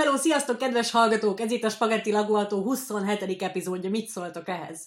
hello, 0.00 0.16
sziasztok, 0.16 0.58
kedves 0.58 0.90
hallgatók! 0.90 1.40
Ez 1.40 1.50
itt 1.50 1.64
a 1.64 1.68
Spagetti 1.68 2.12
Laguató 2.12 2.62
27. 2.62 3.42
epizódja. 3.42 3.90
Mit 3.90 4.08
szóltok 4.08 4.48
ehhez? 4.48 4.86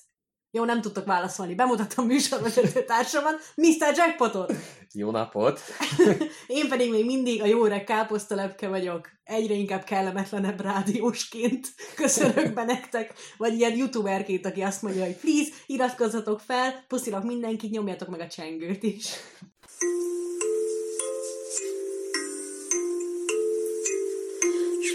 Jó, 0.51 0.63
nem 0.63 0.81
tudtok 0.81 1.05
válaszolni. 1.05 1.55
Bemutatom 1.55 2.05
műsorvezető 2.05 2.85
társamat, 2.85 3.39
Mr. 3.55 3.93
Jackpotot. 3.95 4.53
Jó 4.93 5.11
napot! 5.11 5.59
Én 6.47 6.67
pedig 6.69 6.91
még 6.91 7.05
mindig 7.05 7.41
a 7.41 7.45
jó 7.45 7.65
öreg 7.65 7.83
káposztalepke 7.83 8.67
vagyok. 8.67 9.09
Egyre 9.23 9.53
inkább 9.53 9.83
kellemetlenebb 9.83 10.61
rádiósként 10.61 11.67
köszönök 11.95 12.53
be 12.53 12.63
nektek, 12.63 13.13
vagy 13.37 13.53
ilyen 13.53 13.77
youtuberként, 13.77 14.45
aki 14.45 14.61
azt 14.61 14.81
mondja, 14.81 15.05
hogy 15.05 15.17
please, 15.17 15.49
iratkozzatok 15.65 16.39
fel, 16.39 16.85
puszilak 16.87 17.23
mindenkit, 17.23 17.71
nyomjatok 17.71 18.07
meg 18.07 18.19
a 18.19 18.27
csengőt 18.27 18.83
is. 18.83 19.09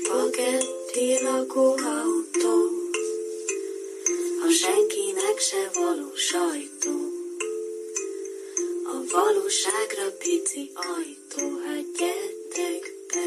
Spagetti 0.09 1.23
lakóautó, 1.25 2.57
a 4.47 4.51
senkinek 4.51 5.39
se 5.39 5.81
való 5.81 6.15
sajtó. 6.15 6.97
A 8.85 8.97
valóságra 9.13 10.17
pici 10.19 10.71
ajtó, 10.75 11.57
hát 11.67 11.85
gyertek 11.99 12.83
be. 13.13 13.25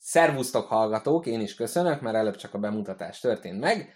Szervusztok 0.00 0.66
hallgatók, 0.68 1.26
én 1.26 1.40
is 1.40 1.54
köszönök, 1.54 2.00
mert 2.00 2.16
előbb 2.16 2.36
csak 2.36 2.54
a 2.54 2.58
bemutatás 2.58 3.20
történt 3.20 3.60
meg. 3.60 3.92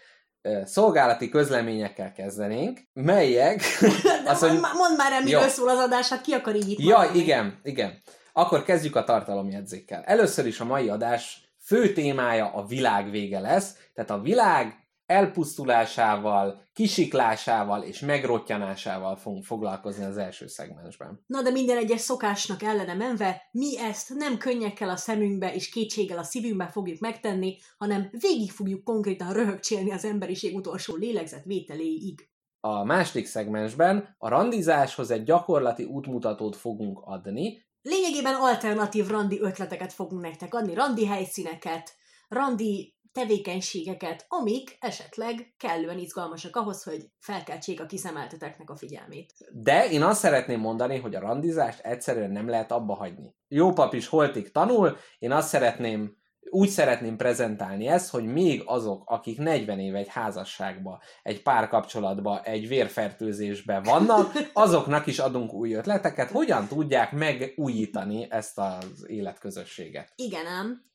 Szolgálati 0.65 1.29
közleményekkel 1.29 2.11
kezdenénk, 2.11 2.79
melyek... 2.93 3.61
De 4.23 4.29
Azt, 4.29 4.41
mondd, 4.41 4.53
hogy- 4.53 4.75
mondd 4.77 4.95
már 4.97 5.11
el, 5.11 5.21
miről 5.23 5.41
Jó. 5.41 5.47
szól 5.47 5.69
az 5.69 5.77
adás, 5.79 6.09
hát 6.09 6.21
ki 6.21 6.31
akar 6.33 6.55
így 6.55 6.69
itt 6.69 6.79
Ja, 6.79 6.97
maradni? 6.97 7.19
igen, 7.19 7.59
igen. 7.63 8.01
Akkor 8.35 8.63
kezdjük 8.63 8.95
a 8.95 9.03
tartalomjegyzékkel. 9.03 10.03
Először 10.03 10.45
is 10.45 10.59
a 10.59 10.65
mai 10.65 10.89
adás 10.89 11.53
fő 11.59 11.93
témája 11.93 12.53
a 12.53 12.65
világ 12.65 13.09
vége 13.09 13.39
lesz, 13.39 13.75
tehát 13.93 14.09
a 14.09 14.21
világ 14.21 14.83
elpusztulásával, 15.05 16.67
kisiklásával 16.73 17.83
és 17.83 17.99
megrottyanásával 17.99 19.15
fogunk 19.15 19.43
foglalkozni 19.43 20.03
az 20.03 20.17
első 20.17 20.47
szegmensben. 20.47 21.23
Na 21.27 21.41
de 21.41 21.51
minden 21.51 21.77
egyes 21.77 22.01
szokásnak 22.01 22.63
ellene 22.63 22.93
menve, 22.93 23.41
mi 23.51 23.79
ezt 23.79 24.13
nem 24.13 24.37
könnyekkel 24.37 24.89
a 24.89 24.95
szemünkbe 24.95 25.53
és 25.53 25.69
kétséggel 25.69 26.17
a 26.17 26.23
szívünkbe 26.23 26.67
fogjuk 26.67 26.99
megtenni, 26.99 27.57
hanem 27.77 28.09
végig 28.11 28.51
fogjuk 28.51 28.83
konkrétan 28.83 29.33
röhögcsélni 29.33 29.91
az 29.91 30.05
emberiség 30.05 30.55
utolsó 30.55 30.95
lélegzet 30.95 31.43
vételéig. 31.45 32.27
A 32.59 32.83
második 32.83 33.25
szegmensben 33.25 34.15
a 34.17 34.27
randizáshoz 34.27 35.11
egy 35.11 35.23
gyakorlati 35.23 35.83
útmutatót 35.83 36.55
fogunk 36.55 36.99
adni, 37.03 37.71
Lényegében 37.85 38.35
alternatív 38.35 39.07
randi 39.07 39.41
ötleteket 39.41 39.93
fogunk 39.93 40.21
nektek 40.21 40.53
adni, 40.53 40.73
randi 40.73 41.05
helyszíneket, 41.05 41.95
randi 42.27 42.95
tevékenységeket, 43.11 44.25
amik 44.27 44.77
esetleg 44.79 45.53
kellően 45.57 45.97
izgalmasak 45.97 46.55
ahhoz, 46.55 46.83
hogy 46.83 47.05
felkeltsék 47.19 47.81
a 47.81 47.85
kiszemelteteknek 47.85 48.69
a 48.69 48.75
figyelmét. 48.75 49.33
De 49.51 49.89
én 49.89 50.03
azt 50.03 50.19
szeretném 50.19 50.59
mondani, 50.59 50.99
hogy 50.99 51.15
a 51.15 51.19
randizást 51.19 51.79
egyszerűen 51.79 52.31
nem 52.31 52.47
lehet 52.47 52.71
abba 52.71 52.93
hagyni. 52.93 53.35
Jó 53.47 53.73
pap 53.73 53.93
is 53.93 54.07
holtig 54.07 54.51
tanul, 54.51 54.97
én 55.19 55.31
azt 55.31 55.47
szeretném, 55.47 56.17
úgy 56.49 56.69
szeretném 56.69 57.17
prezentálni 57.17 57.87
ezt, 57.87 58.09
hogy 58.09 58.25
még 58.25 58.63
azok, 58.65 59.03
akik 59.05 59.37
40 59.37 59.79
éve 59.79 59.97
egy 59.97 60.07
házasságba, 60.07 61.01
egy 61.23 61.41
párkapcsolatba, 61.41 62.41
egy 62.43 62.67
vérfertőzésbe 62.67 63.79
vannak, 63.79 64.31
azoknak 64.53 65.07
is 65.07 65.19
adunk 65.19 65.53
új 65.53 65.73
ötleteket, 65.73 66.29
hogyan 66.29 66.67
tudják 66.67 67.11
megújítani 67.11 68.27
ezt 68.29 68.57
az 68.57 69.05
életközösséget. 69.07 70.13
Igen 70.15 70.45
ám? 70.45 70.91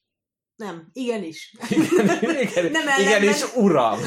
Nem, 0.56 0.88
igenis. 0.92 1.56
Igen, 1.69 2.41
igen, 2.41 2.70
Nem 2.82 3.00
igenis, 3.00 3.54
uram! 3.56 3.98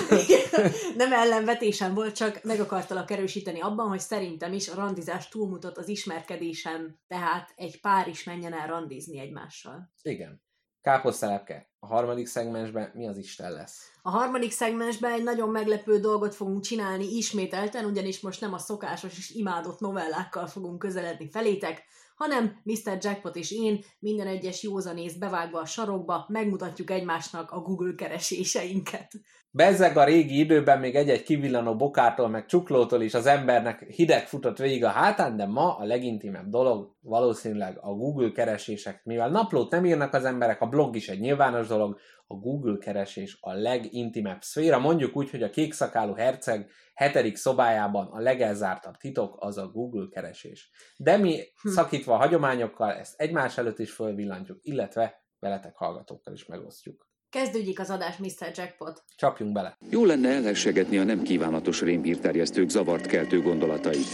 Nem 0.98 1.14
ellenvetésem 1.14 1.94
volt, 1.94 2.16
csak 2.16 2.44
meg 2.44 2.60
akartalak 2.60 3.12
erősíteni 3.12 3.62
abban, 3.62 3.88
hogy 3.88 4.00
szerintem 4.00 4.54
is 4.54 4.70
a 4.70 4.76
randizás 4.76 5.30
túlmutat 5.30 5.78
az 5.78 5.88
ismerkedésen, 5.88 7.00
tehát 7.08 7.54
egy 7.56 7.82
pár 7.82 8.08
is 8.08 8.24
menjen 8.24 8.54
el 8.54 8.68
randizni 8.68 9.20
egymással. 9.20 9.92
Igen. 10.02 10.42
Káposztelepke, 10.82 11.70
a 11.80 11.86
harmadik 11.86 12.28
szegmensben 12.28 12.92
mi 12.94 13.08
az 13.08 13.18
Isten 13.18 13.52
lesz? 13.52 13.92
A 14.02 14.10
harmadik 14.10 14.52
szegmensben 14.52 15.12
egy 15.12 15.24
nagyon 15.24 15.50
meglepő 15.50 16.00
dolgot 16.00 16.36
fogunk 16.36 16.62
csinálni 16.62 17.16
ismételten, 17.18 17.86
ugyanis 17.86 18.20
most 18.20 18.42
nem 18.42 18.54
a 18.54 18.58
szokásos 18.58 19.18
és 19.18 19.30
imádott 19.30 19.80
novellákkal 19.80 20.48
fogunk 20.48 20.80
közeledni 20.80 21.30
felétek, 21.30 21.84
hanem 22.22 22.62
Mr. 22.64 22.98
Jackpot 23.02 23.36
és 23.36 23.52
én 23.52 23.80
minden 24.00 24.28
egyes 24.28 24.64
józanészt 24.64 25.20
bevágva 25.20 25.60
a 25.60 25.66
sarokba 25.66 26.26
megmutatjuk 26.28 26.90
egymásnak 26.90 27.52
a 27.52 27.60
Google 27.60 27.94
kereséseinket. 27.96 29.12
Bezzeg 29.52 29.98
a 29.98 30.04
régi 30.04 30.40
időben 30.40 30.80
még 30.80 30.96
egy-egy 30.96 31.24
kivillanó 31.24 31.76
bokától, 31.76 32.28
meg 32.28 32.46
csuklótól 32.46 33.02
is 33.02 33.14
az 33.14 33.26
embernek 33.26 33.84
hideg 33.84 34.28
futott 34.28 34.58
végig 34.58 34.84
a 34.84 34.90
hátán, 34.90 35.38
de 35.38 35.46
ma 35.46 35.78
a 35.78 35.84
legintimebb 35.84 36.50
dolog 36.50 36.96
valószínűleg 37.00 37.78
a 37.82 37.94
Google 37.94 38.32
keresések. 38.32 39.02
Mivel 39.04 39.30
naplót 39.30 39.72
nem 39.72 39.86
írnak 39.86 40.14
az 40.14 40.26
emberek, 40.26 40.62
a 40.62 40.68
blog 40.68 40.96
is 40.96 41.10
egy 41.10 41.20
nyilvános 41.20 41.68
dolog, 41.68 42.00
a 42.32 42.36
Google 42.36 42.78
keresés 42.78 43.38
a 43.42 43.54
legintimebb 43.54 44.42
szféra. 44.42 44.80
Mondjuk 44.80 45.16
úgy, 45.16 45.30
hogy 45.30 45.44
a 45.44 45.50
kékszakálú 45.50 46.14
herceg 46.14 46.70
hetedik 46.94 47.36
szobájában 47.36 48.08
a 48.08 48.20
legelzártabb 48.20 48.96
titok 48.98 49.36
az 49.40 49.58
a 49.58 49.68
Google 49.68 50.08
keresés. 50.12 50.72
De 50.98 51.18
mi 51.18 51.40
Hm. 51.62 51.70
szakítva 51.70 52.14
a 52.14 52.18
hagyományokkal 52.18 52.92
ezt 52.92 53.20
egymás 53.22 53.58
előtt 53.58 53.80
is 53.80 53.92
fölvillantjuk, 53.92 54.60
illetve 54.62 55.24
veletek 55.40 55.76
hallgatókkal 55.76 56.34
is 56.34 56.46
megosztjuk. 56.46 57.10
Kezdődjék 57.30 57.80
az 57.80 57.90
adás, 57.90 58.18
Mr. 58.18 58.52
Jackpot. 58.56 59.04
Csapjunk 59.16 59.54
bele! 59.54 59.78
Jó 59.90 60.06
lenne 60.06 60.30
elhessegetni 60.30 60.98
a 60.98 61.04
nem 61.04 61.22
kívánatos 61.22 61.82
rémhírterjesztők 61.82 62.70
zavart 62.70 63.06
keltő 63.06 63.42
gondolatait. 63.42 64.08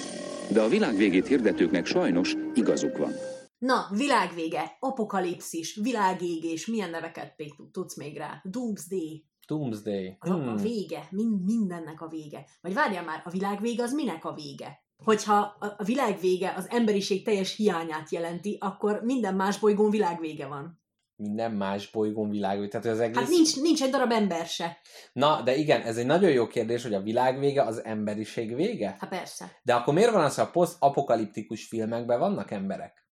De 0.51 0.61
a 0.61 0.67
világ 0.67 0.95
végét 0.95 1.28
hirdetőknek 1.28 1.85
sajnos 1.85 2.35
igazuk 2.53 2.97
van. 2.97 3.11
Na, 3.57 3.88
világvége, 3.91 4.78
apokalipszis, 4.79 5.75
világégés, 5.75 6.66
milyen 6.66 6.90
neveket 6.90 7.35
tudsz 7.72 7.95
még 7.95 8.18
rá? 8.18 8.41
Doomsday, 8.44 9.25
Doomsday. 9.47 10.16
az 10.19 10.29
a, 10.29 10.34
a 10.34 10.38
Hmm. 10.38 10.56
vége, 10.56 11.07
mind, 11.12 11.44
mindennek 11.44 12.01
a 12.01 12.07
vége. 12.07 12.46
Vagy 12.62 12.73
várjál 12.73 13.03
már, 13.03 13.22
a 13.25 13.29
világ 13.29 13.62
vége 13.62 13.84
az 13.84 13.94
minek 13.94 14.25
a 14.25 14.34
vége? 14.34 14.85
Hogyha 15.03 15.35
a, 15.59 15.66
a 15.78 15.84
világ 15.84 16.19
vége 16.19 16.53
az 16.57 16.69
emberiség 16.69 17.23
teljes 17.23 17.56
hiányát 17.56 18.09
jelenti, 18.09 18.57
akkor 18.59 19.01
minden 19.03 19.35
más 19.35 19.59
bolygón 19.59 19.90
világvége 19.90 20.47
van. 20.47 20.81
minden 21.16 21.51
más 21.51 21.90
bolygón 21.91 22.29
világ, 22.29 22.67
tehát 22.69 22.85
az 22.85 23.00
egész... 23.00 23.17
Hát 23.17 23.28
nincs, 23.29 23.62
nincs 23.62 23.84
egy 23.84 23.90
darab 23.90 24.12
ember 24.12 24.46
se. 24.46 24.78
Na, 25.13 25.41
de 25.41 25.56
igen, 25.56 25.81
ez 25.81 25.97
egy 25.97 26.06
nagyon 26.06 26.31
jó 26.31 26.47
kérdés, 26.47 26.84
hogy 26.84 26.94
a 26.94 27.01
világ 27.01 27.40
vége 27.40 27.63
az 27.63 27.84
emberiség 27.84 28.56
vége? 28.56 28.96
Hát 29.00 29.09
persze. 29.09 29.51
De 29.63 29.73
akkor 29.73 29.94
miért 29.94 30.12
van 30.12 30.23
az, 30.23 30.35
hogy 30.35 30.46
a 30.46 30.50
posztapokaliptikus 30.51 31.67
filmekben 31.67 32.19
vannak 32.19 32.51
emberek? 32.51 33.06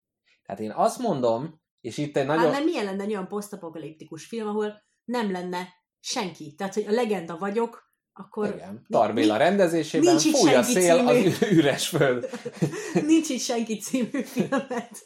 Tehát 0.45 0.61
én 0.61 0.71
azt 0.71 0.99
mondom, 0.99 1.61
és 1.81 1.97
itt 1.97 2.17
egy 2.17 2.27
Hát 2.27 2.35
nagyon... 2.35 2.51
mert 2.51 2.65
milyen 2.65 2.85
lenne 2.85 3.03
egy 3.03 3.11
olyan 3.11 3.27
posztapokaliptikus 3.27 4.25
film, 4.25 4.47
ahol 4.47 4.83
nem 5.03 5.31
lenne 5.31 5.67
senki. 5.99 6.55
Tehát, 6.55 6.73
hogy 6.73 6.85
a 6.87 6.91
legenda 6.91 7.37
vagyok, 7.37 7.83
akkor 8.13 8.53
Igen, 8.53 8.85
Tarbéla 8.89 9.37
rendezésében 9.37 10.15
nincs 10.15 10.37
fúj 10.37 10.53
a 10.53 10.63
szél 10.63 10.97
című. 10.97 11.27
az 11.27 11.41
üres 11.51 11.87
föld. 11.87 12.29
nincs 13.07 13.29
itt 13.29 13.39
senki 13.39 13.77
című 13.77 14.21
filmet. 14.21 14.99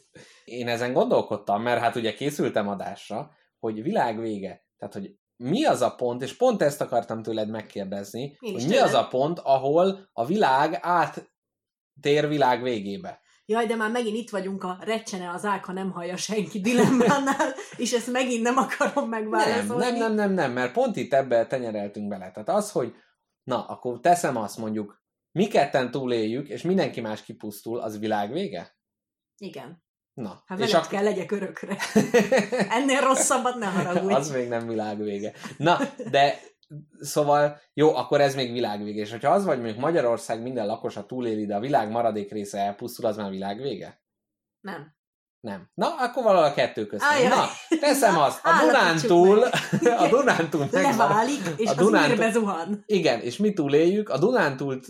Én 0.45 0.67
ezen 0.67 0.93
gondolkodtam, 0.93 1.61
mert 1.61 1.81
hát 1.81 1.95
ugye 1.95 2.13
készültem 2.13 2.67
adásra, 2.67 3.31
hogy 3.59 3.83
világ 3.83 4.19
vége. 4.19 4.65
Tehát, 4.77 4.93
hogy 4.93 5.15
mi 5.35 5.65
az 5.65 5.81
a 5.81 5.95
pont, 5.95 6.21
és 6.21 6.37
pont 6.37 6.61
ezt 6.61 6.81
akartam 6.81 7.21
tőled 7.21 7.49
megkérdezni, 7.49 8.21
Én 8.39 8.53
hogy 8.53 8.63
mi 8.63 8.69
tőled. 8.69 8.83
az 8.83 8.93
a 8.93 9.07
pont, 9.07 9.39
ahol 9.39 10.09
a 10.13 10.25
világ 10.25 10.79
áttér 10.81 12.27
világ 12.27 12.61
végébe. 12.61 13.19
Jaj, 13.49 13.65
de 13.65 13.75
már 13.75 13.91
megint 13.91 14.17
itt 14.17 14.29
vagyunk 14.29 14.63
a 14.63 14.77
recsene 14.81 15.29
az 15.31 15.45
ág, 15.45 15.65
ha 15.65 15.71
nem 15.71 15.91
hallja 15.91 16.17
senki 16.17 16.59
dilemmánál, 16.61 17.53
és 17.77 17.91
ezt 17.93 18.11
megint 18.11 18.41
nem 18.43 18.57
akarom 18.57 19.09
Nem, 19.09 19.23
megválaszolni. 19.23 19.83
nem, 19.83 19.95
nem, 19.95 20.13
nem, 20.13 20.31
nem, 20.31 20.51
mert 20.51 20.73
pont 20.73 20.95
itt 20.95 21.13
ebbe 21.13 21.47
tenyereltünk 21.47 22.07
bele. 22.07 22.31
Tehát 22.31 22.49
az, 22.49 22.71
hogy 22.71 22.93
na, 23.43 23.65
akkor 23.65 23.99
teszem 23.99 24.35
azt 24.37 24.57
mondjuk, 24.57 25.01
mi 25.31 25.47
ketten 25.47 25.91
túléljük, 25.91 26.47
és 26.49 26.61
mindenki 26.61 27.01
más 27.01 27.23
kipusztul, 27.23 27.79
az 27.79 27.99
világ 27.99 28.31
vége? 28.31 28.77
Igen. 29.37 29.83
Na, 30.13 30.43
Hát 30.45 30.59
és 30.59 30.73
akkor... 30.73 30.87
kell 30.87 31.03
legyek 31.03 31.31
örökre. 31.31 31.77
Ennél 32.77 32.99
rosszabbat 33.01 33.55
ne 33.55 33.65
haragudj. 33.65 34.13
az 34.13 34.31
még 34.31 34.47
nem 34.47 34.67
világvége. 34.67 35.33
Na, 35.57 35.79
de 36.11 36.39
szóval 36.99 37.61
jó, 37.73 37.95
akkor 37.95 38.21
ez 38.21 38.35
még 38.35 38.51
világvége. 38.51 39.01
És 39.01 39.11
hogyha 39.11 39.31
az 39.31 39.45
vagy, 39.45 39.57
mondjuk 39.57 39.79
Magyarország 39.79 40.41
minden 40.41 40.65
lakosa 40.65 41.05
túléli, 41.05 41.45
de 41.45 41.55
a 41.55 41.59
világ 41.59 41.91
maradék 41.91 42.31
része 42.31 42.57
elpusztul, 42.59 43.05
az 43.05 43.17
már 43.17 43.29
világvége? 43.29 44.01
Nem. 44.59 44.97
Nem. 45.39 45.69
Na, 45.73 45.95
akkor 45.95 46.23
valahol 46.23 46.49
a 46.49 46.53
kettő 46.53 46.85
között. 46.85 47.09
Ajaj. 47.09 47.27
Na, 47.27 47.45
teszem 47.79 48.13
Na, 48.13 48.23
azt, 48.23 48.45
a 48.45 48.49
Dunántúl, 48.65 49.43
a 50.03 50.07
Dunántúl 50.09 50.67
megvan. 50.71 50.97
Leválik, 51.07 51.41
és 51.57 51.67
a 51.67 51.71
az 51.71 51.75
Dunántúl- 51.75 52.11
űrbe 52.13 52.31
zuhan. 52.31 52.83
Igen, 52.85 53.19
és 53.19 53.37
mi 53.37 53.53
túléljük, 53.53 54.09
a 54.09 54.17
Dunántúlt 54.17 54.87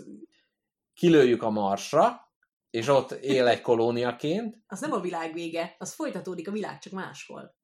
kilőjük 0.94 1.44
a 1.44 1.50
Marsra, 1.50 2.32
és 2.70 2.88
ott 2.88 3.12
él 3.12 3.48
egy 3.48 3.62
kolóniaként, 3.62 4.58
Az 4.68 4.80
nem 4.80 4.92
a 4.92 5.00
világ 5.00 5.34
vége, 5.34 5.76
az 5.78 5.94
folytatódik 5.94 6.48
a 6.48 6.52
világ, 6.52 6.80
csak 6.80 6.94
máshol. 6.94 7.58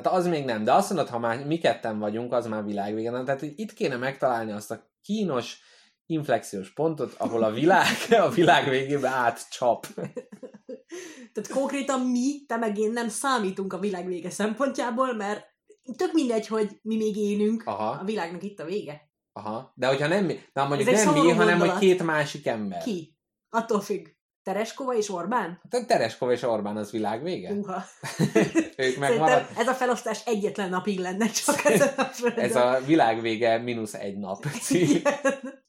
Tehát 0.00 0.18
az 0.18 0.26
még 0.26 0.44
nem, 0.44 0.64
de 0.64 0.72
azt 0.72 0.90
mondod, 0.90 1.08
ha 1.08 1.18
már 1.18 1.46
mi 1.46 1.58
ketten 1.58 1.98
vagyunk, 1.98 2.32
az 2.32 2.46
már 2.46 2.64
világvége. 2.64 3.10
Na, 3.10 3.22
Tehát 3.22 3.42
itt 3.42 3.72
kéne 3.72 3.96
megtalálni 3.96 4.52
azt 4.52 4.70
a 4.70 4.90
kínos 5.02 5.58
inflexiós 6.06 6.72
pontot, 6.72 7.14
ahol 7.18 7.42
a 7.42 7.50
világ 7.50 7.86
a 8.26 8.28
világ 8.28 8.68
végébe 8.68 9.08
átcsap. 9.08 9.86
Tehát 11.32 11.50
konkrétan 11.52 12.00
mi, 12.00 12.44
te 12.46 12.56
meg 12.56 12.78
én 12.78 12.90
nem 12.90 13.08
számítunk 13.08 13.72
a 13.72 13.78
világ 13.78 14.06
vége 14.06 14.30
szempontjából, 14.30 15.14
mert 15.14 15.44
tök 15.96 16.12
mindegy, 16.12 16.46
hogy 16.46 16.78
mi 16.82 16.96
még 16.96 17.16
élünk, 17.16 17.62
Aha. 17.66 17.90
a 18.00 18.04
világnak 18.04 18.42
itt 18.42 18.60
a 18.60 18.64
vége. 18.64 19.10
Aha. 19.32 19.72
De 19.74 19.86
hogyha 19.86 20.06
nem 20.06 20.24
mi, 20.24 20.38
na 20.52 20.66
mondjuk 20.68 20.88
Ez 20.88 21.04
nem 21.04 21.12
mi, 21.12 21.18
hanem 21.18 21.36
hogy 21.38 21.46
gondolat. 21.58 21.78
két 21.78 22.02
másik 22.02 22.46
ember. 22.46 22.82
Ki? 22.82 23.16
Attól 23.48 23.80
függ. 23.80 24.06
Tereskova 24.44 24.94
és 24.94 25.10
Orbán? 25.10 25.60
Tehát 25.68 25.86
Tereskov 25.86 26.30
és 26.30 26.42
Orbán 26.42 26.76
az 26.76 26.90
világ 26.90 27.22
vége? 27.22 27.52
Uha. 27.52 27.82
Ők 28.76 28.98
megmarad. 28.98 29.46
ez 29.56 29.66
a 29.66 29.72
felosztás 29.72 30.26
egyetlen 30.26 30.68
napig 30.68 30.98
lenne 30.98 31.26
csak 31.26 31.64
ezen 31.64 31.94
a 31.96 32.04
földön. 32.04 32.44
Ez 32.44 32.56
a 32.56 32.80
világ 32.86 33.20
vége 33.20 33.58
mínusz 33.58 33.94
egy 33.94 34.18
nap. 34.18 34.44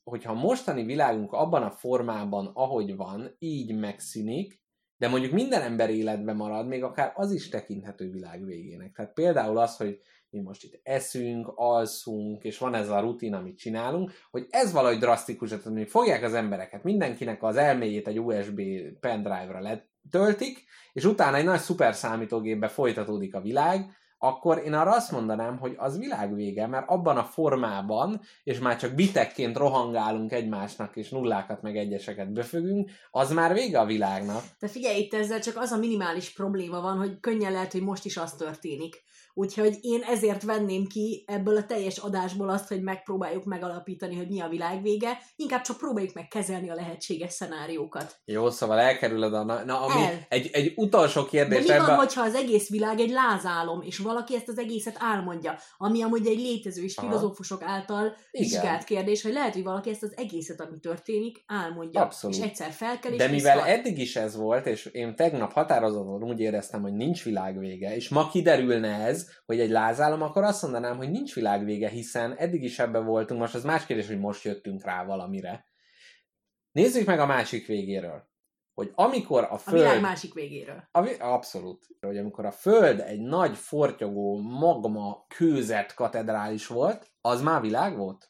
Hogyha 0.04 0.32
a 0.32 0.36
mostani 0.36 0.84
világunk 0.84 1.34
abban 1.34 1.64
a 1.64 1.72
formában, 1.72 2.52
ahogy 2.54 2.96
van, 2.96 3.36
így 3.40 3.76
megszűnik, 3.76 4.64
de 4.98 5.08
mondjuk 5.08 5.32
minden 5.32 5.62
ember 5.62 5.90
életben 5.90 6.36
marad, 6.36 6.68
még 6.68 6.84
akár 6.84 7.12
az 7.16 7.32
is 7.32 7.50
tekinthető 7.50 8.12
világ 8.12 8.46
végének. 8.46 8.92
Tehát 8.92 9.14
például 9.14 9.58
az, 9.58 9.78
hogy 9.78 10.00
mi 10.36 10.42
most 10.42 10.64
itt 10.64 10.80
eszünk, 10.84 11.52
alszunk, 11.56 12.44
és 12.44 12.58
van 12.58 12.74
ez 12.74 12.90
a 12.90 13.00
rutin, 13.00 13.34
amit 13.34 13.58
csinálunk, 13.58 14.12
hogy 14.32 14.48
ez 14.50 14.72
valahogy 14.72 14.98
drasztikus, 14.98 15.50
tehát 15.50 15.64
hogy 15.64 15.90
fogják 15.90 16.24
az 16.24 16.34
embereket, 16.34 16.84
mindenkinek 16.84 17.44
az 17.44 17.56
elméjét 17.56 18.08
egy 18.08 18.20
USB 18.20 18.62
pendrive-ra 19.00 19.60
letöltik, 19.60 20.64
és 20.94 21.06
utána 21.06 21.38
egy 21.38 21.46
nagy 21.46 21.60
szuper 21.60 21.96
számítógépbe 21.96 22.68
folytatódik 22.68 23.36
a 23.36 23.42
világ, 23.42 23.96
akkor 24.18 24.62
én 24.66 24.74
arra 24.74 24.96
azt 24.96 25.12
mondanám, 25.12 25.58
hogy 25.58 25.74
az 25.78 25.98
világvége, 25.98 26.68
mert 26.68 26.90
abban 26.90 27.18
a 27.18 27.24
formában, 27.24 28.22
és 28.44 28.60
már 28.60 28.78
csak 28.78 28.94
bitekként 28.94 29.58
rohangálunk 29.58 30.32
egymásnak, 30.32 30.96
és 30.96 31.10
nullákat 31.10 31.62
meg 31.62 31.78
egyeseket 31.78 32.34
befögünk, 32.34 32.92
az 33.12 33.32
már 33.32 33.54
vége 33.54 33.80
a 33.80 33.86
világnak. 33.86 34.44
De 34.60 34.68
figyelj, 34.68 35.00
itt 35.00 35.14
ezzel 35.14 35.40
csak 35.40 35.58
az 35.58 35.72
a 35.72 35.78
minimális 35.78 36.34
probléma 36.34 36.82
van, 36.82 36.98
hogy 36.98 37.20
könnyen 37.20 37.52
lehet, 37.52 37.72
hogy 37.72 37.82
most 37.82 38.06
is 38.06 38.18
az 38.18 38.34
történik. 38.34 39.04
Úgyhogy 39.38 39.78
én 39.82 40.02
ezért 40.02 40.44
venném 40.44 40.88
ki 40.88 41.24
ebből 41.28 41.58
a 41.58 41.66
teljes 41.66 41.98
adásból 41.98 42.50
azt, 42.50 42.68
hogy 42.68 42.82
megpróbáljuk 42.82 43.44
megalapítani, 43.44 44.16
hogy 44.16 44.28
mi 44.28 44.40
a 44.42 44.48
világ 44.48 44.82
vége, 44.82 45.20
inkább 45.36 45.62
csak 45.62 45.78
próbáljuk 45.78 46.14
meg 46.14 46.28
kezelni 46.28 46.70
a 46.70 46.74
lehetséges 46.74 47.34
szenáriókat. 47.34 48.16
Jó, 48.26 48.50
szóval 48.50 48.80
elkerülöd 48.80 49.34
a... 49.34 49.44
Na, 49.44 49.64
na 49.64 49.80
ami 49.82 50.04
El. 50.04 50.26
egy, 50.30 50.50
egy 50.54 50.74
utolsó 50.76 51.22
De 51.22 51.28
kérdés 51.30 51.62
mi 51.62 51.68
van, 51.68 51.82
ebben... 51.82 51.96
hogyha 51.96 52.22
az 52.22 52.36
egész 52.36 52.70
világ 52.70 53.00
egy 53.00 53.10
lázálom, 53.10 53.82
és 53.82 53.98
valaki 53.98 54.36
ezt 54.36 54.48
az 54.48 54.58
egészet 54.58 54.96
álmodja, 55.00 55.56
ami 55.78 56.02
amúgy 56.02 56.28
egy 56.28 56.40
létező 56.40 56.84
és 56.84 56.98
Aha. 56.98 57.08
filozófusok 57.08 57.64
által 57.64 58.16
vizsgált 58.32 58.84
kérdés, 58.84 59.22
hogy 59.22 59.34
lehet, 59.34 59.54
hogy 59.54 59.64
valaki 59.64 59.90
ezt 59.90 60.04
az 60.04 60.14
egészet, 60.18 60.62
ami 60.62 60.80
történik, 60.80 61.44
álmodja, 61.48 62.02
Abszolút. 62.02 62.36
és 62.36 62.42
egyszer 62.44 62.72
felkel, 62.72 63.12
és 63.12 63.18
De 63.18 63.28
mivel 63.28 63.56
vissza- 63.56 63.68
eddig 63.68 63.98
is 63.98 64.16
ez 64.16 64.36
volt, 64.36 64.66
és 64.66 64.86
én 64.86 65.16
tegnap 65.16 65.52
határozottan 65.52 66.24
úgy 66.24 66.40
éreztem, 66.40 66.82
hogy 66.82 66.94
nincs 66.94 67.24
világvége, 67.24 67.96
és 67.96 68.10
ma 68.10 68.30
kiderülne 68.30 69.04
ez, 69.06 69.25
hogy 69.46 69.60
egy 69.60 69.70
lázálom, 69.70 70.22
akkor 70.22 70.44
azt 70.44 70.62
mondanám, 70.62 70.98
hogy 70.98 71.12
nincs 71.12 71.36
világvége, 71.36 71.90
hiszen 71.90 72.36
eddig 72.38 72.64
is 72.64 72.80
ebben 72.80 73.06
voltunk, 73.06 73.40
most 73.40 73.56
az 73.56 73.64
más 73.64 73.86
kérdés, 73.86 74.08
hogy 74.08 74.20
most 74.20 74.44
jöttünk 74.44 74.84
rá 74.84 75.06
valamire. 75.06 75.66
Nézzük 76.72 77.06
meg 77.06 77.20
a 77.20 77.26
másik 77.26 77.68
végéről. 77.68 78.34
Hogy 78.74 78.92
amikor 78.96 79.44
a 79.44 79.52
a 79.52 79.58
Föld... 79.58 79.78
világ 79.78 80.02
másik 80.02 80.34
végéről. 80.34 80.90
A, 80.92 81.16
abszolút. 81.20 81.88
Hogy 82.00 82.18
amikor 82.18 82.46
a 82.46 82.52
Föld 82.52 83.00
egy 83.00 83.20
nagy, 83.20 83.58
fortyogó, 83.58 84.42
magma, 84.42 85.26
kőzet 85.28 85.94
katedrális 85.94 86.68
volt, 86.68 87.12
az 87.22 87.42
már 87.42 87.62
világ 87.62 87.98
volt? 87.98 88.30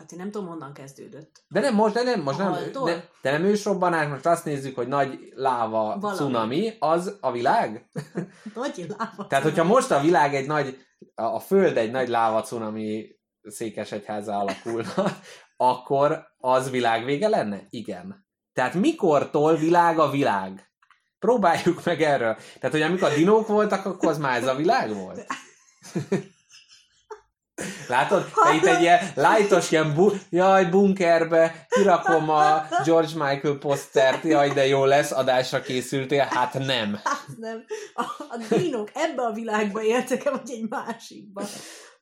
Hát 0.00 0.12
én 0.12 0.18
nem 0.18 0.30
tudom, 0.30 0.48
honnan 0.48 0.72
kezdődött. 0.72 1.44
De 1.48 1.60
nem 1.60 1.74
most, 1.74 1.94
de 1.94 2.02
nem 2.02 2.22
most, 2.22 2.38
nem, 2.38 2.52
Holdtól? 2.52 2.90
de, 3.22 3.30
nem 3.30 3.44
ősrobbanás, 3.44 4.08
most 4.08 4.26
azt 4.26 4.44
nézzük, 4.44 4.74
hogy 4.76 4.88
nagy 4.88 5.18
láva 5.34 5.96
Valami. 6.00 6.18
cunami, 6.18 6.76
az 6.78 7.16
a 7.20 7.32
világ? 7.32 7.90
Nagy 8.54 8.86
lába. 8.98 9.26
Tehát, 9.26 9.44
hogyha 9.44 9.64
most 9.64 9.90
a 9.90 10.00
világ 10.00 10.34
egy 10.34 10.46
nagy, 10.46 10.86
a 11.14 11.40
Föld 11.40 11.76
egy 11.76 11.90
nagy 11.90 12.08
láva 12.08 12.42
cunami 12.42 13.06
székesegyháza 13.42 14.38
alakulna, 14.38 14.92
akkor 15.56 16.26
az 16.38 16.70
világvége 16.70 17.28
lenne? 17.28 17.66
Igen. 17.70 18.26
Tehát 18.52 18.74
mikortól 18.74 19.56
világ 19.56 19.98
a 19.98 20.10
világ? 20.10 20.70
Próbáljuk 21.18 21.84
meg 21.84 22.02
erről. 22.02 22.34
Tehát, 22.34 22.76
hogy 22.76 22.82
amikor 22.82 23.08
a 23.08 23.14
dinók 23.14 23.46
voltak, 23.46 23.86
akkor 23.86 24.08
az 24.08 24.18
már 24.18 24.36
ez 24.36 24.46
a 24.46 24.54
világ 24.54 24.94
volt? 24.94 25.26
Látod? 27.88 28.30
Te 28.44 28.54
itt 28.54 28.64
egy 28.64 28.80
ilyen 28.80 29.00
lightos, 29.14 29.70
ilyen 29.70 29.94
bu- 29.94 30.20
jaj, 30.30 30.64
bunkerbe 30.64 31.66
kirakom 31.68 32.28
a 32.30 32.66
George 32.84 33.12
Michael 33.12 33.54
posztert, 33.54 34.24
jaj, 34.24 34.48
de 34.48 34.66
jó 34.66 34.84
lesz, 34.84 35.12
adásra 35.12 35.60
készültél. 35.60 36.28
Hát 36.30 36.58
nem. 36.58 37.00
Hát 37.04 37.26
nem. 37.36 37.64
A, 37.94 38.02
a 38.02 38.54
dinók 38.56 38.90
ebbe 38.94 39.22
a 39.22 39.32
világba 39.32 39.82
éltek 39.82 40.22
vagy 40.30 40.50
egy 40.50 40.68
másikba? 40.68 41.42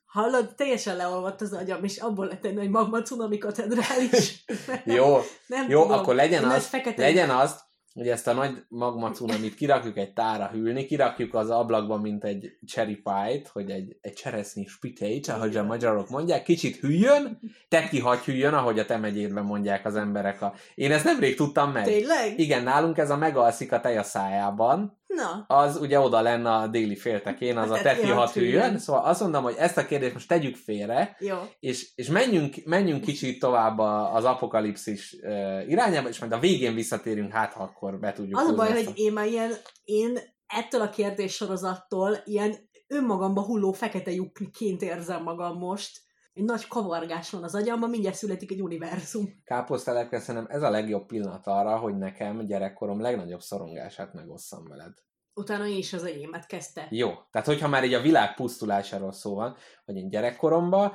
Hallod, 0.05 0.55
teljesen 0.55 0.95
leolvadt 0.95 1.41
az 1.41 1.53
agyam, 1.53 1.83
és 1.83 1.97
abból 1.97 2.25
lett 2.25 2.45
egy 2.45 2.53
nagy 2.53 2.69
magma 2.69 3.01
cunami 3.01 3.37
katedrális. 3.37 4.45
Jó, 4.85 5.19
nem 5.47 5.69
Jó, 5.69 5.81
tudom. 5.81 5.97
akkor 5.97 6.15
legyen 6.15 6.43
az, 6.43 6.69
legyen 6.95 7.29
az, 7.29 7.67
hogy 7.93 8.07
ezt 8.07 8.27
a 8.27 8.33
nagy 8.33 8.63
magma 8.67 9.11
cunamit 9.11 9.55
kirakjuk 9.55 9.97
egy 9.97 10.13
tára 10.13 10.47
hűlni, 10.47 10.85
kirakjuk 10.85 11.33
az 11.33 11.49
ablakban, 11.49 12.01
mint 12.01 12.23
egy 12.23 12.57
cherry 12.65 12.95
pie-t, 12.95 13.47
hogy 13.47 13.69
egy, 13.69 13.97
egy 14.01 14.13
cseresznyi 14.13 14.65
spitét, 14.65 15.27
ahogy 15.27 15.55
a 15.55 15.63
magyarok 15.63 16.09
mondják, 16.09 16.43
kicsit 16.43 16.75
hűljön, 16.75 17.39
te 17.67 17.87
kihagy 17.87 18.19
hűljön, 18.19 18.53
ahogy 18.53 18.79
a 18.79 18.85
te 18.85 18.97
megyédben 18.97 19.43
mondják 19.43 19.85
az 19.85 19.95
emberek. 19.95 20.41
A... 20.41 20.53
Én 20.75 20.91
ezt 20.91 21.05
nemrég 21.05 21.35
tudtam 21.35 21.71
meg. 21.71 21.83
Tényleg? 21.83 22.39
Igen, 22.39 22.63
nálunk 22.63 22.97
ez 22.97 23.09
a 23.09 23.17
megalszik 23.17 23.71
a 23.71 23.79
tej 23.79 23.97
a 23.97 24.03
szájában, 24.03 24.98
Na, 25.15 25.45
az 25.47 25.75
ugye 25.81 25.99
oda 25.99 26.21
lenne 26.21 26.51
a 26.51 26.67
déli 26.67 26.95
féltekén, 26.95 27.57
az 27.57 27.69
a 27.69 27.75
Hát 27.75 27.83
teti 27.83 28.07
ja, 28.07 28.15
hat 28.15 28.31
hűljön. 28.31 28.77
Szóval 28.77 29.03
azt 29.03 29.21
mondom, 29.21 29.43
hogy 29.43 29.55
ezt 29.57 29.77
a 29.77 29.85
kérdést 29.85 30.13
most 30.13 30.27
tegyük 30.27 30.55
félre, 30.55 31.15
jó. 31.19 31.37
és, 31.59 31.91
és 31.95 32.07
menjünk, 32.09 32.55
menjünk 32.65 33.01
kicsit 33.01 33.39
tovább 33.39 33.77
a- 33.79 34.13
az 34.13 34.25
apokalipszis 34.25 35.13
uh, 35.21 35.69
irányába, 35.69 36.09
és 36.09 36.19
majd 36.19 36.31
a 36.31 36.39
végén 36.39 36.73
visszatérünk, 36.73 37.31
hát 37.31 37.53
ha 37.53 37.63
akkor 37.63 37.99
be 37.99 38.13
tudjuk 38.13 38.39
Az 38.39 38.47
a 38.47 38.55
baj, 38.55 38.71
hogy 38.71 38.91
én 38.95 39.13
már 39.13 39.25
ilyen, 39.27 39.51
én 39.83 40.19
ettől 40.47 40.81
a 40.81 40.89
kérdés 40.89 41.33
sorozattól 41.35 42.17
ilyen 42.25 42.55
önmagamba 42.87 43.41
hulló 43.45 43.71
fekete 43.71 44.11
lyukként 44.11 44.81
érzem 44.81 45.23
magam 45.23 45.57
most. 45.57 45.99
Egy 46.33 46.43
nagy 46.43 46.67
kavargás 46.67 47.29
van 47.29 47.43
az 47.43 47.55
agyamban, 47.55 47.89
mindjárt 47.89 48.15
születik 48.17 48.51
egy 48.51 48.61
univerzum. 48.61 49.25
Káposztelepke, 49.43 50.19
szerintem 50.19 50.55
ez 50.55 50.61
a 50.63 50.69
legjobb 50.69 51.05
pillanat 51.05 51.47
arra, 51.47 51.77
hogy 51.77 51.97
nekem 51.97 52.45
gyerekkorom 52.45 53.01
legnagyobb 53.01 53.39
szorongását 53.41 54.13
megosszam 54.13 54.67
veled. 54.67 54.93
Utána 55.39 55.67
én 55.67 55.77
is 55.77 55.93
az 55.93 56.03
enyémet 56.03 56.45
kezdte. 56.45 56.87
Jó, 56.89 57.13
tehát 57.31 57.47
hogyha 57.47 57.67
már 57.67 57.83
így 57.83 57.93
a 57.93 58.01
világ 58.01 58.35
pusztulásáról 58.35 59.11
szó 59.11 59.35
van, 59.35 59.55
hogy 59.85 59.95
én 59.95 60.09
gyerekkoromban, 60.09 60.93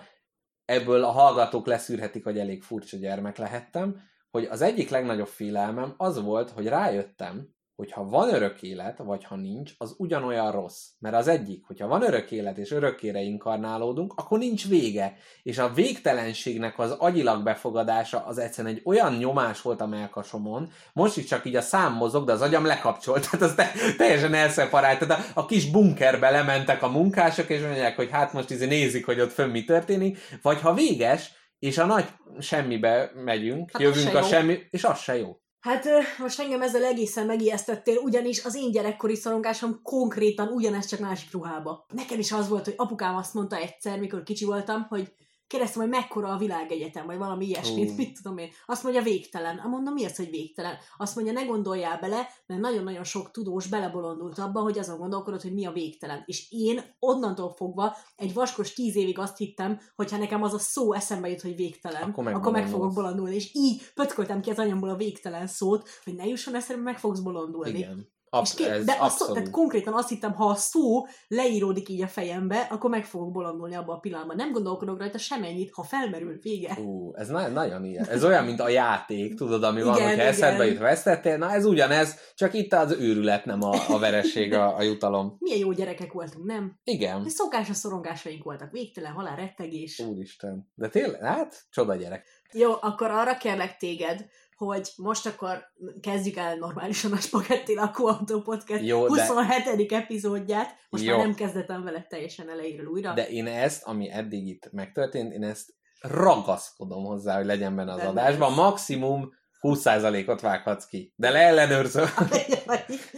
ebből 0.65 1.05
a 1.05 1.11
hallgatók 1.11 1.67
leszűrhetik, 1.67 2.25
hogy 2.25 2.39
elég 2.39 2.63
furcsa 2.63 2.97
gyermek 2.97 3.37
lehettem, 3.37 4.01
hogy 4.31 4.45
az 4.45 4.61
egyik 4.61 4.91
legnagyobb 4.91 5.27
félelmem 5.27 5.95
az 5.97 6.23
volt, 6.23 6.51
hogy 6.51 6.67
rájöttem, 6.67 7.54
hogy 7.76 7.93
ha 7.93 8.04
van 8.04 8.35
örök 8.35 8.62
élet, 8.62 8.99
vagy 8.99 9.25
ha 9.25 9.37
nincs, 9.37 9.73
az 9.78 9.95
ugyanolyan 9.99 10.52
rossz. 10.52 10.83
Mert 10.99 11.14
az 11.14 11.28
egyik, 11.28 11.64
hogyha 11.66 11.87
van 11.87 12.02
örök 12.02 12.31
élet, 12.31 12.59
és 12.59 12.71
örökkére 12.71 13.21
inkarnálódunk, 13.21 14.12
akkor 14.16 14.38
nincs 14.38 14.69
vége. 14.69 15.16
És 15.43 15.59
a 15.59 15.73
végtelenségnek 15.73 16.78
az 16.78 16.90
agyilag 16.90 17.43
befogadása 17.43 18.26
az 18.26 18.38
egyszerűen 18.38 18.75
egy 18.75 18.83
olyan 18.85 19.12
nyomás 19.16 19.62
volt 19.62 19.81
a 19.81 19.87
melkasomon, 19.87 20.71
most 20.93 21.16
is 21.16 21.25
csak 21.25 21.45
így 21.45 21.57
a 21.57 21.61
szám 21.61 21.93
mozog, 21.93 22.26
de 22.26 22.33
az 22.33 22.43
agyam 22.43 22.64
lekapcsolt, 22.64 23.31
tehát 23.31 23.47
az 23.47 23.54
te, 23.54 23.73
teljesen 23.97 24.35
elszeparált. 24.35 24.99
Tehát 24.99 25.25
a, 25.35 25.40
a 25.40 25.47
kis 25.47 25.71
bunkerbe 25.71 26.31
lementek 26.31 26.83
a 26.83 26.88
munkások, 26.88 27.49
és 27.49 27.61
mondják, 27.61 27.97
hogy 27.97 28.11
hát 28.11 28.33
most 28.33 28.50
izé 28.50 28.66
nézik, 28.66 29.07
hogy 29.07 29.21
ott 29.21 29.33
fönn 29.33 29.50
mi 29.50 29.64
történik, 29.64 30.19
vagy 30.43 30.61
ha 30.61 30.75
véges, 30.75 31.33
és 31.59 31.78
a 31.78 31.87
nagy 31.87 32.04
semmibe 32.38 33.11
megyünk, 33.14 33.71
Hát 33.73 33.83
jövünk 33.83 34.14
a 34.14 34.19
jó. 34.19 34.26
semmi, 34.26 34.59
és 34.71 34.85
az 34.85 34.99
se 34.99 35.16
jó. 35.16 35.37
Hát 35.64 35.88
most 36.18 36.40
engem 36.40 36.62
ezzel 36.62 36.85
egészen 36.85 37.26
megijesztettél, 37.26 37.97
ugyanis 37.97 38.44
az 38.44 38.54
én 38.54 38.71
gyerekkori 38.71 39.14
szorongásom 39.14 39.80
konkrétan 39.83 40.49
ugyanez 40.49 40.87
csak 40.87 41.00
másik 41.00 41.33
ruhába. 41.33 41.87
Nekem 41.92 42.18
is 42.18 42.33
az 42.33 42.49
volt, 42.49 42.64
hogy 42.64 42.75
apukám 42.76 43.16
azt 43.16 43.35
mondta 43.35 43.56
egyszer, 43.56 43.99
mikor 43.99 44.23
kicsi 44.23 44.44
voltam, 44.44 44.87
hogy 44.88 45.12
Kérdeztem, 45.47 45.83
hogy 45.83 45.91
mekkora 45.91 46.29
a 46.29 46.39
világegyetem, 46.39 47.07
vagy 47.07 47.19
valami 47.19 47.47
ilyesmit, 47.47 47.97
mit 47.97 48.21
tudom 48.23 48.39
én. 48.39 48.51
Azt 48.67 48.83
mondja, 48.83 49.03
végtelen. 49.03 49.61
Mondom, 49.69 49.95
mi 49.95 50.05
az, 50.05 50.17
hogy 50.17 50.31
végtelen? 50.31 50.77
Azt 50.97 51.15
mondja, 51.15 51.33
ne 51.33 51.45
gondoljál 51.45 51.99
bele, 52.01 52.29
mert 52.47 52.61
nagyon-nagyon 52.61 53.05
sok 53.05 53.31
tudós 53.31 53.67
belebolondult 53.67 54.39
abba, 54.39 54.61
hogy 54.61 54.79
azon 54.79 54.99
gondolkodott, 54.99 55.43
hogy 55.43 55.55
mi 55.55 55.67
a 55.67 55.73
végtelen. 55.73 56.23
És 56.27 56.51
én 56.51 56.97
onnantól 56.99 57.55
fogva 57.57 57.97
egy 58.17 58.35
vaskos 58.35 58.73
tíz 58.73 58.97
évig 58.97 59.19
azt 59.19 59.37
hittem, 59.37 59.81
hogy 59.95 60.11
ha 60.11 60.17
nekem 60.17 60.43
az 60.43 60.55
a 60.55 60.59
szó 60.59 60.93
eszembe 60.93 61.29
jut, 61.29 61.41
hogy 61.41 61.57
végtelen, 61.57 62.03
Akkor 62.03 62.33
akkor, 62.33 62.53
meg 62.53 62.69
fogok 62.69 62.93
bolondulni. 62.93 63.35
És 63.35 63.51
így 63.53 63.83
pötkoltem 63.95 64.41
ki 64.41 64.51
az 64.51 64.59
anyamból 64.59 64.89
a 64.89 64.97
végtelen 64.97 65.47
szót, 65.47 65.89
hogy 66.05 66.15
ne 66.15 66.27
jusson 66.27 66.55
eszembe, 66.55 66.83
meg 66.83 66.99
fogsz 66.99 67.21
bolondulni. 67.21 67.79
Igen. 67.79 68.13
És 68.35 68.38
Absz- 68.41 68.57
ké- 68.57 68.67
ez 68.69 68.85
de 68.85 68.97
a 69.00 69.09
szó, 69.09 69.33
tehát 69.33 69.50
konkrétan 69.50 69.95
azt 69.95 70.09
hittem, 70.09 70.33
ha 70.33 70.47
a 70.47 70.55
szó 70.55 71.07
leíródik 71.29 71.88
így 71.88 72.03
a 72.03 72.07
fejembe, 72.07 72.67
akkor 72.71 72.91
meg 72.91 73.05
fogok 73.05 73.33
bolondulni 73.33 73.75
abban 73.75 73.97
a 73.97 73.99
pillanatban. 73.99 74.37
Nem 74.37 74.53
gondolkodok 74.53 74.99
rajta 74.99 75.19
semennyit, 75.19 75.73
ha 75.73 75.83
felmerül, 75.83 76.38
vége. 76.43 76.76
Ú, 76.81 77.12
ez 77.17 77.29
na- 77.29 77.49
nagyon 77.49 77.85
ilyen. 77.85 78.07
Ez 78.09 78.25
olyan, 78.35 78.45
mint 78.45 78.61
a 78.61 78.69
játék, 78.69 79.35
tudod, 79.35 79.62
ami 79.64 79.83
van, 79.83 79.95
Igen, 79.95 80.07
hogyha 80.09 80.23
igen. 80.23 80.33
eszedbe 80.33 80.67
jut, 80.67 80.79
vesztettél. 80.79 81.37
Na 81.37 81.50
ez 81.53 81.64
ugyanez, 81.64 82.17
csak 82.35 82.55
itt 82.55 82.73
az 82.73 82.93
őrület, 82.93 83.45
nem 83.45 83.62
a, 83.62 83.75
a 83.88 83.99
vereség, 83.99 84.53
a, 84.53 84.76
a 84.76 84.83
jutalom. 84.83 85.37
Milyen 85.41 85.59
jó 85.59 85.73
gyerekek 85.73 86.12
voltunk, 86.12 86.45
nem? 86.47 86.79
Igen. 86.85 87.23
És 87.26 87.33
szokásos 87.33 87.76
szorongásaink 87.76 88.45
voltak, 88.45 88.71
végtelen 88.71 89.12
halál, 89.12 89.37
rettegés. 89.37 89.99
Úristen. 89.99 90.69
De 90.75 90.88
tényleg, 90.88 91.21
hát, 91.23 91.64
csoda 91.71 91.95
gyerek. 91.95 92.43
Jó, 92.53 92.73
akkor 92.81 93.11
arra 93.11 93.37
kérlek 93.37 93.76
téged, 93.76 94.26
hogy 94.57 94.93
most 94.97 95.27
akkor 95.27 95.65
kezdjük 96.01 96.37
el 96.37 96.57
normálisan 96.57 97.13
a 97.13 97.17
Spagetti 97.17 97.75
Lakóautó 97.75 98.41
Podcast 98.41 98.85
Jó, 98.85 99.09
de- 99.09 99.27
27. 99.27 99.93
epizódját. 99.93 100.75
Most 100.91 101.05
Jó. 101.05 101.17
már 101.17 101.27
nem 101.27 101.35
kezdetem 101.35 101.85
vele 101.85 102.07
teljesen 102.09 102.51
elejéről 102.51 102.87
újra. 102.87 103.13
De 103.13 103.29
én 103.29 103.47
ezt, 103.47 103.83
ami 103.85 104.11
eddig 104.11 104.47
itt 104.47 104.73
megtörtént, 104.73 105.33
én 105.33 105.43
ezt 105.43 105.75
ragaszkodom 106.01 107.05
hozzá, 107.05 107.37
hogy 107.37 107.47
legyen 107.47 107.77
benne 107.77 107.91
az 107.93 107.97
Benne 107.97 108.09
adásban. 108.11 108.49
lesz. 108.49 108.57
Maximum 108.59 109.33
20%-ot 109.61 110.41
vághatsz 110.41 110.87
ki. 110.87 111.13
De 111.17 111.31
leellenőrzöm. 111.31 112.09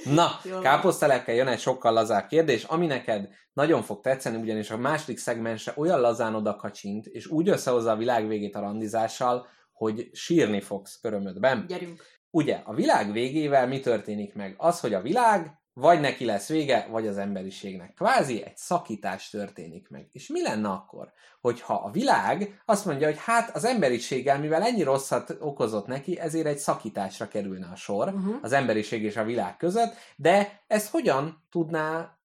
Na, 0.04 0.40
káposztelepkel 0.62 1.34
jön 1.34 1.46
egy 1.46 1.58
sokkal 1.58 1.92
lazább 1.92 2.26
kérdés, 2.26 2.64
ami 2.64 2.86
neked 2.86 3.28
nagyon 3.52 3.82
fog 3.82 4.00
tetszeni, 4.00 4.36
ugyanis 4.36 4.70
a 4.70 4.76
második 4.76 5.18
szegmense 5.18 5.72
olyan 5.76 6.00
lazán 6.00 6.34
oda 6.34 6.56
kacsint, 6.56 7.06
és 7.06 7.26
úgy 7.26 7.48
összehozza 7.48 7.90
a 7.90 7.96
világ 7.96 8.28
végét 8.28 8.54
a 8.54 8.60
randizással, 8.60 9.46
hogy 9.76 10.10
sírni 10.12 10.60
fogsz 10.60 10.98
örömödben. 11.02 11.64
Gyerünk. 11.66 12.02
Ugye, 12.30 12.60
a 12.64 12.74
világ 12.74 13.12
végével 13.12 13.66
mi 13.66 13.80
történik 13.80 14.34
meg? 14.34 14.54
Az, 14.58 14.80
hogy 14.80 14.94
a 14.94 15.00
világ 15.00 15.50
vagy 15.72 16.00
neki 16.00 16.24
lesz 16.24 16.48
vége, 16.48 16.86
vagy 16.90 17.06
az 17.06 17.18
emberiségnek. 17.18 17.94
Kvázi 17.94 18.42
egy 18.42 18.56
szakítás 18.56 19.30
történik 19.30 19.88
meg. 19.88 20.08
És 20.12 20.28
mi 20.28 20.42
lenne 20.42 20.68
akkor, 20.68 21.12
hogyha 21.40 21.74
a 21.74 21.90
világ 21.90 22.62
azt 22.64 22.84
mondja, 22.84 23.06
hogy 23.06 23.18
hát 23.18 23.56
az 23.56 23.64
emberiséggel, 23.64 24.38
mivel 24.38 24.62
ennyi 24.62 24.82
rosszat 24.82 25.36
okozott 25.40 25.86
neki, 25.86 26.18
ezért 26.18 26.46
egy 26.46 26.58
szakításra 26.58 27.28
kerülne 27.28 27.66
a 27.72 27.76
sor 27.76 28.08
Uh-huh. 28.08 28.36
az 28.42 28.52
emberiség 28.52 29.02
és 29.02 29.16
a 29.16 29.24
világ 29.24 29.56
között, 29.56 29.94
de 30.16 30.64
ezt 30.66 30.90
hogyan 30.90 31.46
tudná 31.50 32.18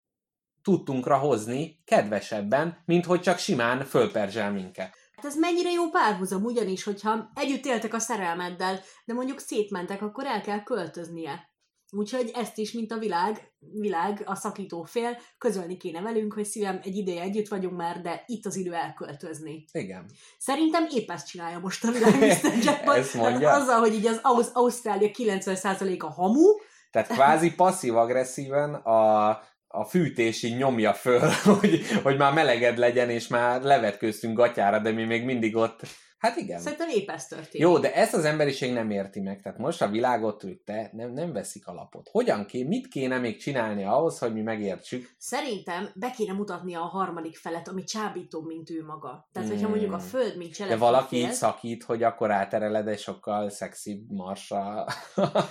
tudtunkra 0.61 1.17
hozni 1.17 1.81
kedvesebben, 1.85 2.77
mint 2.85 3.05
hogy 3.05 3.21
csak 3.21 3.37
simán 3.37 3.85
fölperzsel 3.85 4.51
minket. 4.51 4.95
Hát 5.15 5.25
ez 5.25 5.35
mennyire 5.35 5.71
jó 5.71 5.89
párhuzam, 5.89 6.43
ugyanis, 6.43 6.83
hogyha 6.83 7.31
együtt 7.35 7.65
éltek 7.65 7.93
a 7.93 7.99
szerelmeddel, 7.99 8.79
de 9.05 9.13
mondjuk 9.13 9.39
szétmentek, 9.39 10.01
akkor 10.01 10.25
el 10.25 10.41
kell 10.41 10.63
költöznie. 10.63 11.49
Úgyhogy 11.93 12.31
ezt 12.33 12.57
is, 12.57 12.71
mint 12.71 12.91
a 12.91 12.97
világ, 12.97 13.53
világ, 13.59 14.21
a 14.25 14.35
szakító 14.35 14.83
fél, 14.83 15.17
közölni 15.37 15.77
kéne 15.77 16.01
velünk, 16.01 16.33
hogy 16.33 16.45
szívem, 16.45 16.79
egy 16.83 16.95
ideje 16.95 17.21
együtt 17.21 17.47
vagyunk 17.47 17.77
már, 17.77 18.01
de 18.01 18.23
itt 18.25 18.45
az 18.45 18.55
idő 18.55 18.73
elköltözni. 18.73 19.65
Igen. 19.71 20.05
Szerintem 20.37 20.87
épp 20.95 21.09
ezt 21.09 21.27
csinálja 21.27 21.59
most 21.59 21.83
a 21.83 21.91
világ 21.91 22.19
Mr. 22.19 22.53
Jackpot. 22.63 22.95
Ezt 22.95 23.13
mondja? 23.13 23.49
Hát 23.49 23.61
azzal, 23.61 23.79
hogy 23.79 23.93
így 23.93 24.07
az 24.07 24.19
Ausz- 24.21 24.55
Ausztrália 24.55 25.09
90%-a 25.13 26.11
hamu, 26.11 26.47
Tehát 26.91 27.07
kvázi 27.07 27.53
passzív-agresszíven 27.53 28.73
a, 28.73 29.29
a 29.71 29.85
fűtési 29.85 30.49
nyomja 30.49 30.93
föl, 30.93 31.29
hogy, 31.59 31.81
hogy 32.03 32.17
már 32.17 32.33
meleged 32.33 32.77
legyen, 32.77 33.09
és 33.09 33.27
már 33.27 33.61
levetkőztünk 33.61 34.37
gatyára, 34.37 34.79
de 34.79 34.91
mi 34.91 35.03
még 35.03 35.23
mindig 35.23 35.55
ott. 35.55 35.81
Hát 36.21 36.35
igen. 36.35 36.59
szerintem 36.59 36.89
épp 36.89 37.09
ez 37.09 37.27
történik. 37.27 37.67
Jó, 37.67 37.77
de 37.77 37.93
ezt 37.93 38.13
az 38.13 38.25
emberiség 38.25 38.73
nem 38.73 38.89
érti 38.89 39.19
meg. 39.19 39.41
Tehát 39.41 39.57
most 39.57 39.81
a 39.81 39.87
világot, 39.87 40.43
te 40.65 40.89
nem, 40.93 41.11
nem 41.13 41.33
veszik 41.33 41.67
alapot. 41.67 42.09
Hogyan 42.11 42.45
ké, 42.45 42.63
mit 42.63 42.87
kéne 42.87 43.17
még 43.17 43.37
csinálni 43.37 43.83
ahhoz, 43.83 44.19
hogy 44.19 44.33
mi 44.33 44.41
megértsük? 44.41 45.09
Szerintem 45.17 45.89
be 45.95 46.11
kéne 46.11 46.33
mutatnia 46.33 46.81
a 46.81 46.85
harmadik 46.85 47.37
felet, 47.37 47.67
ami 47.67 47.83
csábító, 47.83 48.41
mint 48.41 48.69
ő 48.69 48.83
maga. 48.85 49.29
Tehát, 49.31 49.47
hogyha 49.49 49.63
Hmm. 49.63 49.71
mondjuk 49.71 49.93
a 49.93 49.99
Föld, 49.99 50.37
mint 50.37 50.49
De 50.49 50.55
cselekvő 50.55 50.79
valaki 50.79 51.15
fél, 51.15 51.27
így 51.27 51.33
szakít, 51.33 51.83
hogy 51.83 52.03
akkor 52.03 52.31
átereled 52.31 52.87
egy 52.87 52.99
sokkal 52.99 53.49
szexibb 53.49 54.11
marsra 54.11 54.85
Hát, 55.15 55.45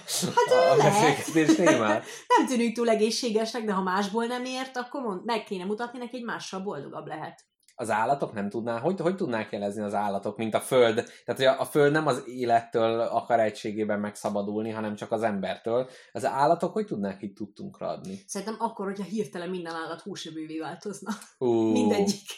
a 0.70 0.76
beszélgetés 0.76 1.56
témát. 1.56 2.04
nem 2.38 2.46
tűnik 2.46 2.74
túl 2.74 2.88
egészségesnek, 2.88 3.64
de 3.64 3.72
ha 3.72 3.82
másból 3.82 4.26
nem 4.26 4.44
ért, 4.44 4.76
akkor 4.76 5.02
mond, 5.02 5.24
meg 5.24 5.44
kéne 5.44 5.64
mutatni 5.64 5.98
neki, 5.98 6.16
hogy 6.16 6.26
mással 6.26 6.60
boldogabb 6.60 7.06
lehet. 7.06 7.48
Az 7.80 7.90
állatok 7.90 8.32
nem 8.32 8.48
tudná, 8.48 8.78
hogy, 8.78 9.00
hogy 9.00 9.16
tudnák 9.16 9.52
jelezni 9.52 9.82
az 9.82 9.94
állatok, 9.94 10.36
mint 10.36 10.54
a 10.54 10.60
föld. 10.60 10.94
Tehát, 10.94 11.40
hogy 11.40 11.44
a, 11.44 11.60
a 11.60 11.64
föld 11.64 11.92
nem 11.92 12.06
az 12.06 12.22
élettől 12.28 13.00
akar 13.00 13.40
egységében 13.40 14.00
megszabadulni, 14.00 14.70
hanem 14.70 14.94
csak 14.94 15.12
az 15.12 15.22
embertől. 15.22 15.88
Az 16.12 16.24
állatok 16.24 16.72
hogy 16.72 16.86
tudnák 16.86 17.22
így 17.22 17.32
tudtunkra 17.32 17.88
adni? 17.88 18.18
Szerintem 18.26 18.56
akkor, 18.58 18.86
hogyha 18.86 19.04
hirtelen 19.04 19.50
minden 19.50 19.74
állat 19.74 20.00
húsevővé 20.00 20.58
változna. 20.58 21.10
Ú, 21.38 21.70
Mindegyik. 21.72 22.28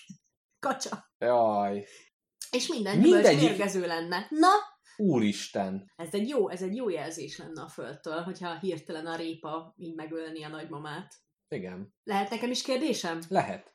Kacsa. 0.58 1.04
Jaj, 1.18 1.84
És 2.50 2.68
minden 2.68 2.98
Mindegyik. 2.98 3.22
gyümölcs 3.24 3.48
mérgező 3.48 3.86
lenne. 3.86 4.26
Na, 4.30 4.48
úristen. 4.96 5.92
ez 5.96 6.14
egy 6.14 6.28
jó, 6.28 6.48
ez 6.48 6.62
egy 6.62 6.76
jó 6.76 6.88
jelzés 6.88 7.38
lenne 7.38 7.62
a 7.62 7.68
földtől, 7.68 8.20
hogyha 8.22 8.58
hirtelen 8.58 9.06
a 9.06 9.16
répa 9.16 9.74
így 9.76 9.94
megölni 9.94 10.44
a 10.44 10.48
nagymamát. 10.48 11.14
Igen, 11.48 11.94
Lehet 12.02 12.30
nekem 12.30 12.50
is 12.50 12.62
kérdésem? 12.62 13.18
lehet. 13.28 13.71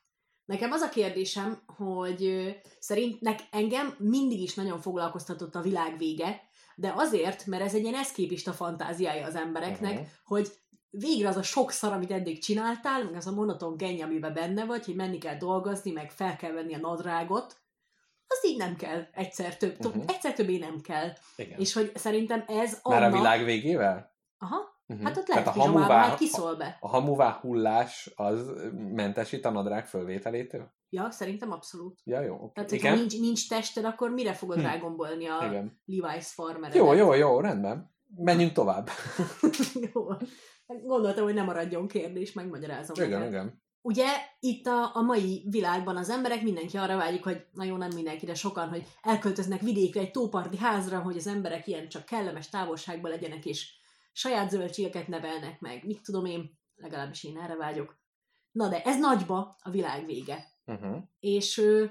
Nekem 0.48 0.72
az 0.72 0.82
a 0.82 0.90
kérdésem, 0.90 1.62
hogy 1.78 2.54
szerintnek 2.80 3.40
engem 3.52 3.96
mindig 3.98 4.42
is 4.42 4.54
nagyon 4.54 4.80
foglalkoztatott 4.82 5.56
a 5.56 5.62
világ 5.62 5.98
vége, 5.98 6.42
de 6.76 6.94
azért, 6.96 7.46
mert 7.46 7.64
ez 7.64 7.74
egy 7.74 7.82
ilyen 7.82 7.96
eszképista 7.96 8.54
fantáziája 8.54 9.26
az 9.26 9.36
embereknek, 9.36 9.94
Mhm. 9.94 10.02
hogy 10.26 10.52
végre 10.90 11.28
az 11.28 11.36
a 11.36 11.44
sok 11.44 11.72
szar, 11.72 11.94
amit 11.94 12.12
eddig 12.12 12.44
csináltál, 12.44 13.04
meg 13.04 13.16
az 13.16 13.28
a 13.28 13.32
monoton 13.32 13.78
genny, 13.78 14.02
amiben 14.02 14.34
benne 14.34 14.66
vagy, 14.66 14.86
hogy 14.86 14.96
menni 14.96 15.18
kell 15.18 15.38
dolgozni, 15.38 15.92
meg 15.92 16.12
fel 16.12 16.36
kell 16.36 16.52
venni 16.52 16.74
a 16.74 16.80
nadrágot, 16.80 17.58
az 18.28 18.46
így 18.50 18.58
nem 18.58 18.76
kell 18.76 19.08
egyszer 19.12 19.58
több, 19.58 19.86
uh-huh. 19.86 20.04
egyszer 20.08 20.34
többé 20.34 20.58
nem 20.58 20.82
kell. 20.82 21.10
Igen. 21.36 21.60
És 21.60 21.74
hogy 21.74 21.92
szerintem 21.96 22.44
ez 22.48 22.80
Már 22.84 23.04
annak... 23.04 23.14
a 23.14 23.18
világ 23.18 23.44
végével? 23.46 24.16
Aha, 24.38 24.77
Uh-huh. 24.90 25.06
hát 25.06 25.18
ott 25.18 25.28
lehet 25.28 25.54
pizsamában, 25.54 25.98
hát 25.98 26.18
kiszól 26.18 26.56
be. 26.56 26.78
a 26.80 26.88
hamuvá 26.88 27.32
hullás 27.42 28.12
az 28.16 28.52
mentesít 28.94 29.46
a 29.46 29.50
nadrág 29.50 29.86
fölvételétől? 29.86 30.72
Ja, 30.90 31.12
szerintem 31.12 31.52
abszolút. 31.52 32.00
Ja, 32.04 32.22
jó. 32.22 32.34
Okay. 32.34 32.50
Tehát, 32.54 32.70
hogyha 32.70 32.88
Igen? 32.88 33.00
nincs, 33.00 33.20
nincs 33.20 33.50
tested, 33.50 33.86
akkor 33.86 34.10
mire 34.10 34.34
fogod 34.34 34.58
Hm. 34.58 34.64
rágombolni 34.64 35.28
a 35.28 35.46
Igen. 35.46 35.82
Levi's 35.88 36.28
farmer 36.34 36.76
Jó, 36.76 36.94
jó, 36.94 37.14
jó, 37.14 37.40
rendben. 37.40 37.96
Menjünk 38.16 38.52
tovább. 38.52 38.90
jó. 39.94 40.08
Gondoltam, 40.68 41.24
hogy 41.24 41.34
nem 41.34 41.46
maradjon 41.46 41.88
kérdés, 41.88 42.34
megmagyarázom. 42.34 42.96
Igen, 42.96 43.10
neked. 43.10 43.28
igen. 43.28 43.62
Ugye 43.82 44.06
itt 44.40 44.66
a, 44.66 44.96
a 44.96 45.02
mai 45.02 45.46
világban 45.50 45.98
az 45.98 46.10
emberek 46.10 46.42
mindenki 46.42 46.78
arra 46.78 46.98
vágyik, 46.98 47.24
hogy 47.24 47.46
na 47.54 47.64
jó, 47.64 47.76
nem 47.76 47.90
mindenki, 47.96 48.26
de 48.26 48.34
sokan, 48.34 48.70
hogy 48.70 48.86
elköltöznek 49.02 49.62
vidékre 49.62 50.00
egy 50.00 50.12
tóparti 50.12 50.58
házra, 50.58 51.00
hogy 51.00 51.18
az 51.18 51.28
emberek 51.28 51.68
ilyen 51.68 51.90
csak 51.90 52.06
kellemes 52.06 52.50
távolságban 52.50 53.12
legyenek, 53.12 53.46
és 53.46 53.77
saját 54.18 54.50
zöldségeket 54.50 55.08
nevelnek 55.08 55.60
meg. 55.60 55.86
Mit 55.86 56.02
tudom 56.02 56.26
én, 56.26 56.60
legalábbis 56.76 57.24
én 57.24 57.38
erre 57.38 57.56
vágyok. 57.56 58.00
Na 58.52 58.70
de 58.70 58.82
ez 58.82 59.00
nagyba 59.00 59.58
a 59.60 59.70
világ 59.70 60.06
vége. 60.06 60.46
Uh-huh. 60.66 60.98
És 61.20 61.58
ö, 61.58 61.86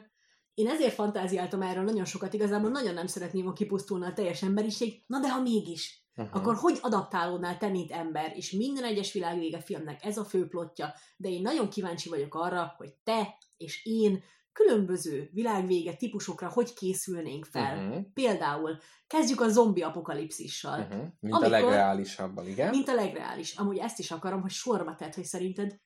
én 0.54 0.68
ezért 0.68 0.94
fantáziáltam 0.94 1.62
erről 1.62 1.84
nagyon 1.84 2.04
sokat, 2.04 2.32
igazából 2.32 2.70
nagyon 2.70 2.94
nem 2.94 3.06
szeretném, 3.06 3.44
ha 3.44 3.52
kipusztulna 3.52 4.06
a 4.06 4.12
teljes 4.12 4.42
emberiség, 4.42 5.02
na 5.06 5.20
de 5.20 5.30
ha 5.30 5.42
mégis, 5.42 6.04
Uh-huh. 6.18 6.36
akkor 6.36 6.54
hogy 6.54 6.78
adaptálódnál 6.80 7.58
te, 7.58 7.68
mint 7.68 7.90
ember, 7.90 8.32
és 8.36 8.50
minden 8.50 8.84
egyes 8.84 9.12
világvége 9.12 9.60
filmnek 9.60 10.04
ez 10.04 10.18
a 10.18 10.24
fő 10.24 10.48
plotja, 10.48 10.94
de 11.16 11.28
én 11.28 11.42
nagyon 11.42 11.68
kíváncsi 11.68 12.08
vagyok 12.08 12.34
arra, 12.34 12.74
hogy 12.76 12.94
te 13.04 13.38
és 13.56 13.84
én 13.84 14.22
különböző 14.56 15.30
világvége 15.32 15.94
típusokra 15.94 16.48
hogy 16.48 16.72
készülnénk 16.74 17.44
fel. 17.44 17.86
Uh-huh. 17.86 18.04
Például 18.14 18.78
kezdjük 19.06 19.40
a 19.40 19.48
zombi 19.48 19.82
apokalipszissal, 19.82 20.80
Uh-huh. 20.80 21.04
Mint 21.20 21.34
Amikor- 21.34 21.44
a 21.44 21.48
legreálisabban, 21.48 22.46
igen? 22.48 22.70
mint 22.70 22.88
a 22.88 22.94
legreális. 22.94 23.54
Amúgy 23.56 23.78
ezt 23.78 23.98
is 23.98 24.10
akarom, 24.10 24.40
hogy 24.40 24.50
sorba 24.50 24.94
tedd, 24.94 25.14
hogy 25.14 25.24
szerinted 25.24 25.76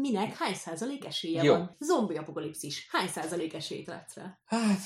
minek 0.00 0.36
hány 0.36 0.54
százalék 0.54 1.04
esélye 1.06 1.42
Jó. 1.42 1.52
van? 1.52 1.76
Zombi 1.78 2.16
apokalipszis. 2.16 2.88
Hány 2.90 3.08
százalék 3.08 3.54
esélyt 3.54 3.86
látsz 3.86 4.14
rá? 4.14 4.38
Hát, 4.44 4.78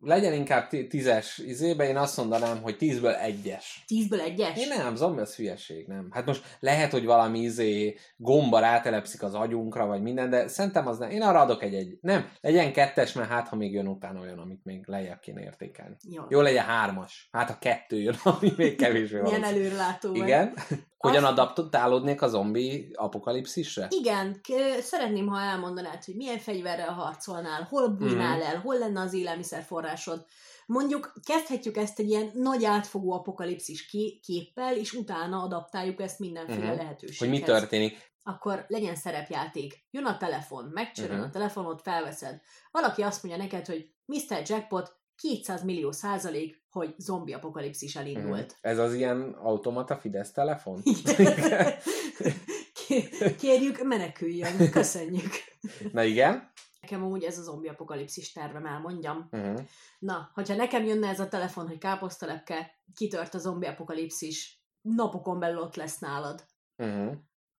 legyen 0.00 0.32
inkább 0.32 0.68
tízes 0.88 1.38
izébe, 1.38 1.88
én 1.88 1.96
azt 1.96 2.16
mondanám, 2.16 2.62
hogy 2.62 2.76
tízből 2.76 3.14
egyes. 3.14 3.84
Tízből 3.86 4.20
egyes? 4.20 4.58
Én 4.58 4.68
nem, 4.68 4.96
zombi 4.96 5.20
az 5.20 5.36
hülyeség, 5.36 5.86
nem. 5.86 6.08
Hát 6.10 6.26
most 6.26 6.56
lehet, 6.60 6.90
hogy 6.92 7.04
valami 7.04 7.38
izé 7.38 7.96
gomba 8.16 8.58
rátelepszik 8.58 9.22
az 9.22 9.34
agyunkra, 9.34 9.86
vagy 9.86 10.02
minden, 10.02 10.30
de 10.30 10.48
szerintem 10.48 10.86
az 10.86 10.98
nem. 10.98 11.10
Én 11.10 11.22
arra 11.22 11.40
adok 11.40 11.62
egy 11.62 11.74
egy. 11.74 11.98
Nem, 12.00 12.28
legyen 12.40 12.72
kettes, 12.72 13.12
mert 13.12 13.28
hát, 13.28 13.48
ha 13.48 13.56
még 13.56 13.72
jön 13.72 13.86
utána 13.88 14.20
olyan, 14.20 14.38
amit 14.38 14.64
még 14.64 14.86
lejjebb 14.86 15.20
kéne 15.20 15.40
értékelni. 15.42 15.96
Jó. 16.00 16.22
Jó 16.28 16.40
legyen 16.40 16.64
hármas. 16.64 17.28
Hát, 17.32 17.48
ha 17.48 17.58
kettő 17.58 18.00
jön, 18.00 18.16
ami 18.24 18.52
még 18.56 18.76
kevésbé 18.76 19.20
Milyen 19.20 19.40
valószínű. 19.40 19.64
előrelátó. 19.64 20.14
Igen. 20.14 20.54
Hogyan 20.98 21.24
Azt- 21.24 21.38
adaptálódnék 21.38 22.22
a 22.22 22.28
zombi 22.28 22.90
apokalipszisre? 22.94 23.86
Igen, 23.90 24.40
k- 24.42 24.82
szeretném, 24.82 25.26
ha 25.26 25.40
elmondanád, 25.40 26.04
hogy 26.04 26.16
milyen 26.16 26.38
fegyverrel 26.38 26.92
harcolnál, 26.92 27.62
hol 27.62 27.88
bújnál 27.88 28.36
Mhm. 28.36 28.46
el, 28.46 28.60
hol 28.60 28.78
lenne 28.78 29.00
az 29.00 29.12
élelmiszerforrásod. 29.14 30.26
Mondjuk 30.66 31.12
kezdhetjük 31.26 31.76
ezt 31.76 31.98
egy 31.98 32.08
ilyen 32.08 32.30
nagy 32.34 32.64
átfogó 32.64 33.12
apokalipszis 33.12 33.86
ké- 33.86 34.20
képpel, 34.20 34.76
és 34.76 34.92
utána 34.92 35.42
adaptáljuk 35.42 36.00
ezt 36.00 36.18
mindenféle 36.18 36.66
Mhm. 36.68 36.76
lehetőséghez. 36.76 37.18
Hogy 37.18 37.28
mi 37.28 37.40
történik? 37.40 38.06
Akkor 38.22 38.64
legyen 38.68 38.94
szerepjáték. 38.96 39.86
Jön 39.90 40.04
a 40.04 40.16
telefon, 40.16 40.70
megcsörön 40.72 41.16
Mhm. 41.16 41.26
a 41.26 41.30
telefonot, 41.30 41.82
felveszed. 41.82 42.40
Valaki 42.70 43.02
azt 43.02 43.22
mondja 43.22 43.42
neked, 43.42 43.66
hogy 43.66 43.90
Mr. 44.04 44.42
Jackpot 44.46 44.96
200 45.16 45.62
millió 45.62 45.92
százalék, 45.92 46.66
hogy 46.78 46.94
zombi 46.98 47.32
apokalipszis 47.32 47.96
elindult. 47.96 48.46
Mhm. 48.46 48.70
Ez 48.70 48.78
az 48.78 48.94
ilyen 48.94 49.32
automata 49.32 49.96
Fidesz 49.96 50.32
telefon? 50.32 50.82
Ké- 52.86 53.36
Kérjük, 53.36 53.82
meneküljön. 53.82 54.70
Köszönjük. 54.70 55.30
Na 55.92 56.02
igen. 56.02 56.50
Nekem 56.80 57.02
amúgy 57.04 57.22
ez 57.24 57.38
a 57.38 57.42
zombi 57.42 57.68
apokalipszis 57.68 58.32
tervem, 58.32 58.66
elmondjam. 58.66 59.28
Uh-huh. 59.30 59.60
Na, 59.98 60.30
hogyha 60.34 60.54
nekem 60.54 60.84
jönne 60.84 61.08
ez 61.08 61.20
a 61.20 61.28
telefon, 61.28 61.66
hogy 61.66 61.78
káposztalepke, 61.78 62.70
kitört 62.94 63.34
a 63.34 63.38
zombi 63.38 63.66
apokalipszis, 63.66 64.62
napokon 64.80 65.38
belül 65.38 65.58
ott 65.58 65.74
lesz 65.76 65.98
nálad, 65.98 66.46
Uh-huh. 66.82 67.12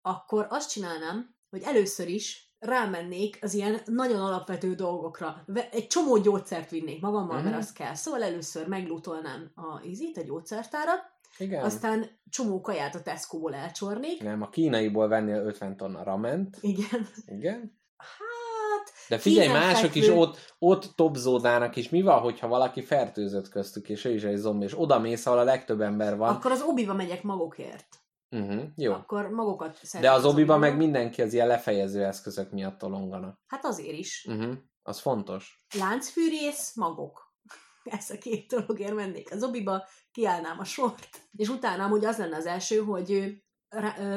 akkor 0.02 0.46
azt 0.50 0.70
csinálnám, 0.70 1.34
hogy 1.50 1.62
először 1.62 2.08
is 2.08 2.47
rámennék 2.58 3.38
az 3.42 3.54
ilyen 3.54 3.80
nagyon 3.84 4.20
alapvető 4.20 4.74
dolgokra. 4.74 5.44
Egy 5.70 5.86
csomó 5.86 6.16
gyógyszert 6.18 6.70
vinnék 6.70 7.00
magammal, 7.00 7.36
Mhm. 7.36 7.44
mert 7.44 7.58
az 7.58 7.72
kell. 7.72 7.94
Szóval 7.94 8.22
először 8.22 8.66
meglutolnám 8.68 9.50
a 9.54 9.80
izit, 9.84 10.16
a 10.16 10.22
gyógyszertárat, 10.22 11.00
Igen. 11.38 11.64
aztán 11.64 12.06
csomó 12.30 12.60
kaját 12.60 12.94
a 12.94 13.02
Tesco-ból 13.02 13.54
elcsornék. 13.54 14.22
Nem, 14.22 14.42
a 14.42 14.48
kínaiból 14.48 15.08
vennél 15.08 15.44
50 15.46 15.76
tonna 15.76 16.02
rament. 16.02 16.56
Igen. 16.60 17.08
Igen. 17.26 17.76
Hát, 17.96 18.92
De 19.08 19.18
figyelj, 19.18 19.48
mások 19.48 19.94
is 19.94 20.08
ott, 20.08 20.54
ott 20.58 20.92
topzódnának, 20.96 21.76
és 21.76 21.88
mi 21.88 22.02
van, 22.02 22.20
hogyha 22.20 22.48
valaki 22.48 22.82
fertőzött 22.82 23.48
köztük, 23.48 23.88
és 23.88 24.04
ő 24.04 24.12
is 24.14 24.22
egy 24.24 24.36
zombi, 24.36 24.64
és 24.64 24.80
oda 24.80 24.98
mész, 24.98 25.26
ahol 25.26 25.38
a 25.38 25.44
legtöbb 25.44 25.80
ember 25.80 26.16
van. 26.16 26.28
akkor 26.34 26.50
az 26.50 26.62
obiba 26.62 26.94
megyek 26.94 27.22
magokért. 27.22 27.86
Uh-huh. 28.30 28.64
Jó. 28.76 28.92
Akkor 28.92 29.28
magokat 29.28 29.70
De 29.70 29.78
szerzek 29.86 30.10
az 30.10 30.24
obiba 30.24 30.30
obiból. 30.30 30.58
meg 30.58 30.76
mindenki 30.76 31.22
az 31.22 31.32
ilyen 31.32 31.46
lefejező 31.46 32.04
eszközök 32.04 32.50
miatt 32.50 32.78
tolonganak. 32.78 33.40
Hát 33.46 33.64
azért 33.64 33.96
is. 33.96 34.26
Uh-huh. 34.28 34.54
Az 34.82 35.00
fontos. 35.00 35.64
Láncfűrész, 35.78 36.74
magok. 36.74 37.34
Ez 37.98 38.10
a 38.10 38.18
két 38.18 38.50
dologért 38.50 38.94
mennék 38.94 39.32
az 39.32 39.42
obiba, 39.42 39.86
kiállnám 40.10 40.58
a 40.58 40.64
sort, 40.64 41.08
és 41.36 41.48
utána 41.48 41.84
amúgy 41.84 42.04
az 42.04 42.18
lenne 42.18 42.36
az 42.36 42.46
első, 42.46 42.78
hogy 42.78 43.42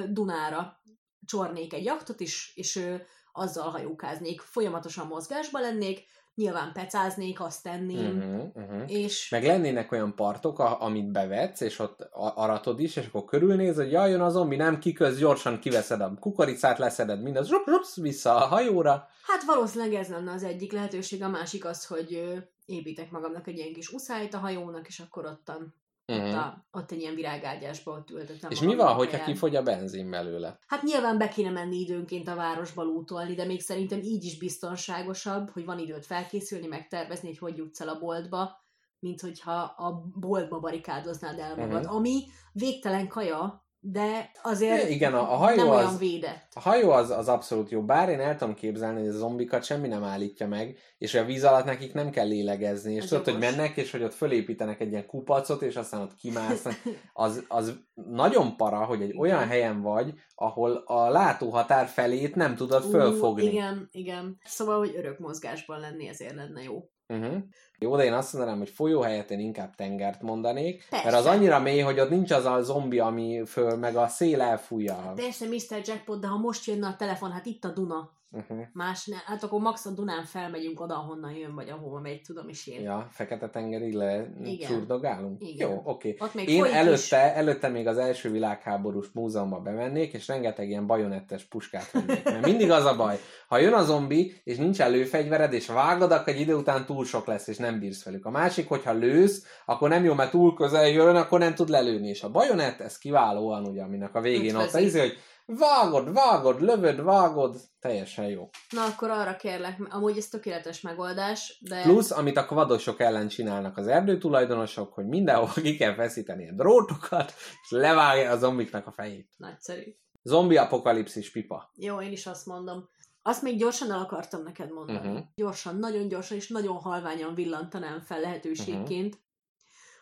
Dunára 0.10 0.82
csornék 1.26 1.74
egy 1.74 1.86
jaktot 1.86 2.20
is, 2.20 2.52
és 2.56 2.88
azzal 3.32 3.70
hajókáznék. 3.70 4.42
Folyamatosan 4.42 5.08
mozgásban 5.08 5.62
lennék, 5.62 6.06
nyilván 6.36 6.72
pecáznék, 6.74 7.42
azt 7.42 7.64
tenném, 7.64 8.18
Uh-huh. 8.18 8.66
Uh-huh. 8.66 8.92
és 8.92 9.30
Meg 9.30 9.44
lennének 9.44 9.92
olyan 9.92 10.16
partok, 10.16 10.60
a- 10.60 10.82
amit 10.82 11.12
bevetsz, 11.12 11.62
és 11.62 11.80
ott 11.80 12.10
aratod 12.12 12.80
is, 12.80 12.96
és 12.96 13.06
akkor 13.08 13.26
körülnéz, 13.26 13.76
hogy 13.76 13.92
jaj, 13.92 14.10
jön 14.10 14.22
a 14.22 14.30
zombi, 14.30 14.56
nem 14.56 14.80
kiköz, 14.80 15.18
gyorsan 15.18 15.60
kiveszed 15.60 16.02
a 16.02 16.14
kukoricát, 16.20 16.78
leszeded 16.78 17.22
mindaz, 17.22 17.48
zsup, 17.48 17.66
zsup, 17.68 18.04
vissza 18.04 18.36
a 18.36 18.48
hajóra. 18.48 19.08
hát 19.28 19.44
valószínűleg 19.44 19.94
ez 19.94 20.08
lenne 20.08 20.32
az 20.32 20.44
egyik 20.44 20.72
lehetőség, 20.72 21.24
a 21.24 21.30
másik 21.30 21.66
az, 21.66 21.86
hogy 21.86 22.34
építek 22.66 23.12
magamnak 23.12 23.48
egy 23.48 23.58
ilyen 23.58 23.74
kis 23.74 23.90
uszályt 23.90 24.34
a 24.34 24.38
hajónak, 24.38 24.88
és 24.88 25.00
akkor 25.00 25.26
ottan 25.26 25.76
Uh-huh. 26.12 26.28
ott, 26.28 26.34
a, 26.34 26.66
ott 26.72 26.92
egy 26.92 27.00
ilyen 27.00 27.16
virágágyásba 27.16 27.92
ott 27.92 28.10
ültetem 28.10 28.52
És 28.52 28.60
mi 28.60 28.76
van, 28.76 28.94
hogyha 28.94 29.24
kifogy 29.24 29.56
a 29.56 29.64
benzin 29.64 30.10
belőle? 30.10 30.60
Hát 30.68 30.82
nyilván 30.82 31.18
be 31.18 31.28
kéne 31.28 31.50
menni 31.50 31.80
időnként 31.80 32.28
a 32.28 32.36
városba 32.36 32.84
lútolni, 32.84 33.34
de 33.34 33.46
még 33.46 33.62
szerintem 33.62 34.00
így 34.02 34.24
is 34.24 34.38
biztonságosabb, 34.38 35.50
hogy 35.50 35.66
van 35.66 35.80
időt 35.80 36.06
felkészülni, 36.06 36.68
megtervezni, 36.68 37.28
hogy 37.28 37.38
hogy 37.38 37.58
jutsz 37.58 37.82
el 37.82 37.90
a 37.90 38.00
boltba, 38.00 38.66
mint 39.00 39.22
hogyha 39.22 39.54
a 39.62 40.04
boltba 40.20 40.60
barikádoznád 40.60 41.40
el 41.40 41.56
magad. 41.56 41.84
Mhm. 41.84 41.96
Ami 41.96 42.24
végtelen 42.54 43.08
kaja, 43.08 43.66
de 43.84 44.32
azért 44.44 44.90
Igen, 44.90 45.14
a- 45.14 45.34
a 45.34 45.36
hajó 45.36 45.56
nem 45.56 45.70
az- 45.70 45.78
olyan 45.84 45.98
védett. 45.98 46.48
A 46.54 46.60
hajó 46.60 46.90
az, 46.92 47.10
az 47.10 47.28
abszolút 47.28 47.70
jó, 47.70 47.82
bár 47.82 48.10
én 48.10 48.20
el 48.20 48.38
tudom 48.38 48.54
képzelni, 48.54 49.00
hogy 49.00 49.10
a 49.10 49.12
zombikat 49.18 49.64
semmi 49.64 49.88
nem 49.88 50.04
állítja 50.04 50.48
meg, 50.48 50.78
és 50.98 51.14
a 51.14 51.24
víz 51.26 51.44
alatt 51.44 51.66
nekik 51.66 51.94
nem 51.94 52.10
kell 52.10 52.28
lélegezni, 52.28 52.94
és 52.94 53.06
tudod, 53.06 53.24
hogy 53.26 53.38
mennek, 53.40 53.78
és 53.78 53.92
hogy 53.92 54.04
ott 54.04 54.14
fölépítenek 54.14 54.80
egy 54.80 54.92
ilyen 54.92 55.06
kupacot, 55.06 55.62
és 55.62 55.76
aztán 55.76 56.02
ott 56.02 56.16
kimásznak. 56.16 56.74
Az, 57.14 57.44
az 57.48 57.80
nagyon 57.94 58.58
para, 58.58 58.78
hogy 58.86 59.02
egy 59.02 59.08
Igen. 59.10 59.20
olyan 59.22 59.48
helyen 59.48 59.82
vagy, 59.82 60.14
ahol 60.36 60.84
a 60.86 61.10
látóhatár 61.10 61.88
felét 61.88 62.36
nem 62.36 62.56
tudod 62.56 62.84
fölfogni. 62.84 63.44
Ú, 63.44 63.48
igen, 63.48 63.88
igen. 63.92 64.38
Szóval, 64.44 64.78
hogy 64.78 64.94
örök 64.98 65.20
mozgásban 65.20 65.80
lenni, 65.80 66.08
ezért 66.08 66.36
lenne 66.36 66.62
jó. 66.64 66.90
Uh-huh. 67.12 67.38
Jó, 67.80 67.96
de 67.96 68.04
én 68.04 68.14
azt 68.14 68.34
mondanám, 68.34 68.58
hogy 68.58 68.70
folyó 68.70 69.02
helyett 69.02 69.32
én 69.32 69.40
inkább 69.40 69.76
tengert 69.76 70.22
mondanék, 70.22 70.86
Persze. 70.90 71.06
mert 71.06 71.18
az 71.18 71.26
annyira 71.26 71.60
mély, 71.60 71.80
hogy 71.80 72.00
ott 72.00 72.10
nincs 72.10 72.32
az 72.32 72.46
a 72.46 72.62
zombi, 72.62 73.00
ami 73.00 73.42
föl, 73.46 73.76
meg 73.76 73.96
a 73.96 74.08
szél 74.08 74.42
elfújja. 74.42 75.14
Persze, 75.16 75.46
Mr. 75.46 75.82
Jackpot, 75.84 76.20
de 76.20 76.28
ha 76.28 76.38
most 76.38 76.66
jönne 76.66 76.88
a 76.88 76.96
telefon, 76.96 77.32
hát 77.32 77.46
itt 77.46 77.64
a 77.64 77.70
Duna. 77.70 78.21
Uh-huh. 78.34 78.58
Más 78.74 79.06
ne, 79.06 79.16
hát 79.26 79.44
akkor 79.44 79.60
max 79.62 79.86
a 79.86 79.92
Dunán 79.92 80.24
felmegyünk 80.24 80.80
oda, 80.82 80.96
ahonnan 80.96 81.32
jön, 81.32 81.56
vagy 81.56 81.70
ahova 81.70 82.00
megy, 82.00 82.22
tudom 82.22 82.50
is 82.50 82.68
én. 82.68 82.82
Ja, 82.82 83.08
Fekete-tengerig 83.12 83.94
le 83.94 84.28
csurdogálunk? 84.68 85.42
Jó, 85.58 85.82
oké. 85.84 86.16
Ott 86.20 86.34
még 86.34 86.50
Én 86.50 86.60
folyik 86.60 86.74
is. 86.74 86.80
előtte, 86.80 87.36
előtte 87.36 87.68
még 87.68 87.88
az 87.88 87.98
első 87.98 88.32
világháborús 88.32 89.08
múzeumba 89.14 89.60
bemennék, 89.60 90.14
és 90.14 90.28
rengeteg 90.28 90.70
ilyen 90.70 90.88
bajonettes 90.88 91.44
puskát 91.44 91.92
vennék. 91.92 92.24
Mert 92.24 92.46
mindig 92.46 92.72
az 92.72 92.86
a 92.86 92.96
baj, 92.96 93.20
ha 93.48 93.58
jön 93.58 93.74
a 93.74 93.84
zombi, 93.84 94.34
és 94.44 94.58
nincs 94.58 94.82
előfegyvered, 94.82 95.54
és 95.54 95.68
vágod, 95.68 96.12
akkor 96.12 96.34
egy 96.34 96.40
idő 96.40 96.56
után 96.56 96.86
túl 96.86 97.06
sok 97.06 97.26
lesz, 97.26 97.48
és 97.48 97.58
nem 97.58 97.80
bírsz 97.80 98.04
velük. 98.04 98.26
A 98.26 98.30
másik, 98.30 98.68
hogyha 98.68 98.94
lősz, 98.94 99.46
akkor 99.66 99.90
nem 99.90 100.04
jó, 100.04 100.14
mert 100.14 100.32
túl 100.32 100.54
közel 100.54 100.88
jön, 100.88 101.16
akkor 101.16 101.40
nem 101.40 101.56
tud 101.56 101.70
lelőni. 101.70 102.08
És 102.08 102.24
a 102.24 102.32
bajonett, 102.32 102.80
ez 102.80 102.98
kiválóan, 102.98 103.66
ugye, 103.66 103.84
aminek 103.84 104.16
a 104.16 104.22
végén 104.22 104.56
ott 104.56 104.66
Ütvözi. 104.66 104.86
az, 104.86 105.00
hogy 105.00 105.18
vágod, 105.46 106.14
vágod, 106.14 106.62
lövöd, 106.62 107.04
vágod, 107.04 107.56
teljesen 107.80 108.26
jó. 108.26 108.50
Na 108.70 108.84
akkor 108.84 109.10
arra 109.10 109.36
kérlek, 109.36 109.80
amúgy 109.90 110.18
ez 110.18 110.28
tökéletes 110.28 110.82
megoldás, 110.82 111.60
de 111.62 111.82
Plusz, 111.82 112.12
amit 112.12 112.38
a 112.38 112.46
kvadosok 112.46 113.00
ellen 113.00 113.28
csinálnak 113.28 113.78
az 113.78 113.88
erdőtulajdonosok, 113.88 114.94
hogy 114.94 115.08
mindenhol 115.08 115.52
ki 115.54 115.76
kell 115.76 115.94
feszíteni 115.94 116.50
a 116.50 116.54
drótokat, 116.54 117.34
és 117.64 117.70
levágja 117.70 118.32
a 118.32 118.38
zombiknak 118.38 118.88
a 118.88 118.92
fejét. 118.92 119.30
nagyszerű. 119.38 119.96
Zombi 120.24 120.58
apokalipszis 120.58 121.32
pipa. 121.32 121.72
Jó, 121.76 122.02
én 122.02 122.12
is 122.12 122.26
azt 122.26 122.46
mondom. 122.46 122.90
Azt 123.22 123.42
még 123.42 123.58
gyorsan 123.58 123.92
el 123.92 124.00
akartam 124.00 124.44
neked 124.44 124.72
mondani. 124.72 125.08
Uh-huh. 125.08 125.26
Gyorsan, 125.36 125.76
nagyon 125.76 126.08
gyorsan 126.08 126.38
és 126.38 126.48
nagyon 126.48 126.76
halványan 126.76 127.34
villantanám 127.34 128.02
fel 128.02 128.20
lehetőségként, 128.20 129.14
uh-huh. 129.14 129.22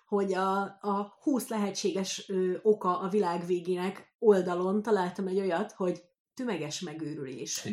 hogy 0.05 0.33
a, 0.33 0.61
a 0.81 1.15
20 1.21 1.47
lehetséges 1.47 2.29
ö, 2.29 2.53
oka 2.61 2.99
a 2.99 3.07
világ 3.07 3.45
végének 3.45 4.08
oldalon 4.19 4.81
találtam 4.81 5.27
egy 5.27 5.39
olyat, 5.39 5.71
hogy 5.71 6.03
tömeges 6.33 6.79
megőrülés. 6.79 7.67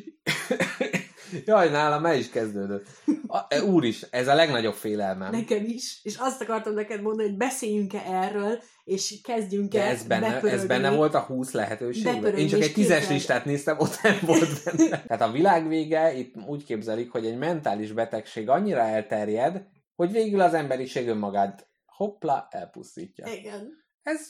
Jaj, 1.44 1.70
nálam 1.70 2.06
el 2.06 2.16
is 2.16 2.30
kezdődött. 2.30 2.87
A, 3.26 3.38
e, 3.48 3.62
úr 3.62 3.85
is, 3.85 4.02
ez 4.02 4.28
a 4.28 4.35
legnagyobb 4.35 4.74
félelmem. 4.74 5.30
Nekem 5.30 5.64
is. 5.64 6.00
És 6.02 6.16
azt 6.16 6.42
akartam 6.42 6.74
neked 6.74 7.02
mondani, 7.02 7.28
hogy 7.28 7.37
beszéljünk-e 7.37 8.02
erről, 8.06 8.62
és 8.85 9.20
kezdjünk 9.22 9.74
el 9.74 9.87
ez 9.87 10.02
benne, 10.02 10.40
ez 10.40 10.66
benne 10.66 10.90
volt 10.90 11.14
a 11.14 11.20
20 11.20 11.52
lehetőségben? 11.52 12.37
Én 12.37 12.48
csak 12.48 12.61
egy 12.61 12.72
tízes 12.72 13.09
listát 13.09 13.44
néztem, 13.44 13.78
ott 13.78 14.02
nem 14.02 14.18
volt 14.22 14.64
benne. 14.64 15.02
Tehát 15.02 15.22
a 15.22 15.30
világ 15.30 15.68
vége, 15.68 16.14
itt 16.14 16.35
úgy 16.46 16.64
képzelik, 16.64 17.11
hogy 17.11 17.26
egy 17.26 17.38
mentális 17.38 17.92
betegség 17.92 18.48
annyira 18.48 18.80
elterjed, 18.80 19.66
hogy 19.94 20.12
végül 20.12 20.40
az 20.40 20.54
emberiség 20.54 21.09
önmagát 21.09 21.68
hoppla, 21.87 22.48
elpusztítja. 22.50 23.26
Igen. 23.32 23.85
Ez, 24.02 24.20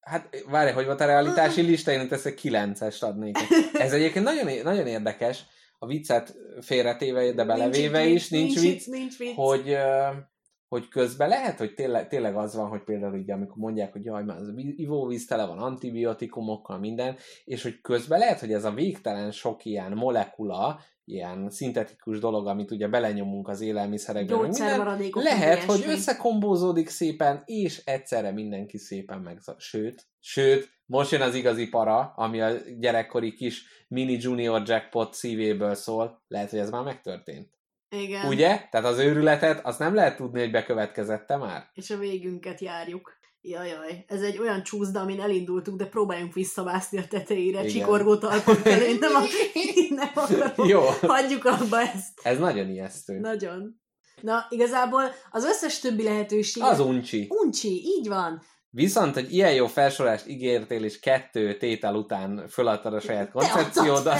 hát 0.00 0.44
várj, 0.48 0.70
hogy 0.70 0.84
volt 0.84 1.00
a 1.00 1.06
realitási 1.06 1.60
lista, 1.60 1.92
én 1.92 2.00
itt 2.00 2.12
ezt 2.12 2.26
egy 2.26 2.40
9-est 2.42 3.00
adnék. 3.00 3.36
Ez 3.72 3.92
egyébként 3.92 4.24
nagyon, 4.24 4.62
nagyon 4.62 4.86
érdekes, 4.86 5.44
a 5.78 5.86
viccet 5.86 6.36
félretéve, 6.60 7.32
de 7.32 7.44
belevéve 7.44 8.04
Nincs 8.04 8.20
is, 8.20 8.28
nincs, 8.28 8.60
vicc, 8.60 8.62
vicc, 8.62 8.86
nincs 8.86 9.18
vicc. 9.18 9.34
hogy, 9.34 9.76
hogy 10.68 10.88
közben 10.88 11.28
lehet, 11.28 11.58
hogy 11.58 11.74
tényleg, 11.74 12.08
tényleg 12.08 12.36
az 12.36 12.54
van, 12.54 12.68
hogy 12.68 12.82
például 12.84 13.18
ugye, 13.18 13.32
amikor 13.32 13.56
mondják, 13.56 13.92
hogy 13.92 14.04
jaj, 14.04 14.24
már 14.24 14.36
az 14.36 14.52
ivóvíz 14.76 15.26
tele 15.26 15.46
van 15.46 15.58
antibiotikumokkal, 15.58 16.78
minden, 16.78 17.16
és 17.44 17.62
hogy 17.62 17.80
közben 17.80 18.18
lehet, 18.18 18.40
hogy 18.40 18.52
ez 18.52 18.64
a 18.64 18.70
végtelen 18.70 19.30
sok 19.30 19.64
ilyen 19.64 19.92
molekula, 19.92 20.80
ilyen 21.04 21.50
szintetikus 21.50 22.18
dolog, 22.18 22.46
amit 22.46 22.70
ugye 22.70 22.88
belenyomunk 22.88 23.48
az 23.48 23.60
élelmiszerekbe, 23.60 24.34
Gyógyszermaradékok, 24.34 25.22
lehet, 25.22 25.62
hogy 25.62 25.84
összekombózódik 25.86 26.88
szépen, 26.88 27.42
és 27.44 27.82
egyszerre 27.84 28.30
mindenki 28.32 28.78
szépen 28.78 29.20
meg... 29.20 29.40
Sőt, 29.56 30.06
sőt, 30.18 30.68
most 30.86 31.10
jön 31.10 31.20
az 31.20 31.34
igazi 31.34 31.68
para, 31.68 32.12
ami 32.16 32.40
a 32.40 32.52
gyerekkori 32.78 33.34
kis 33.34 33.64
mini 33.88 34.16
junior 34.20 34.62
jackpot 34.66 35.14
szívéből 35.14 35.74
szól. 35.74 36.22
Lehet, 36.28 36.50
hogy 36.50 36.58
ez 36.58 36.70
már 36.70 36.82
megtörtént. 36.82 37.58
Igen. 37.96 38.26
Ugye? 38.26 38.68
Tehát 38.70 38.86
az 38.86 38.98
őrületet, 38.98 39.64
azt 39.64 39.78
nem 39.78 39.94
lehet 39.94 40.16
tudni, 40.16 40.40
hogy 40.40 40.50
bekövetkezette 40.50 41.36
már. 41.36 41.70
És 41.74 41.90
a 41.90 41.98
végünket 41.98 42.60
járjuk. 42.60 43.18
Jajaj, 43.42 44.04
ez 44.08 44.22
egy 44.22 44.38
olyan 44.38 44.62
csúszda, 44.62 45.00
amin 45.00 45.20
elindultunk, 45.20 45.78
de 45.78 45.86
próbáljunk 45.86 46.34
visszamászni 46.34 46.98
a 46.98 47.06
tetejére, 47.08 47.58
Igen. 47.58 47.72
csikorgó 47.72 48.16
talpon 48.16 48.54
felé, 48.54 48.96
nem, 49.00 49.14
a, 49.14 49.20
nem 49.90 50.10
akarom. 50.14 50.68
Jó. 50.68 50.80
Hagyjuk 51.00 51.44
abba 51.44 51.80
ezt. 51.80 52.20
Ez 52.22 52.38
nagyon 52.38 52.68
ijesztő. 52.68 53.18
Nagyon. 53.18 53.80
Na, 54.20 54.46
igazából 54.48 55.02
az 55.30 55.44
összes 55.44 55.78
többi 55.78 56.02
lehetőség... 56.02 56.62
Az 56.62 56.80
uncsi. 56.80 57.26
Uncsi, 57.28 57.68
így 57.68 58.08
van. 58.08 58.42
Viszont, 58.70 59.14
hogy 59.14 59.32
ilyen 59.34 59.52
jó 59.54 59.66
felsorolást 59.66 60.26
ígértél, 60.26 60.84
és 60.84 60.98
kettő 60.98 61.56
tétel 61.56 61.94
után 61.94 62.48
föladtad 62.48 62.94
a 62.94 63.00
saját 63.00 63.30
koncepciódat. 63.30 64.18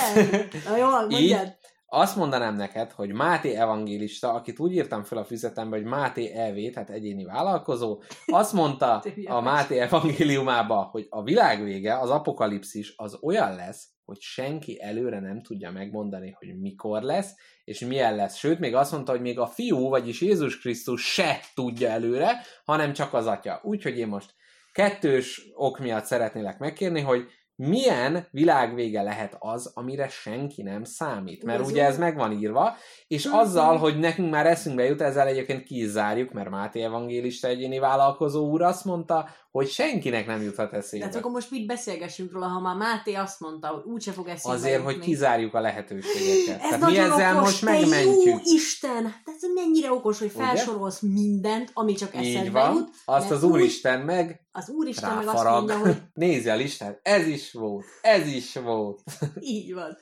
Na 0.68 0.76
jó, 0.76 0.88
mondjad. 0.88 1.58
Azt 1.92 2.16
mondanám 2.16 2.54
neked, 2.54 2.90
hogy 2.90 3.12
Máté 3.12 3.54
evangélista, 3.54 4.32
akit 4.32 4.58
úgy 4.58 4.72
írtam 4.72 5.02
fel 5.02 5.18
a 5.18 5.24
füzetembe, 5.24 5.76
hogy 5.76 5.86
Máté 5.86 6.32
EV, 6.32 6.72
tehát 6.72 6.90
egyéni 6.90 7.24
vállalkozó, 7.24 8.02
azt 8.26 8.52
mondta 8.52 9.02
a. 9.24 9.40
Máté 9.40 9.78
evangéliumába, 9.78 10.88
hogy 10.90 11.06
a 11.08 11.22
világ 11.22 11.64
vége, 11.64 11.98
az 11.98 12.10
apokalipszis 12.10 12.94
az 12.96 13.18
olyan 13.22 13.54
lesz, 13.54 13.88
hogy 14.04 14.20
senki 14.20 14.82
előre 14.82 15.20
nem 15.20 15.42
tudja 15.42 15.70
megmondani, 15.70 16.36
hogy 16.38 16.60
mikor 16.60 17.02
lesz, 17.02 17.34
és 17.64 17.80
milyen 17.80 18.14
lesz. 18.14 18.36
Sőt, 18.36 18.58
még 18.58 18.74
azt 18.74 18.92
mondta, 18.92 19.12
hogy 19.12 19.20
még 19.20 19.38
a 19.38 19.46
fiú, 19.46 19.88
vagyis 19.88 20.20
Jézus 20.20 20.60
Krisztus 20.60 21.12
se 21.12 21.40
tudja 21.54 21.88
előre, 21.88 22.40
hanem 22.64 22.92
csak 22.92 23.14
az 23.14 23.26
atya. 23.26 23.60
Úgyhogy 23.62 23.98
én 23.98 24.08
most 24.08 24.34
kettős 24.72 25.50
ok 25.54 25.78
miatt 25.78 26.04
szeretnélek 26.04 26.58
megkérni, 26.58 27.00
hogy 27.00 27.28
milyen 27.68 28.26
világvége 28.30 29.02
lehet 29.02 29.36
az, 29.38 29.72
amire 29.74 30.08
senki 30.08 30.62
nem 30.62 30.84
számít. 30.84 31.44
Mert 31.44 31.66
ugye 31.66 31.84
ez 31.84 31.98
meg 31.98 32.16
van 32.16 32.32
írva, 32.32 32.76
és 33.06 33.24
azzal, 33.24 33.76
hogy 33.76 33.98
nekünk 33.98 34.30
már 34.30 34.46
eszünkbe 34.46 34.84
jut, 34.84 35.00
ezzel 35.00 35.26
egyébként 35.26 35.62
ki 35.62 35.82
is 35.82 35.88
zárjuk, 35.88 36.32
mert 36.32 36.50
Máté 36.50 36.82
evangélista 36.82 37.48
egyéni 37.48 37.78
vállalkozó 37.78 38.50
úr 38.50 38.62
azt 38.62 38.84
mondta, 38.84 39.28
hogy 39.50 39.68
senkinek 39.68 40.26
nem 40.26 40.42
juthat 40.42 40.70
De 40.70 40.76
eszébe. 40.76 41.04
hát 41.04 41.14
akkor 41.14 41.30
most 41.30 41.50
mit 41.50 41.66
beszélgessünk 41.66 42.32
róla, 42.32 42.46
ha 42.46 42.60
már 42.60 42.76
Máté 42.76 43.14
azt 43.14 43.40
mondta, 43.40 43.68
hogy 43.68 43.82
úgyse 43.84 44.12
fog 44.12 44.28
eszébe 44.28 44.54
Azért, 44.54 44.82
hogy 44.82 44.92
jutni. 44.94 45.06
kizárjuk 45.06 45.54
a 45.54 45.60
lehetőségeket. 45.60 46.62
Ez 46.62 46.68
Tehát 46.68 46.90
mi 46.90 46.96
ezzel 46.98 47.36
okos, 47.36 47.46
most 47.48 47.64
te 47.64 47.78
jó 47.80 47.88
megmentjük. 47.88 48.40
Isten! 48.44 49.02
De 49.02 49.32
ez 49.36 49.42
mennyire 49.54 49.92
okos, 49.92 50.18
hogy 50.18 50.32
Ugye? 50.34 50.44
felsorolsz 50.44 51.00
mindent, 51.00 51.70
ami 51.74 51.94
csak 51.94 52.14
Így 52.20 52.34
eszedbe 52.34 52.60
van. 52.60 52.74
jut. 52.74 52.88
Azt 53.04 53.30
az 53.30 53.42
Úristen 53.42 54.00
meg 54.00 54.46
Az 54.52 54.68
Úristen 54.68 55.16
meg 55.16 55.28
azt 55.28 55.44
mondja, 55.44 55.78
hogy 55.78 55.96
Nézi 56.12 56.48
a 56.48 56.54
listát. 56.54 57.00
Ez 57.02 57.26
is 57.26 57.52
volt. 57.52 57.84
Ez 58.02 58.26
is 58.26 58.54
volt. 58.54 59.02
így 59.40 59.74
van. 59.74 59.96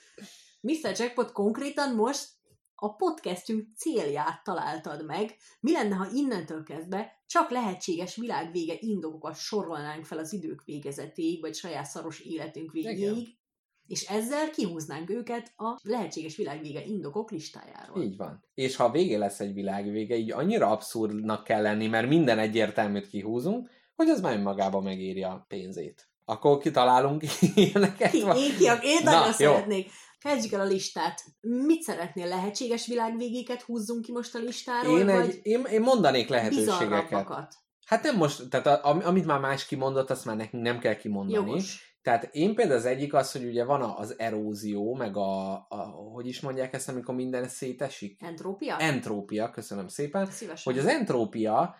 Mr. 0.61 0.93
Jackpot 0.97 1.33
konkrétan 1.33 1.95
most 1.95 2.27
a 2.75 2.95
podcastünk 2.97 3.67
célját 3.77 4.43
találtad 4.45 5.05
meg. 5.07 5.37
Mi 5.61 5.73
lenne, 5.73 5.95
ha 5.95 6.07
innentől 6.15 6.63
kezdve 6.63 7.18
csak 7.29 7.51
lehetséges 7.51 8.17
világvége 8.17 8.77
indokokat 8.81 9.37
sorolnánk 9.37 10.05
fel 10.05 10.19
az 10.19 10.33
idők 10.33 10.63
végezetéig, 10.65 11.41
vagy 11.41 11.55
saját 11.55 11.85
szaros 11.85 12.21
életünk 12.21 12.73
végéig, 12.73 12.99
Igen. 12.99 13.39
és 13.87 14.03
ezzel 14.03 14.51
kihúznánk 14.51 15.11
őket 15.11 15.53
a 15.57 15.79
lehetséges 15.83 16.37
világvége 16.37 16.85
indokok 16.85 17.31
listájáról. 17.31 18.03
Így 18.03 18.17
van. 18.17 18.45
És 18.55 18.77
ha 18.77 18.85
a 18.85 18.91
végé 18.91 19.15
lesz 19.15 19.41
egy 19.41 19.55
világvége, 19.55 20.17
így 20.17 20.33
annyira 20.33 20.71
abszurdnak 20.71 21.45
kell 21.45 21.63
lenni, 21.63 21.87
mert 21.87 22.09
minden 22.09 22.39
egyértelműt 22.39 23.09
kihúzunk, 23.09 23.71
hogy 23.95 24.09
az 24.09 24.21
már 24.21 24.37
önmagában 24.37 24.83
megéri 24.83 25.23
a 25.23 25.45
pénzét. 25.49 26.09
Akkor 26.25 26.59
kitalálunk 26.59 27.23
ilyeneket. 27.55 28.13
Én, 28.15 28.57
ki, 28.59 28.65
én 28.83 29.01
Na, 29.05 29.11
nagyon 29.11 29.27
jó. 29.27 29.33
szeretnék. 29.33 29.91
Kezdjük 30.19 30.53
el 30.53 30.61
a 30.61 30.65
listát. 30.65 31.25
Mit 31.41 31.83
szeretnél? 31.83 32.29
Lehetséges 32.29 32.87
világvégéket 32.87 33.63
húzzunk 33.63 34.03
ki 34.05 34.13
most 34.13 34.35
a 34.35 34.39
listáról, 34.39 34.99
Én, 34.99 35.07
vagy 35.07 35.29
egy, 35.29 35.41
én, 35.43 35.65
én 35.65 35.81
mondanék 35.81 36.29
lehetőségeket. 36.29 37.55
Hát 37.87 38.03
nem 38.03 38.17
most, 38.17 38.49
tehát 38.49 38.67
a, 38.67 38.81
am- 38.83 39.03
amit 39.05 39.27
már 39.27 39.41
más 39.41 39.67
kimondott, 39.67 40.11
azt 40.11 40.25
már 40.25 40.37
nekünk 40.37 40.63
nem 40.63 40.79
kell 40.79 40.97
kimondani. 40.97 41.49
Jogos. 41.49 41.97
Tehát 42.03 42.29
én 42.35 42.55
például 42.55 42.79
az 42.79 42.85
egyik 42.85 43.15
az, 43.15 43.33
hogy 43.33 43.45
ugye 43.45 43.65
van 43.65 43.83
az 43.83 44.19
erózió, 44.19 44.95
meg 44.95 45.17
a, 45.17 45.53
a 45.69 45.77
hogy 46.13 46.27
is 46.27 46.41
mondják 46.41 46.75
ezt, 46.75 46.89
amikor 46.89 47.15
minden 47.15 47.49
szétesik? 47.49 48.23
Entrópia? 48.23 48.77
Entrópia, 48.79 49.51
köszönöm 49.51 49.89
szépen. 49.89 50.27
Szívesen. 50.27 50.73
Hogy 50.73 50.83
az 50.83 50.91
entrópia 50.91 51.77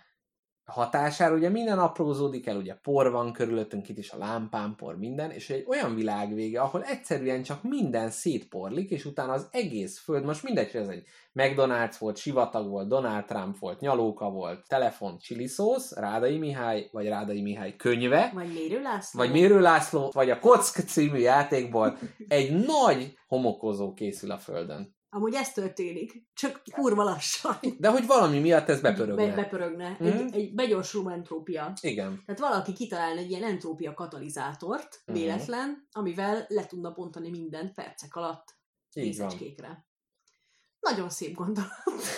hatására 0.73 1.35
ugye 1.35 1.49
minden 1.49 1.79
aprózódik 1.79 2.47
el, 2.47 2.57
ugye 2.57 2.75
por 2.75 3.11
van 3.11 3.33
körülöttünk, 3.33 3.89
itt 3.89 3.99
is 3.99 4.11
a 4.11 4.19
lámpán, 4.19 4.75
por 4.77 4.99
minden, 4.99 5.31
és 5.31 5.51
egy 5.51 5.65
olyan 5.69 5.95
világvége, 5.95 6.61
ahol 6.61 6.83
egyszerűen 6.83 7.43
csak 7.43 7.63
minden 7.63 8.11
szétporlik, 8.11 8.91
és 8.91 9.05
utána 9.05 9.33
az 9.33 9.49
egész 9.51 9.99
föld, 9.99 10.25
most 10.25 10.43
mindegy, 10.43 10.71
hogy 10.71 10.81
ez 10.81 10.89
egy 10.89 11.05
McDonald's 11.33 11.95
volt, 11.99 12.17
sivatag 12.17 12.69
volt, 12.69 12.89
Donald 12.89 13.25
Trump 13.25 13.59
volt, 13.59 13.81
nyalóka 13.81 14.31
volt, 14.31 14.69
telefon, 14.69 15.19
chili 15.19 15.47
szósz, 15.47 15.95
Rádai 15.95 16.39
Mihály, 16.39 16.89
vagy 16.93 17.09
Rádai 17.09 17.43
Mihály 17.43 17.77
könyve, 17.77 18.31
Vagy 18.35 18.53
Mérő 18.53 18.83
László? 18.83 19.21
vagy 19.21 19.31
Mérő 19.31 19.61
László, 19.61 20.11
vagy 20.13 20.31
a 20.31 20.39
Kock 20.39 20.79
című 20.87 21.19
játékból 21.19 21.99
egy 22.29 22.53
nagy 22.67 23.17
homokozó 23.27 23.93
készül 23.93 24.31
a 24.31 24.39
földön. 24.39 24.97
Amúgy 25.11 25.35
ez 25.35 25.53
történik. 25.53 26.23
Csak 26.35 26.63
kurva 26.73 27.03
lassan. 27.03 27.57
De 27.79 27.89
hogy 27.89 28.07
valami 28.07 28.39
miatt 28.39 28.69
ez 28.69 28.81
bepörögne. 28.81 29.27
Be, 29.27 29.35
bepörögne. 29.35 29.97
Mhm. 29.99 30.07
Egy, 30.07 30.35
egy 30.37 30.55
begyorsuló 30.55 31.09
entrópia. 31.09 31.73
Igen. 31.81 32.23
Tehát 32.27 32.41
valaki 32.41 32.73
kitalálna 32.73 33.21
egy 33.21 33.31
ilyen 33.31 33.43
entrópia 33.45 33.95
katalizátort, 33.95 35.03
Mhm. 35.07 35.17
véletlen, 35.17 35.89
amivel 35.93 36.45
le 36.49 36.67
tudna 36.67 36.93
bontani 36.93 37.31
mindent 37.31 37.75
percek 37.75 38.17
alatt 38.17 38.57
Így 38.95 39.19
van. 39.19 39.33
Nagyon 40.81 41.11
szép 41.11 41.35
gondolat. 41.35 41.71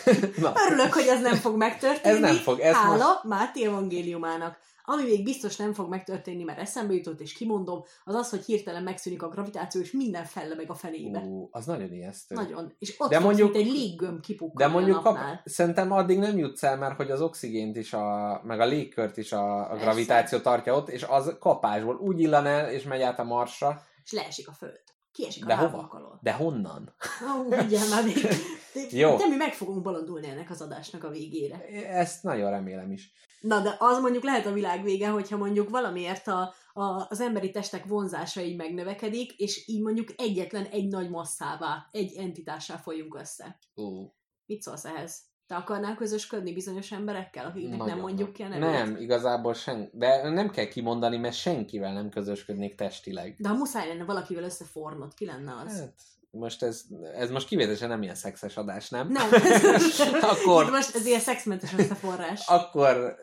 Na, 0.37 0.53
Örülök, 0.69 0.93
hogy 0.93 1.07
ez 1.07 1.21
nem 1.21 1.35
fog 1.35 1.57
megtörténni. 1.57 2.17
Ez 2.17 2.21
nem 2.21 2.37
fog, 2.37 2.61
ez 2.61 2.75
Hála 2.75 2.97
most- 3.07 3.25
Máté 3.25 3.65
evangéliumának. 3.65 4.59
Ami 4.93 5.03
még 5.03 5.25
biztos 5.25 5.57
nem 5.57 5.73
fog 5.73 5.89
megtörténni, 5.89 6.43
mert 6.43 6.59
eszembe 6.59 6.95
jutott, 6.95 7.21
és 7.21 7.33
kimondom, 7.33 7.83
az 8.05 8.15
az, 8.15 8.31
hogy 8.31 8.45
hirtelen 8.45 8.83
megszűnik 8.83 9.23
a 9.23 9.29
gravitáció, 9.29 9.81
és 9.81 9.91
minden 9.93 10.25
fellebeg 10.25 10.71
a 10.71 10.75
fenébe. 10.75 11.19
Ú, 11.19 11.49
az 11.51 11.67
nagyon 11.67 11.93
ijesztő. 11.93 12.35
Nagyon. 12.35 12.73
És 12.79 12.95
ott 12.99 13.11
De 13.11 13.19
mondjuk- 13.19 13.57
egy 13.57 13.67
léggömb 13.67 14.21
kipukkan 14.21 14.67
De 14.67 14.73
mondjuk 14.73 15.03
kap, 15.03 15.19
szerintem 15.45 15.93
addig 15.93 16.19
nem 16.19 16.39
jutsz 16.39 16.63
el, 16.63 16.77
mert 16.77 16.97
hogy 16.97 17.11
az 17.11 17.21
oxigént 17.21 17.77
is, 17.77 17.93
a, 17.93 18.41
meg 18.45 18.61
a 18.61 18.67
légkört 18.67 19.17
is 19.17 19.33
a, 19.33 19.71
a 19.71 19.77
gravitáció 19.77 20.39
tartja 20.39 20.75
ott, 20.75 20.89
és 20.89 21.03
az 21.03 21.37
kapásból 21.41 21.97
úgy 21.97 22.21
illan 22.21 22.47
el, 22.47 22.71
és 22.71 22.83
megy 22.83 23.03
át 23.03 23.19
a 23.19 23.25
marsra. 23.25 23.83
És 24.05 24.13
leesik 24.13 24.49
a 24.49 24.53
föld. 24.53 24.81
Kiesik 25.21 25.45
De 25.45 25.53
a 25.53 25.57
hova? 25.57 25.71
lábunk 25.71 25.93
alól. 25.95 26.19
De 26.23 26.33
honnan? 26.33 26.95
Ó, 27.37 27.55
hagyjál 27.55 27.89
már 27.89 28.05
még. 28.05 28.15
De, 28.75 28.97
Jó. 28.99 29.17
de 29.17 29.27
mi 29.27 29.37
meg 29.37 29.53
fogunk 29.55 29.83
bolondulni 29.83 30.29
ennek 30.29 30.51
az 30.51 30.61
adásnak 30.61 31.05
a 31.05 31.11
végére. 31.11 31.65
Ezt 31.89 32.23
nagyon 32.23 32.51
remélem 32.51 32.93
is. 32.93 33.13
Na, 33.41 33.61
de 33.61 33.77
az 33.79 34.01
mondjuk 34.01 34.25
lehet 34.25 34.47
a 34.47 34.53
világ 34.53 34.83
vége, 34.83 35.09
hogyha 35.09 35.37
mondjuk 35.37 35.69
valamiért 35.69 36.27
a, 36.27 36.55
a, 36.73 37.07
az 37.09 37.21
emberi 37.21 37.51
testek 37.51 37.85
vonzása 37.85 38.41
így 38.41 38.57
megnövekedik, 38.57 39.33
és 39.33 39.69
így 39.69 39.83
mondjuk 39.83 40.09
egyetlen 40.17 40.65
egy 40.65 40.89
nagy 40.89 41.11
masszává, 41.11 41.89
egy 41.91 42.17
entitássá 42.17 42.77
folyunk 42.77 43.15
össze. 43.15 43.59
Ú, 43.75 44.13
Mit 44.47 44.63
szólsz 44.63 44.85
ehhez? 44.85 45.30
Te 45.51 45.57
akarnál 45.57 45.95
közösködni 45.95 46.53
bizonyos 46.53 46.93
emberekkel, 46.93 47.47
akiknek 47.47 47.85
nem 47.85 47.99
mondjuk 47.99 48.33
ki 48.33 48.43
a 48.43 48.49
nevét? 48.49 48.71
Nem, 48.71 48.97
igazából 49.01 49.55
sen, 49.55 49.91
de 49.93 50.29
nem 50.29 50.51
kell 50.51 50.65
kimondani, 50.65 51.17
mert 51.17 51.35
senkivel 51.35 51.93
nem 51.93 52.09
közösködnék 52.09 52.75
testileg. 52.75 53.35
De 53.39 53.49
ha 53.49 53.55
muszáj 53.55 53.89
lenne 53.89 54.05
valakivel 54.05 54.45
összefornod, 54.45 55.15
ki 55.15 55.25
lenne 55.27 55.53
az? 55.67 55.79
Hát, 55.79 55.93
most 56.31 56.63
ez, 56.63 56.83
ez 57.15 57.31
most 57.31 57.47
kivételesen 57.47 57.89
nem 57.89 58.03
ilyen 58.03 58.15
szexes 58.15 58.57
adás, 58.57 58.89
nem? 58.89 59.09
Nem. 59.09 59.29
Akkor- 60.21 60.65
Itt 60.65 60.71
most 60.71 60.95
ez 60.95 61.07
ilyen 61.07 61.21
szexmentes 61.21 61.75
összeforrás. 61.79 62.47
Akkor, 62.47 63.17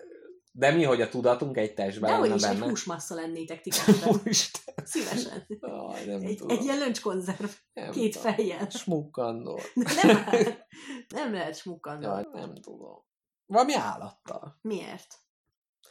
de 0.58 0.72
mi, 0.72 0.84
hogy 0.84 1.02
a 1.02 1.10
tudatunk 1.10 1.58
egy 1.58 1.74
testben 1.74 2.22
lenne 2.22 2.36
is 2.36 2.44
egy 2.44 2.58
benne? 2.58 2.70
húsmassza 2.70 3.16
lennétek 3.16 3.62
ti. 3.62 3.72
Úristen. 4.24 4.74
Szívesen. 4.84 5.48
Aj, 5.60 6.06
nem 6.06 6.22
Egy, 6.22 6.38
tudom. 6.38 6.58
egy 6.58 6.64
ilyen 6.64 6.78
löncskonzerv 6.78 7.50
nem 7.74 7.92
két 7.92 8.14
tudom. 8.18 8.34
fejjel. 8.34 8.70
Smukkandó. 8.70 9.60
Nem, 9.74 10.26
nem 11.08 11.34
lehet 11.34 11.58
smukkandó. 11.58 12.08
Jaj, 12.08 12.28
nem 12.34 12.56
tudom. 12.56 13.06
Valami 13.46 13.76
állattal. 13.76 14.58
Miért? 14.62 15.16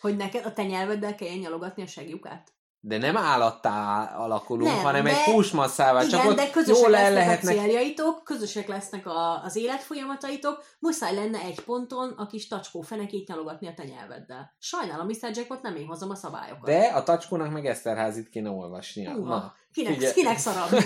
Hogy 0.01 0.17
neked 0.17 0.45
a 0.45 0.53
te 0.53 0.65
nyelveddel 0.65 1.15
kelljen 1.15 1.39
nyalogatni 1.39 1.83
a 1.83 1.87
segjukát? 1.87 2.56
De 2.87 2.99
nem 2.99 3.17
állattá 3.17 4.03
alakulunk, 4.17 4.71
Nem, 4.71 4.83
hanem 4.83 5.07
egy 5.07 5.15
de- 5.15 5.33
húsmasszával. 5.33 6.07
Csak 6.07 6.21
Igen, 6.21 6.27
ott 6.27 6.37
de 6.37 6.51
közösek 6.51 6.83
jól 6.83 6.97
el 6.97 7.13
lesznek 7.13 7.23
a 7.23 7.27
lehetnek 7.27 7.57
céljaitok, 7.57 8.25
közösek 8.25 8.69
lesznek 8.69 9.07
a, 9.07 9.43
az 9.45 9.57
életfolyamataitok, 9.57 10.65
muszáj 10.79 11.15
lenne 11.15 11.41
egy 11.41 11.61
ponton 11.61 12.15
a 12.17 12.27
kis 12.27 12.49
tacskó 12.49 12.81
fenekét 12.81 13.29
nyalogatni 13.29 13.67
a 13.67 13.75
te 13.75 13.85
nyelveddel. 13.85 14.55
Sajnálom, 14.59 15.07
Mr. 15.07 15.31
Jackpot, 15.35 15.63
nem 15.63 15.77
én 15.77 15.87
hozom 15.87 16.11
a 16.11 16.15
szabályokat. 16.15 16.65
De 16.65 16.79
a 16.95 17.03
tacskónak 17.03 17.53
meg 17.53 17.67
Eszterházit 17.67 18.29
kéne 18.29 18.51
olvasnia. 18.51 19.13
Húha, 19.13 19.29
Na, 19.29 19.55
kinek, 19.77 20.13
kinek 20.13 20.39
szarabb? 20.39 20.69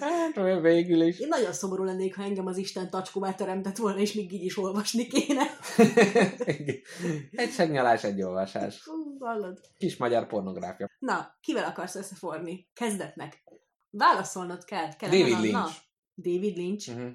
hát 0.00 0.60
végül 0.60 1.02
is. 1.02 1.18
Én 1.18 1.28
nagyon 1.28 1.52
szomorú 1.52 1.84
lennék, 1.84 2.16
ha 2.16 2.22
engem 2.22 2.46
az 2.46 2.56
Isten 2.56 2.90
tacskóvá 2.90 3.34
teremtett 3.34 3.76
volna, 3.76 3.98
és 3.98 4.12
még 4.12 4.32
így 4.32 4.44
is 4.44 4.58
olvasni 4.58 5.06
kéne. 5.06 5.42
egy 7.42 7.50
segnyalás, 7.52 8.04
egy 8.04 8.22
olvasás. 8.22 8.88
Hallod? 9.18 9.60
Kis 9.78 9.96
magyar 9.96 10.26
pornográfia. 10.26 10.88
Na, 10.98 11.36
kivel 11.40 11.64
akarsz 11.64 11.94
összeforni? 11.94 12.68
Kezdetnek. 12.74 13.44
Válaszolnod 13.90 14.64
kell. 14.64 14.96
Kellene 14.96 15.18
David 15.18 15.34
na- 15.34 15.42
Lynch. 15.42 15.76
David 16.14 16.56
Lynch. 16.56 16.88
Uh-huh. 16.88 17.10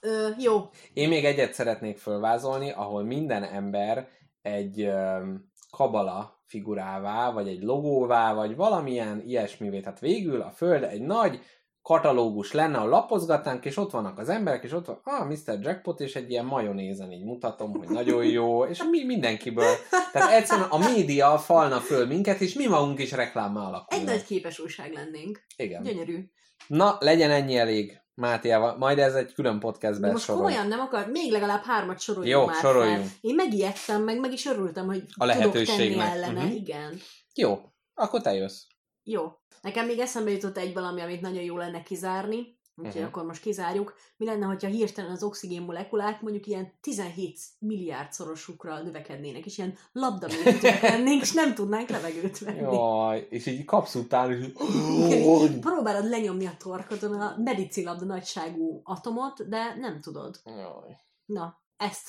Ö, 0.00 0.28
jó, 0.38 0.70
Én 0.92 1.08
még 1.08 1.24
egyet 1.24 1.52
szeretnék 1.52 1.98
fölvázolni, 1.98 2.70
ahol 2.70 3.02
minden 3.02 3.44
ember 3.44 4.08
egy 4.42 4.80
öm, 4.80 5.50
kabala 5.70 6.37
figurává, 6.48 7.32
vagy 7.32 7.48
egy 7.48 7.62
logóvá, 7.62 8.34
vagy 8.34 8.56
valamilyen 8.56 9.22
ilyesmivé. 9.26 9.80
Tehát 9.80 10.00
végül 10.00 10.40
a 10.40 10.50
Föld 10.50 10.82
egy 10.82 11.02
nagy 11.02 11.40
katalógus 11.82 12.52
lenne, 12.52 12.76
ahol 12.76 12.88
lapozgatnánk, 12.88 13.64
és 13.64 13.76
ott 13.76 13.90
vannak 13.90 14.18
az 14.18 14.28
emberek, 14.28 14.64
és 14.64 14.72
ott 14.72 14.86
van, 14.86 15.00
ah, 15.04 15.26
Mr. 15.26 15.58
Jackpot, 15.60 16.00
és 16.00 16.16
egy 16.16 16.30
ilyen 16.30 16.44
majonézen 16.44 17.12
így 17.12 17.24
mutatom, 17.24 17.72
hogy 17.72 17.88
nagyon 17.88 18.24
jó, 18.24 18.64
és 18.64 18.82
mi 18.90 19.04
mindenkiből. 19.04 19.74
Tehát 20.12 20.32
egyszerűen 20.32 20.68
a 20.68 20.78
média 20.78 21.38
falna 21.38 21.76
föl 21.80 22.06
minket, 22.06 22.40
és 22.40 22.54
mi 22.54 22.66
magunk 22.66 22.98
is 22.98 23.12
reklámmá 23.12 23.60
egy 23.60 23.66
alakulunk. 23.66 24.08
nagy 24.08 24.24
képes 24.24 24.58
újság 24.58 24.92
lennénk. 24.92 25.44
Igen. 25.56 25.82
Gyönyörű. 25.82 26.24
Na, 26.66 26.96
legyen 27.00 27.30
ennyi 27.30 27.56
elég, 27.56 28.00
Máté, 28.20 28.56
majd 28.78 28.98
ez 28.98 29.14
egy 29.14 29.32
külön 29.34 29.52
De 29.52 29.58
podcastben 29.58 30.10
most 30.12 30.24
sorol. 30.24 30.40
komolyan 30.40 30.66
nem 30.66 30.80
akar, 30.80 31.06
még 31.06 31.32
legalább 31.32 31.62
hármat 31.64 32.00
soroljunk 32.00 32.40
Jó, 32.40 32.46
már 32.46 32.54
soroljunk. 32.54 32.98
fel. 32.98 33.08
Én 33.20 33.34
megijedtem, 33.34 34.02
meg 34.02 34.20
meg 34.20 34.32
is 34.32 34.46
örültem, 34.46 34.86
hogy 34.86 34.96
A 34.96 35.00
tudok 35.02 35.28
tenni 35.28 35.38
lehetőségnek. 35.40 36.08
ellene. 36.08 36.42
Mhm. 36.44 36.52
Igen. 36.52 37.00
Jó, 37.34 37.60
akkor 37.94 38.20
te 38.20 38.34
jössz. 38.34 38.62
Jó. 39.02 39.32
Nekem 39.62 39.86
még 39.86 39.98
eszembe 39.98 40.30
jutott 40.30 40.56
egy 40.56 40.74
valami, 40.74 41.00
amit 41.00 41.20
nagyon 41.20 41.42
jó 41.42 41.56
lenne 41.56 41.82
kizárni, 41.82 42.57
úgyhogy 42.78 43.00
Mhm. 43.00 43.04
akkor 43.10 43.24
most 43.24 43.42
kizárjuk. 43.42 43.94
Mi 44.16 44.24
lenne, 44.24 44.46
hogyha 44.46 44.68
hirtelen 44.68 45.10
az 45.10 45.22
oxigén 45.22 45.62
molekulák 45.62 46.20
mondjuk 46.20 46.46
ilyen 46.46 46.72
17 46.80 47.38
milliárd 47.58 48.12
szorosukra 48.12 48.82
növekednének, 48.82 49.46
és 49.46 49.58
ilyen 49.58 49.74
labdaméretűek 49.92 50.80
lennénk, 50.90 51.22
és 51.22 51.32
nem 51.32 51.54
tudnánk 51.54 51.88
levegőt 51.88 52.38
venni. 52.38 52.60
Jaj, 52.60 53.26
és 53.30 53.46
így 53.46 53.64
kapsz 53.64 53.94
után, 53.94 54.32
és 54.32 54.46
Próbálod 55.60 56.08
lenyomni 56.08 56.46
a 56.46 56.56
torkodon 56.58 57.20
a 57.20 57.34
medicilabda 57.44 58.04
nagyságú 58.04 58.80
atomot, 58.84 59.48
de 59.48 59.74
nem 59.78 60.00
tudod. 60.00 60.40
Jaj. 60.44 60.96
Na, 61.24 61.62
ezt, 61.76 62.08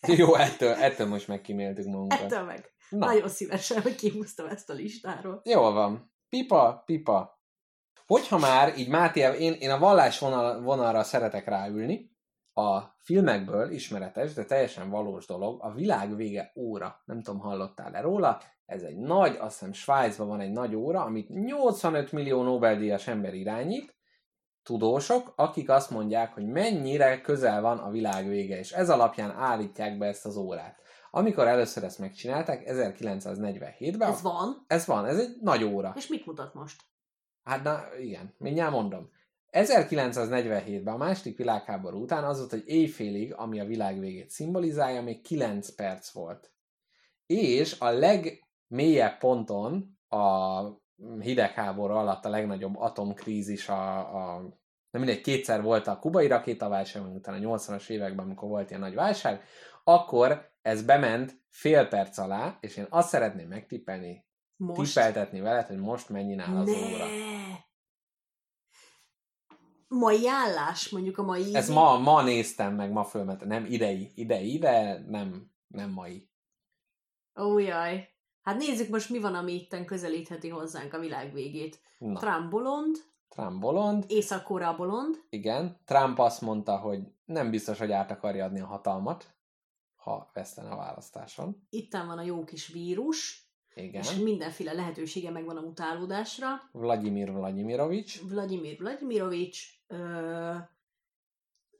Jó, 0.16 0.34
ettől, 0.48 0.72
ettől 0.72 1.06
most 1.06 1.28
megkíméltük 1.28 1.84
magunkat. 1.86 2.20
ettől 2.20 2.42
meg. 2.42 2.70
Na, 2.90 3.06
Nagyon 3.06 3.28
szívesen, 3.28 3.82
hogy 3.82 3.94
kihúztam 3.94 4.46
ezt 4.46 4.70
a 4.70 4.72
listáról. 4.72 5.40
jól 5.44 5.72
van. 5.72 6.12
Pipa, 6.28 6.82
pipa. 6.86 7.37
Hogyha 8.08 8.38
már 8.38 8.78
így 8.78 8.88
Máté, 8.88 9.20
én, 9.38 9.52
én 9.52 9.70
a 9.70 9.78
vallás 9.78 10.18
vonal, 10.18 10.62
vonalra 10.62 11.02
szeretek 11.02 11.46
ráülni, 11.46 12.10
a 12.54 12.80
filmekből 12.98 13.70
ismeretes, 13.70 14.32
de 14.32 14.44
teljesen 14.44 14.90
valós 14.90 15.26
dolog, 15.26 15.62
a 15.62 15.72
világ 15.72 16.16
vége 16.16 16.52
óra. 16.56 17.02
Nem 17.04 17.22
tudom, 17.22 17.40
hallottál-e 17.40 18.00
róla? 18.00 18.40
Ez 18.66 18.82
egy 18.82 18.96
nagy, 18.96 19.36
azt 19.40 19.58
hiszem 19.58 19.72
Svájcban 19.72 20.28
van 20.28 20.40
egy 20.40 20.50
nagy 20.50 20.74
óra, 20.74 21.02
amit 21.02 21.28
85 21.28 22.12
millió 22.12 22.42
Nobel-díjas 22.42 23.06
ember 23.06 23.34
irányít, 23.34 23.96
tudósok, 24.62 25.32
akik 25.36 25.70
azt 25.70 25.90
mondják, 25.90 26.34
hogy 26.34 26.46
mennyire 26.46 27.20
közel 27.20 27.60
van 27.60 27.78
a 27.78 27.90
világ 27.90 28.28
vége, 28.28 28.58
és 28.58 28.72
ez 28.72 28.90
alapján 28.90 29.30
állítják 29.30 29.98
be 29.98 30.06
ezt 30.06 30.26
az 30.26 30.36
órát. 30.36 30.80
Amikor 31.10 31.46
először 31.46 31.84
ezt 31.84 31.98
megcsinálták, 31.98 32.62
1947-ben, 32.66 34.08
Ez 34.08 34.22
van. 34.22 34.64
ez 34.66 34.86
van, 34.86 35.06
ez 35.06 35.18
egy 35.18 35.36
nagy 35.40 35.64
óra. 35.64 35.92
És 35.96 36.06
mit 36.06 36.26
mutat 36.26 36.54
most? 36.54 36.82
Hát 37.48 37.62
na, 37.62 37.84
igen, 38.00 38.34
mindjárt 38.38 38.72
mondom. 38.72 39.10
1947-ben, 39.52 40.94
a 40.94 40.96
második 40.96 41.36
világháború 41.36 42.02
után 42.02 42.24
az 42.24 42.38
volt, 42.38 42.50
hogy 42.50 42.62
éjfélig, 42.66 43.34
ami 43.34 43.60
a 43.60 43.64
világ 43.64 44.00
végét 44.00 44.30
szimbolizálja, 44.30 45.02
még 45.02 45.20
9 45.20 45.74
perc 45.74 46.10
volt. 46.10 46.52
És 47.26 47.80
a 47.80 47.90
legmélyebb 47.90 49.18
ponton 49.18 49.98
a 50.08 50.62
hidegháború 51.20 51.94
alatt 51.94 52.24
a 52.24 52.28
legnagyobb 52.28 52.76
atomkrízis 52.76 53.68
a, 53.68 53.98
a 53.98 54.40
nem 54.90 55.02
mindegy, 55.02 55.20
kétszer 55.20 55.62
volt 55.62 55.86
a 55.86 55.98
kubai 55.98 56.26
rakétaválság, 56.26 57.02
meg 57.02 57.14
utána 57.14 57.50
a 57.50 57.56
80-as 57.56 57.88
években, 57.88 58.24
amikor 58.24 58.48
volt 58.48 58.68
ilyen 58.68 58.80
nagy 58.80 58.94
válság, 58.94 59.42
akkor 59.84 60.50
ez 60.62 60.82
bement 60.82 61.40
fél 61.50 61.88
perc 61.88 62.18
alá, 62.18 62.58
és 62.60 62.76
én 62.76 62.86
azt 62.88 63.08
szeretném 63.08 63.48
megtippelni, 63.48 64.26
Most? 64.56 64.94
tippeltetni 64.94 65.40
veled, 65.40 65.66
hogy 65.66 65.78
most 65.78 66.08
mennyi 66.08 66.38
áll 66.38 66.56
az 66.56 66.66
ne. 66.66 66.94
óra. 66.94 67.36
Mai 69.88 70.28
állás, 70.28 70.88
mondjuk 70.88 71.18
a 71.18 71.22
mai... 71.22 71.54
Ez 71.54 71.68
ma, 71.68 71.98
ma 71.98 72.22
néztem 72.22 72.74
meg, 72.74 72.90
ma 72.92 73.04
fölmentem. 73.04 73.48
Nem 73.48 73.64
idei, 73.64 74.12
idei, 74.14 74.58
de 74.58 75.04
nem, 75.08 75.50
nem 75.66 75.90
mai. 75.90 76.28
Ó, 77.40 77.58
jaj. 77.58 78.08
Hát 78.42 78.56
nézzük 78.56 78.88
most, 78.88 79.10
mi 79.10 79.18
van, 79.18 79.34
ami 79.34 79.52
itten 79.52 79.84
közelítheti 79.84 80.48
hozzánk 80.48 80.92
a 80.94 80.98
világ 80.98 81.32
végét. 81.32 81.80
Na, 81.98 82.18
Trump 82.18 82.50
bolond, 82.50 82.96
Trump 83.28 83.60
bolond, 83.60 84.04
Észak-Korea 84.08 84.76
bolond, 84.76 85.24
igen. 85.30 85.80
Trump 85.84 86.18
azt 86.18 86.40
mondta, 86.40 86.76
hogy 86.76 87.00
nem 87.24 87.50
biztos, 87.50 87.78
hogy 87.78 87.92
át 87.92 88.10
akarja 88.10 88.44
adni 88.44 88.60
a 88.60 88.66
hatalmat, 88.66 89.34
ha 89.96 90.30
vesztene 90.32 90.70
a 90.70 90.76
választáson. 90.76 91.66
itten 91.70 92.06
van 92.06 92.18
a 92.18 92.22
jó 92.22 92.44
kis 92.44 92.68
vírus, 92.68 93.48
Igen. 93.74 94.02
és 94.02 94.14
mindenféle 94.14 94.72
lehetősége 94.72 95.30
megvan 95.30 95.56
a 95.56 95.60
mutálódásra. 95.60 96.48
Vladimir 96.72 97.32
Vladimirovics. 97.32 98.20
Vladimir 98.22 98.78
Vladimirovics, 98.78 99.77
ö, 99.88 100.54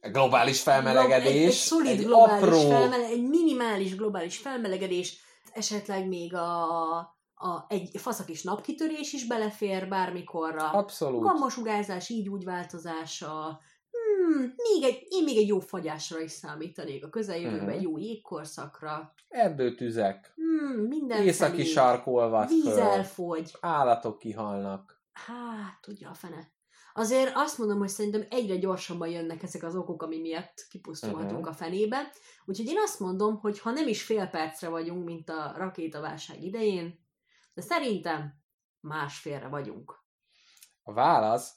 Globális 0.01 0.57
Egy, 0.57 0.63
felmelegedés. 0.63 1.47
egy 1.47 1.53
szolid 1.53 1.99
egy 1.99 2.05
globális 2.05 2.43
apró... 2.45 2.69
felmele, 2.69 3.05
egy 3.07 3.29
minimális 3.29 3.97
globális 3.97 4.39
felmelegedés, 4.39 5.17
esetleg 5.53 6.09
még 6.09 6.35
a, 6.35 6.97
a, 7.35 7.65
egy 7.69 7.91
faszakis 7.95 8.43
napkitörés 8.43 9.13
is 9.13 9.27
belefér 9.27 9.89
bármikorra. 9.89 10.71
Abszolút. 10.71 11.23
Gammasugárzás, 11.23 12.09
így 12.09 12.29
úgy 12.29 12.45
változása. 12.45 13.61
Hmm, 13.91 14.55
még 14.57 14.83
egy, 14.83 15.07
én 15.09 15.25
még 15.25 15.37
egy 15.37 15.49
jó 15.49 15.59
fagyásra 15.61 16.21
is 16.21 16.31
számítanék 16.31 17.05
a 17.05 17.09
közeljövőben, 17.09 17.65
Mhm. 17.67 17.75
egy 17.77 17.83
jó 17.83 17.99
jégkorszakra. 17.99 19.15
Erdőtüzek. 19.29 20.33
Hmm, 20.35 20.83
minden 20.87 21.23
Északi 21.23 21.65
sark 21.65 22.07
olvad 22.07 22.49
Víz 22.49 22.63
föl. 22.65 22.79
elfogy. 22.81 23.57
Állatok 23.61 24.19
kihalnak. 24.19 25.03
Hát, 25.13 25.81
tudja 25.81 26.11
a 26.11 26.15
fene. 26.15 26.57
Azért 26.99 27.33
azt 27.35 27.59
mondom, 27.59 27.79
hogy 27.79 27.89
szerintem 27.89 28.27
egyre 28.31 28.57
gyorsabban 28.57 29.09
jönnek 29.09 29.43
ezek 29.43 29.63
az 29.63 29.77
okok, 29.77 30.03
ami 30.03 30.21
miatt 30.21 30.67
kipusztulhatunk 30.71 31.41
Mhm. 31.41 31.49
a 31.49 31.53
fenébe. 31.53 32.13
Úgyhogy 32.45 32.67
én 32.67 32.79
azt 32.79 33.01
mondom, 33.01 33.39
hogy 33.39 33.61
ha 33.61 33.71
nem 33.71 33.89
is 33.89 34.03
fél 34.03 34.27
percre 34.27 34.69
vagyunk, 34.69 35.05
mint 35.05 35.29
a 35.31 35.53
rakétaválság 35.57 36.43
idején, 36.43 37.07
de 37.55 37.61
szerintem 37.63 38.33
másfélre 38.81 39.49
vagyunk. 39.49 40.05
A 40.83 40.93
válasz, 40.93 41.57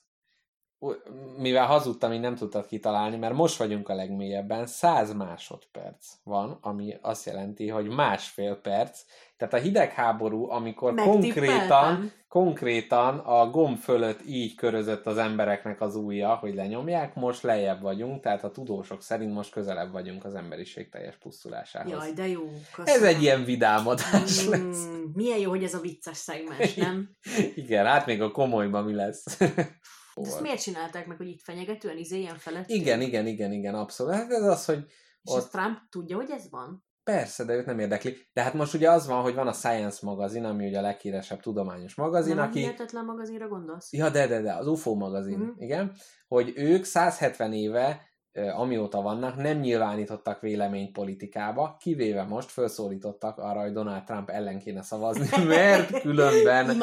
mivel 1.37 1.65
hazudtam, 1.65 2.13
így 2.13 2.19
nem 2.19 2.35
tudtad 2.35 2.65
kitalálni, 2.65 3.17
mert 3.17 3.33
most 3.33 3.57
vagyunk 3.57 3.89
a 3.89 3.95
legmélyebben, 3.95 4.65
100 4.65 5.13
másodperc 5.13 6.13
van, 6.23 6.57
ami 6.61 6.97
azt 7.01 7.25
jelenti, 7.25 7.67
hogy 7.69 7.87
másfél 7.87 8.55
perc. 8.55 9.01
Tehát 9.41 9.55
a 9.55 9.67
hidegháború, 9.67 10.49
amikor 10.49 10.95
konkrétan, 10.95 12.11
konkrétan 12.27 13.17
a 13.17 13.49
gomb 13.49 13.77
fölött 13.77 14.19
így 14.25 14.55
körözött 14.55 15.05
az 15.05 15.17
embereknek 15.17 15.81
az 15.81 15.95
ujja, 15.95 16.35
hogy 16.35 16.53
lenyomják, 16.53 17.15
most 17.15 17.41
lejjebb 17.41 17.81
vagyunk, 17.81 18.21
tehát 18.21 18.43
a 18.43 18.51
tudósok 18.51 19.01
szerint 19.01 19.33
most 19.33 19.51
közelebb 19.51 19.91
vagyunk 19.91 20.25
az 20.25 20.35
emberiség 20.35 20.89
teljes 20.89 21.17
pusztulásához. 21.17 21.91
Jaj, 21.91 22.11
de 22.11 22.27
jó. 22.27 22.47
Ez 22.47 22.83
Köszönöm. 22.85 23.07
egy 23.07 23.21
ilyen 23.21 23.43
vidámadás 23.43 24.45
lesz. 24.45 24.85
Mm, 24.87 25.03
milyen 25.13 25.39
jó, 25.39 25.49
hogy 25.49 25.63
ez 25.63 25.73
a 25.73 25.79
vicces 25.79 26.17
szegmens, 26.17 26.73
nem? 26.73 27.09
Igen, 27.63 27.85
hát 27.85 28.05
még 28.05 28.21
a 28.21 28.31
komolyban 28.31 28.83
mi 28.83 28.93
lesz. 28.93 29.25
Ezt 30.15 30.41
miért 30.41 30.61
csinálták 30.61 31.07
meg, 31.07 31.17
hogy 31.17 31.27
itt 31.27 31.41
fenyegetően 31.41 31.97
izéljen 31.97 32.35
felett? 32.37 32.69
Igen, 32.69 33.01
igen, 33.01 33.27
igen, 33.27 33.51
igen, 33.51 33.75
abszolút. 33.75 34.13
Hát 34.13 34.31
ez 34.31 34.43
az, 34.43 34.65
hogy 34.65 34.85
És 35.23 35.31
ott- 35.33 35.51
Trump 35.51 35.77
tudja, 35.89 36.15
hogy 36.15 36.29
ez 36.31 36.49
van? 36.49 36.83
Persze, 37.03 37.43
de 37.45 37.53
őt 37.53 37.65
nem 37.65 37.79
érdekli. 37.79 38.17
De 38.33 38.41
hát 38.41 38.53
most 38.53 38.73
ugye 38.73 38.91
az 38.91 39.07
van, 39.07 39.21
hogy 39.21 39.35
van 39.35 39.47
a 39.47 39.53
Science 39.53 39.99
magazin, 40.01 40.45
ami 40.45 40.67
ugye 40.67 40.77
a 40.77 40.81
leghíresebb 40.81 41.39
tudományos 41.39 41.95
magazin, 41.95 42.35
nem 42.35 42.45
aki... 42.45 42.59
hihetetlen 42.59 43.05
magazinra 43.05 43.47
gondolsz? 43.47 43.93
Ja, 43.93 44.09
de, 44.09 44.27
de, 44.27 44.41
de, 44.41 44.53
az 44.53 44.67
UFO 44.67 44.93
magazin, 44.95 45.37
Mhm. 45.37 45.49
igen, 45.57 45.91
hogy 46.27 46.53
ők 46.55 46.83
170 46.83 47.53
éve 47.53 48.09
amióta 48.55 49.01
vannak, 49.01 49.35
nem 49.35 49.57
nyilvánítottak 49.57 50.39
véleményt 50.41 50.91
politikába, 50.91 51.77
kivéve 51.79 52.23
most 52.23 52.49
felszólítottak 52.51 53.37
arra, 53.37 53.61
hogy 53.61 53.71
Donald 53.71 54.03
Trump 54.03 54.29
ellen 54.29 54.59
kéne 54.59 54.81
szavazni, 54.81 55.43
mert 55.47 56.01
különben, 56.01 56.77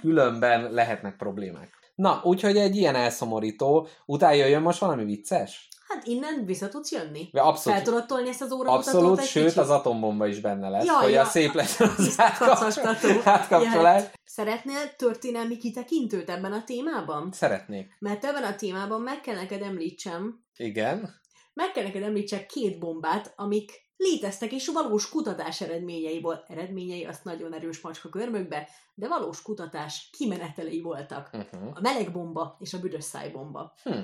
különben 0.00 0.72
lehetnek 0.72 1.16
problémák. 1.16 1.78
Na, 2.00 2.20
úgyhogy 2.22 2.56
egy 2.56 2.76
ilyen 2.76 2.94
elszomorító. 2.94 3.88
Utána 4.06 4.34
jöjjön 4.34 4.62
most 4.62 4.78
valami 4.78 5.04
vicces? 5.04 5.68
Hát 5.88 6.06
innen 6.06 6.44
vissza 6.44 6.68
tudsz 6.68 6.92
jönni. 6.92 7.28
Vagy 7.32 7.42
abszolút, 7.42 7.78
Fel 7.78 7.88
tudod 7.88 8.06
tolni 8.06 8.28
ezt 8.28 8.40
az 8.42 8.52
óra 8.52 8.70
abszolút 8.70 9.24
sőt, 9.24 9.56
az 9.56 9.70
atombomba 9.70 10.26
is 10.26 10.40
benne 10.40 10.68
lesz, 10.68 10.84
Jaj, 10.84 11.02
hogy 11.02 11.12
ja. 11.12 11.20
a 11.20 11.24
szép 11.24 11.52
lesz 11.52 11.80
az 11.80 12.16
Kacagtató. 12.38 12.88
átkapcsol- 12.88 13.26
átkapcsolás. 13.26 14.02
Szeretnél 14.24 14.94
történelmi 14.96 15.56
kitekintőt 15.56 16.30
ebben 16.30 16.52
a 16.52 16.64
témában? 16.64 17.32
Szeretnék. 17.32 17.96
Mert 17.98 18.24
ebben 18.24 18.42
a 18.44 18.54
témában 18.54 19.00
meg 19.00 19.20
kell 19.20 19.34
neked 19.34 19.62
említsem, 19.62 20.44
Igen. 20.56 21.20
meg 21.54 21.70
kell 21.72 21.84
neked 21.84 22.02
említsek 22.02 22.46
két 22.46 22.78
bombát, 22.78 23.32
amik 23.36 23.88
léteztek, 24.00 24.52
és 24.52 24.68
valós 24.68 25.08
kutatás 25.08 25.60
eredményeiból, 25.60 26.44
eredményei 26.48 27.04
azt 27.04 27.24
nagyon 27.24 27.54
erős 27.54 27.80
macska 27.80 28.08
körmökbe, 28.08 28.68
de 28.94 29.08
valós 29.08 29.42
kutatás 29.42 30.08
kimenetelei 30.12 30.80
voltak. 30.80 31.30
Uh-huh. 31.32 31.70
A 31.74 31.80
melegbomba 31.80 32.56
és 32.58 32.74
a 32.74 32.78
büdös 32.78 33.04
szájbomba. 33.04 33.74
Hm. 33.82 33.98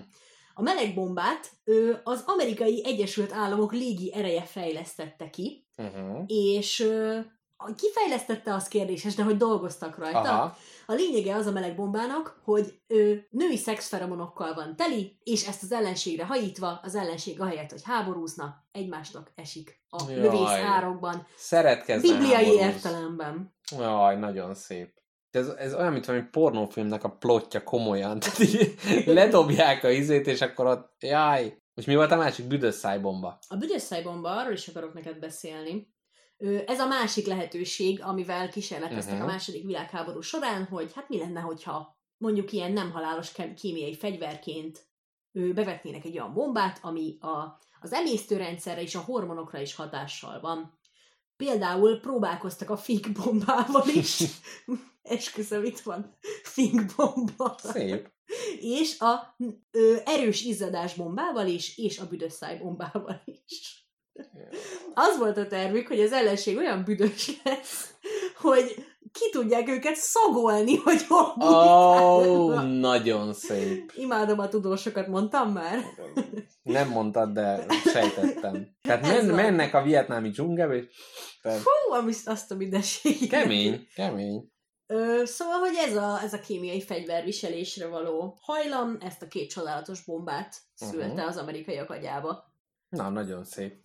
A 0.54 0.62
melegbombát 0.62 1.50
ö, 1.64 1.92
az 2.04 2.22
amerikai 2.26 2.82
Egyesült 2.84 3.32
Államok 3.32 3.72
légi 3.72 4.12
ereje 4.14 4.42
fejlesztette 4.42 5.30
ki, 5.30 5.64
Uh-huh. 5.78 6.24
és 6.26 6.80
ö, 6.80 7.18
kifejlesztette 7.76 8.54
az 8.54 8.68
kérdéses, 8.68 9.14
de 9.14 9.22
hogy 9.22 9.36
dolgoztak 9.36 9.98
rajta. 9.98 10.18
Aha. 10.18 10.56
A 10.86 10.92
lényege 10.94 11.34
az 11.34 11.46
a 11.46 11.52
melegbombának, 11.52 12.40
hogy 12.44 12.80
ö, 12.86 13.14
női 13.30 13.56
szexferomonokkal 13.56 14.54
van 14.54 14.76
teli, 14.76 15.18
és 15.22 15.46
ezt 15.46 15.62
az 15.62 15.72
ellenségre 15.72 16.24
hajítva, 16.24 16.80
az 16.82 16.94
ellenség 16.94 17.40
ahelyett, 17.40 17.70
hogy 17.70 17.82
háborúzna, 17.84 18.64
egymásnak 18.72 19.32
esik 19.34 19.82
a 19.88 20.02
Jaj. 20.08 20.20
lövész 20.20 20.64
árokban. 20.64 21.26
Szeretkezne 21.36 22.08
Bibliai 22.08 22.34
háborúzni. 22.34 22.64
értelemben. 22.66 23.54
Jaj, 23.78 24.16
nagyon 24.16 24.54
szép. 24.54 24.94
Ez, 25.30 25.48
ez 25.48 25.74
olyan, 25.74 25.92
mint 25.92 26.06
valami 26.06 26.24
pornófilmnek 26.30 27.04
a 27.04 27.16
plotja 27.16 27.62
komolyan. 27.62 28.18
Tehát 28.20 28.38
így 28.38 28.74
ledobják 29.06 29.84
a 29.84 29.90
izét, 29.90 30.26
és 30.26 30.40
akkor 30.40 30.66
ott, 30.66 30.94
jaj. 31.00 31.58
És 31.74 31.84
mi 31.84 31.94
volt 31.94 32.10
a 32.10 32.16
másik? 32.16 32.46
Büdös 32.46 32.74
szájbomba. 32.74 33.38
A 33.48 33.56
büdös 33.56 33.82
szájbomba, 33.82 34.36
arról 34.36 34.52
is 34.52 34.68
akarok 34.68 34.94
neked 34.94 35.18
beszélni. 35.18 35.94
Ez 36.66 36.80
a 36.80 36.86
másik 36.86 37.26
lehetőség, 37.26 38.02
amivel 38.02 38.48
kísérleteztek 38.48 39.14
Mhm. 39.14 39.22
a 39.22 39.26
második 39.26 39.64
világháború 39.64 40.20
során, 40.20 40.64
hogy 40.64 40.92
hát 40.94 41.08
mi 41.08 41.18
lenne, 41.18 41.40
hogyha 41.40 41.98
mondjuk 42.16 42.52
ilyen 42.52 42.72
nem 42.72 42.90
halálos 42.90 43.32
kémiai 43.56 43.96
fegyverként 43.96 44.86
bevetnének 45.32 46.04
egy 46.04 46.18
olyan 46.18 46.32
bombát, 46.32 46.78
ami 46.82 47.16
a, 47.20 47.58
az 47.80 47.92
emésztőrendszerre 47.92 48.82
és 48.82 48.94
a 48.94 49.00
hormonokra 49.00 49.60
is 49.60 49.74
hatással 49.74 50.40
van. 50.40 50.78
Például 51.36 52.00
próbálkoztak 52.00 52.70
a 52.70 52.76
fink 52.76 53.08
bombával 53.12 53.88
is. 53.88 54.22
Esküszöm, 55.02 55.64
itt 55.64 55.80
van 55.80 56.16
fink 56.42 56.82
bomba. 56.96 57.56
Szép. 57.58 58.10
És 58.60 59.00
a 59.00 59.36
ö, 59.70 59.96
erős 60.04 60.42
izzadás 60.44 60.94
bombával 60.94 61.46
is, 61.46 61.78
és 61.78 61.98
a 61.98 62.06
büdös 62.08 62.32
száj 62.32 62.58
bombával 62.58 63.22
is. 63.46 63.85
Az 64.94 65.18
volt 65.18 65.36
a 65.36 65.46
tervük, 65.46 65.88
hogy 65.88 66.00
az 66.00 66.12
ellenség 66.12 66.56
olyan 66.56 66.84
büdös 66.84 67.40
lesz, 67.44 67.94
hogy 68.40 68.74
ki 69.12 69.30
tudják 69.30 69.68
őket 69.68 69.94
szagolni, 69.94 70.76
hogy 70.76 71.06
hol 71.06 71.34
oh, 71.38 72.62
nagyon 72.64 73.32
szép. 73.32 73.92
Imádom 73.94 74.38
a 74.38 74.48
tudósokat, 74.48 75.06
mondtam 75.06 75.52
már. 75.52 75.78
Nem 76.62 76.88
mondtad, 76.88 77.32
de 77.32 77.66
sejtettem. 77.92 78.68
Tehát 78.82 79.02
men, 79.02 79.24
mennek 79.24 79.74
a 79.74 79.82
vietnámi 79.82 80.28
dzsungelbe, 80.30 80.74
és 80.74 80.84
tehát 81.42 81.60
Hú, 81.62 81.92
ami 81.94 82.12
azt 82.24 82.50
a 82.50 82.54
mindenségét. 82.54 83.28
kemény, 83.28 83.86
kemény. 83.94 84.50
Ö, 84.86 85.22
szóval, 85.24 85.58
hogy 85.58 85.74
ez 85.88 85.96
a, 85.96 86.20
ez 86.22 86.32
a 86.32 86.40
kémiai 86.40 86.80
fegyverviselésre 86.82 87.86
való 87.86 88.38
hajlam, 88.40 88.96
ezt 89.00 89.22
a 89.22 89.26
két 89.28 89.50
csodálatos 89.50 90.04
bombát 90.04 90.56
szülte 90.74 91.06
Mhm. 91.06 91.18
az 91.26 91.36
amerikaiak 91.36 91.90
agyába. 91.90 92.52
Na, 92.88 93.08
nagyon 93.08 93.44
szép. 93.44 93.84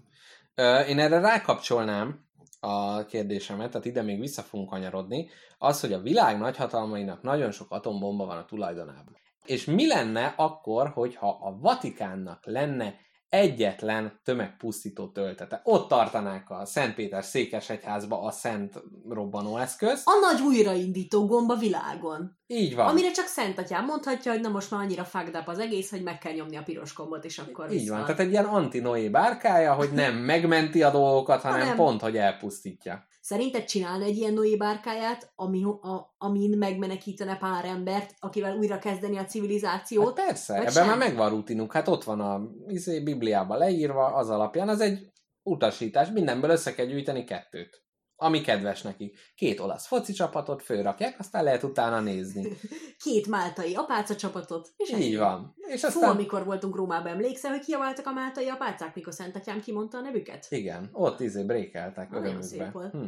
Én 0.87 0.99
erre 0.99 1.19
rákapcsolnám 1.19 2.25
a 2.59 3.05
kérdésemet, 3.05 3.69
tehát 3.69 3.85
ide 3.85 4.01
még 4.01 4.19
vissza 4.19 4.41
fogunk 4.41 4.69
kanyarodni, 4.69 5.29
az, 5.57 5.81
hogy 5.81 5.93
a 5.93 6.01
világ 6.01 6.37
nagyhatalmainak 6.37 7.21
nagyon 7.21 7.51
sok 7.51 7.71
atombomba 7.71 8.25
van 8.25 8.37
a 8.37 8.45
tulajdonában. 8.45 9.17
És 9.45 9.65
mi 9.65 9.87
lenne 9.87 10.33
akkor, 10.37 10.89
hogyha 10.89 11.29
a 11.29 11.57
Vatikánnak 11.59 12.45
lenne 12.45 12.95
egyetlen 13.31 14.19
tömegpusztító 14.23 15.07
töltete? 15.07 15.61
Ott 15.63 15.87
tartanák 15.87 16.49
a 16.49 16.65
Szentpéter 16.65 17.23
székesegyházba 17.23 18.21
a 18.21 18.31
szent 18.31 18.83
robbanóeszközt. 19.09 20.07
A 20.07 20.11
nagy 20.31 20.41
újraindító 20.41 21.25
gomba 21.25 21.55
világon. 21.55 22.37
Így 22.47 22.75
van. 22.75 22.87
Amire 22.87 23.11
csak 23.11 23.25
Szent 23.25 23.57
Atyám 23.57 23.85
mondhatja, 23.85 24.31
hogy 24.31 24.41
na 24.41 24.49
most 24.49 24.71
már 24.71 24.81
annyira 24.81 25.03
fucked 25.03 25.35
up 25.35 25.47
az 25.47 25.59
egész, 25.59 25.89
hogy 25.89 26.03
meg 26.03 26.17
kell 26.17 26.33
nyomni 26.33 26.55
a 26.55 26.63
piros 26.63 26.93
gombot, 26.93 27.25
és 27.25 27.37
akkor 27.37 27.71
Így 27.71 27.79
visz 27.79 27.89
van, 27.89 28.01
tehát 28.01 28.19
egy 28.19 28.31
ilyen 28.31 28.45
anti-Noé 28.45 29.09
bárkája, 29.09 29.73
hogy 29.73 29.91
nem 29.91 30.15
megmenti 30.15 30.83
a 30.83 30.91
dolgokat, 30.91 31.41
hanem 31.41 31.59
Hanem- 31.59 31.75
pont, 31.75 32.01
hogy 32.01 32.17
elpusztítja. 32.17 33.05
Szerinted 33.31 33.63
csinálna 33.63 34.03
egy 34.03 34.17
ilyen 34.17 34.33
Noé 34.33 34.55
bárkáját, 34.55 35.31
ami, 35.35 35.63
a, 35.63 36.15
amin 36.17 36.57
megmenekítene 36.57 37.37
pár 37.37 37.65
embert, 37.65 38.15
akivel 38.19 38.57
újra 38.57 38.79
kezdeni 38.79 39.15
a 39.15 39.19
Hát 39.19 39.29
civilizációt? 39.29 40.13
persze, 40.13 40.53
Vagy 40.53 40.61
ebben 40.61 40.73
sem? 40.73 40.87
már 40.87 40.97
megvan 40.97 41.29
rutinunk, 41.29 41.71
hát 41.73 41.87
ott 41.87 42.03
van 42.03 42.19
a 42.19 42.41
izé, 42.67 42.99
Bibliában 42.99 43.57
leírva, 43.57 44.05
az 44.05 44.29
alapján, 44.29 44.69
az 44.69 44.79
egy 44.79 45.11
utasítás, 45.43 46.09
mindenből 46.09 46.49
össze 46.49 46.73
kell 46.73 46.85
gyűjteni 46.85 47.23
kettőt. 47.23 47.83
Ami 48.23 48.41
kedves 48.41 48.81
neki. 48.81 49.13
Két 49.35 49.59
olasz 49.59 49.87
foci 49.87 50.13
csapatot 50.13 50.63
fölrakják, 50.63 51.19
aztán 51.19 51.43
lehet 51.43 51.63
utána 51.63 51.99
nézni. 51.99 52.47
Két 53.03 53.27
máltai 53.27 53.75
apáca 53.75 54.15
csapatot, 54.15 54.69
és 54.77 54.89
Így 54.89 54.95
ennyi. 54.95 55.15
van. 55.15 55.55
És 55.57 55.79
Fú, 55.81 55.87
aztán... 55.87 56.09
amikor 56.09 56.45
voltunk 56.45 56.75
Rómában, 56.75 57.11
emlékszel, 57.11 57.51
hogy 57.51 57.65
kiabáltak 57.65 58.05
a 58.07 58.11
máltai 58.11 58.47
apácák, 58.47 58.95
mikor 58.95 59.13
Szent 59.13 59.35
Atyám 59.35 59.61
kimondta 59.61 59.97
a 59.97 60.01
nevüket? 60.01 60.45
Igen, 60.49 60.89
ott 60.91 61.19
izé 61.19 61.43
brékeltek 61.43 62.13
örömükbe. 62.13 62.71
Hm. 62.91 63.03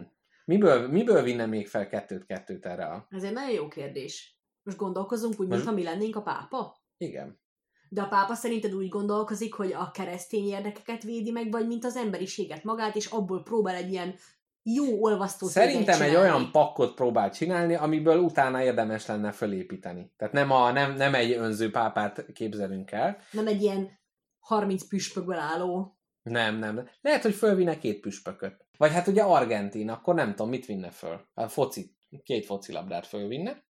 Miből, 0.45 0.87
miből 0.87 1.21
vinne 1.21 1.45
még 1.45 1.67
fel 1.67 1.87
kettőt-kettőt 1.87 2.65
erre 2.65 2.85
a... 2.85 3.07
Ez 3.09 3.23
egy 3.23 3.33
nagyon 3.33 3.53
jó 3.53 3.67
kérdés. 3.67 4.39
Most 4.63 4.77
gondolkozunk 4.77 5.39
úgy, 5.39 5.47
Most- 5.47 5.49
mintha 5.51 5.71
mi 5.71 5.83
lennénk 5.83 6.15
a 6.15 6.21
pápa? 6.21 6.75
Igen. 6.97 7.41
De 7.89 8.01
a 8.01 8.07
pápa 8.07 8.33
szerinted 8.33 8.73
úgy 8.73 8.89
gondolkozik, 8.89 9.53
hogy 9.53 9.73
a 9.73 9.91
keresztény 9.91 10.47
érdekeket 10.47 11.03
védi 11.03 11.31
meg, 11.31 11.51
vagy 11.51 11.67
mint 11.67 11.85
az 11.85 11.95
emberiséget 11.95 12.63
magát, 12.63 12.95
és 12.95 13.05
abból 13.05 13.43
próbál 13.43 13.75
egy 13.75 13.91
ilyen 13.91 14.15
jó 14.63 15.01
olvasztó 15.03 15.47
Szerintem 15.47 16.01
egy 16.01 16.15
olyan 16.15 16.51
pakkot 16.51 16.93
próbál 16.93 17.31
csinálni, 17.31 17.75
amiből 17.75 18.17
utána 18.17 18.63
érdemes 18.63 19.05
lenne 19.05 19.31
fölépíteni. 19.31 20.13
Tehát 20.17 20.33
nem, 20.33 20.51
a, 20.51 20.71
nem, 20.71 20.93
nem 20.93 21.13
egy 21.15 21.31
önző 21.31 21.71
pápát 21.71 22.25
képzelünk 22.33 22.91
el. 22.91 23.17
Nem 23.31 23.47
egy 23.47 23.61
ilyen 23.61 23.99
30 24.39 24.87
püspökből 24.87 25.37
álló. 25.37 25.97
Nem, 26.23 26.57
nem. 26.57 26.89
Lehet, 27.01 27.21
hogy 27.21 27.33
fölvinne 27.33 27.77
két 27.77 27.99
püspököt. 27.99 28.65
Vagy 28.77 28.91
hát 28.91 29.07
ugye 29.07 29.23
Argentin, 29.23 29.89
akkor 29.89 30.15
nem 30.15 30.29
tudom, 30.29 30.49
mit 30.49 30.65
vinne 30.65 30.89
föl. 30.89 31.21
A 31.33 31.47
foci, 31.47 31.95
két 32.23 32.45
focilabdát 32.45 33.07
fölvinne. 33.07 33.63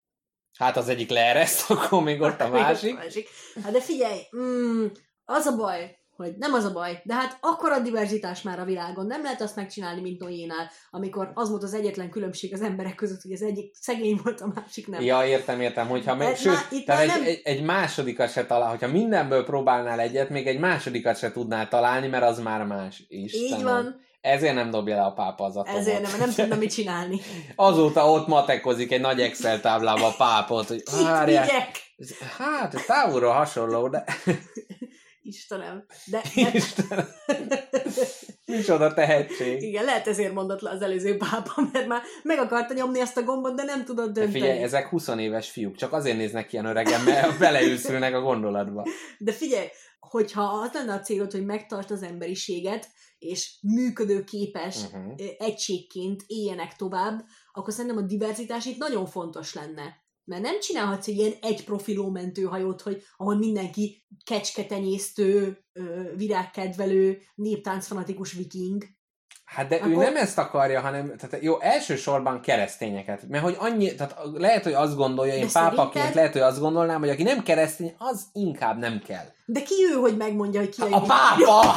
Hát 0.57 0.77
az 0.77 0.89
egyik 0.89 1.09
leereszt, 1.09 1.69
akkor 1.71 2.03
még 2.03 2.21
ott 2.21 2.39
a 2.39 2.49
másik. 2.59 2.99
Hát 3.63 3.71
de 3.71 3.81
figyelj, 3.81 4.19
mm, 4.37 4.85
az 5.25 5.45
a 5.45 5.55
baj, 5.55 5.97
hogy 6.15 6.33
nem 6.37 6.53
az 6.53 6.65
a 6.65 6.71
baj, 6.71 7.01
de 7.03 7.13
hát 7.13 7.37
akkora 7.41 7.79
diverzitás 7.79 8.41
már 8.41 8.59
a 8.59 8.63
világon, 8.65 9.05
nem 9.05 9.23
lehet 9.23 9.41
azt 9.41 9.55
megcsinálni, 9.55 10.01
mint 10.01 10.19
Noénál, 10.19 10.69
amikor 10.91 11.31
az 11.33 11.49
volt 11.49 11.63
az 11.63 11.73
egyetlen 11.73 12.09
különbség 12.09 12.53
az 12.53 12.61
emberek 12.61 12.95
között, 12.95 13.21
hogy 13.21 13.31
az 13.31 13.41
egyik 13.41 13.73
szegény 13.79 14.19
volt, 14.23 14.41
a 14.41 14.51
másik 14.55 14.87
nem. 14.87 15.01
Ja, 15.01 15.25
értem, 15.25 15.61
értem, 15.61 15.87
hogyha 15.87 16.15
meg, 16.15 16.35
sőt, 16.35 16.53
már- 16.53 16.71
itt 16.71 16.85
tehát 16.85 17.01
egy, 17.01 17.07
nem- 17.07 17.23
egy, 17.23 17.41
egy 17.43 17.63
másodikat 17.63 18.31
se 18.31 18.45
talál, 18.45 18.69
hogyha 18.69 18.87
mindenből 18.87 19.45
próbálnál 19.45 19.99
egyet, 19.99 20.29
még 20.29 20.47
egy 20.47 20.59
másodikat 20.59 21.17
se 21.17 21.31
tudnál 21.31 21.67
találni, 21.67 22.07
mert 22.07 22.23
az 22.23 22.39
már 22.39 22.63
más 22.65 23.03
is. 23.07 23.33
Így 23.33 23.63
van, 23.63 24.01
Ezért 24.21 24.55
nem 24.55 24.69
dobja 24.69 24.95
le 24.95 25.01
a 25.03 25.11
pápa 25.13 25.43
az 25.45 25.55
atomot. 25.55 25.79
ezért 25.79 26.01
nem, 26.01 26.19
nem 26.19 26.33
tudna 26.35 26.55
mit 26.55 26.73
csinálni. 26.73 27.19
Azóta 27.55 28.11
ott 28.11 28.27
matekozik 28.27 28.91
egy 28.91 29.01
nagy 29.01 29.21
Excel 29.21 29.59
táblába 29.59 30.07
a 30.07 30.13
pápot, 30.17 30.67
hogy 30.67 30.83
várjál, 31.03 31.47
hát 32.37 32.85
távolról 32.87 33.31
hasonló, 33.33 33.87
de 33.87 34.03
Istenem. 35.23 35.85
De, 36.05 36.21
de 36.35 36.49
Istenem, 36.53 37.07
micsoda 38.45 38.93
tehetség. 38.93 39.61
igen, 39.61 39.83
lehet 39.85 40.07
ezért 40.07 40.33
mondott 40.33 40.61
le 40.61 40.69
az 40.69 40.81
előző 40.81 41.17
pápa, 41.17 41.51
mert 41.73 41.87
már 41.87 42.01
meg 42.23 42.37
akarta 42.37 42.73
nyomni 42.73 42.99
azt 42.99 43.17
a 43.17 43.23
gombot, 43.23 43.55
de 43.55 43.63
nem 43.63 43.85
tudott 43.85 44.13
De 44.13 44.19
dönteni. 44.21 44.39
figyelj, 44.41 44.61
ezek 44.63 44.87
20 44.87 45.07
éves 45.07 45.49
fiúk, 45.49 45.75
csak 45.75 45.93
azért 45.93 46.17
néznek 46.17 46.53
ilyen 46.53 46.65
öregen, 46.65 47.01
mert 47.01 47.37
beleülszülnek 47.39 48.13
a 48.15 48.21
gondolatba. 48.21 48.85
De 49.17 49.31
figyelj, 49.31 49.67
hogyha 49.99 50.41
az 50.43 50.69
lenne 50.73 50.93
a 50.93 50.99
célod, 50.99 51.31
hogy 51.31 51.45
megtart 51.45 51.91
az 51.91 52.03
emberiséget, 52.03 52.87
és 53.19 53.51
működőképes 53.61 54.75
Uh-huh. 54.83 55.13
ö, 55.17 55.23
egységként 55.37 56.23
éljenek 56.27 56.75
tovább, 56.75 57.25
akkor 57.53 57.73
szerintem 57.73 58.03
a 58.03 58.07
diverzitás 58.07 58.65
itt 58.65 58.77
nagyon 58.77 59.05
fontos 59.05 59.53
lenne. 59.53 60.01
Mert 60.25 60.41
nem 60.41 60.59
csinálhatsz 60.59 61.07
egy 61.07 61.17
ilyen 61.17 61.33
egy 61.41 61.63
profiló 61.63 62.09
mentőhajót, 62.09 62.81
hogy 62.81 63.03
ahol 63.17 63.37
mindenki 63.37 64.05
kecsketenyésztő, 64.25 65.63
virágkedvelő, 66.15 67.21
néptáncfanatikus 67.35 68.31
viking. 68.33 68.83
Hát 69.45 69.67
de 69.67 69.75
Akkor... 69.75 69.89
ő 69.89 69.95
nem 69.95 70.15
ezt 70.15 70.37
akarja, 70.37 70.81
hanem 70.81 71.15
tehát 71.17 71.43
jó, 71.43 71.61
elsősorban 71.61 72.41
keresztényeket. 72.41 73.27
Mert 73.27 73.43
hogy 73.43 73.55
annyi, 73.59 73.95
tehát 73.95 74.15
lehet, 74.33 74.63
hogy 74.63 74.73
azt 74.73 74.95
gondolja, 74.95 75.33
én 75.33 75.45
De 75.45 75.51
pápaként 75.51 75.91
szerinted- 75.91 76.15
lehet, 76.15 76.31
hogy 76.31 76.41
azt 76.41 76.59
gondolnám, 76.59 76.99
hogy 76.99 77.09
aki 77.09 77.23
nem 77.23 77.43
keresztény, 77.43 77.95
az 77.97 78.23
inkább 78.33 78.77
nem 78.77 79.01
kell. 79.05 79.25
De 79.45 79.61
ki 79.61 79.73
ő, 79.91 79.93
hogy 79.93 80.17
megmondja, 80.17 80.59
hogy 80.59 80.69
ki 80.69 80.81
A 80.81 81.01
pápa! 81.01 81.73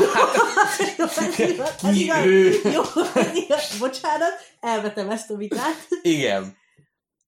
Jó, 0.99 1.05
igaz, 1.47 1.75
ez 1.83 1.95
Ki 1.95 2.11
ő? 2.25 2.51
Jó, 2.65 2.83
bocsánat, 3.79 4.33
elvetem 4.61 5.11
ezt 5.11 5.31
a 5.31 5.37
vitát. 5.37 5.87
igen. 6.03 6.57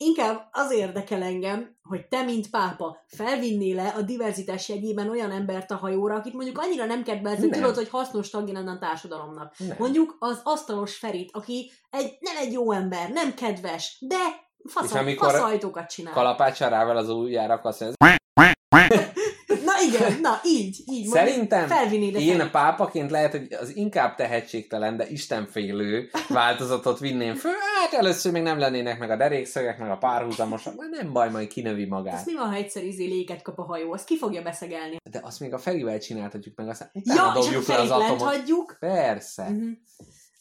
Inkább 0.01 0.49
az 0.51 0.73
érdekel 0.73 1.23
engem, 1.23 1.77
hogy 1.83 2.07
te, 2.07 2.23
mint 2.23 2.51
pápa, 2.51 3.05
felvinnél-e 3.07 3.93
a 3.97 4.03
diverzitás 4.03 4.69
jegyében 4.69 5.11
olyan 5.11 5.31
embert 5.31 5.71
a 5.71 5.77
hajóra, 5.77 6.15
akit 6.15 6.33
mondjuk 6.33 6.59
annyira 6.59 6.85
nem 6.85 7.03
kedvelsz, 7.03 7.39
hogy 7.39 7.51
tudod, 7.51 7.75
hogy 7.75 7.89
hasznos 7.89 8.31
tagja 8.31 8.53
lenne 8.53 8.71
a 8.71 8.79
társadalomnak. 8.79 9.55
Nem. 9.59 9.77
Mondjuk 9.79 10.17
az 10.19 10.41
asztalos 10.43 10.97
Ferit, 10.97 11.31
aki 11.33 11.71
egy, 11.91 12.17
nem 12.21 12.37
egy 12.37 12.53
jó 12.53 12.73
ember, 12.73 13.11
nem 13.11 13.35
kedves, 13.35 13.97
de 14.01 14.17
És 14.57 14.73
fasza, 14.73 14.99
amikor 14.99 15.31
faszajtókat 15.31 15.91
csinál. 15.91 16.13
Kalapácsarával 16.13 16.97
az 16.97 17.09
ujjára 17.09 17.61
azt 17.63 17.81
mondja, 17.81 17.97
Na 18.35 18.47
igen, 19.87 20.21
na 20.29 20.41
így, 20.45 20.83
így. 20.87 21.07
Szerintem 21.07 21.71
a 21.71 21.75
én 22.19 22.37
Ferit. 22.37 22.51
pápaként 22.51 23.11
lehet, 23.11 23.31
hogy 23.31 23.53
az 23.61 23.77
inkább 23.77 24.15
tehetségtelen, 24.15 24.97
de 24.97 25.09
istenfélő 25.09 26.11
változatot 26.29 26.99
vinném 26.99 27.35
föl. 27.35 27.53
Hát 27.81 27.93
először 27.93 28.33
még 28.33 28.43
nem 28.43 28.59
lennének 28.59 28.99
meg 28.99 29.11
a 29.11 29.17
derékszögek, 29.17 29.79
meg 29.79 29.91
a 29.91 29.97
párhuzamosak, 29.97 30.77
mert 30.77 30.91
nem 30.91 31.13
baj, 31.13 31.31
majd 31.31 31.49
kinövi 31.49 31.85
magát. 31.85 32.27
mi 32.27 32.35
van, 32.35 32.49
ha 32.49 32.55
egyszer 32.55 32.85
izé 32.85 33.05
léket 33.05 33.43
kap 33.43 33.59
a 33.59 33.63
hajó? 33.63 33.93
Azt 33.93 34.05
ki 34.07 34.19
fogja 34.19 34.43
beszegelni? 34.43 34.97
De 35.11 35.21
azt 35.23 35.41
még 35.41 35.53
a 35.53 35.59
Ferivel 35.59 35.99
csináltatjuk 35.99 36.57
meg, 36.57 36.69
aztán 36.69 36.91
utána 36.93 37.23
Ja, 37.27 37.33
dobjuk 37.43 37.69
a 37.69 37.73
le 37.73 37.79
az 37.79 37.91
atomot. 37.91 38.21
hagyjuk. 38.21 38.77
Persze. 38.81 39.43
Uh-huh. 39.43 39.69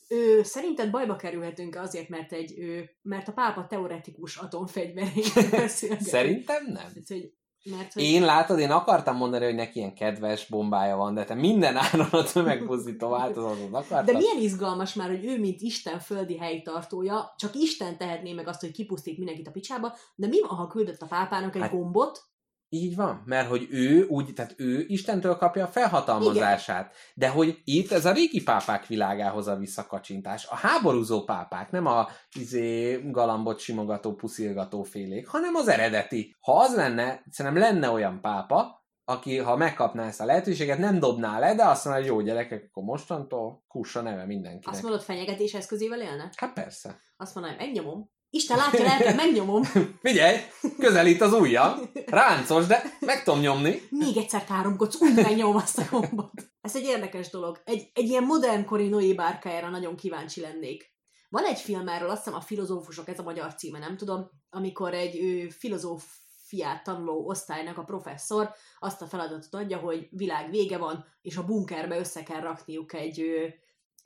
Ő, 0.10 0.44
szerinted 0.44 0.90
bajba 0.90 1.16
kerülhetünk 1.16 1.76
azért, 1.76 2.10
mert 2.10 2.32
egy 2.34 2.54
ő, 2.60 2.90
mert 3.02 3.28
a 3.28 3.32
pápa 3.32 3.68
teoretikus 3.70 4.36
atomfegyveréről 4.38 5.50
beszél. 5.62 6.00
Szerintem 6.00 6.64
nem. 6.66 6.76
Hát, 6.76 6.92
hogy, 7.08 7.32
mert, 7.64 7.94
hogy 7.94 8.04
Én 8.04 8.22
látod, 8.22 8.60
én 8.60 8.72
akartam 8.72 9.16
mondani, 9.16 9.46
hogy 9.46 9.56
neki 9.56 9.80
ilyen 9.80 9.94
kedves 9.94 10.48
bombája 10.48 10.96
van, 10.96 11.14
de 11.14 11.24
te 11.24 11.34
minden 11.34 11.76
áron 11.78 12.08
a 12.12 12.24
tömegpusztító 12.24 13.10
változatot 13.10 13.74
akartad. 13.74 14.06
De 14.06 14.18
milyen 14.18 14.42
izgalmas 14.42 14.94
már, 14.94 15.10
hogy 15.10 15.26
ő, 15.26 15.40
mint 15.40 15.62
Isten 15.62 16.00
földi 16.00 16.38
helytartója, 16.38 17.34
csak 17.38 17.56
Isten 17.56 17.98
tehetné 17.98 18.34
meg 18.34 18.48
azt, 18.48 18.62
hogy 18.62 18.72
kipusztít 18.72 19.18
mindenkit 19.18 19.48
a 19.48 19.52
picsába, 19.52 19.96
de 20.16 20.28
mi 20.28 20.42
van, 20.42 20.58
ha 20.58 20.68
küldött 20.68 21.02
a 21.02 21.06
pápának 21.06 21.56
egy 21.56 21.62
Hát- 21.62 21.72
gombot, 21.72 22.22
Így 22.70 22.96
van, 22.96 23.22
mert 23.26 23.50
hogy 23.50 23.68
ő 23.70 24.06
úgy, 24.06 24.34
tehát 24.34 24.54
ő 24.58 24.86
Istentől 24.88 25.36
kapja 25.36 25.66
a 25.66 25.68
felhatalmazását. 25.68 26.96
De 27.14 27.30
hogy 27.30 27.62
itt 27.64 27.92
ez 27.92 28.06
a 28.06 28.12
régi 28.12 28.44
pápák 28.44 28.88
világához 28.88 29.48
a 29.48 29.56
visszakacsintás. 29.56 30.46
A 30.46 30.56
háborúzó 30.56 31.24
pápák, 31.24 31.72
nem 31.72 31.86
a 31.86 32.08
izé, 32.36 33.02
galambot 33.12 33.60
simogató, 33.60 34.14
puszilgató 34.14 34.84
félék, 34.84 35.28
hanem 35.28 35.56
az 35.56 35.68
eredeti. 35.68 36.36
Ha 36.40 36.60
az 36.60 36.76
lenne, 36.76 37.24
szerintem 37.30 37.62
lenne 37.62 37.90
olyan 37.90 38.22
pápa, 38.22 38.86
aki, 39.06 39.38
ha 39.38 39.56
megkapná 39.56 40.06
ezt 40.08 40.22
a 40.22 40.26
lehetőséget, 40.26 40.78
nem 40.78 41.00
dobná 41.00 41.40
le, 41.40 41.56
de 41.56 41.66
azt 41.66 41.86
mondja, 41.86 42.04
hogy 42.04 42.12
jó 42.12 42.22
gyerekek, 42.22 42.64
akkor 42.70 42.84
mostantól 42.84 43.64
kussa 43.68 44.02
neve 44.02 44.26
mindenkinek. 44.26 44.74
azt 44.74 44.84
mondod, 44.84 45.02
fenyegetés 45.02 45.54
eszközével 45.54 46.02
élne? 46.02 46.32
Hát 46.36 46.54
persze. 46.54 47.00
Azt 47.18 47.36
mondanám, 47.36 47.58
megnyomom. 47.58 48.10
Isten 48.30 48.58
látja 48.58 48.84
lelkem, 48.84 49.16
megnyomom. 49.16 49.64
Figyelj, 50.08 50.38
közelít 50.78 51.22
az 51.22 51.34
ujja, 51.34 51.80
ráncos, 52.06 52.66
de 52.66 52.98
meg 53.00 53.24
tudom 53.24 53.40
nyomni. 53.40 53.82
Még 53.90 54.18
egyszer 54.18 54.44
káromkodsz, 54.44 55.02
úgy 55.02 55.14
megnyomom 55.16 55.56
azt 55.56 55.78
a 55.78 55.84
gombot. 55.92 56.32
Ez 56.62 56.76
egy 56.76 56.84
érdekes 56.84 57.30
dolog. 57.30 57.62
Egy, 57.66 57.90
egy 57.94 58.10
ilyen 58.10 58.24
modernkori 58.24 58.88
Noé 58.88 59.14
bárkájára 59.14 59.70
nagyon 59.70 59.96
kíváncsi 59.96 60.42
lennék. 60.42 60.96
Van 61.30 61.44
egy 61.44 61.60
film 61.60 61.88
erről, 61.88 62.10
azt 62.10 62.24
hiszem 62.24 62.40
a 62.40 62.42
filozófusok, 62.42 63.08
ez 63.08 63.20
a 63.20 63.24
magyar 63.24 63.54
címe, 63.56 63.80
nem 63.80 63.98
tudom, 63.98 64.30
amikor 64.50 64.94
egy 64.94 65.20
ő, 65.20 65.50
filozófiát 65.50 66.84
tanuló 66.84 67.28
osztálynak 67.28 67.78
a 67.78 67.84
professzor 67.84 68.54
azt 68.80 69.02
a 69.02 69.06
feladatot 69.06 69.54
adja, 69.54 69.78
hogy 69.78 70.08
világ 70.12 70.50
vége 70.50 70.78
van, 70.78 71.06
és 71.22 71.38
a 71.38 71.46
bunkerbe 71.46 71.98
össze 71.98 72.24
kell 72.24 72.42
rakniuk 72.42 72.94
egy, 72.94 73.20
ő, 73.20 73.54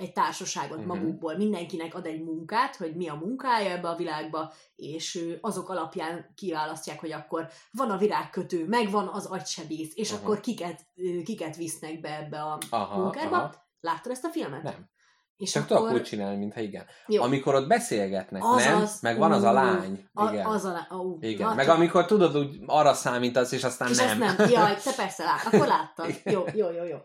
egy 0.02 0.14
társaságot 0.14 0.78
Mhm. 0.78 0.88
magukból. 0.88 1.38
Mindenkinek 1.38 1.96
ad 1.96 2.06
egy 2.06 2.24
munkát, 2.24 2.76
hogy 2.76 2.96
mi 2.96 3.08
a 3.10 3.14
munkája 3.16 3.70
ebbe 3.72 3.90
a 3.90 3.96
világba, 3.96 4.54
és 4.76 5.26
azok 5.42 5.70
alapján 5.70 6.32
kiválasztják, 6.36 7.00
hogy 7.00 7.12
akkor 7.12 7.48
van 7.72 7.90
a 7.92 7.98
virágkötő, 7.98 8.68
megvan 8.68 9.08
az 9.08 9.26
agysebész, 9.26 9.92
és 9.96 10.12
Aha. 10.12 10.22
akkor 10.22 10.40
kiket, 10.40 10.86
kiket 11.24 11.56
visznek 11.56 12.00
be 12.00 12.18
ebbe 12.18 12.42
a 12.42 12.58
Aha, 12.70 13.02
bunkerba. 13.02 13.36
aha. 13.36 13.54
Láttad 13.80 14.12
ezt 14.12 14.24
a 14.26 14.30
filmet? 14.30 14.64
Nem. 14.64 14.90
És 15.38 15.52
Csak 15.52 15.66
tudok 15.66 15.92
úgy 15.92 16.04
csinálni, 16.04 16.38
mintha 16.38 16.60
igen. 16.60 16.86
Jó. 17.08 17.22
Amikor 17.24 17.56
ott 17.56 17.68
beszélgetnek, 17.68 18.44
Az 18.44 18.64
nem? 18.66 18.82
az. 18.82 19.00
Meg 19.02 19.18
van 19.18 19.32
az 19.32 19.44
a 19.44 19.52
lány. 19.52 20.10
A, 20.14 20.32
Igen. 20.32 20.46
az 20.46 20.66
a, 20.66 20.72
lá- 20.72 20.92
ó, 20.92 21.18
igen. 21.20 21.56
Meg 21.56 21.66
csak- 21.66 21.76
amikor 21.76 22.06
tudod, 22.06 22.38
úgy 22.38 22.60
arra 22.66 22.94
számítasz, 22.94 23.52
és 23.52 23.64
aztán 23.64 23.90
és 23.90 23.98
nem. 23.98 24.22
azt 24.22 24.38
nem. 24.38 24.50
Jaj, 24.50 24.76
te 24.84 24.94
persze 24.96 25.24
lát, 25.24 25.46
akkor 25.46 25.68
láttad. 25.78 26.10
Igen. 26.10 26.34
Jó, 26.34 26.44
jó, 26.54 26.72
jó, 26.72 26.84
jó. 26.84 26.98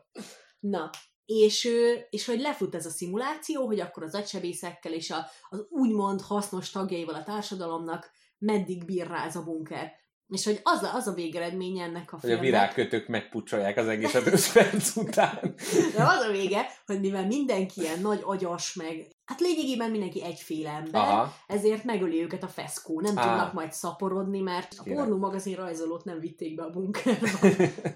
Na, 0.60 0.90
és, 1.26 1.64
ő- 1.64 2.06
és 2.10 2.26
hogy 2.26 2.40
lefut 2.40 2.74
ez 2.74 2.86
a 2.86 2.90
szimuláció, 2.90 3.66
hogy 3.66 3.80
akkor 3.80 4.02
az 4.02 4.14
agysebészekkel 4.14 4.92
és 4.92 5.10
a, 5.10 5.26
az 5.48 5.66
úgymond 5.70 6.20
hasznos 6.20 6.70
tagjaival 6.70 7.14
a 7.14 7.22
társadalomnak 7.22 8.10
meddig 8.38 8.84
bír 8.84 9.06
rá 9.06 9.24
ez 9.26 9.36
a 9.36 9.42
bunker. 9.44 9.92
És 10.28 10.44
hogy 10.44 10.60
az 10.62 10.82
a, 10.82 10.94
az 10.94 11.06
a 11.06 11.12
végeredménye 11.12 11.84
ennek 11.84 12.12
a 12.12 12.18
Hogy 12.20 12.30
a 12.30 12.32
filmnek. 12.38 12.44
virágkötők 12.44 13.08
megpucsolják 13.08 13.76
az 13.76 13.86
egészet 13.88 14.26
5 14.26 14.52
perc 14.52 14.96
után. 14.96 15.54
De 15.96 16.02
az 16.02 16.20
a 16.28 16.30
vége, 16.30 16.66
hogy 16.86 17.00
mivel 17.00 17.26
mindenki 17.26 17.80
ilyen 17.80 18.00
nagy 18.00 18.20
agyas, 18.24 18.74
meg 18.74 19.06
hát 19.24 19.40
lényegében 19.40 19.90
mindenki 19.90 20.22
egyféle 20.24 20.70
ember, 20.70 21.00
Aha. 21.00 21.34
ezért 21.46 21.84
megöli 21.84 22.22
őket 22.22 22.42
a 22.42 22.48
feszkó. 22.48 23.00
Nem 23.00 23.18
Á. 23.18 23.28
tudnak 23.28 23.52
majd 23.52 23.72
szaporodni, 23.72 24.40
mert 24.40 24.74
a 24.78 24.82
pornó 24.82 25.16
magazin 25.16 25.56
rajzolót 25.56 26.04
nem 26.04 26.18
vitték 26.20 26.54
be 26.54 26.62
a 26.62 26.70
bunkerbe. 26.76 27.30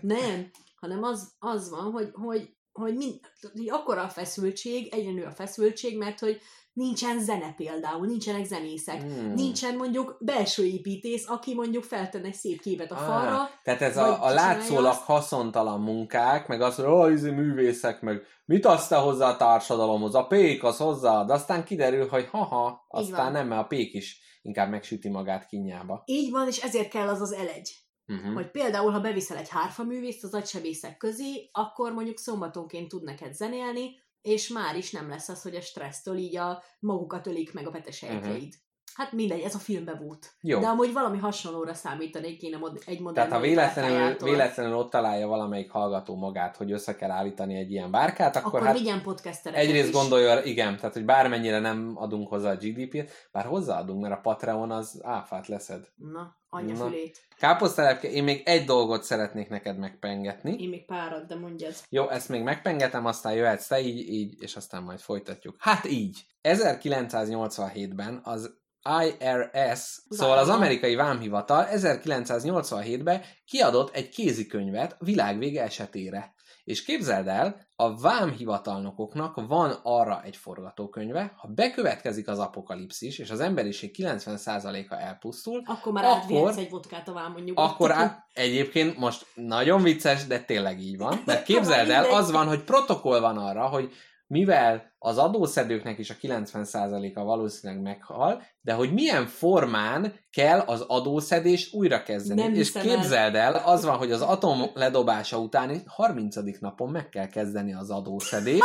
nem, 0.01 0.51
hanem 0.76 1.03
az, 1.03 1.33
az 1.39 1.70
van, 1.70 1.91
hogy, 1.93 2.11
hogy, 2.12 2.55
hogy, 2.73 2.97
mind, 2.97 3.21
hogy 3.53 3.71
akkora 3.71 4.03
a 4.03 4.09
feszültség, 4.09 4.95
egyre 4.95 5.12
nő 5.12 5.25
a 5.25 5.31
feszültség, 5.31 5.99
mert 5.99 6.18
hogy 6.18 6.41
nincsen 6.73 7.21
zene 7.21 7.55
például, 7.57 8.07
nincsenek 8.07 8.45
zenészek. 8.45 9.03
Hmm. 9.03 9.33
Nincsen 9.33 9.77
mondjuk 9.77 10.16
belső 10.21 10.64
építész, 10.64 11.29
aki 11.29 11.55
mondjuk 11.55 11.85
feltenne 11.85 12.27
egy 12.27 12.35
szép 12.35 12.61
képet 12.61 12.91
a 12.91 12.95
Ah, 12.95 13.07
falra, 13.07 13.51
Tehát 13.62 13.83
ez 13.83 13.97
a, 13.97 14.25
a 14.25 14.31
látszólag 14.31 14.91
azt. 14.91 15.03
haszontalan 15.03 15.81
munkák, 15.81 16.47
meg 16.47 16.61
az, 16.61 16.75
hogy 16.75 16.85
oh, 16.85 17.21
művészek, 17.21 18.01
meg 18.01 18.23
mit 18.45 18.66
azt 18.66 18.93
hozzá 18.93 19.29
a 19.29 19.37
társadalomhoz, 19.37 20.14
a 20.14 20.27
pék 20.27 20.64
az 20.64 20.77
hozzáad, 20.77 21.31
aztán 21.31 21.64
kiderül, 21.64 22.09
hogy 22.09 22.29
haha, 22.31 22.85
aztán 22.89 23.33
nem, 23.33 23.47
mert 23.47 23.62
a 23.62 23.66
pék 23.66 23.95
is 23.95 24.21
inkább 24.43 24.71
megsüti 24.71 25.09
magát 25.09 25.47
kínjába. 25.47 26.03
így 26.05 26.31
van, 26.31 26.47
és 26.47 26.59
ezért 26.59 26.89
kell 26.89 27.09
az 27.09 27.21
az 27.21 27.33
elegy. 27.33 27.73
Uh-huh. 28.11 28.35
hogy 28.35 28.51
például, 28.51 28.91
ha 28.91 29.01
beviszel 29.01 29.37
egy 29.37 29.49
hárfaművészt 29.49 30.25
az 30.25 30.35
agysebészek 30.35 30.97
közé, 30.97 31.49
akkor 31.53 31.93
mondjuk 31.93 32.19
szombatonként 32.19 32.89
tud 32.89 33.03
neked 33.03 33.35
zenélni, 33.35 33.91
és 34.23 34.49
már 34.49 34.77
is 34.77 34.91
nem 34.91 35.09
lesz 35.09 35.29
az, 35.29 35.43
hogy 35.43 35.55
a 35.55 35.61
stressztől 35.61 36.17
így 36.17 36.37
a 36.37 36.63
magukat 36.79 37.27
ölik 37.27 37.53
meg 37.53 37.67
a 37.67 37.71
petesejtjeid. 37.71 38.55
Hát 39.01 39.12
mindegy, 39.12 39.40
ez 39.40 39.55
a 39.55 39.59
filmbe 39.59 39.94
volt. 39.94 40.32
Jó. 40.40 40.61
De 40.61 40.66
amúgy 40.66 40.92
valami 40.92 41.18
hasonlóra 41.18 41.74
számítanék 41.74 42.42
én 42.42 42.55
a 42.55 42.59
mod- 42.59 42.82
egy 42.86 43.01
modern 43.01 43.14
Tehát 43.14 43.32
ha 43.32 43.40
véletlenül, 43.40 44.16
véletlenül 44.22 44.76
ott 44.76 44.90
találja 44.90 45.26
valamelyik 45.26 45.70
hallgató 45.70 46.16
magát, 46.16 46.57
hogy 46.57 46.72
össze 46.72 46.96
kell 46.96 47.11
állítani 47.11 47.55
egy 47.55 47.70
ilyen 47.70 47.90
bárkát, 47.90 48.36
akkor, 48.36 48.55
akkor 48.55 48.66
hát 48.66 48.78
vigyen 48.78 49.03
podcastereket 49.03 49.64
egyrészt 49.64 49.88
is. 49.88 49.94
gondolja, 49.94 50.42
igen, 50.42 50.76
tehát 50.76 50.94
hogy 50.94 51.05
bármennyire 51.05 51.59
nem 51.59 51.92
adunk 51.94 52.28
hozzá 52.28 52.51
a 52.51 52.57
GDP-t, 52.57 53.28
bár 53.32 53.44
hozzáadunk, 53.44 54.03
mert 54.03 54.14
a 54.14 54.20
Patreon 54.20 54.70
az 54.70 55.01
áfát 55.03 55.46
leszed. 55.46 55.88
Na, 55.96 56.36
anyja 56.48 56.76
Na. 56.76 56.84
fülét. 56.84 57.18
Káposztelepke, 57.38 58.11
én 58.11 58.24
még 58.24 58.42
egy 58.44 58.64
dolgot 58.64 59.03
szeretnék 59.03 59.48
neked 59.48 59.78
megpengetni. 59.78 60.57
Én 60.59 60.68
még 60.68 60.84
párad, 60.84 61.26
de 61.26 61.34
mondjad. 61.34 61.74
Jó, 61.88 62.09
ezt 62.09 62.28
még 62.28 62.42
megpengetem, 62.42 63.07
aztán 63.07 63.32
jöhetsz 63.32 63.66
te 63.66 63.80
így, 63.80 64.09
így, 64.09 64.42
és 64.42 64.57
aztán 64.57 64.82
majd 64.82 64.98
folytatjuk. 64.98 65.57
Hát 65.59 65.84
így. 65.86 66.18
1987-ben 66.42 68.20
az 68.24 68.59
IRS, 69.05 70.01
szóval 70.09 70.39
az 70.39 70.49
amerikai 70.49 70.95
vámhivatal 70.95 71.66
1987-ben 71.74 73.22
kiadott 73.45 73.95
egy 73.95 74.09
kézikönyvet 74.09 74.97
a 74.99 75.05
világvége 75.05 75.62
esetére. 75.62 76.35
És 76.64 76.83
képzeld 76.85 77.28
el, 77.28 77.66
a 77.76 78.01
vámhivatalnokoknak 78.01 79.47
van 79.49 79.74
arra 79.83 80.22
egy 80.24 80.37
forgatókönyve, 80.37 81.33
ha 81.37 81.49
bekövetkezik 81.49 82.28
az 82.28 82.39
apokalipszis, 82.39 83.18
és 83.18 83.31
az 83.31 83.41
emberiség 83.41 83.95
90%-a 83.99 84.95
elpusztul, 84.95 85.62
Akkor 85.66 85.93
már 85.93 86.05
Akkor- 86.05 86.57
egy 86.57 86.70
vodkát 86.70 87.09
a 87.09 87.12
vámon 87.12 87.43
nyugodtan. 87.43 87.64
akkor 87.70 87.93
á, 87.93 88.24
egyébként 88.33 88.99
most 88.99 89.26
nagyon 89.35 89.83
vicces, 89.83 90.26
de 90.26 90.41
tényleg 90.41 90.81
így 90.81 90.97
van. 90.97 91.22
Mert 91.26 91.43
képzeld 91.53 91.91
el, 91.91 92.05
az 92.05 92.31
van, 92.31 92.47
hogy 92.47 92.64
protokoll 92.64 93.20
van 93.20 93.39
arra, 93.39 93.66
hogy 93.66 93.93
mivel 94.31 94.93
az 94.99 95.18
adószedőknek 95.18 95.99
is 95.99 96.11
a 96.11 96.14
90%-a 96.22 97.24
valószínűleg 97.24 97.83
meghal, 97.83 98.43
de 98.61 98.72
hogy 98.72 98.93
milyen 98.93 99.26
formán 99.26 100.14
kell 100.31 100.59
az 100.59 100.81
adószedést 100.81 101.74
újra 101.74 102.03
kezdeni. 102.03 102.41
Nem 102.41 102.55
és 102.55 102.59
hiszem 102.59 102.89
el. 102.89 102.95
képzeld 102.95 103.35
el, 103.35 103.55
az 103.55 103.85
van, 103.85 103.97
hogy 103.97 104.12
az 104.12 104.20
atom 104.20 104.62
ledobása 104.74 105.39
után 105.39 105.83
30. 105.87 106.37
napon 106.61 106.91
meg 106.91 107.09
kell 107.09 107.26
kezdeni 107.26 107.74
az 107.74 107.91
adószedést, 107.91 108.62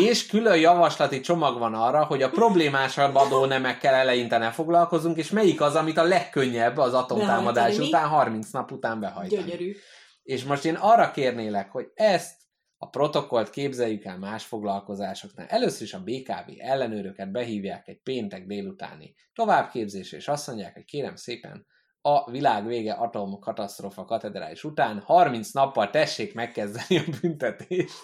és 0.00 0.26
külön 0.26 0.56
javaslati 0.56 1.20
csomag 1.20 1.58
van 1.58 1.74
arra, 1.74 2.04
hogy 2.04 2.22
a 2.22 2.30
problémásabb 2.30 3.14
adónemekkel 3.14 3.94
eleinte 3.94 4.38
ne 4.38 4.50
foglalkozunk, 4.50 5.16
és 5.16 5.30
melyik 5.30 5.60
az, 5.60 5.74
amit 5.74 5.98
a 5.98 6.04
legkönnyebb 6.04 6.76
az 6.76 6.94
atomtámadás 6.94 7.54
Behajtani. 7.54 7.88
után, 7.88 8.08
30 8.08 8.50
nap 8.50 8.72
után 8.72 9.00
behajtani. 9.00 9.42
Gyönyörű. 9.42 9.76
És 10.22 10.44
most 10.44 10.64
én 10.64 10.74
arra 10.74 11.10
kérnélek, 11.10 11.70
hogy 11.70 11.86
ezt 11.94 12.43
a 12.84 12.88
protokollt 12.88 13.50
képzeljük 13.50 14.04
el 14.04 14.18
más 14.18 14.44
foglalkozásoknál. 14.44 15.46
Először 15.46 15.82
is 15.82 15.94
a 15.94 16.02
BKV 16.02 16.50
ellenőröket 16.58 17.30
behívják 17.30 17.88
egy 17.88 18.00
péntek 18.02 18.46
délutáni 18.46 19.14
továbbképzésre, 19.34 20.16
és 20.16 20.28
azt 20.28 20.46
mondják, 20.46 20.74
hogy 20.74 20.84
kérem 20.84 21.16
szépen, 21.16 21.66
a 22.06 22.30
világ 22.30 22.66
vége 22.66 22.92
atomkatasztrófa 22.92 24.04
katedrális 24.04 24.64
után 24.64 25.02
30 25.06 25.50
nappal 25.50 25.90
tessék 25.90 26.34
megkezdeni 26.34 26.98
a 26.98 27.02
büntetést 27.20 27.94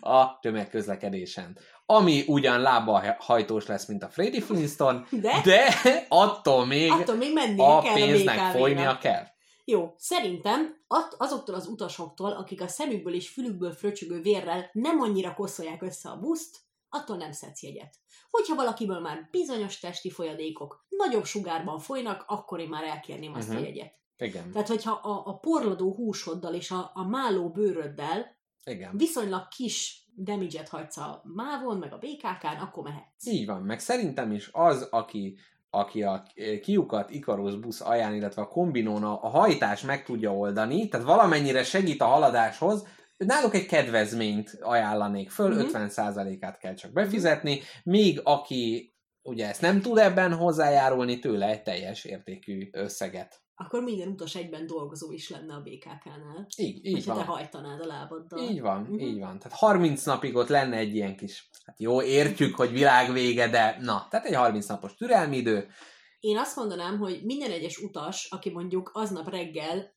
a 0.00 0.38
tömegközlekedésen. 0.40 1.58
Ami 1.86 2.24
ugyan 2.26 2.60
lába 2.60 3.16
hajtós 3.18 3.66
lesz, 3.66 3.86
mint 3.86 4.02
a 4.02 4.08
Freddy 4.08 4.40
Flintstone, 4.40 5.04
De, 5.10 5.40
de 5.44 5.74
attól 6.08 6.66
még 6.66 6.90
attól 6.90 7.16
még 7.16 7.32
a 7.56 7.80
kell 7.80 7.94
pénznek 7.94 8.38
a 8.38 8.58
folynia 8.58 8.98
kell. 8.98 9.31
Jó, 9.64 9.94
szerintem 9.96 10.84
azoktól 11.16 11.54
az 11.54 11.66
utasoktól, 11.66 12.32
akik 12.32 12.60
a 12.62 12.68
szemükből 12.68 13.14
és 13.14 13.28
fülükből 13.28 13.72
fröcsögő 13.72 14.20
vérrel 14.20 14.70
nem 14.72 15.00
annyira 15.00 15.34
koszolják 15.34 15.82
össze 15.82 16.08
a 16.08 16.18
buszt, 16.18 16.58
attól 16.88 17.16
nem 17.16 17.32
szedsz 17.32 17.62
jegyet. 17.62 17.94
Hogyha 18.30 18.54
valakiből 18.54 19.00
már 19.00 19.28
bizonyos 19.30 19.78
testi 19.78 20.10
folyadékok 20.10 20.86
nagyobb 20.88 21.24
sugárban 21.24 21.78
folynak, 21.78 22.24
akkor 22.26 22.60
én 22.60 22.68
már 22.68 22.84
elkérném 22.84 23.34
azt 23.34 23.48
Mhm. 23.48 23.56
a 23.56 23.60
jegyet. 23.60 24.00
Igen, 24.18 24.50
Tehát, 24.50 24.68
hogyha 24.68 24.92
a, 24.92 25.22
a 25.26 25.36
porladó 25.38 25.94
húsoddal 25.94 26.54
és 26.54 26.70
a, 26.70 26.90
a 26.94 27.04
máló 27.08 27.50
bőröddel 27.50 28.36
igen. 28.64 28.96
viszonylag 28.96 29.48
kis 29.48 30.06
damage-et 30.16 30.68
hagysz 30.68 30.96
a 30.96 31.22
mávon, 31.34 31.76
meg 31.78 31.92
a 31.92 31.98
BKK-n, 31.98 32.60
akkor 32.60 32.82
mehetsz. 32.82 33.26
Így 33.26 33.46
van, 33.46 33.62
meg 33.62 33.80
szerintem 33.80 34.32
is 34.32 34.48
az, 34.52 34.82
aki, 34.90 35.38
aki 35.74 36.02
a 36.02 36.22
kiukat 36.62 37.10
Ikarus 37.10 37.56
busz 37.56 37.80
ajánl, 37.80 38.14
illetve 38.14 38.42
a 38.42 38.48
kombinón 38.48 39.04
a, 39.04 39.28
hajtás 39.28 39.82
meg 39.82 40.04
tudja 40.04 40.34
oldani, 40.34 40.88
tehát 40.88 41.06
valamennyire 41.06 41.62
segít 41.64 42.00
a 42.00 42.04
haladáshoz, 42.04 42.86
náluk 43.16 43.54
egy 43.54 43.66
kedvezményt 43.66 44.58
ajánlanék 44.60 45.30
föl, 45.30 45.48
Mhm. 45.48 45.58
50%-át 45.60 46.58
kell 46.58 46.74
csak 46.74 46.92
befizetni, 46.92 47.60
míg 47.82 48.20
aki 48.24 48.94
ugye 49.22 49.48
ezt 49.48 49.60
nem 49.60 49.80
tud 49.80 49.98
ebben 49.98 50.34
hozzájárulni, 50.34 51.18
tőle 51.18 51.46
egy 51.46 51.62
teljes 51.62 52.04
értékű 52.04 52.68
összeget. 52.72 53.41
Akkor 53.64 53.82
minden 53.82 54.08
utas 54.08 54.34
egyben 54.34 54.66
dolgozó 54.66 55.12
is 55.12 55.30
lenne 55.30 55.54
a 55.54 55.60
BKK-nál. 55.60 56.46
Így, 56.56 56.84
így 56.86 56.92
Hogyha 56.92 57.12
te 57.14 57.24
van. 57.24 57.36
hajtanád 57.36 57.80
a 57.80 57.86
lábaddal. 57.86 58.38
Így 58.50 58.60
van, 58.60 58.80
Mhm. 58.80 58.98
így 58.98 59.18
van. 59.18 59.38
Tehát 59.38 59.58
30 59.58 60.04
napig 60.04 60.34
ott 60.36 60.48
lenne 60.48 60.76
egy 60.76 60.94
ilyen 60.94 61.16
kis, 61.16 61.48
hát 61.64 61.80
jó, 61.80 62.02
értjük, 62.02 62.56
hogy 62.56 62.72
világvége, 62.72 63.48
de 63.48 63.76
na, 63.80 64.06
tehát 64.10 64.26
egy 64.26 64.34
30 64.34 64.66
napos 64.66 64.94
türelmi 64.94 65.36
idő, 65.36 65.68
Én 66.20 66.38
azt 66.38 66.56
mondanám, 66.56 66.98
hogy 66.98 67.20
minden 67.24 67.50
egyes 67.50 67.78
utas, 67.78 68.28
aki 68.30 68.50
mondjuk 68.50 68.90
aznap 68.94 69.28
reggel 69.30 69.94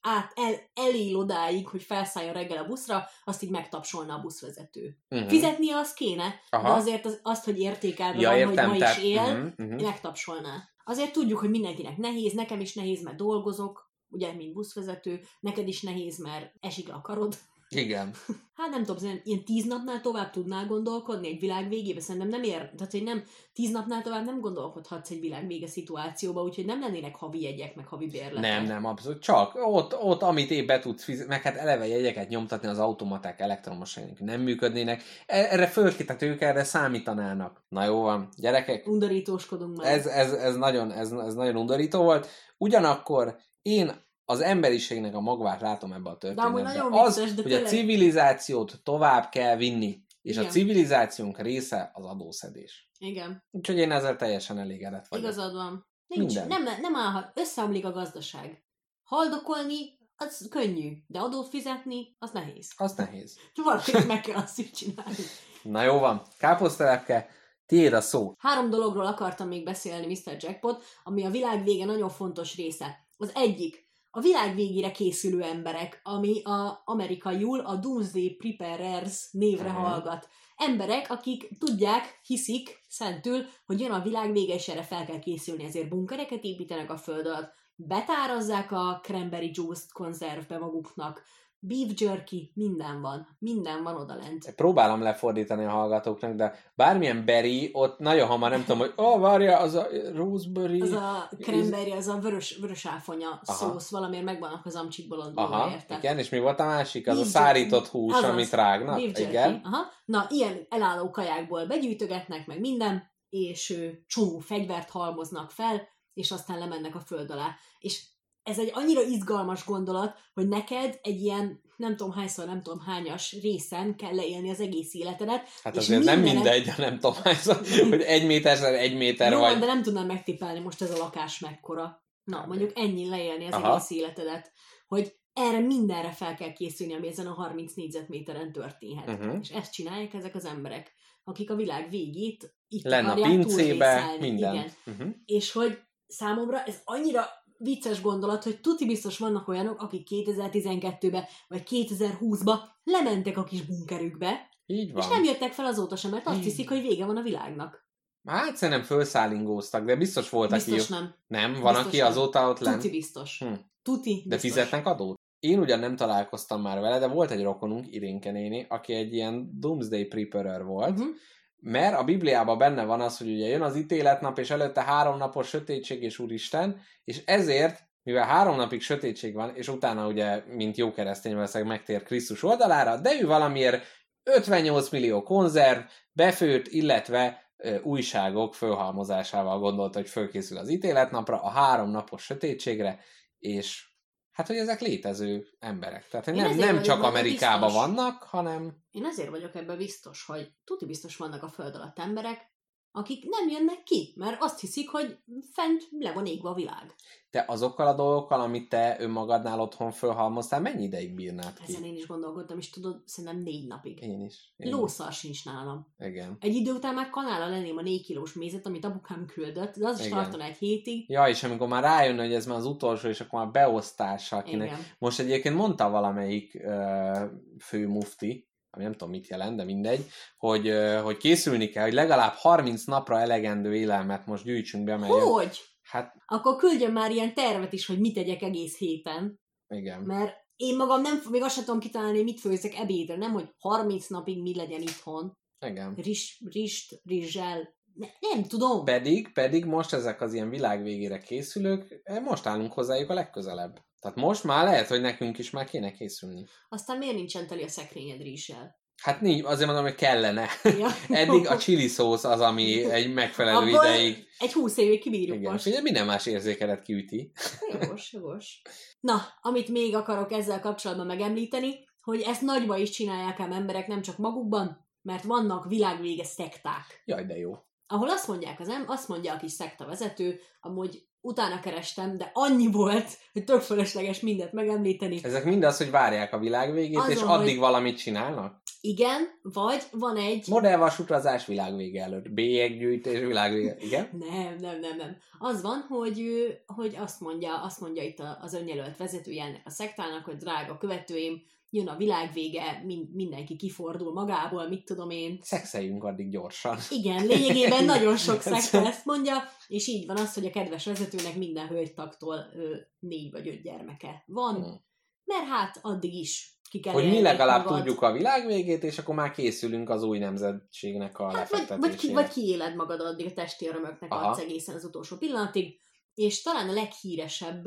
át, 0.00 0.32
el, 0.34 0.54
elél 0.74 1.16
odáig, 1.16 1.68
hogy 1.68 1.82
felszálljon 1.82 2.32
reggel 2.34 2.62
a 2.62 2.66
buszra, 2.66 3.04
azt 3.24 3.42
így 3.42 3.50
megtapsolna 3.50 4.14
a 4.14 4.20
buszvezető. 4.20 4.96
Uh-huh. 5.10 5.28
Fizetnie 5.28 5.76
az 5.76 5.92
kéne, 5.94 6.34
Aha. 6.50 6.68
de 6.68 6.74
azért 6.74 7.04
az, 7.06 7.20
azt, 7.22 7.44
hogy 7.44 7.58
értékelve 7.58 8.20
Ja, 8.20 8.28
van, 8.28 8.38
értem, 8.38 8.68
hogy 8.68 8.78
ma 8.78 8.84
tehát- 8.84 8.96
is 8.96 9.02
él, 9.02 9.22
mhm, 9.56 9.62
mhm. 9.72 9.82
megtapsolná. 9.84 10.68
Azért 10.88 11.12
tudjuk, 11.12 11.38
hogy 11.38 11.50
mindenkinek 11.50 11.96
nehéz, 11.96 12.32
nekem 12.32 12.60
is 12.60 12.74
nehéz, 12.74 13.02
mert 13.02 13.16
dolgozok, 13.16 13.90
ugye, 14.08 14.32
mint 14.32 14.52
buszvezető, 14.52 15.20
neked 15.40 15.68
is 15.68 15.82
nehéz, 15.82 16.18
mert 16.18 16.54
esik 16.60 16.92
a 16.92 17.00
karod. 17.00 17.38
Igen. 17.76 18.10
Hát 18.54 18.70
nem 18.70 18.84
tudom, 18.84 19.04
ilyen- 19.04 19.20
ilyen 19.24 19.44
tíz 19.44 19.64
napnál 19.64 20.00
tovább 20.00 20.30
tudnál 20.30 20.66
gondolkodni 20.66 21.28
egy 21.28 21.40
világ 21.40 21.68
végébe, 21.68 22.00
szerintem 22.00 22.30
nem 22.30 22.42
ér, 22.42 22.70
tehát 22.76 22.90
hogy 22.92 23.02
nem, 23.02 23.22
tíz 23.52 23.70
napnál 23.70 24.02
tovább 24.02 24.24
nem 24.24 24.40
gondolkodhatsz 24.40 25.10
egy 25.10 25.20
világ 25.20 25.46
vége 25.46 25.66
szituációba, 25.66 26.42
úgyhogy 26.42 26.64
nem 26.64 26.80
lennének 26.80 27.14
havi 27.16 27.42
jegyek, 27.42 27.74
meg 27.74 27.86
havi 27.86 28.06
bérletek. 28.06 28.40
Nem, 28.40 28.64
nem, 28.64 28.84
abszolút. 28.84 29.22
Csak 29.22 29.52
ott, 29.54 29.96
ott 30.02 30.22
amit 30.22 30.50
épp 30.50 30.66
be 30.66 30.78
tudsz 30.78 31.04
fizetni, 31.04 31.28
meg 31.28 31.42
hát 31.42 31.56
eleve 31.56 31.86
jegyeket 31.86 32.28
nyomtatni, 32.28 32.68
az 32.68 32.78
automaták 32.78 33.40
elektromos 33.40 33.98
nem 34.18 34.40
működnének. 34.40 35.02
E- 35.26 35.48
Erre 35.50 35.66
fölkétet 35.66 36.22
ők 36.22 36.40
erre 36.40 36.64
számítanának. 36.64 37.64
Na 37.68 37.84
jó 37.84 38.00
van, 38.00 38.28
gyerekek, 38.36 38.86
Undorítóskodunk 38.86 39.76
már. 39.76 39.92
ez, 39.92 40.06
ez, 40.06 40.32
ez, 40.32 40.56
nagyon, 40.56 40.92
ez, 40.92 41.12
ez 41.12 41.34
nagyon 41.34 41.56
undorító 41.56 42.02
volt. 42.02 42.28
Ugyanakkor 42.58 43.36
én 43.62 44.04
az 44.28 44.40
emberiségnek 44.40 45.14
a 45.14 45.20
magvát 45.20 45.60
látom 45.60 45.92
ebbe 45.92 46.10
a 46.10 46.16
De 46.18 46.26
amúgy 46.28 46.36
történetbe. 46.36 46.62
nagyon 46.62 46.92
Az, 46.92 47.14
vicces, 47.16 47.34
de 47.34 47.42
hogy 47.42 47.52
a 47.52 47.54
tényleg- 47.54 47.72
civilizációt 47.72 48.80
tovább 48.82 49.28
kell 49.28 49.56
vinni. 49.56 50.04
És 50.22 50.36
a 50.36 50.40
Igen. 50.40 50.52
civilizációnk 50.52 51.38
része 51.40 51.90
az 51.94 52.04
adószedés. 52.04 52.90
Igen, 52.98 53.44
Úgyhogy 53.50 53.76
én 53.78 53.90
ezzel 53.92 54.16
teljesen 54.16 54.58
elégedett 54.58 55.06
vagyok. 55.08 55.24
igazad 55.24 55.52
van. 55.54 55.86
Nincs, 56.06 56.34
Minden. 56.34 56.62
nem, 56.62 56.80
nem 56.80 56.96
állhat, 56.96 57.38
összeomlik 57.38 57.84
a 57.84 57.90
gazdaság. 57.92 58.64
Haldokolni, 59.02 59.98
az 60.16 60.46
könnyű, 60.50 60.92
de 61.06 61.18
adót 61.18 61.48
fizetni, 61.48 62.16
az 62.18 62.30
nehéz. 62.30 62.72
Az 62.76 62.92
nehéz. 62.94 63.38
Valakinek 63.64 64.06
meg 64.06 64.20
kell 64.20 64.36
azt 64.36 64.58
is 64.58 64.70
csinálni. 64.70 65.16
Na 65.62 65.82
jó 65.82 65.98
van, 65.98 66.22
káposztelepke, 66.38 67.28
tiéd 67.66 67.92
a 67.92 68.00
szó. 68.00 68.32
Három 68.38 68.70
dologról 68.70 69.06
akartam 69.06 69.48
még 69.48 69.64
beszélni, 69.64 70.06
Mr. 70.06 70.36
Jackpot, 70.38 70.84
ami 71.02 71.24
a 71.24 71.30
világ 71.30 71.64
vége 71.64 71.84
nagyon 71.84 72.08
fontos 72.08 72.56
része. 72.56 73.06
Az 73.16 73.30
egyik, 73.34 73.85
a 74.16 74.20
világ 74.20 74.54
végére 74.54 74.90
készülő 74.90 75.42
emberek, 75.42 76.00
ami 76.04 76.42
a 76.42 76.82
amerikaiul 76.84 77.60
a 77.60 77.74
Doomsday 77.74 78.30
Preparers 78.30 79.28
névre 79.30 79.72
Mhm. 79.72 79.80
hallgat. 79.80 80.28
Emberek, 80.56 81.10
akik 81.10 81.48
tudják, 81.58 82.20
hiszik 82.26 82.84
szentül, 82.88 83.44
hogy 83.66 83.80
jön 83.80 83.90
a 83.90 84.02
világ 84.02 84.32
vége, 84.32 84.54
és 84.54 84.68
erre 84.68 84.82
fel 84.82 85.04
kell 85.04 85.18
készülni, 85.18 85.64
ezért 85.64 85.88
bunkereket 85.88 86.44
építenek 86.44 86.90
a 86.90 86.96
föld 86.96 87.26
alatt, 87.26 87.52
betárazzák 87.74 88.72
a 88.72 89.00
cranberry 89.02 89.50
juice 89.54 89.84
konzervbe 89.92 90.58
maguknak, 90.58 91.22
beef 91.58 92.00
jerky, 92.00 92.52
minden 92.54 93.00
van. 93.00 93.36
Minden 93.38 93.82
van 93.82 93.96
odalent. 93.96 94.54
Próbálom 94.54 95.02
lefordítani 95.02 95.64
a 95.64 95.70
hallgatóknak, 95.70 96.34
de 96.34 96.54
bármilyen 96.74 97.24
berry, 97.24 97.70
ott 97.72 97.98
nagyon 97.98 98.26
hamar 98.26 98.50
nem 98.50 98.60
tudom, 98.60 98.78
hogy 98.78 98.92
ó, 98.98 99.04
oh, 99.04 99.20
várja, 99.20 99.58
az 99.58 99.74
a 99.74 99.86
roseberry. 100.14 100.80
Az 100.80 100.92
a 100.92 101.28
cranberry, 101.40 101.90
az 101.90 102.08
a 102.08 102.18
vörös, 102.18 102.56
vörös 102.60 102.86
áfonya 102.86 103.40
Aha. 103.44 103.58
szósz, 103.58 103.90
valamiért 103.90 104.24
megvannak 104.24 104.66
az 104.66 104.74
amcsik 104.74 105.08
bolondulva, 105.08 105.54
Aha, 105.54 105.70
érted? 105.70 105.98
igen, 105.98 106.18
és 106.18 106.28
mi 106.28 106.38
volt 106.38 106.60
a 106.60 106.64
másik? 106.64 107.08
Az 107.08 107.14
Beef 107.16 107.26
a 107.26 107.30
szárított 107.30 107.86
hús, 107.86 108.14
Azaz, 108.14 108.30
amit 108.30 108.50
rágnak? 108.50 108.94
beef 108.94 109.04
jerky. 109.04 109.22
Igen. 109.22 109.60
Aha. 109.64 109.84
Na, 110.04 110.26
ilyen 110.28 110.66
elálló 110.68 111.10
kajákból 111.10 111.66
begyűjtögetnek 111.66 112.46
meg 112.46 112.60
minden, 112.60 113.14
és 113.28 113.70
ő, 113.70 114.04
csomó 114.06 114.38
fegyvert 114.38 114.90
halmoznak 114.90 115.50
fel, 115.50 115.88
és 116.14 116.30
aztán 116.30 116.58
lemennek 116.58 116.94
a 116.94 117.00
föld 117.00 117.30
alá. 117.30 117.54
És 117.78 118.04
ez 118.46 118.58
egy 118.58 118.70
annyira 118.74 119.02
izgalmas 119.02 119.64
gondolat, 119.64 120.16
hogy 120.34 120.48
neked 120.48 120.98
egy 121.02 121.20
ilyen 121.20 121.60
nem 121.76 121.96
tudom 121.96 122.12
hányszor, 122.12 122.46
nem 122.46 122.62
tudom 122.62 122.80
hányas 122.80 123.36
részen 123.42 123.96
kell 123.96 124.14
leélni 124.14 124.50
az 124.50 124.60
egész 124.60 124.94
életedet. 124.94 125.48
Hát 125.62 125.76
azért 125.76 126.04
nem 126.04 126.20
mindenek- 126.20 126.64
mindegy, 126.64 126.78
nem 126.78 126.98
tudom, 126.98 127.14
hányszor, 127.22 127.60
hogy 127.90 128.00
egy 128.00 128.26
méter, 128.26 128.74
egy 128.74 128.96
méter 128.96 129.32
Jó, 129.32 129.38
vagy. 129.38 129.58
de 129.58 129.66
nem 129.66 129.82
tudnám 129.82 130.06
megtippelni 130.06 130.60
most 130.60 130.82
ez 130.82 130.90
a 130.90 130.96
lakás 130.96 131.38
mekkora. 131.38 132.04
Na, 132.24 132.40
Kb. 132.40 132.48
mondjuk 132.48 132.72
ennyi 132.74 133.08
leélni 133.08 133.46
az 133.46 133.52
Aha. 133.54 133.74
egész 133.74 133.90
életedet, 133.90 134.52
hogy 134.86 135.14
erre 135.32 135.58
mindenre 135.58 136.10
fel 136.10 136.34
kell 136.34 136.52
készülni, 136.52 136.94
ami 136.94 137.08
ezen 137.08 137.26
a 137.26 137.32
30 137.32 137.74
négyzetméteren 137.74 138.52
történhet. 138.52 139.08
Uh-huh. 139.08 139.38
És 139.40 139.48
ezt 139.48 139.72
csinálják 139.72 140.14
ezek 140.14 140.34
az 140.34 140.44
emberek, 140.44 140.92
akik 141.24 141.50
a 141.50 141.54
világ 141.54 141.90
végét 141.90 142.54
itt 142.68 142.84
Lenne 142.84 143.10
a 143.10 143.14
pincébe, 143.14 144.16
minden. 144.20 144.54
Igen. 144.54 144.72
Uh-huh. 144.86 145.08
És 145.24 145.52
hogy 145.52 145.78
számomra 146.06 146.62
ez 146.62 146.80
annyira 146.84 147.26
vicces 147.58 148.00
gondolat, 148.02 148.42
hogy 148.42 148.60
tuti 148.60 148.86
biztos 148.86 149.18
vannak 149.18 149.48
olyanok, 149.48 149.80
akik 149.80 150.06
2012-be 150.10 151.28
vagy 151.48 151.62
2020-ba 151.70 152.54
lementek 152.84 153.36
a 153.38 153.44
kis 153.44 153.62
bunkerükbe, 153.62 154.48
Így 154.66 154.92
van. 154.92 155.02
és 155.02 155.08
nem 155.08 155.24
jöttek 155.24 155.52
fel 155.52 155.66
azóta 155.66 155.96
sem, 155.96 156.10
mert 156.10 156.26
azt 156.26 156.42
hiszik, 156.42 156.68
hogy 156.68 156.80
vége 156.80 157.04
van 157.06 157.16
a 157.16 157.22
világnak. 157.22 157.84
Hát 158.24 158.56
szerintem 158.56 158.84
felszállingóztak, 158.84 159.84
de 159.84 159.96
biztos 159.96 160.30
volt, 160.30 160.50
Biztos 160.50 160.90
aki... 160.90 160.92
nem. 160.92 161.14
Nem, 161.26 161.52
van, 161.52 161.72
Biztos 161.72 161.86
aki 161.86 161.96
nem. 161.96 162.06
azóta 162.06 162.48
ott 162.48 162.58
lent. 162.58 162.76
Tuti 162.76 162.90
biztos. 162.90 163.38
Hm. 163.44 163.52
Tuti 163.82 164.22
De 164.26 164.36
biztos. 164.36 164.50
fizetnek 164.52 164.86
adót? 164.86 165.18
Én 165.38 165.58
ugyan 165.58 165.78
nem 165.78 165.96
találkoztam 165.96 166.60
már 166.62 166.80
vele, 166.80 166.98
de 166.98 167.06
volt 167.06 167.30
egy 167.30 167.42
rokonunk, 167.42 167.86
Irénke 167.94 168.30
néni, 168.30 168.66
aki 168.68 168.92
egy 168.92 169.12
ilyen 169.14 169.50
Doomsday 169.60 170.04
Preparer 170.04 170.64
volt, 170.64 170.98
Uh-huh. 170.98 171.14
Mert 171.60 171.98
a 171.98 172.04
Bibliában 172.04 172.58
benne 172.58 172.84
van 172.84 173.00
az, 173.00 173.18
hogy 173.18 173.28
ugye 173.28 173.46
jön 173.46 173.62
az 173.62 173.76
ítéletnap, 173.76 174.38
és 174.38 174.50
előtte 174.50 174.82
három 174.82 175.16
napos 175.16 175.48
sötétség 175.48 176.02
és 176.02 176.18
úristen, 176.18 176.80
és 177.04 177.22
ezért, 177.24 177.80
mivel 178.02 178.26
három 178.26 178.56
napig 178.56 178.82
sötétség 178.82 179.34
van, 179.34 179.54
és 179.54 179.68
utána 179.68 180.06
ugye, 180.06 180.42
mint 180.46 180.76
jó 180.76 180.92
keresztény 180.92 181.34
valószínűleg 181.34 181.72
megtér 181.76 182.02
Krisztus 182.02 182.42
oldalára, 182.42 182.96
de 182.96 183.20
ő 183.20 183.26
valamiért 183.26 183.84
58 184.22 184.88
millió 184.88 185.22
konzerv, 185.22 185.80
befőtt, 186.12 186.66
illetve 186.66 187.44
újságok 187.82 188.54
fölhalmozásával 188.54 189.58
gondolta, 189.58 189.98
hogy 189.98 190.08
fölkészül 190.08 190.58
az 190.58 190.68
ítéletnapra, 190.68 191.42
a 191.42 191.48
három 191.48 191.90
napos 191.90 192.22
sötétségre, 192.22 193.00
és 193.38 193.88
hát, 194.36 194.46
hogy 194.46 194.56
ezek 194.56 194.80
létező 194.80 195.46
emberek. 195.58 196.08
Tehát 196.08 196.26
nem, 196.26 196.56
nem 196.56 196.82
csak 196.82 197.02
Amerikában 197.02 197.60
biztos. 197.60 197.86
vannak, 197.86 198.22
hanem 198.22 198.76
Én 198.90 199.04
azért 199.04 199.30
vagyok 199.30 199.54
ebben 199.54 199.76
biztos, 199.76 200.24
hogy 200.24 200.52
tuti 200.64 200.86
biztos 200.86 201.16
vannak 201.16 201.42
a 201.42 201.48
föld 201.48 201.74
alatt 201.74 201.98
emberek, 201.98 202.54
akik 202.96 203.24
nem 203.28 203.48
jönnek 203.48 203.82
ki, 203.82 204.12
mert 204.16 204.42
azt 204.42 204.60
hiszik, 204.60 204.88
hogy 204.90 205.18
fent 205.52 205.88
le 205.98 206.12
van 206.12 206.26
égve 206.26 206.48
a 206.48 206.54
világ. 206.54 206.94
te 207.30 207.44
azokkal 207.48 207.86
a 207.86 207.94
dolgokkal, 207.94 208.40
amit 208.40 208.68
te 208.68 208.96
önmagadnál 208.98 209.60
otthon 209.60 209.90
fölhalmoztál, 209.90 210.60
mennyi 210.60 210.82
ideig 210.82 211.14
bírnád 211.14 211.52
ki? 211.58 211.72
Ezen 211.72 211.84
én 211.84 211.94
is 211.94 212.06
gondolkodtam, 212.06 212.58
és 212.58 212.70
tudod, 212.70 213.02
szerintem 213.04 213.42
négy 213.42 213.66
napig. 213.66 214.02
Én 214.02 214.20
is. 214.20 214.54
Én 214.56 214.70
Lószar 214.70 215.12
sincs 215.12 215.44
nálam. 215.44 215.86
Is. 215.98 216.06
Igen. 216.06 216.36
Egy 216.40 216.54
idő 216.54 216.72
után 216.72 216.94
már 216.94 217.10
kanála 217.10 217.48
lenném 217.48 217.76
a 217.76 217.82
négy 217.82 218.02
kilós 218.02 218.32
mézet, 218.32 218.66
amit 218.66 218.84
apukám 218.84 219.26
küldött, 219.26 219.76
de 219.76 219.86
az 219.86 219.98
is 219.98 220.06
Igen. 220.06 220.18
tartana 220.18 220.44
egy 220.44 220.56
hétig. 220.56 221.10
Ja, 221.10 221.28
és 221.28 221.42
amikor 221.42 221.68
már 221.68 221.82
rájön, 221.82 222.18
hogy 222.18 222.32
ez 222.32 222.46
már 222.46 222.58
az 222.58 222.66
utolsó, 222.66 223.08
és 223.08 223.20
akkor 223.20 223.38
már 223.38 223.50
beosztása, 223.50 224.36
akinek... 224.36 224.66
Igen. 224.66 224.80
Most 224.98 225.20
egyébként 225.20 225.54
mondta 225.54 225.90
valamelyik 225.90 226.60
uh, 226.64 227.30
fő 227.58 227.88
mufti, 227.88 228.48
ami 228.76 228.84
nem 228.84 228.92
tudom 228.92 229.10
mit 229.10 229.28
jelent, 229.28 229.56
de 229.56 229.64
mindegy, 229.64 230.06
hogy, 230.36 230.72
hogy 231.02 231.16
készülni 231.16 231.68
kell, 231.68 231.84
hogy 231.84 231.92
legalább 231.92 232.32
30 232.32 232.84
napra 232.84 233.20
elegendő 233.20 233.74
élelmet 233.74 234.26
most 234.26 234.44
gyűjtsünk 234.44 234.84
be, 234.84 234.96
mert... 234.96 235.12
Hogy? 235.12 235.60
Hát 235.82 236.14
Akkor 236.26 236.56
küldjön 236.56 236.92
már 236.92 237.10
ilyen 237.10 237.34
tervet 237.34 237.72
is, 237.72 237.86
hogy 237.86 238.00
mit 238.00 238.14
tegyek 238.14 238.42
egész 238.42 238.78
héten. 238.78 239.40
igen. 239.68 240.02
Mert 240.02 240.34
én 240.56 240.76
magam 240.76 241.00
nem, 241.00 241.20
még 241.30 241.42
azt 241.42 241.54
sem 241.54 241.64
tudom 241.64 241.80
kitalálni, 241.80 242.22
mit 242.22 242.40
főzzek 242.40 242.74
ebédre, 242.74 243.16
nem, 243.16 243.32
hogy 243.32 243.54
30 243.58 244.06
napig 244.06 244.42
mi 244.42 244.56
legyen 244.56 244.80
itthon. 244.80 245.32
Igen. 245.66 245.94
Rizs, 245.94 246.40
rist, 246.44 247.00
rizssel, 247.04 247.74
ne, 247.94 248.06
nem 248.20 248.44
tudom. 248.44 248.84
Pedig, 248.84 249.32
pedig 249.32 249.64
most 249.64 249.92
ezek 249.92 250.20
az 250.20 250.34
ilyen 250.34 250.50
világ 250.50 250.82
végére 250.82 251.18
készülők, 251.18 252.00
eh, 252.02 252.20
most 252.20 252.46
állunk 252.46 252.72
hozzájuk 252.72 253.10
a 253.10 253.14
legközelebb. 253.14 253.85
Tehát 254.00 254.16
most 254.16 254.44
már 254.44 254.64
lehet, 254.64 254.88
hogy 254.88 255.00
nekünk 255.00 255.38
is 255.38 255.50
már 255.50 255.64
kéne 255.64 255.92
készülni. 255.92 256.44
Aztán 256.68 256.98
miért 256.98 257.14
nincsen 257.14 257.46
teli 257.46 257.62
a 257.62 257.68
szekrényed 257.68 258.20
rizssel? 258.20 258.84
Hát 259.02 259.20
nincs, 259.20 259.44
azért 259.44 259.66
mondom, 259.66 259.84
hogy 259.84 259.94
kellene. 259.94 260.48
Ja. 260.62 260.88
Eddig 261.20 261.46
a 261.46 261.58
chili 261.58 261.86
szósz 261.86 262.24
az, 262.24 262.40
ami 262.40 262.90
egy 262.90 263.12
megfelelő 263.12 263.56
Abból 263.56 263.84
ideig. 263.86 264.26
Egy 264.38 264.52
húsz 264.52 264.76
évig 264.76 265.00
kibírjuk 265.00 265.36
Igen, 265.36 265.52
most. 265.52 265.66
ugye 265.66 265.80
minden 265.80 266.06
más 266.06 266.26
érzékelet 266.26 266.82
kiüti. 266.82 267.32
Jogos, 267.72 268.12
jogos. 268.12 268.62
Na, 269.00 269.22
amit 269.40 269.68
még 269.68 269.94
akarok 269.94 270.32
ezzel 270.32 270.60
kapcsolatban 270.60 271.06
megemlíteni, 271.06 271.84
hogy 272.00 272.20
ezt 272.20 272.42
nagyba 272.42 272.76
is 272.76 272.90
csinálják 272.90 273.40
ám 273.40 273.52
emberek, 273.52 273.86
nem 273.86 274.02
csak 274.02 274.18
magukban, 274.18 274.86
mert 275.02 275.24
vannak 275.24 275.66
világvége 275.68 276.24
szekták. 276.24 277.02
Jaj, 277.04 277.24
de 277.24 277.36
jó. 277.36 277.52
ahol 277.86 278.10
azt 278.10 278.28
mondják 278.28 278.60
az 278.60 278.68
em, 278.68 278.84
azt 278.86 279.08
mondja 279.08 279.32
a 279.32 279.36
kis 279.36 279.52
szekta 279.52 279.86
vezető, 279.86 280.40
amúgy 280.60 281.08
utána 281.26 281.60
kerestem, 281.60 282.16
de 282.16 282.30
annyi 282.34 282.70
volt, 282.70 283.06
hogy 283.32 283.44
tök 283.44 283.60
fölösleges 283.60 284.20
mindent 284.20 284.52
megemlíteni. 284.52 285.20
Ezek 285.22 285.44
mind 285.44 285.62
az, 285.64 285.76
hogy 285.76 285.90
várják 285.90 286.32
a 286.32 286.38
világ 286.38 286.72
végét, 286.72 286.96
Azon, 286.96 287.10
és 287.10 287.20
hogy- 287.20 287.40
addig 287.40 287.58
valamit 287.58 287.98
csinálnak? 287.98 288.62
Igen, 288.80 289.38
vagy 289.42 289.82
van 289.92 290.16
egy... 290.16 290.46
Modellvasutazás 290.48 291.46
világvége 291.46 292.02
előtt. 292.02 292.30
Bélyeggyűjtés 292.30 293.20
világvége. 293.20 293.76
Igen? 293.78 294.08
Nem, 294.12 294.56
nem, 294.60 294.78
nem, 294.80 294.96
nem. 294.96 295.16
Az 295.38 295.62
van, 295.62 295.86
hogy, 295.88 296.20
ő- 296.20 296.62
hogy 296.66 296.96
azt 297.00 297.20
mondja, 297.20 297.62
azt 297.62 297.80
mondja 297.80 298.02
itt 298.02 298.18
az 298.40 298.54
önjelölt 298.54 298.96
vezetője 298.96 299.44
ennek 299.44 299.62
a 299.64 299.70
szektának, 299.70 300.24
hogy 300.24 300.36
drága 300.36 300.78
követőim, 300.78 301.42
jön 301.76 301.88
a 301.88 301.96
világvége, 301.96 302.82
min- 302.84 303.14
mindenki 303.14 303.56
kifordul 303.56 304.12
magából, 304.12 304.68
mit 304.68 304.84
tudom 304.84 305.10
én. 305.10 305.38
Szexeljünk 305.42 306.04
addig 306.04 306.30
gyorsan. 306.30 306.78
Igen, 306.90 307.26
lényegében 307.26 307.84
nagyon 307.94 308.16
sok 308.16 308.40
szekta 308.40 308.86
ezt 308.86 309.04
mondja, 309.04 309.36
és 309.66 309.86
így 309.86 310.06
van 310.06 310.16
az, 310.16 310.34
hogy 310.34 310.46
a 310.46 310.50
kedves 310.50 310.84
vezetőnek 310.84 311.36
minden 311.36 311.66
hölgytaktól 311.68 312.36
ö, 312.56 312.76
négy 312.98 313.30
vagy 313.30 313.48
öt 313.48 313.62
gyermeke 313.62 314.22
van, 314.26 314.54
Hmm. 314.54 314.84
mert 315.24 315.44
hát 315.48 315.78
addig 315.82 316.14
is 316.14 316.54
ki 316.70 316.80
kell 316.80 316.92
Hogy 316.92 317.08
mi 317.08 317.20
legalább 317.20 317.64
magad. 317.64 317.78
tudjuk 317.78 318.02
a 318.02 318.12
világ 318.12 318.46
végét, 318.46 318.82
és 318.84 318.98
akkor 318.98 319.14
már 319.14 319.30
készülünk 319.30 319.88
az 319.90 320.02
új 320.02 320.18
nemzetségnek 320.18 321.18
a 321.18 321.36
Hát 321.36 321.50
vagy, 321.50 321.78
vagy, 321.78 321.94
ki, 321.96 322.12
vagy 322.12 322.28
kiéled 322.28 322.74
magad 322.74 323.00
addig 323.00 323.26
a 323.26 323.32
testi 323.32 323.68
örömöknek 323.68 324.12
Aha. 324.12 324.28
adsz 324.28 324.38
egészen 324.38 324.74
az 324.74 324.84
utolsó 324.84 325.16
pillanatig, 325.16 325.80
és 326.14 326.42
talán 326.42 326.68
a 326.68 326.72
leghíresebb, 326.72 327.64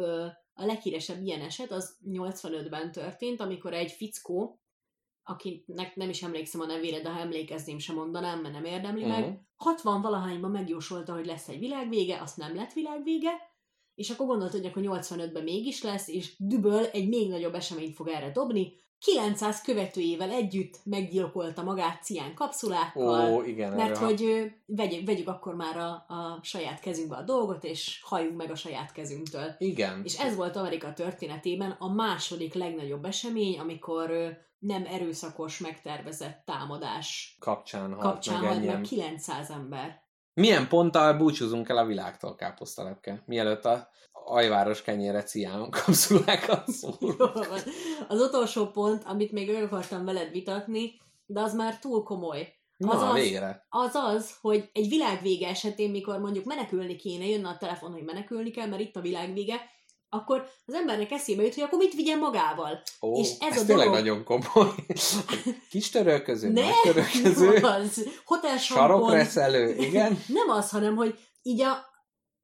a 0.59 0.65
leghíresebb 0.65 1.21
ilyen 1.23 1.41
eset 1.41 1.71
az 1.71 1.97
85-ben 2.05 2.91
történt, 2.91 3.41
amikor 3.41 3.73
egy 3.73 3.91
fickó, 3.91 4.59
akinek 5.23 5.95
nem 5.95 6.09
is 6.09 6.23
emlékszem 6.23 6.61
a 6.61 6.65
nevére, 6.65 7.01
de 7.01 7.09
ha 7.09 7.19
emlékezném, 7.19 7.77
sem 7.79 7.95
mondanám, 7.95 8.41
mert 8.41 8.53
nem 8.53 8.65
érdemli 8.65 9.01
Mhm. 9.01 9.09
meg, 9.09 9.41
60 9.55 10.01
valahányban 10.01 10.51
megjósolta, 10.51 11.13
hogy 11.13 11.25
lesz 11.25 11.47
egy 11.47 11.59
világvége, 11.59 12.21
azt 12.21 12.37
nem 12.37 12.55
lett 12.55 12.73
világvége, 12.73 13.31
és 13.95 14.09
akkor 14.09 14.27
gondolt, 14.27 14.51
hogy 14.51 14.65
akkor 14.65 14.81
85-ben 14.85 15.43
mégis 15.43 15.83
lesz, 15.83 16.07
és 16.07 16.35
düböl 16.37 16.85
egy 16.85 17.07
még 17.07 17.29
nagyobb 17.29 17.53
eseményt 17.53 17.95
fog 17.95 18.07
erre 18.07 18.31
dobni. 18.31 18.73
900 18.99 19.61
követőjével 19.61 20.31
együtt 20.31 20.79
meggyilkolta 20.83 21.63
magát 21.63 22.03
cián 22.03 22.33
kapszulákkal, 22.33 23.31
Ó, 23.31 23.43
igen. 23.43 23.73
mert 23.73 23.95
erről- 23.95 24.09
hogy 24.09 24.51
vegyük, 24.65 25.05
vegyük 25.05 25.27
akkor 25.27 25.55
már 25.55 25.77
a, 25.77 25.89
a 26.07 26.39
saját 26.41 26.79
kezünkbe 26.79 27.15
a 27.15 27.21
dolgot, 27.21 27.63
és 27.63 28.01
halljunk 28.03 28.37
meg 28.37 28.51
a 28.51 28.55
saját 28.55 28.91
kezünktől. 28.91 29.55
Igen. 29.57 30.01
És 30.03 30.19
ez 30.19 30.35
volt 30.35 30.55
Amerika 30.55 30.93
történetében 30.93 31.75
a 31.79 31.93
második 31.93 32.53
legnagyobb 32.53 33.05
esemény, 33.05 33.59
amikor 33.59 34.37
nem 34.59 34.85
erőszakos, 34.85 35.59
megtervezett 35.59 36.41
támadás 36.45 37.37
kapcsán 37.39 37.89
halt 37.89 38.01
kapcsán 38.01 38.41
meg 38.41 38.49
halt 38.51 38.65
meg 38.65 38.81
900 38.81 39.49
ember. 39.49 40.07
Milyen 40.39 40.67
ponttal 40.67 41.13
búcsúzunk 41.13 41.69
el 41.69 41.77
a 41.77 41.85
világtól, 41.85 42.35
káposztalepke? 42.35 43.23
Mielőtt 43.25 43.65
a 43.65 43.89
ajváros 44.11 44.81
kenyére 44.81 45.23
cián 45.23 45.69
kapszulákat 45.69 46.65
van. 46.81 47.59
Az 48.07 48.21
utolsó 48.21 48.67
pont, 48.67 49.03
amit 49.05 49.31
még 49.31 49.51
meg 49.51 49.63
akartam 49.63 50.05
veled 50.05 50.31
vitatni, 50.31 50.91
de 51.25 51.41
az 51.41 51.53
már 51.53 51.79
túl 51.79 52.03
komoly. 52.03 52.53
Na, 52.77 52.91
Az 52.91 53.01
az- 53.01 53.13
végre. 53.13 53.65
Az 53.69 53.95
az, 53.95 54.37
hogy 54.41 54.69
egy 54.73 54.89
világvége 54.89 55.47
esetén, 55.47 55.91
mikor 55.91 56.19
mondjuk 56.19 56.45
menekülni 56.45 56.95
kéne, 56.95 57.25
jönne 57.25 57.47
a 57.47 57.57
telefon, 57.57 57.91
hogy 57.91 58.03
menekülni 58.03 58.51
kell, 58.51 58.67
mert 58.67 58.81
itt 58.81 58.95
a 58.95 59.01
világvége, 59.01 59.61
akkor 60.09 60.49
az 60.65 60.73
embernek 60.73 61.11
eszébe 61.11 61.43
jut, 61.43 61.53
hogy 61.53 61.63
akkor 61.63 61.77
mit 61.77 61.93
vigyen 61.93 62.19
magával. 62.19 62.81
Ó, 63.01 63.19
És 63.19 63.29
ez 63.39 63.55
ez 63.55 63.61
a 63.61 63.65
tényleg 63.65 63.85
dolog- 63.85 64.01
nagyon 64.01 64.23
komoly. 64.23 64.69
Kis 65.69 65.89
törölköző, 65.89 66.49
Ne, 66.49 66.61
nagy 66.61 66.73
törölköző, 66.83 67.55
az, 67.55 68.07
hotel 68.25 68.57
sarokreszelő, 68.57 69.75
igen. 69.75 70.23
nem 70.39 70.49
az, 70.49 70.69
hanem 70.69 70.95
hogy 70.95 71.19
így 71.41 71.61
a, 71.61 71.71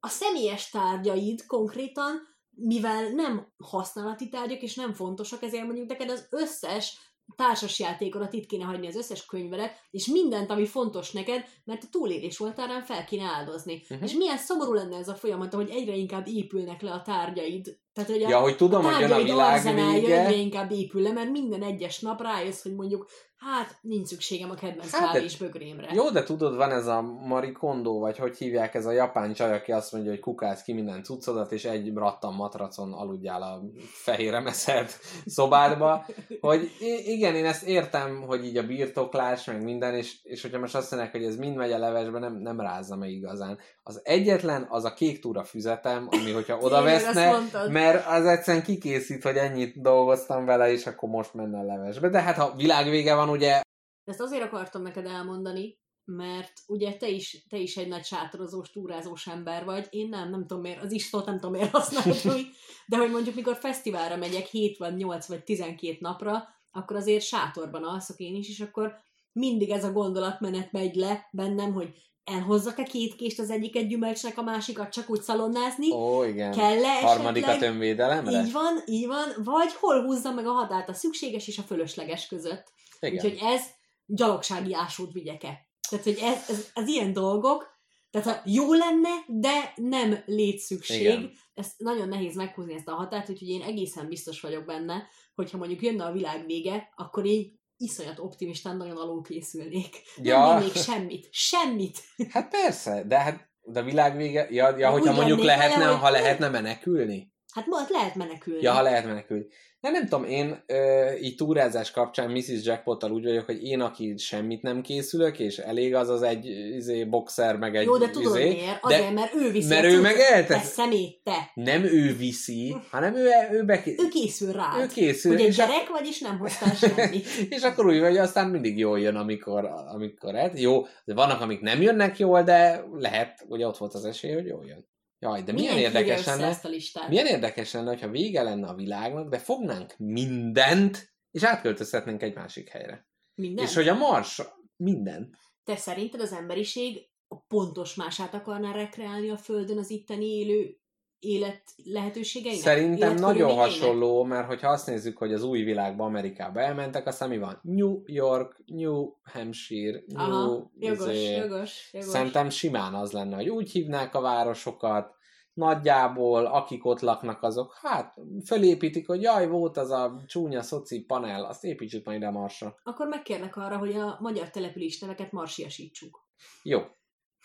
a 0.00 0.08
személyes 0.08 0.70
tárgyaid 0.70 1.46
konkrétan, 1.46 2.20
mivel 2.50 3.08
nem 3.08 3.52
használati 3.64 4.28
tárgyak 4.28 4.62
és 4.62 4.74
nem 4.74 4.94
fontosak, 4.94 5.42
ezért 5.42 5.64
mondjuk 5.64 5.88
neked 5.88 6.10
az 6.10 6.26
összes 6.30 6.98
társasjátékodat 7.36 8.32
itt 8.32 8.46
kéne 8.46 8.64
hagyni, 8.64 8.86
az 8.86 8.96
összes 8.96 9.26
könyvedet, 9.26 9.76
és 9.90 10.06
mindent, 10.06 10.50
ami 10.50 10.66
fontos 10.66 11.12
neked, 11.12 11.44
mert 11.64 11.82
a 11.82 11.88
túlélés 11.90 12.40
oltárán 12.40 12.82
fel 12.82 13.04
kéne 13.04 13.24
áldozni. 13.24 13.82
Uh-huh. 13.82 14.02
És 14.02 14.12
milyen 14.12 14.38
szomorú 14.38 14.72
lenne 14.72 14.96
ez 14.96 15.08
a 15.08 15.14
folyamat, 15.14 15.54
hogy 15.54 15.70
egyre 15.70 15.94
inkább 15.94 16.26
épülnek 16.28 16.82
le 16.82 16.92
a 16.92 17.02
tárgyaid. 17.02 17.78
Tehát, 17.96 18.10
hogy 18.10 18.22
a, 18.22 18.28
Ja, 18.28 18.40
hogy 18.40 18.56
tudom, 18.56 18.82
hogy 18.84 19.00
jön 19.00 19.12
a 19.12 19.22
világ 19.22 19.52
arzenája 19.52 19.92
egyre 19.92 20.26
vége. 20.26 20.40
inkább 20.40 20.72
épül 20.72 21.02
le, 21.02 21.12
mert 21.12 21.30
minden 21.30 21.62
egyes 21.62 22.00
nap 22.00 22.20
rájössz, 22.22 22.62
hogy 22.62 22.74
mondjuk, 22.74 23.06
hát 23.36 23.78
nincs 23.80 24.06
szükségem 24.06 24.50
a 24.50 24.54
kedvenc 24.54 24.90
Hát, 24.90 25.12
kávés 25.12 25.36
bögrémre. 25.36 25.90
Jó, 25.94 26.10
de 26.10 26.22
tudod, 26.22 26.56
van 26.56 26.70
ez 26.70 26.86
a 26.86 27.00
Marie 27.02 27.52
Kondo, 27.52 27.98
vagy 27.98 28.18
hogy 28.18 28.36
hívják, 28.36 28.74
ez 28.74 28.86
a 28.86 28.90
japán 28.90 29.32
csaj, 29.32 29.52
aki 29.52 29.72
azt 29.72 29.92
mondja, 29.92 30.10
hogy 30.10 30.20
kukász 30.20 30.62
ki 30.62 30.72
minden 30.72 31.02
cuccodat, 31.02 31.52
és 31.52 31.64
egy 31.64 31.92
rattan 31.94 32.34
matracon 32.34 32.92
aludjál 32.92 33.42
a 33.42 33.62
fehér 34.04 34.34
emeszelt 34.34 34.98
szobádba, 35.26 36.06
hogy 36.40 36.70
igen, 37.04 37.34
én 37.34 37.44
ezt 37.44 37.62
értem, 37.62 38.22
hogy 38.26 38.44
így 38.44 38.56
a 38.56 38.66
birtoklás, 38.66 39.44
meg 39.44 39.62
minden, 39.62 39.94
és, 39.94 40.16
és 40.22 40.42
hogyha 40.42 40.58
most 40.58 40.74
azt 40.74 40.90
mondják, 40.90 41.12
hogy 41.12 41.24
ez 41.24 41.36
mind 41.36 41.56
megy 41.56 41.72
a 41.72 41.78
levesbe, 41.78 42.18
nem, 42.18 42.36
nem 42.36 42.60
rázza 42.60 42.96
meg 42.96 43.10
igazán. 43.10 43.58
Az 43.88 44.00
egyetlen, 44.04 44.66
az 44.68 44.84
a 44.84 44.94
kék 44.94 45.20
túra 45.20 45.44
füzetem, 45.44 46.08
ami 46.10 46.32
hogyha 46.32 46.58
oda 46.58 46.76
Tényleg, 46.76 46.94
azt 46.94 47.04
veszne, 47.04 47.30
mondtad. 47.30 47.70
mert 47.70 48.06
az 48.06 48.24
egyszerűen 48.24 48.64
kikészít, 48.64 49.22
hogy 49.22 49.36
ennyit 49.36 49.80
dolgoztam 49.80 50.44
vele, 50.44 50.72
és 50.72 50.86
akkor 50.86 51.08
most 51.08 51.34
menne 51.34 51.58
a 51.58 51.62
levesbe. 51.62 52.08
De 52.08 52.20
hát 52.20 52.36
ha 52.36 52.54
világvége 52.56 53.14
van, 53.14 53.28
ugye 53.28 53.60
Ezt 54.04 54.20
azért 54.20 54.42
akartam 54.42 54.82
neked 54.82 55.06
elmondani, 55.06 55.78
mert 56.04 56.52
ugye 56.66 56.96
te 56.96 57.08
is, 57.08 57.46
te 57.48 57.56
is 57.56 57.76
egy 57.76 57.88
nagy 57.88 58.04
sátorozós, 58.04 58.70
túrázós 58.70 59.26
ember 59.26 59.64
vagy, 59.64 59.86
én 59.90 60.08
nem, 60.08 60.30
nem 60.30 60.40
tudom 60.40 60.62
miért, 60.62 60.82
az 60.82 60.92
istót 60.92 61.26
nem 61.26 61.34
tudom 61.34 61.50
miért 61.50 61.70
használtam, 61.70 62.36
de 62.90 62.96
hogy 62.96 63.10
mondjuk 63.10 63.34
mikor 63.34 63.56
fesztiválra 63.56 64.16
megyek 64.16 64.46
7 64.46 64.78
vagy 64.78 64.96
8 64.96 65.26
vagy 65.26 65.44
12 65.44 65.96
napra, 66.00 66.48
akkor 66.70 66.96
azért 66.96 67.24
sátorban 67.24 67.84
alszok 67.84 68.18
én 68.18 68.34
is, 68.34 68.48
és 68.48 68.60
akkor 68.60 68.94
mindig 69.32 69.70
ez 69.70 69.84
a 69.84 69.92
gondolatmenet 69.92 70.72
megy 70.72 70.94
le 70.94 71.28
bennem, 71.32 71.72
hogy 71.72 71.94
elhozzak-e 72.26 72.82
két 72.82 73.16
kést 73.16 73.38
az 73.38 73.50
egyiket 73.50 73.88
gyümölcsnek, 73.88 74.38
a 74.38 74.42
másikat 74.42 74.92
csak 74.92 75.10
úgy 75.10 75.22
szalonnázni, 75.22 75.92
ó, 75.92 76.24
igen, 76.24 76.52
kell-e 76.52 77.00
harmadikat 77.00 77.48
esetleg 77.48 77.70
önvédelemre? 77.70 78.42
így 78.42 78.52
van, 78.52 78.82
így 78.86 79.06
van, 79.06 79.28
vagy 79.44 79.72
hol 79.72 80.02
húzzam 80.02 80.34
meg 80.34 80.46
a 80.46 80.52
határt 80.52 80.88
a 80.88 80.94
szükséges 80.94 81.48
és 81.48 81.58
a 81.58 81.62
fölösleges 81.62 82.26
között. 82.26 82.72
Igen. 83.00 83.14
Úgyhogy 83.14 83.38
ez 83.42 83.62
gyalogsági 84.06 84.74
ásót 84.74 85.12
vigyek-e. 85.12 85.68
Tehát, 85.88 86.04
hogy 86.04 86.18
ez, 86.20 86.44
ez, 86.48 86.70
ez 86.74 86.88
ilyen 86.88 87.12
dolgok, 87.12 87.74
tehát 88.10 88.42
jó 88.44 88.72
lenne, 88.72 89.10
de 89.26 89.72
nem 89.74 90.22
létszükség. 90.26 91.00
Igen. 91.00 91.32
Ez 91.54 91.72
nagyon 91.76 92.08
nehéz 92.08 92.36
meghúzni 92.36 92.74
ezt 92.74 92.88
a 92.88 92.94
határt, 92.94 93.30
úgyhogy 93.30 93.48
én 93.48 93.62
egészen 93.62 94.08
biztos 94.08 94.40
vagyok 94.40 94.64
benne, 94.64 95.08
hogyha 95.34 95.58
mondjuk 95.58 95.82
jönne 95.82 96.04
a 96.04 96.12
világ 96.12 96.46
vége, 96.46 96.92
akkor 96.96 97.24
így 97.24 97.52
iszonyat 97.76 98.18
optimistán 98.18 98.76
nagyon 98.76 98.96
alul 98.96 99.22
készülnék. 99.22 100.02
Ja. 100.22 100.46
Nem 100.46 100.58
vinnék 100.58 100.74
semmit. 100.76 101.28
Semmit. 101.30 101.98
Hát 102.30 102.48
persze, 102.50 103.02
de 103.06 103.18
hát 103.18 103.48
de 103.62 103.80
a 103.80 103.82
világ 103.84 104.16
vége, 104.16 104.46
ja, 104.50 104.78
ja 104.78 104.90
hogyha 104.90 105.12
mondjuk 105.12 105.42
lehetne, 105.42 105.86
hogy- 105.86 105.98
ha 105.98 106.10
lehetne 106.10 106.48
menekülni. 106.48 107.34
Hát 107.56 107.66
majd 107.66 107.86
lehet 107.90 108.14
menekülni. 108.14 108.62
Ja, 108.62 108.72
ha 108.72 108.82
lehet 108.82 109.04
menekülni. 109.04 109.46
De 109.80 109.90
nem 109.90 110.02
tudom, 110.02 110.24
én 110.24 110.62
ö, 110.66 111.10
így 111.22 111.34
túrázás 111.36 111.90
kapcsán 111.90 112.30
Mrs. 112.30 112.64
Jackpottal 112.64 113.10
úgy 113.12 113.24
vagyok, 113.24 113.44
hogy 113.44 113.62
én, 113.64 113.80
aki 113.80 114.14
semmit 114.16 114.62
nem 114.62 114.80
készülök, 114.80 115.38
és 115.38 115.58
elég 115.58 115.94
az 115.94 116.08
az 116.08 116.22
egy 116.22 116.46
izé, 116.74 117.04
boxer, 117.04 117.56
meg 117.56 117.76
egy 117.76 117.84
Jó, 117.84 117.96
de 117.96 118.10
tudod 118.10 118.36
izé, 118.36 118.48
miért? 118.48 118.78
Azért, 118.80 119.12
mert 119.12 119.34
ő 119.34 119.50
viszi 119.50 119.68
mert 119.68 119.84
a 119.84 119.88
ő 119.88 120.00
meg 120.00 120.16
eltesz- 120.18 120.60
Te 120.60 120.66
szemét, 120.66 121.20
te. 121.24 121.50
nem 121.54 121.82
ő 121.84 122.16
viszi, 122.16 122.76
hanem 122.90 123.14
ő, 123.14 123.28
ő, 123.52 123.64
beké... 123.64 123.90
Ő 123.98 124.08
készül 124.08 124.52
rád. 124.52 124.80
ő 124.80 124.86
készül. 124.86 125.34
Ugye 125.34 125.46
és, 125.46 125.58
a- 125.58 125.66
gyerek 125.66 125.88
vagy, 125.88 126.06
és 126.06 126.20
nem 126.20 126.38
hoztál 126.38 126.74
semmit. 126.94 127.26
és 127.48 127.62
akkor 127.62 127.86
úgy 127.86 128.00
vagy, 128.00 128.16
aztán 128.16 128.48
mindig 128.48 128.78
jól 128.78 129.00
jön, 129.00 129.16
amikor, 129.16 129.64
amikor 129.94 130.34
hát. 130.34 130.58
Jó, 130.60 130.82
de 131.04 131.14
vannak, 131.14 131.40
amik 131.40 131.60
nem 131.60 131.82
jönnek 131.82 132.18
jól, 132.18 132.42
de 132.42 132.84
lehet, 132.92 133.44
hogy 133.48 133.62
ott 133.62 133.76
volt 133.76 133.94
az 133.94 134.04
esély, 134.04 134.32
hogy 134.32 134.46
jól 134.46 134.64
jön. 134.66 134.86
Jaj, 135.26 135.42
de 135.42 135.52
milyen, 135.52 135.74
írja 135.74 135.86
érdekes 135.86 136.24
lenne, 136.24 136.46
ezt 136.46 136.64
a 136.64 136.68
listát. 136.68 137.08
milyen 137.08 137.26
érdekes 137.26 137.72
lenne, 137.72 137.88
hogyha 137.88 138.08
vége 138.08 138.42
lenne 138.42 138.66
a 138.66 138.74
világnak, 138.74 139.28
de 139.28 139.38
fognánk 139.38 139.94
mindent, 139.98 141.12
és 141.30 141.42
átköltözhetnénk 141.42 142.22
egy 142.22 142.34
másik 142.34 142.68
helyre. 142.68 143.08
Minden? 143.34 143.64
És 143.64 143.74
hogy 143.74 143.88
a 143.88 143.94
Mars 143.94 144.42
minden. 144.76 145.36
Te 145.64 145.76
szerinted 145.76 146.20
az 146.20 146.32
emberiség 146.32 147.08
a 147.28 147.40
pontos 147.40 147.94
mását 147.94 148.34
akarná 148.34 148.72
rekreálni 148.72 149.30
a 149.30 149.36
Földön 149.36 149.78
az 149.78 149.90
itteni 149.90 150.26
élő 150.26 150.78
élet 151.18 151.62
lehetőségeinek? 151.84 152.60
Szerintem 152.60 153.14
nagyon 153.14 153.54
hasonló, 153.54 154.24
mert 154.24 154.46
hogyha 154.46 154.70
azt 154.70 154.86
nézzük, 154.86 155.18
hogy 155.18 155.32
az 155.32 155.42
új 155.42 155.62
világba 155.62 156.04
Amerikába 156.04 156.60
elmentek, 156.60 157.06
aztán 157.06 157.28
mi 157.28 157.38
van? 157.38 157.60
New 157.62 158.02
York, 158.04 158.62
New 158.66 159.10
Hampshire, 159.22 160.02
New... 160.06 160.20
Aha, 160.20 160.70
jogos, 160.78 161.12
izé, 161.12 161.36
jogos, 161.36 161.90
jogos. 161.92 162.08
Szerintem 162.08 162.50
simán 162.50 162.94
az 162.94 163.12
lenne, 163.12 163.36
hogy 163.36 163.48
úgy 163.48 163.70
hívnák 163.70 164.14
a 164.14 164.20
városokat, 164.20 165.15
nagyjából 165.56 166.46
akik 166.46 166.84
ott 166.84 167.00
laknak 167.00 167.42
azok, 167.42 167.78
hát 167.82 168.14
fölépítik, 168.46 169.06
hogy 169.06 169.22
jaj, 169.22 169.48
volt 169.48 169.76
az 169.76 169.90
a 169.90 170.22
csúnya 170.26 170.62
szoci 170.62 171.04
panel, 171.04 171.44
azt 171.44 171.64
építsük 171.64 172.04
majd 172.04 172.18
ide 172.18 172.30
Marsra. 172.30 172.76
Akkor 172.82 173.06
megkérnek 173.06 173.56
arra, 173.56 173.78
hogy 173.78 173.94
a 173.94 174.16
magyar 174.20 174.50
település 174.50 175.00
neveket 175.00 175.32
marsiasítsuk. 175.32 176.24
Jó. 176.62 176.80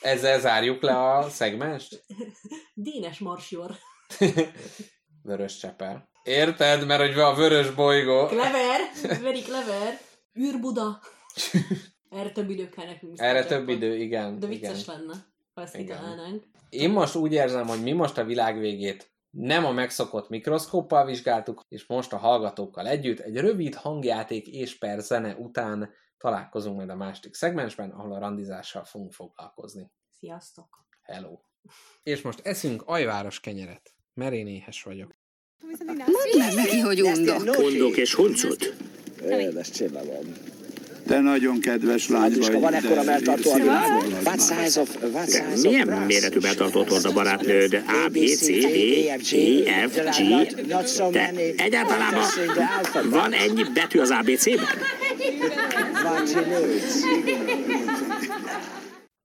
Ezzel 0.02 0.40
zárjuk 0.40 0.82
le 0.82 1.12
a 1.12 1.30
szegmest. 1.30 2.04
Dénes 2.74 3.20
marsjor. 3.20 3.72
Vörös 5.24 5.58
csepel. 5.58 6.10
Érted? 6.24 6.86
Mert 6.86 7.02
hogy 7.02 7.20
a 7.20 7.34
vörös 7.34 7.72
bolygó. 7.72 8.26
Clever, 8.26 8.80
very 9.28 9.42
clever. 9.42 10.00
űrbuda. 10.40 11.00
Erre 12.10 12.32
több 12.32 12.50
idő 12.50 12.70
kell 12.70 12.86
nekünk. 12.86 13.20
Erre 13.20 13.46
több 13.46 13.70
idő, 13.70 13.96
igen. 13.96 14.40
De 14.40 14.48
igen. 14.48 14.60
vicces 14.60 14.86
lenne, 14.86 15.14
ha 15.54 15.62
ezt 15.62 15.78
Igen. 15.78 16.51
Én 16.72 16.90
most 16.90 17.16
úgy 17.16 17.34
érzem, 17.34 17.68
hogy 17.68 17.82
mi 17.82 17.92
most 17.92 18.18
a 18.18 18.24
világ 18.24 18.60
végét 18.60 19.12
nem 19.30 19.66
a 19.66 19.72
megszokott 19.72 20.30
mikroszkóppal 20.30 21.06
vizsgáltuk, 21.06 21.62
és 21.68 21.86
most 21.86 22.14
a 22.14 22.18
hallgatókkal 22.18 22.88
együtt 22.88 23.20
egy 23.20 23.38
rövid 23.38 23.76
hangjáték 23.76 24.48
és 24.48 24.78
per 24.78 25.00
zene 25.00 25.36
után 25.36 25.94
találkozunk 26.18 26.76
majd 26.76 26.90
a 26.90 26.96
másik 26.96 27.34
szegmensben, 27.34 27.90
ahol 27.90 28.14
a 28.14 28.20
randizással 28.20 28.84
fogunk 28.84 29.14
foglalkozni. 29.14 29.92
Sziasztok! 30.10 30.86
Hello! 31.02 31.40
És 32.04 32.22
most 32.22 32.40
eszünk 32.44 32.84
ajváros 32.86 33.40
kenyeret, 33.40 33.94
mert 34.14 34.34
én 34.34 34.48
éhes 34.48 34.84
vagyok. 34.84 35.16
Mondd 35.88 36.38
meg 36.38 36.54
neki, 36.56 36.80
hogy 36.80 37.02
undok. 37.02 37.56
Kondok 37.56 37.98
és 37.98 38.16
huncut? 38.16 38.74
Édes 39.22 39.70
csillagom. 39.70 40.60
Te 41.06 41.20
nagyon 41.20 41.60
kedves 41.60 42.08
lány 42.08 42.22
vagy. 42.22 42.32
Andriska, 42.32 42.60
van 42.60 42.72
de 42.72 42.78
ekkora 42.78 43.04
melltartó 43.04 43.52
a 43.52 43.56
világon? 43.56 44.12
What 44.24 44.42
size 44.42 44.82
of, 44.82 44.98
what 45.02 45.30
size 45.30 45.52
of 45.54 45.62
Milyen 45.62 45.88
méretű 45.88 46.40
betartott 46.40 46.90
hord 46.90 47.06
a 47.06 47.12
barátnőd? 47.12 47.74
A, 47.74 48.10
B, 48.10 48.18
C, 48.18 48.46
D, 48.46 49.68
E, 49.68 49.88
F, 49.88 50.18
G. 50.18 50.30
Many. 51.12 51.54
egyáltalán 51.58 52.14
van 53.10 53.34
ennyi 53.34 53.64
betű 53.74 54.00
az 54.00 54.10
ABC-ben? 54.10 54.66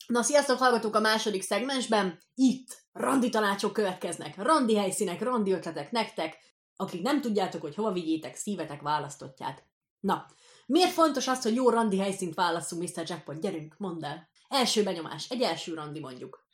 Na, 0.06 0.22
sziasztok, 0.22 0.58
hallgatók 0.58 0.94
a 0.94 1.00
második 1.00 1.42
szegmensben. 1.42 2.18
Itt 2.34 2.84
randi 2.92 3.28
tanácsok 3.28 3.72
következnek. 3.72 4.34
Randi 4.42 4.76
helyszínek, 4.76 5.22
randi 5.22 5.52
ötletek 5.52 5.90
nektek, 5.90 6.36
akik 6.76 7.02
nem 7.02 7.20
tudjátok, 7.20 7.60
hogy 7.60 7.74
hova 7.74 7.92
vigyétek 7.92 8.36
szívetek 8.36 8.80
választottját. 8.80 9.62
Na, 10.00 10.26
miért 10.66 10.90
fontos 10.90 11.28
az, 11.28 11.42
hogy 11.42 11.54
jó 11.54 11.70
randi 11.70 11.98
helyszínt 11.98 12.34
válasszunk, 12.34 12.82
Mr. 12.82 13.04
Jackpot? 13.06 13.40
Gyerünk, 13.40 13.74
mondd 13.78 14.04
el. 14.04 14.28
Első 14.48 14.82
benyomás, 14.82 15.30
egy 15.30 15.42
első 15.42 15.74
randi 15.74 16.00
mondjuk. 16.00 16.44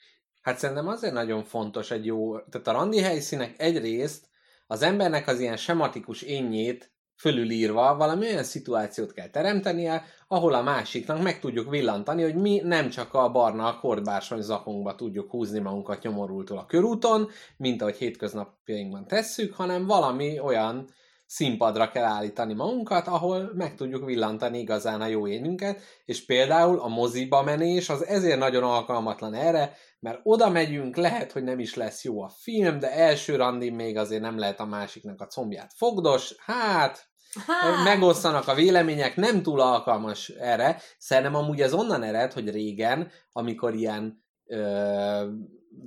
Hát 0.40 0.58
szerintem 0.58 0.88
azért 0.88 1.12
nagyon 1.12 1.44
fontos 1.44 1.90
egy 1.90 2.06
jó, 2.06 2.38
tehát 2.38 2.66
a 2.66 2.72
randi 2.72 3.00
helyszínek 3.00 3.54
egyrészt 3.58 4.30
az 4.66 4.82
embernek 4.82 5.28
az 5.28 5.40
ilyen 5.40 5.56
sematikus 5.56 6.22
énjét 6.22 6.92
fölülírva 7.16 7.96
valami 7.96 8.26
olyan 8.26 8.42
szituációt 8.42 9.12
kell 9.12 9.28
teremtenie, 9.28 10.04
ahol 10.28 10.54
a 10.54 10.62
másiknak 10.62 11.22
meg 11.22 11.40
tudjuk 11.40 11.70
villantani, 11.70 12.22
hogy 12.22 12.34
mi 12.34 12.60
nem 12.64 12.88
csak 12.88 13.14
a 13.14 13.30
barna 13.30 13.78
kordbársony 13.78 14.40
zakunkba 14.40 14.94
tudjuk 14.94 15.30
húzni 15.30 15.58
magunkat 15.58 16.02
nyomorultul 16.02 16.58
a 16.58 16.66
körúton, 16.66 17.28
mint 17.56 17.82
ahogy 17.82 17.96
hétköznapjainkban 17.96 19.06
tesszük, 19.06 19.54
hanem 19.54 19.86
valami 19.86 20.38
olyan 20.38 20.88
színpadra 21.32 21.90
kell 21.90 22.04
állítani 22.04 22.54
magunkat, 22.54 23.06
ahol 23.06 23.52
meg 23.54 23.74
tudjuk 23.74 24.04
villantani 24.04 24.58
igazán 24.58 25.00
a 25.00 25.06
jó 25.06 25.26
énünket, 25.26 25.80
és 26.04 26.24
például 26.24 26.78
a 26.78 26.88
moziba 26.88 27.42
menés 27.42 27.88
az 27.88 28.06
ezért 28.06 28.38
nagyon 28.38 28.62
alkalmatlan 28.62 29.34
erre, 29.34 29.76
mert 30.00 30.20
oda 30.22 30.50
megyünk, 30.50 30.96
lehet, 30.96 31.32
hogy 31.32 31.42
nem 31.42 31.58
is 31.58 31.74
lesz 31.74 32.04
jó 32.04 32.22
a 32.22 32.32
film, 32.42 32.78
de 32.78 32.92
első 32.92 33.36
randin 33.36 33.74
még 33.74 33.96
azért 33.96 34.22
nem 34.22 34.38
lehet 34.38 34.60
a 34.60 34.64
másiknak 34.64 35.20
a 35.20 35.26
combját 35.26 35.72
fogdos, 35.76 36.34
hát 36.38 37.10
Há, 37.46 37.82
megosztanak 37.82 38.48
a 38.48 38.54
vélemények, 38.54 39.16
nem 39.16 39.42
túl 39.42 39.60
alkalmas 39.60 40.28
erre. 40.28 40.80
Szerintem 40.98 41.34
amúgy 41.34 41.60
ez 41.60 41.72
onnan 41.72 42.02
ered, 42.02 42.32
hogy 42.32 42.50
régen, 42.50 43.10
amikor 43.32 43.74
ilyen 43.74 44.24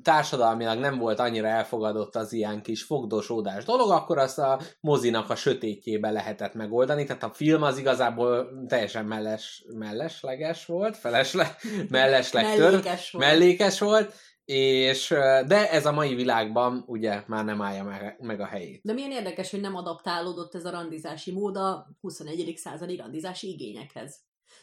társadalmilag 0.03 0.79
nem 0.79 0.97
volt 0.97 1.19
annyira 1.19 1.47
elfogadott 1.47 2.15
az 2.15 2.33
ilyen 2.33 2.61
kis 2.61 2.83
fogdosódás 2.83 3.65
dolog, 3.65 3.91
akkor 3.91 4.17
azt 4.17 4.39
a 4.39 4.59
mozinak 4.79 5.29
a 5.29 5.35
sötétjébe 5.35 6.11
lehetett 6.11 6.53
megoldani, 6.53 7.03
tehát 7.05 7.23
a 7.23 7.33
film 7.33 7.61
az 7.61 7.77
igazából 7.77 8.47
teljesen 8.67 9.05
melles, 9.05 9.65
mellesleges 9.73 10.65
volt, 10.65 10.97
felesle, 10.97 11.55
mellesleg 11.89 12.43
mellékes 12.43 13.11
volt. 13.11 13.25
mellékes 13.25 13.79
volt, 13.79 14.13
és 14.45 15.07
de 15.47 15.69
ez 15.69 15.85
a 15.85 15.91
mai 15.91 16.15
világban 16.15 16.83
ugye 16.87 17.23
már 17.27 17.45
nem 17.45 17.61
állja 17.61 17.83
meg, 17.83 18.17
meg 18.19 18.39
a 18.39 18.45
helyét. 18.45 18.81
De 18.83 18.93
milyen 18.93 19.11
érdekes, 19.11 19.51
hogy 19.51 19.61
nem 19.61 19.75
adaptálódott 19.75 20.55
ez 20.55 20.65
a 20.65 20.71
randizási 20.71 21.31
mód 21.31 21.57
a 21.57 21.87
21. 22.01 22.53
századi 22.57 22.95
randizási 22.95 23.47
igényekhez. 23.47 24.19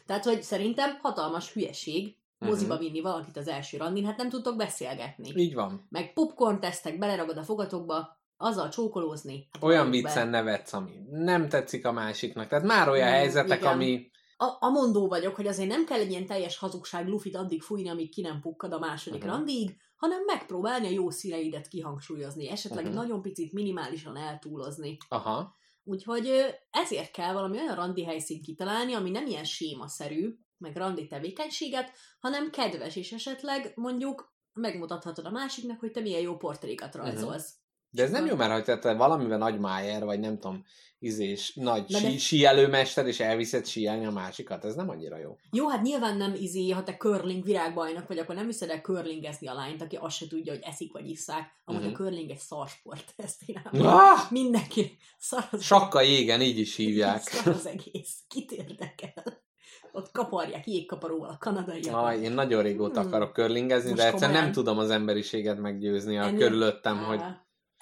Tehát, 0.06 0.24
hogy 0.24 0.42
szerintem 0.42 0.98
hatalmas 1.02 1.52
hülyeség 1.52 2.16
moziba 2.48 2.78
vinni 2.78 3.00
valakit 3.00 3.36
az 3.36 3.48
első 3.48 3.76
randin, 3.76 4.04
hát 4.04 4.16
nem 4.16 4.28
tudtok 4.28 4.56
beszélgetni. 4.56 5.32
Így 5.36 5.54
van. 5.54 5.86
Meg 5.88 6.12
popcorn 6.12 6.60
tesztek, 6.60 6.98
beleragad 6.98 7.36
a 7.36 7.42
fogatokba, 7.42 8.20
azzal 8.36 8.68
csókolózni. 8.68 9.48
Hát 9.52 9.62
olyan 9.62 9.90
viccen 9.90 10.28
nevetsz, 10.28 10.72
ami 10.72 10.92
nem 11.10 11.48
tetszik 11.48 11.86
a 11.86 11.92
másiknak. 11.92 12.48
Tehát 12.48 12.64
már 12.64 12.88
olyan 12.88 13.08
Mm, 13.08 13.12
helyzetek, 13.12 13.58
igen. 13.60 13.72
ami... 13.72 14.10
A, 14.36 14.56
a 14.60 14.70
mondó 14.70 15.08
vagyok, 15.08 15.34
hogy 15.34 15.46
azért 15.46 15.68
nem 15.68 15.84
kell 15.84 15.98
egy 15.98 16.10
ilyen 16.10 16.26
teljes 16.26 16.58
hazugság 16.58 17.08
lufit 17.08 17.36
addig 17.36 17.62
fújni, 17.62 17.88
amíg 17.88 18.10
ki 18.12 18.20
nem 18.20 18.40
pukkad 18.40 18.72
a 18.72 18.78
második 18.78 19.20
Mhm. 19.20 19.28
uh-huh. 19.28 19.44
randig, 19.46 19.76
hanem 19.96 20.18
megpróbálni 20.26 20.86
a 20.86 20.90
jó 20.90 21.10
színeidet 21.10 21.68
kihangsúlyozni, 21.68 22.48
esetleg 22.50 22.78
Mhm. 22.84 22.88
uh-huh. 22.92 23.02
nagyon 23.04 23.22
picit 23.22 23.52
minimálisan 23.52 24.16
eltúlozni. 24.16 24.96
Aha. 25.08 25.54
Úgyhogy 25.84 26.30
ezért 26.70 27.10
kell 27.10 27.32
valami 27.32 27.58
olyan 27.58 27.74
randi 27.74 28.04
helyszínt 28.04 28.44
kitalálni, 28.44 28.92
ami 28.94 29.10
nem 29.10 29.26
ilyen 29.26 29.44
sémaszerű, 29.44 30.34
meg 30.62 30.76
randi 30.76 31.06
tevékenységet, 31.06 31.92
hanem 32.20 32.50
kedves, 32.50 32.96
és 32.96 33.12
esetleg 33.12 33.72
mondjuk 33.74 34.34
megmutathatod 34.52 35.26
a 35.26 35.30
másiknak, 35.30 35.80
hogy 35.80 35.90
te 35.90 36.00
milyen 36.00 36.20
jó 36.20 36.36
portrékat 36.36 36.94
rajzolsz. 36.94 37.54
De 37.90 38.02
ez 38.02 38.10
nem 38.10 38.26
jó, 38.26 38.36
mert 38.36 38.66
ha 38.66 38.78
te 38.78 38.92
valamivel 38.94 39.38
nagy 39.38 39.58
májer, 39.58 40.04
vagy 40.04 40.20
nem 40.20 40.38
tudom, 40.38 40.64
izés, 40.98 41.54
nagy 41.54 41.84
Na 41.88 42.00
de- 42.00 42.08
sí, 42.10 42.18
síelőmester, 42.18 43.06
és 43.06 43.20
elviszed 43.20 43.66
síelni 43.66 44.06
a 44.06 44.10
másikat, 44.10 44.64
ez 44.64 44.74
nem 44.74 44.88
annyira 44.88 45.18
jó. 45.18 45.36
Jó, 45.50 45.68
hát 45.68 45.82
nyilván 45.82 46.16
nem 46.16 46.34
izé, 46.34 46.70
ha 46.70 46.82
te 46.82 46.96
curling 46.96 47.44
virágbajnok 47.44 48.08
vagy, 48.08 48.18
akkor 48.18 48.34
nem 48.34 48.46
viszed 48.46 48.70
el 48.70 48.80
curlingezni 48.80 49.46
a 49.46 49.54
lányt, 49.54 49.82
aki 49.82 49.96
azt 49.96 50.16
se 50.16 50.26
tudja, 50.26 50.52
hogy 50.52 50.62
eszik 50.62 50.92
vagy 50.92 51.08
isszák. 51.08 51.50
Amúgy 51.64 51.82
Mhm. 51.82 51.92
a 51.92 51.96
curling 51.96 52.30
egy 52.30 52.38
szarsport, 52.38 53.12
ezt 53.16 53.42
én 53.46 53.62
Ah! 53.72 54.30
Mindenki 54.30 54.96
szar 55.18 55.44
az, 55.50 55.62
Sakka 55.62 56.00
jégen, 56.00 56.40
így 56.40 56.58
is 56.58 56.76
hívják. 56.82 57.20
szar 57.22 57.54
az 57.54 57.66
egész. 57.66 58.22
Kit 58.28 58.50
érdekel? 58.52 59.42
Ott 59.92 60.10
kaparják 60.12 60.66
jégkaparóval 60.66 61.28
a 61.28 61.36
kanadaiak. 61.38 61.94
Aj, 61.96 62.20
én 62.22 62.32
nagyon 62.32 62.62
régóta 62.62 63.00
Hmm. 63.00 63.08
akarok 63.08 63.32
körlingezni, 63.32 63.90
Most 63.90 64.02
de 64.02 64.06
egyszer 64.08 64.20
nem 64.20 64.30
komolyan. 64.30 64.52
tudom 64.52 64.78
az 64.78 64.90
emberiséget 64.90 65.58
meggyőzni 65.60 66.18
a 66.18 66.22
Ennél- 66.22 66.40
körülöttem, 66.40 66.96
Á, 66.96 67.02
hogy 67.02 67.20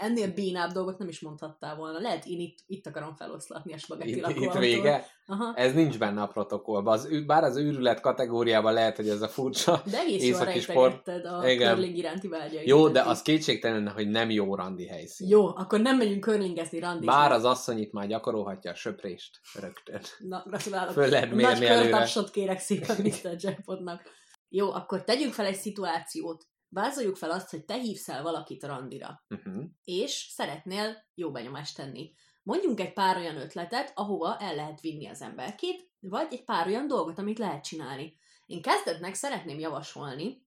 Ennél 0.01 0.33
bénább 0.33 0.73
dolgot 0.73 0.99
nem 0.99 1.09
is 1.09 1.21
mondhattál 1.21 1.77
volna. 1.77 1.99
Lehet, 1.99 2.25
én 2.25 2.41
itt, 2.41 2.59
itt 2.67 2.87
akarom 2.87 3.15
feloszlatni 3.17 3.73
a 3.73 3.79
spagetti 3.79 4.17
itt, 4.17 4.29
itt 4.29 4.53
vége. 4.53 5.07
Aha. 5.27 5.55
Ez 5.55 5.75
nincs 5.75 5.99
benne 5.99 6.23
a 6.23 6.27
protokollban. 6.27 6.93
Az, 6.93 7.09
bár 7.27 7.45
az 7.45 7.57
őrület 7.57 8.01
kategóriában 8.01 8.73
lehet, 8.73 8.97
hogy 8.97 9.09
ez 9.09 9.23
a 9.23 9.29
furcsa. 9.29 9.83
De 9.91 9.99
egész 9.99 10.23
északi 10.23 10.61
sport. 10.61 11.09
a 11.09 11.49
Igen. 11.49 11.75
curling 11.75 11.97
iránti 11.97 12.29
vágyait. 12.29 12.67
Jó, 12.67 12.89
de 12.89 13.01
az 13.03 13.23
kétségtelen, 13.23 13.89
hogy 13.89 14.09
nem 14.09 14.31
jó 14.31 14.55
randi 14.55 14.87
helyszín. 14.87 15.29
Jó, 15.29 15.47
akkor 15.47 15.81
nem 15.81 15.97
megyünk 15.97 16.25
curlingezni, 16.25 16.79
randizni. 16.79 17.07
Bár 17.07 17.33
az 17.33 17.45
asszony 17.45 17.79
itt 17.79 17.93
már 17.93 18.07
gyakorolhatja 18.07 18.71
a 18.71 18.75
söprést 18.75 19.41
rögtön. 19.61 20.01
Na, 20.19 20.43
gratulálok. 20.47 20.93
Föl 20.93 21.09
lehet 21.09 21.29
Nagy 21.31 21.37
mérni 21.37 21.67
előre. 21.67 21.89
körtapsot 21.89 22.31
kérek 22.31 22.59
szépen 22.59 22.97
Mr. 23.03 23.35
Jackpotnak. 23.39 24.03
Jó, 24.49 24.73
akkor 24.73 25.05
tegyünk 25.05 25.33
fel 25.33 25.47
egy 25.47 25.55
szituációt. 25.57 26.47
Vázoljuk 26.73 27.17
fel 27.17 27.31
azt, 27.31 27.51
hogy 27.51 27.65
te 27.65 27.75
hívsz 27.75 28.09
el 28.09 28.23
valakit 28.23 28.65
randira, 28.65 29.25
Uh-huh. 29.29 29.65
és 29.85 30.29
szeretnél 30.33 30.97
jó 31.15 31.31
benyomást 31.31 31.77
tenni. 31.77 32.15
Mondjunk 32.43 32.81
egy 32.81 32.93
pár 32.93 33.17
olyan 33.17 33.37
ötletet, 33.37 33.93
ahova 33.95 34.37
el 34.37 34.55
lehet 34.55 34.81
vinni 34.81 35.07
az 35.07 35.23
emberkét, 35.23 35.91
vagy 36.01 36.27
egy 36.31 36.45
pár 36.45 36.67
olyan 36.67 36.87
dolgot, 36.87 37.19
amit 37.19 37.39
lehet 37.39 37.65
csinálni. 37.65 38.19
Én 38.47 38.63
kezdetnek 38.63 39.15
szeretném 39.15 39.59
javasolni 39.59 40.47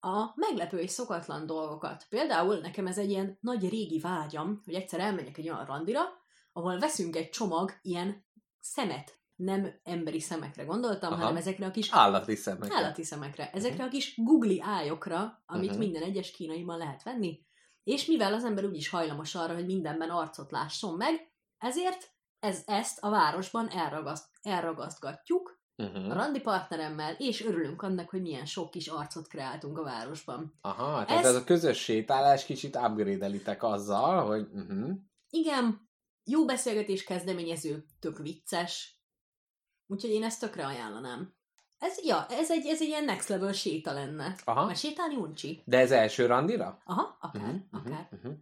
a 0.00 0.32
meglepő 0.34 0.78
és 0.78 0.90
szokatlan 0.90 1.46
dolgokat. 1.46 2.06
Például 2.08 2.58
nekem 2.58 2.86
ez 2.86 2.98
egy 2.98 3.10
ilyen 3.10 3.38
nagy 3.40 3.68
régi 3.68 3.98
vágyam, 4.00 4.62
hogy 4.64 4.74
egyszer 4.74 5.00
elmegyek 5.00 5.38
egy 5.38 5.48
olyan 5.48 5.64
randira, 5.64 6.00
ahol 6.52 6.78
veszünk 6.78 7.16
egy 7.16 7.28
csomag 7.28 7.78
ilyen 7.82 8.26
szemet. 8.60 9.21
Nem 9.44 9.80
emberi 9.82 10.20
szemekre 10.20 10.64
gondoltam, 10.64 11.12
Aha. 11.12 11.20
hanem 11.20 11.36
ezekre 11.36 11.66
a 11.66 11.70
kis 11.70 11.88
Állati 11.92 12.34
szemek. 12.34 12.72
állati 12.72 13.02
szemekre. 13.04 13.50
Ezekre 13.50 13.84
a 13.84 13.88
kis 13.88 14.14
googli 14.16 14.60
ályokra, 14.64 15.42
amit 15.46 15.70
Mhm. 15.70 15.78
minden 15.78 16.02
egyes 16.02 16.30
kínaiban 16.30 16.78
lehet 16.78 17.02
venni. 17.02 17.40
És 17.84 18.06
mivel 18.06 18.32
az 18.34 18.44
ember 18.44 18.64
úgyis 18.64 18.88
hajlamos 18.88 19.34
arra, 19.34 19.54
hogy 19.54 19.66
mindenben 19.66 20.10
arcot 20.10 20.50
lásson 20.50 20.94
meg, 20.96 21.30
ezért 21.58 22.10
ez, 22.38 22.62
ezt 22.66 22.98
a 23.00 23.10
városban 23.10 23.68
elragaszt, 23.68 24.28
elragasztgatjuk 24.42 25.60
a 25.76 25.82
Uh-huh. 25.82 26.12
randi 26.12 26.40
partneremmel, 26.40 27.14
és 27.18 27.44
örülünk 27.44 27.82
annak, 27.82 28.08
hogy 28.10 28.20
milyen 28.22 28.44
sok 28.44 28.70
kis 28.70 28.86
arcot 28.88 29.28
kreáltunk 29.28 29.78
a 29.78 29.82
városban. 29.82 30.58
Aha, 30.60 31.04
tehát 31.04 31.24
Ez- 31.24 31.30
ez... 31.30 31.40
a 31.40 31.44
közös 31.44 31.78
sétálás 31.78 32.44
kicsit 32.44 32.76
upgrade-elitek 32.76 33.62
azzal, 33.62 34.26
hogy 34.26 34.48
uh-huh. 34.52 34.90
Igen, 35.30 35.88
jó 36.24 36.44
beszélgetés 36.44 37.04
kezdeményező, 37.04 37.84
tök 38.00 38.18
vicces, 38.18 39.01
úgyhogy 39.92 40.10
én 40.10 40.22
ezt 40.24 40.40
tökre 40.40 40.66
ajánlanám. 40.66 41.32
Ez, 41.78 41.98
ja, 42.04 42.26
ez 42.30 42.50
egy, 42.50 42.66
ez 42.66 42.80
egy 42.80 42.88
ilyen 42.88 43.04
next 43.04 43.28
level 43.28 43.52
séta 43.52 43.92
lenne. 43.92 44.34
Aha. 44.44 44.66
Mert 44.66 44.78
sétálni 44.78 45.16
uncsi. 45.16 45.62
De 45.64 45.78
ez 45.78 45.90
első 45.90 46.26
randira? 46.26 46.78
Aha, 46.84 47.16
akár, 47.20 47.42
uh-huh, 47.42 47.60
akár. 47.70 48.08
mhm. 48.22 48.32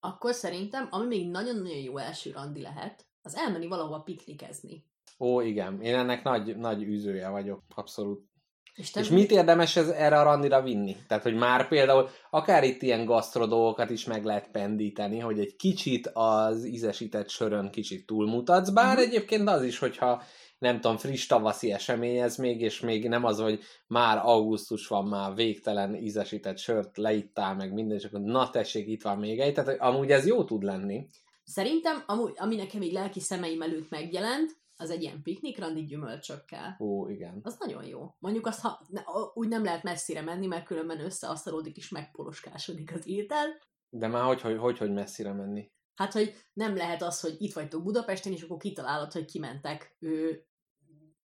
Akkor 0.00 0.34
szerintem, 0.34 0.86
ami 0.90 1.06
még 1.06 1.30
nagyon-nagyon 1.30 1.78
jó 1.78 1.96
első 1.96 2.30
randi 2.32 2.60
lehet, 2.60 3.06
az 3.22 3.36
elmenni 3.36 3.66
valahova 3.66 4.00
piknikezni. 4.00 4.84
Ó, 5.18 5.40
igen. 5.40 5.80
Én 5.80 5.94
ennek 5.94 6.22
nagy, 6.22 6.56
nagy 6.56 6.82
űzője 6.82 7.28
vagyok, 7.28 7.62
abszolút. 7.74 8.26
És, 8.74 8.90
te 8.90 9.00
És 9.00 9.08
mit 9.08 9.30
érdemes 9.30 9.76
ez 9.76 9.88
erre 9.88 10.18
a 10.20 10.22
randira 10.22 10.62
vinni? 10.62 10.96
Tehát, 11.08 11.22
hogy 11.22 11.34
már 11.34 11.68
például 11.68 12.08
akár 12.30 12.64
itt 12.64 12.82
ilyen 12.82 13.04
gasztro 13.04 13.46
dolgokat 13.46 13.90
is 13.90 14.04
meg 14.04 14.24
lehet 14.24 14.50
pendíteni, 14.50 15.18
hogy 15.18 15.38
egy 15.38 15.56
kicsit 15.56 16.06
az 16.12 16.64
ízesített 16.64 17.28
sörön 17.28 17.70
kicsit 17.70 18.06
túlmutatsz, 18.06 18.70
bár 18.70 18.96
Mhm. 18.96 19.06
egyébként 19.06 19.48
az 19.48 19.62
is, 19.62 19.78
hogyha 19.78 20.22
nem 20.58 20.80
tudom, 20.80 20.96
friss 20.96 21.26
tavaszi 21.26 21.72
esemény 21.72 22.16
ez 22.16 22.36
még, 22.36 22.60
és 22.60 22.80
még 22.80 23.08
nem 23.08 23.24
az, 23.24 23.40
hogy 23.40 23.60
már 23.86 24.18
augusztus 24.22 24.86
van, 24.86 25.08
már 25.08 25.34
végtelen 25.34 25.94
ízesített 25.94 26.58
sört 26.58 26.96
leittál, 26.96 27.54
meg 27.54 27.72
minden, 27.72 27.96
és 27.96 28.04
akkor 28.04 28.20
na 28.20 28.50
tessék, 28.50 28.88
itt 28.88 29.02
van 29.02 29.18
még 29.18 29.40
egy. 29.40 29.54
Tehát 29.54 29.70
hogy 29.70 29.78
amúgy 29.80 30.10
ez 30.10 30.26
jó 30.26 30.44
tud 30.44 30.62
lenni. 30.62 31.08
Szerintem, 31.44 32.02
amúgy, 32.06 32.32
ami 32.36 32.56
nekem 32.56 32.82
így 32.82 32.92
lelki 32.92 33.20
szemeim 33.20 33.62
előtt 33.62 33.90
megjelent, 33.90 34.56
az 34.80 34.90
egy 34.90 35.02
ilyen 35.02 35.22
piknik 35.22 35.58
randi 35.58 35.84
gyümölcsökkel. 35.84 36.76
Ó, 36.80 37.08
igen. 37.08 37.40
Az 37.42 37.56
nagyon 37.58 37.84
jó. 37.84 38.14
Mondjuk 38.18 38.46
azt, 38.46 38.60
ha 38.60 38.80
ne, 38.88 39.02
úgy 39.34 39.48
nem 39.48 39.64
lehet 39.64 39.82
messzire 39.82 40.22
menni, 40.22 40.46
mert 40.46 40.64
különben 40.64 41.00
összeasszalódik 41.00 41.76
és 41.76 41.88
megpoloskásodik 41.88 42.92
az 42.94 43.06
étel. 43.06 43.46
De 43.90 44.06
már 44.06 44.24
hogy, 44.24 44.40
hogy, 44.40 44.58
hogy, 44.58 44.78
hogy 44.78 44.92
messzire 44.92 45.32
menni? 45.32 45.70
Hát, 45.94 46.12
hogy 46.12 46.34
nem 46.52 46.76
lehet 46.76 47.02
az, 47.02 47.20
hogy 47.20 47.36
itt 47.38 47.52
vagytok 47.52 47.82
Budapesten, 47.82 48.32
és 48.32 48.42
akkor 48.42 48.56
kitalálod, 48.56 49.12
hogy 49.12 49.24
kimentek 49.24 49.96
ő, 49.98 50.46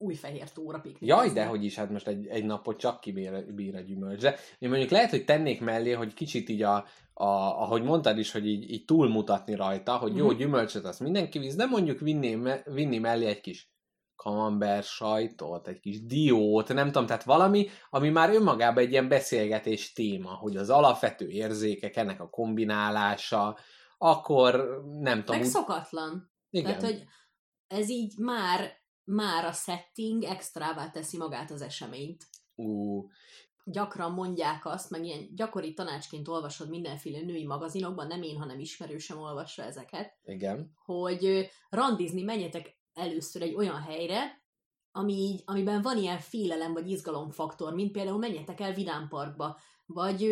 újfehér 0.04 0.52
tóra 0.52 0.80
piknikezni. 0.80 1.08
Jaj, 1.08 1.30
de 1.34 1.46
hogy 1.46 1.64
is, 1.66 1.76
hát 1.76 1.90
most 1.90 2.08
egy, 2.08 2.28
egy 2.28 2.46
napot 2.46 2.80
csak 2.80 3.00
kibír 3.00 3.54
bír 3.54 3.76
a 3.76 3.80
gyümölcs. 3.80 4.22
De 4.22 4.36
én 4.60 4.70
mondjuk 4.70 4.90
lehet, 4.90 5.10
hogy 5.10 5.26
tennék 5.26 5.62
mellé, 5.62 5.92
hogy 5.92 6.14
kicsit 6.14 6.50
így 6.50 6.62
a, 6.62 6.76
a 7.14 7.26
ahogy 7.62 7.84
mondtad 7.84 8.18
is, 8.18 8.32
hogy 8.32 8.48
így, 8.48 8.72
így 8.72 8.86
túlmutatni 8.86 9.56
rajta, 9.56 9.98
hogy 9.98 10.16
jó, 10.16 10.28
Mhm. 10.28 10.38
gyümölcsöt 10.38 10.86
azt 10.86 11.00
mindenki 11.00 11.40
visz, 11.40 11.56
de 11.56 11.66
mondjuk 11.66 12.00
vinni, 12.00 12.38
vinni 12.66 12.98
mellé 12.98 13.26
egy 13.26 13.42
kis 13.42 13.72
kamember 14.16 14.84
sajtot, 14.84 15.68
egy 15.68 15.80
kis 15.80 16.06
diót, 16.06 16.74
nem 16.74 16.86
tudom, 16.86 17.06
tehát 17.06 17.24
valami, 17.24 17.68
ami 17.90 18.10
már 18.10 18.30
önmagában 18.34 18.84
egy 18.84 18.92
ilyen 18.92 19.08
beszélgetés 19.08 19.94
téma, 19.94 20.30
hogy 20.30 20.58
az 20.58 20.70
alapvető 20.70 21.28
érzékek, 21.28 21.96
ennek 21.96 22.22
a 22.22 22.30
kombinálása, 22.30 23.58
akkor 23.98 24.82
nem 25.00 25.20
tudom, 25.24 25.40
Meg 25.40 25.50
szokatlan. 25.50 26.32
igen. 26.50 26.66
Tehát, 26.66 26.82
hogy 26.84 27.04
ez 27.68 27.90
így 27.90 28.14
már, 28.18 28.72
már 29.04 29.46
a 29.46 29.52
setting 29.52 30.24
extrává 30.24 30.90
teszi 30.90 31.18
magát 31.18 31.52
az 31.52 31.62
eseményt. 31.62 32.28
Ú, 32.56 33.08
Gyakran 33.66 34.12
mondják 34.12 34.66
azt, 34.66 34.90
meg 34.90 35.06
ilyen 35.06 35.36
gyakori 35.36 35.74
tanácsként 35.74 36.28
olvasod 36.28 36.70
mindenféle 36.70 37.22
női 37.22 37.46
magazinokban, 37.46 38.08
nem 38.08 38.22
én, 38.22 38.38
hanem 38.38 38.60
ismerősem 38.60 39.18
olvassa 39.18 39.64
ezeket, 39.64 40.18
igen. 40.24 40.72
hogy 40.86 41.50
randizni 41.70 42.22
menjetek 42.22 42.78
először 42.94 43.42
egy 43.42 43.56
olyan 43.56 43.82
helyre, 43.82 44.42
ami 44.92 45.14
így, 45.14 45.42
amiben 45.46 45.82
van 45.82 45.98
ilyen 45.98 46.20
félelem 46.20 46.74
vagy 46.74 46.90
izgalomfaktor, 46.90 47.74
mint 47.74 47.92
például 47.92 48.18
menjetek 48.18 48.60
el 48.60 48.74
Vidámparkba, 48.74 49.60
vagy 49.86 50.24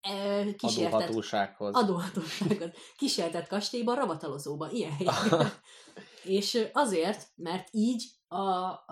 e, 0.00 0.44
kísértet, 0.54 0.92
Adóhatósághoz. 0.92 1.74
adóhatósághoz, 1.74 2.70
kísértett 2.98 3.46
kastélyba, 3.46 3.94
ravatalozóba, 3.94 4.70
ilyen 4.70 4.92
helyekre. 4.98 5.52
És 6.28 6.68
azért, 6.72 7.26
mert 7.34 7.68
így 7.70 8.04
a, 8.28 8.36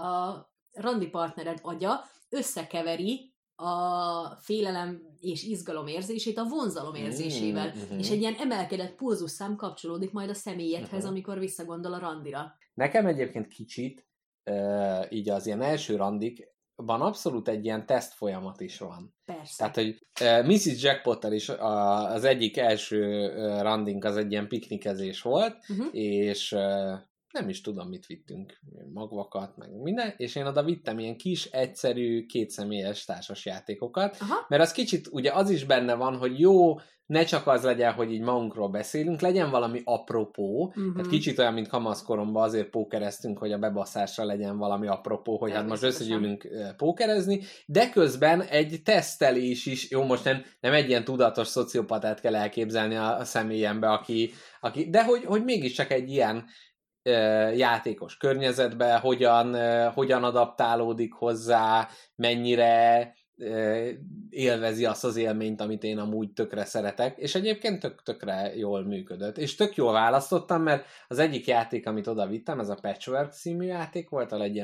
a 0.02 0.50
randi 0.72 1.06
partnered 1.06 1.58
agya 1.62 2.04
összekeveri 2.28 3.34
a 3.56 4.26
félelem 4.40 5.02
és 5.20 5.42
izgalom 5.42 5.86
érzését 5.86 6.38
a 6.38 6.44
vonzalom 6.44 6.94
érzésével. 6.94 7.66
Mm, 7.74 7.80
mhm. 7.90 7.98
És 7.98 8.10
egy 8.10 8.20
ilyen 8.20 8.34
emelkedett 8.34 8.94
pulzusszám 8.94 9.56
kapcsolódik 9.56 10.12
majd 10.12 10.30
a 10.30 10.34
személyedhez, 10.34 11.02
Mhm. 11.02 11.10
amikor 11.10 11.38
visszagondol 11.38 11.92
a 11.92 11.98
randira. 11.98 12.54
Nekem 12.74 13.06
egyébként 13.06 13.48
kicsit, 13.48 14.06
így 15.08 15.28
az 15.28 15.46
ilyen 15.46 15.62
első 15.62 15.96
randikban 15.96 17.00
abszolút 17.00 17.48
egy 17.48 17.64
ilyen 17.64 17.86
teszt 17.86 18.12
folyamat 18.14 18.60
is 18.60 18.78
van. 18.78 19.14
Persze. 19.24 19.56
Tehát, 19.56 19.74
hogy 19.74 20.06
Mrs. 20.46 20.82
Jackpottal 20.82 21.32
is 21.32 21.48
a, 21.48 22.04
az 22.12 22.24
egyik 22.24 22.56
első 22.56 23.28
randink 23.60 24.04
az 24.04 24.16
egy 24.16 24.30
ilyen 24.30 24.48
piknikezés 24.48 25.22
volt, 25.22 25.56
Uh-huh. 25.68 25.88
és 25.92 26.56
nem 27.40 27.48
is 27.48 27.60
tudom, 27.60 27.88
mit 27.88 28.06
vittünk, 28.06 28.60
magvakat, 28.92 29.56
meg 29.56 29.82
minden, 29.82 30.14
és 30.16 30.34
én 30.34 30.46
oda 30.46 30.64
vittem 30.64 30.98
ilyen 30.98 31.16
kis, 31.16 31.44
egyszerű, 31.44 32.26
kétszemélyes 32.26 33.04
társasjátékokat, 33.04 34.16
Aha. 34.20 34.46
mert 34.48 34.62
az 34.62 34.72
kicsit, 34.72 35.08
ugye 35.10 35.32
az 35.32 35.50
is 35.50 35.64
benne 35.64 35.94
van, 35.94 36.16
hogy 36.16 36.40
jó, 36.40 36.74
ne 37.06 37.24
csak 37.24 37.46
az 37.46 37.62
legyen, 37.62 37.92
hogy 37.92 38.12
így 38.12 38.20
magunkról 38.20 38.68
beszélünk, 38.68 39.20
legyen 39.20 39.50
valami 39.50 39.80
apropó, 39.84 40.64
Uh-huh. 40.66 40.94
tehát 40.94 41.10
kicsit 41.10 41.38
olyan, 41.38 41.52
mint 41.52 41.68
kamaszkoromban 41.68 42.42
azért 42.42 42.70
pókereztünk, 42.70 43.38
hogy 43.38 43.52
a 43.52 43.58
bebaszásra 43.58 44.24
legyen 44.24 44.58
valami 44.58 44.86
apropó, 44.86 45.38
hogy 45.38 45.52
hát 45.52 45.66
most 45.66 45.82
összegyűlünk 45.82 46.48
pókerezni, 46.76 47.40
de 47.66 47.88
közben 47.90 48.42
egy 48.42 48.80
tesztelés 48.84 49.66
is, 49.66 49.90
jó, 49.90 50.04
most 50.04 50.24
nem, 50.24 50.42
nem 50.60 50.72
egy 50.72 50.88
ilyen 50.88 51.04
tudatos 51.04 51.48
szociopatát 51.48 52.20
kell 52.20 52.36
elképzelni 52.36 52.94
a, 52.94 53.18
a 53.18 53.24
személyembe, 53.24 53.88
aki, 53.88 54.30
aki 54.60 54.90
de 54.90 55.04
hogy, 55.04 55.24
hogy 55.24 55.44
mégiscsak 55.44 55.90
egy 55.90 56.10
ilyen 56.10 56.44
játékos 57.56 58.16
környezetbe, 58.16 58.96
hogyan, 58.96 59.56
hogyan 59.92 60.24
adaptálódik 60.24 61.12
hozzá, 61.12 61.88
mennyire 62.14 63.14
élvezi 64.30 64.84
azt 64.84 65.04
az 65.04 65.16
élményt, 65.16 65.60
amit 65.60 65.82
én 65.82 65.98
amúgy 65.98 66.32
tökre 66.32 66.64
szeretek, 66.64 67.18
és 67.18 67.34
egyébként 67.34 67.80
tök, 67.80 68.02
tökre 68.02 68.56
jól 68.56 68.84
működött. 68.84 69.38
És 69.38 69.54
tök 69.54 69.74
jól 69.74 69.92
választottam, 69.92 70.62
mert 70.62 70.86
az 71.08 71.18
egyik 71.18 71.46
játék, 71.46 71.86
amit 71.86 72.06
oda 72.06 72.26
vittem, 72.26 72.60
ez 72.60 72.68
a 72.68 72.78
Patchwork 72.80 73.32
című 73.32 73.66
játék 73.66 74.08
volt, 74.08 74.32
ahol 74.32 74.44
egy 74.44 74.62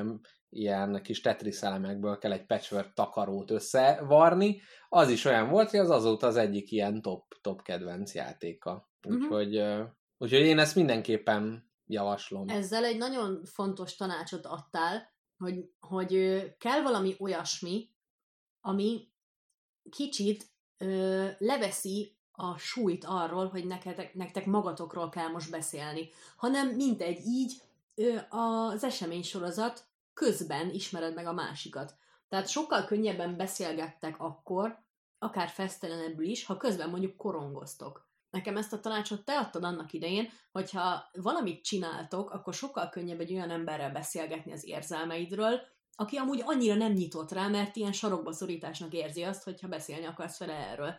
ilyen, 0.51 1.01
kis 1.03 1.21
Tetris 1.21 1.61
elemekből 1.61 2.19
kell 2.19 2.33
egy 2.33 2.47
patchwork 2.47 2.93
takarót 2.93 3.51
összevarni, 3.51 4.61
az 4.89 5.11
is 5.11 5.25
olyan 5.25 5.49
volt, 5.49 5.71
hogy 5.71 5.81
az 5.81 5.91
azóta 5.91 6.27
az 6.27 6.37
egyik 6.37 6.71
ilyen 6.71 7.03
top, 7.03 7.25
top 7.41 7.63
kedvenc 7.63 8.15
játéka. 8.15 8.91
Mhm. 9.09 9.17
Úgyhogy, 9.17 9.57
ö, 9.57 9.83
úgyhogy 10.19 10.41
én 10.41 10.59
ezt 10.59 10.77
mindenképpen 10.77 11.71
javaslom. 11.93 12.49
Ezzel 12.49 12.85
egy 12.85 12.99
nagyon 12.99 13.45
fontos 13.45 13.97
tanácsot 13.97 14.47
adtál, 14.47 15.11
hogy, 15.39 15.71
hogy 15.81 16.43
kell 16.59 16.83
valami 16.83 17.17
olyasmi, 17.19 17.91
ami 18.61 19.09
kicsit 19.91 20.51
ö, 20.79 21.29
leveszi 21.39 22.17
a 22.33 22.59
súlyt 22.59 23.05
arról, 23.05 23.49
hogy 23.49 23.67
nektek, 23.67 24.15
nektek 24.15 24.47
magatokról 24.47 25.09
kell 25.09 25.29
most 25.29 25.51
beszélni, 25.51 26.09
hanem 26.37 26.69
mindegy 26.69 27.27
így 27.27 27.63
ö, 27.95 28.17
az 28.29 28.85
eseménysorozat 28.85 29.85
közben 30.15 30.71
ismered 30.71 31.15
meg 31.15 31.27
a 31.27 31.33
másikat. 31.33 31.95
Tehát 32.29 32.49
sokkal 32.49 32.85
könnyebben 32.85 33.37
beszélgettek 33.37 34.21
akkor, 34.21 34.83
akár 35.19 35.49
fesztelenebbül 35.49 36.27
is, 36.27 36.45
ha 36.45 36.57
közben 36.57 36.91
mondjuk 36.91 37.17
korongoztok. 37.17 38.11
Nekem 38.33 38.57
ezt 38.57 38.73
a 38.73 38.81
tanácsot 38.81 39.25
te 39.25 39.39
adtad 39.39 39.65
annak 39.65 39.93
idején, 39.93 40.29
hogyha 40.53 41.11
valamit 41.13 41.65
csináltok, 41.65 42.31
akkor 42.31 42.55
sokkal 42.55 42.89
könnyebb 42.89 43.21
egy 43.21 43.33
olyan 43.33 43.51
emberrel 43.51 43.91
beszélgetni 43.91 44.53
az 44.53 44.67
érzelmeidről, 44.67 45.61
aki 45.95 46.17
amúgy 46.17 46.43
annyira 46.45 46.75
nem 46.75 46.93
nyitott 46.93 47.33
rá, 47.33 47.49
mert 47.49 47.77
ilyen 47.77 47.93
sarokba 47.93 48.33
szorításnak 48.33 48.93
érzi 48.93 49.23
azt, 49.23 49.45
hogyha 49.45 49.69
beszélni 49.69 50.05
akarsz 50.05 50.39
vele 50.39 50.53
erről. 50.53 50.95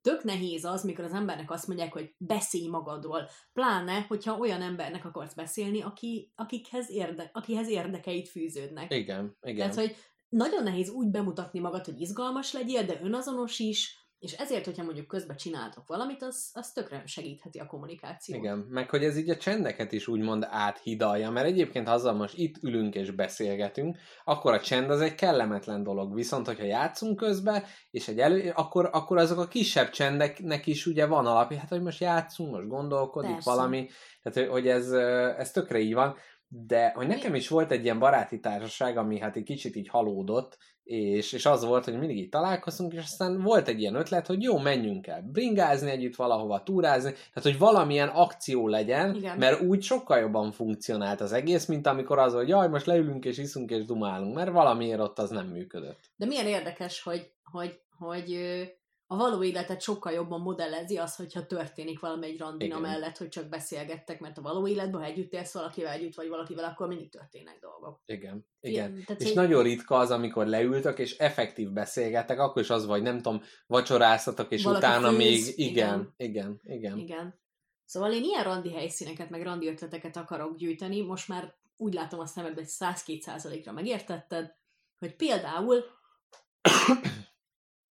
Tök 0.00 0.22
nehéz 0.22 0.64
az, 0.64 0.84
mikor 0.84 1.04
az 1.04 1.12
embernek 1.12 1.50
azt 1.50 1.66
mondják, 1.66 1.92
hogy 1.92 2.14
beszélj 2.18 2.68
magadról. 2.68 3.28
Pláne, 3.52 4.00
hogyha 4.00 4.38
olyan 4.38 4.62
embernek 4.62 5.04
akarsz 5.04 5.34
beszélni, 5.34 5.82
aki, 5.82 6.32
akikhez 6.36 6.90
érde, 6.90 7.30
akihez 7.32 7.68
érdekeit 7.68 8.28
fűződnek. 8.28 8.94
Igen, 8.94 9.36
igen. 9.40 9.56
Tehát, 9.56 9.74
hogy 9.74 9.96
nagyon 10.28 10.62
nehéz 10.62 10.90
úgy 10.90 11.08
bemutatni 11.08 11.60
magad, 11.60 11.84
hogy 11.84 12.00
izgalmas 12.00 12.52
legyél, 12.52 12.84
de 12.84 13.00
önazonos 13.02 13.58
is, 13.58 14.07
és 14.18 14.32
ezért, 14.32 14.64
hogyha 14.64 14.84
mondjuk 14.84 15.06
közben 15.06 15.36
csináltok 15.36 15.86
valamit, 15.86 16.22
az, 16.22 16.50
az 16.52 16.72
tökre 16.72 17.02
segítheti 17.06 17.58
a 17.58 17.66
kommunikációt. 17.66 18.38
Igen, 18.38 18.58
meg 18.58 18.90
hogy 18.90 19.04
ez 19.04 19.16
így 19.16 19.30
a 19.30 19.36
csendeket 19.36 19.92
is 19.92 20.08
úgymond 20.08 20.46
áthidalja, 20.50 21.30
mert 21.30 21.46
egyébként 21.46 21.88
azzal 21.88 22.14
most 22.14 22.38
itt 22.38 22.62
ülünk 22.62 22.94
és 22.94 23.10
beszélgetünk, 23.10 23.96
akkor 24.24 24.52
a 24.52 24.60
csend 24.60 24.90
az 24.90 25.00
egy 25.00 25.14
kellemetlen 25.14 25.82
dolog, 25.82 26.14
viszont 26.14 26.46
hogyha 26.46 26.64
játszunk 26.64 27.16
közben, 27.16 27.64
és 27.90 28.08
egy 28.08 28.18
elő, 28.18 28.52
akkor, 28.54 28.88
akkor 28.92 29.18
azok 29.18 29.38
a 29.38 29.48
kisebb 29.48 29.90
csendeknek 29.90 30.66
is 30.66 30.86
ugye 30.86 31.06
van 31.06 31.26
alapja, 31.26 31.58
hát 31.58 31.68
hogy 31.68 31.82
most 31.82 32.00
játszunk, 32.00 32.50
most 32.50 32.68
gondolkodik 32.68 33.32
Persze. 33.32 33.50
valami, 33.50 33.88
tehát 34.22 34.50
hogy 34.50 34.68
ez, 34.68 34.90
ez 35.38 35.50
tökre 35.50 35.78
így 35.78 35.94
van, 35.94 36.16
de 36.48 36.92
hogy 36.94 37.06
nekem 37.06 37.34
is 37.34 37.48
volt 37.48 37.70
egy 37.70 37.84
ilyen 37.84 37.98
baráti 37.98 38.40
társaság, 38.40 38.96
ami 38.96 39.18
hát 39.18 39.36
egy 39.36 39.42
kicsit 39.42 39.76
így 39.76 39.88
halódott, 39.88 40.58
és, 40.88 41.32
és 41.32 41.46
az 41.46 41.64
volt, 41.64 41.84
hogy 41.84 41.98
mindig 41.98 42.16
így 42.16 42.28
találkozunk, 42.28 42.92
és 42.92 42.98
aztán 42.98 43.42
volt 43.42 43.68
egy 43.68 43.80
ilyen 43.80 43.94
ötlet, 43.94 44.26
hogy 44.26 44.42
jó, 44.42 44.58
menjünk 44.58 45.06
el 45.06 45.22
bringázni 45.32 45.90
együtt 45.90 46.16
valahova, 46.16 46.62
túrázni, 46.62 47.10
tehát 47.10 47.42
hogy 47.42 47.58
valamilyen 47.58 48.08
akció 48.08 48.68
legyen, 48.68 49.14
Igen. 49.14 49.38
mert 49.38 49.60
úgy 49.60 49.82
sokkal 49.82 50.18
jobban 50.18 50.52
funkcionált 50.52 51.20
az 51.20 51.32
egész, 51.32 51.66
mint 51.66 51.86
amikor 51.86 52.18
az, 52.18 52.34
hogy 52.34 52.48
jaj, 52.48 52.68
most 52.68 52.86
leülünk 52.86 53.24
és 53.24 53.38
iszunk 53.38 53.70
és 53.70 53.84
dumálunk, 53.84 54.34
mert 54.34 54.50
valamiért 54.50 55.00
ott 55.00 55.18
az 55.18 55.30
nem 55.30 55.46
működött. 55.46 56.00
De 56.16 56.26
milyen 56.26 56.46
érdekes, 56.46 57.02
hogy, 57.02 57.30
hogy, 57.42 57.80
hogy 57.98 58.32
ö, 58.32 58.62
a 59.10 59.16
való 59.16 59.42
életet 59.42 59.80
sokkal 59.80 60.12
jobban 60.12 60.40
modellezi 60.40 60.96
az, 60.96 61.16
hogyha 61.16 61.46
történik 61.46 62.00
valami 62.00 62.26
egy 62.26 62.38
randina 62.38 62.78
Igen. 62.78 62.90
mellett, 62.90 63.16
hogy 63.16 63.28
csak 63.28 63.48
beszélgettek, 63.48 64.20
mert 64.20 64.38
a 64.38 64.42
való 64.42 64.66
életben, 64.66 65.00
ha 65.00 65.06
együtt 65.06 65.32
élsz 65.32 65.52
valakivel 65.52 65.92
együtt, 65.92 66.14
vagy 66.14 66.28
valakivel, 66.28 66.64
akkor 66.64 66.88
mindig 66.88 67.10
történnek 67.10 67.58
dolgok. 67.60 68.00
Igen. 68.06 68.46
Igen. 68.60 68.90
Ilyen, 68.90 69.04
tehát, 69.04 69.20
És 69.22 69.26
hogy- 69.26 69.36
nagyon 69.36 69.62
ritka 69.62 69.96
az, 69.96 70.10
amikor 70.10 70.46
leültök, 70.46 70.98
és 70.98 71.16
effektív 71.16 71.70
beszélgettek, 71.70 72.38
akkor 72.38 72.62
is 72.62 72.70
az 72.70 72.86
vagy, 72.86 73.02
nem 73.02 73.16
tudom, 73.16 73.42
vacsoráztatok, 73.66 74.52
és 74.52 74.62
Valaki 74.62 74.86
utána 74.86 75.08
főz, 75.08 75.16
még, 75.16 75.52
igen, 75.56 76.14
igen. 76.16 76.60
igen, 76.60 76.60
igen. 76.64 76.98
Igen. 76.98 77.40
Szóval 77.84 78.12
én 78.12 78.22
ilyen 78.22 78.44
randi 78.44 78.72
helyszíneket, 78.72 79.30
meg 79.30 79.42
randi 79.42 79.68
ötleteket 79.68 80.16
akarok 80.16 80.56
gyűjteni, 80.56 81.02
most 81.02 81.28
már 81.28 81.54
úgy 81.76 81.94
látom 81.94 82.20
a 82.20 82.26
szemedbe, 82.26 82.60
hogy 82.60 82.68
102 82.68 83.20
százalékra 83.22 83.72
megértetted, 83.72 84.54
hogy 84.98 85.16
például 85.16 85.84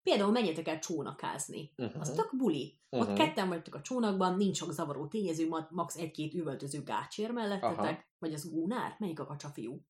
például 0.10 0.32
menjetek 0.32 0.68
el 0.68 0.80
csónakázni. 0.80 1.72
Uh-huh. 1.78 2.01
Az 2.01 2.10
tök 2.12 2.30
buli. 2.38 2.78
Ott 2.89 3.08
Mhm. 3.08 3.16
ketten 3.18 3.47
vagytok 3.47 3.76
a 3.76 3.82
csónakban, 3.82 4.38
nincs 4.38 4.58
sok 4.58 4.72
zavaró 4.72 5.08
tényező, 5.08 5.47
ma- 5.47 5.68
max 5.72 5.95
egy-két 5.97 6.34
üvöltöző 6.34 6.84
gácsér 6.84 7.32
mellettetek, 7.32 7.78
Aha. 7.80 8.03
vagy 8.20 8.34
az 8.34 8.49
gúnár? 8.51 8.95
Melyik 8.99 9.20
a 9.20 9.26
kacsafiú? 9.26 9.82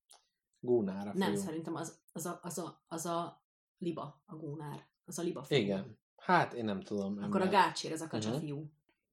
Gúnára 0.59 1.11
Nem, 1.13 1.32
fiú. 1.34 1.41
szerintem 1.41 1.76
az, 1.76 1.99
az, 2.13 2.26
a, 2.26 2.39
az, 2.43 2.57
a, 2.57 2.82
az 2.88 3.05
a 3.05 3.43
liba, 3.78 4.22
a 4.26 4.36
gúnár. 4.36 4.88
Az 5.05 5.20
a 5.20 5.22
liba 5.24 5.43
fiú. 5.43 5.57
Igen. 5.59 5.97
Hát 6.18 6.53
én 6.53 6.65
nem 6.65 6.82
tudom. 6.82 7.18
Akkor 7.22 7.41
a 7.41 7.43
ember. 7.43 7.49
gácsér, 7.61 7.91
ez 7.91 8.01
a 8.01 8.05
Mhm. 8.05 8.13
kacsafiú. 8.13 8.72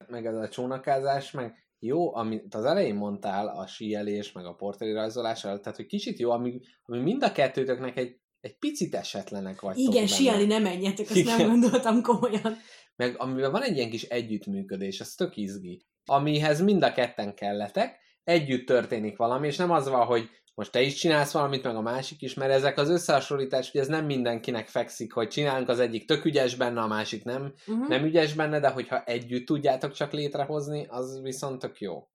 meg 0.08 0.26
ez 0.26 0.36
a 0.36 0.48
csónakázás, 0.48 1.30
meg 1.30 1.64
jó, 1.78 2.14
amit 2.14 2.54
az 2.54 2.64
elején 2.64 2.94
mondtál, 2.94 3.48
a 3.48 3.66
síelés, 3.66 4.32
meg 4.32 4.46
a 4.46 4.54
portréi 4.54 4.92
rajzolás, 4.92 5.40
tehát 5.40 5.76
hogy 5.76 5.86
kicsit 5.86 6.18
jó, 6.18 6.30
ami, 6.30 6.60
ami 6.84 7.00
mind 7.00 7.22
a 7.22 7.32
kettőtöknek 7.32 7.96
egy, 7.96 8.20
egy 8.44 8.58
picit 8.58 8.94
esetlenek 8.94 9.60
vagytok 9.60 9.82
Igen, 9.82 10.04
benne. 10.04 10.06
síelni 10.06 10.44
nem 10.44 10.62
menjetek, 10.62 11.06
azt 11.06 11.16
Igen. 11.16 11.36
nem 11.36 11.48
gondoltam 11.48 12.02
komolyan. 12.02 12.56
Meg 12.96 13.14
amiben 13.18 13.50
van 13.50 13.62
egy 13.62 13.76
ilyen 13.76 13.90
kis 13.90 14.02
együttműködés, 14.02 15.00
az 15.00 15.14
tök 15.14 15.36
izgi, 15.36 15.86
amihez 16.04 16.60
mind 16.60 16.82
a 16.82 16.92
ketten 16.92 17.34
kelletek, 17.34 17.98
együtt 18.24 18.66
történik 18.66 19.16
valami, 19.16 19.46
és 19.46 19.56
nem 19.56 19.70
az 19.70 19.88
van, 19.88 20.06
hogy 20.06 20.28
most 20.54 20.72
te 20.72 20.80
is 20.82 20.94
csinálsz 20.94 21.32
valamit, 21.32 21.62
meg 21.62 21.76
a 21.76 21.80
másik 21.80 22.22
is, 22.22 22.34
mert 22.34 22.52
ezek 22.52 22.78
az 22.78 22.88
összehasonlítás, 22.88 23.70
hogy 23.70 23.80
ez 23.80 23.88
nem 23.88 24.04
mindenkinek 24.04 24.68
fekszik, 24.68 25.12
hogy 25.12 25.28
csinálunk 25.28 25.68
az 25.68 25.78
egyik 25.78 26.04
tök 26.06 26.24
ügyes 26.24 26.54
benne, 26.56 26.80
a 26.80 26.86
másik 26.86 27.24
nem, 27.24 27.54
Uh-huh. 27.66 27.88
nem 27.88 28.04
ügyes 28.04 28.34
benne, 28.34 28.60
de 28.60 28.68
hogyha 28.68 29.04
együtt 29.04 29.46
tudjátok 29.46 29.92
csak 29.92 30.12
létrehozni, 30.12 30.86
az 30.88 31.20
viszont 31.22 31.58
tök 31.58 31.80
jó. 31.80 32.08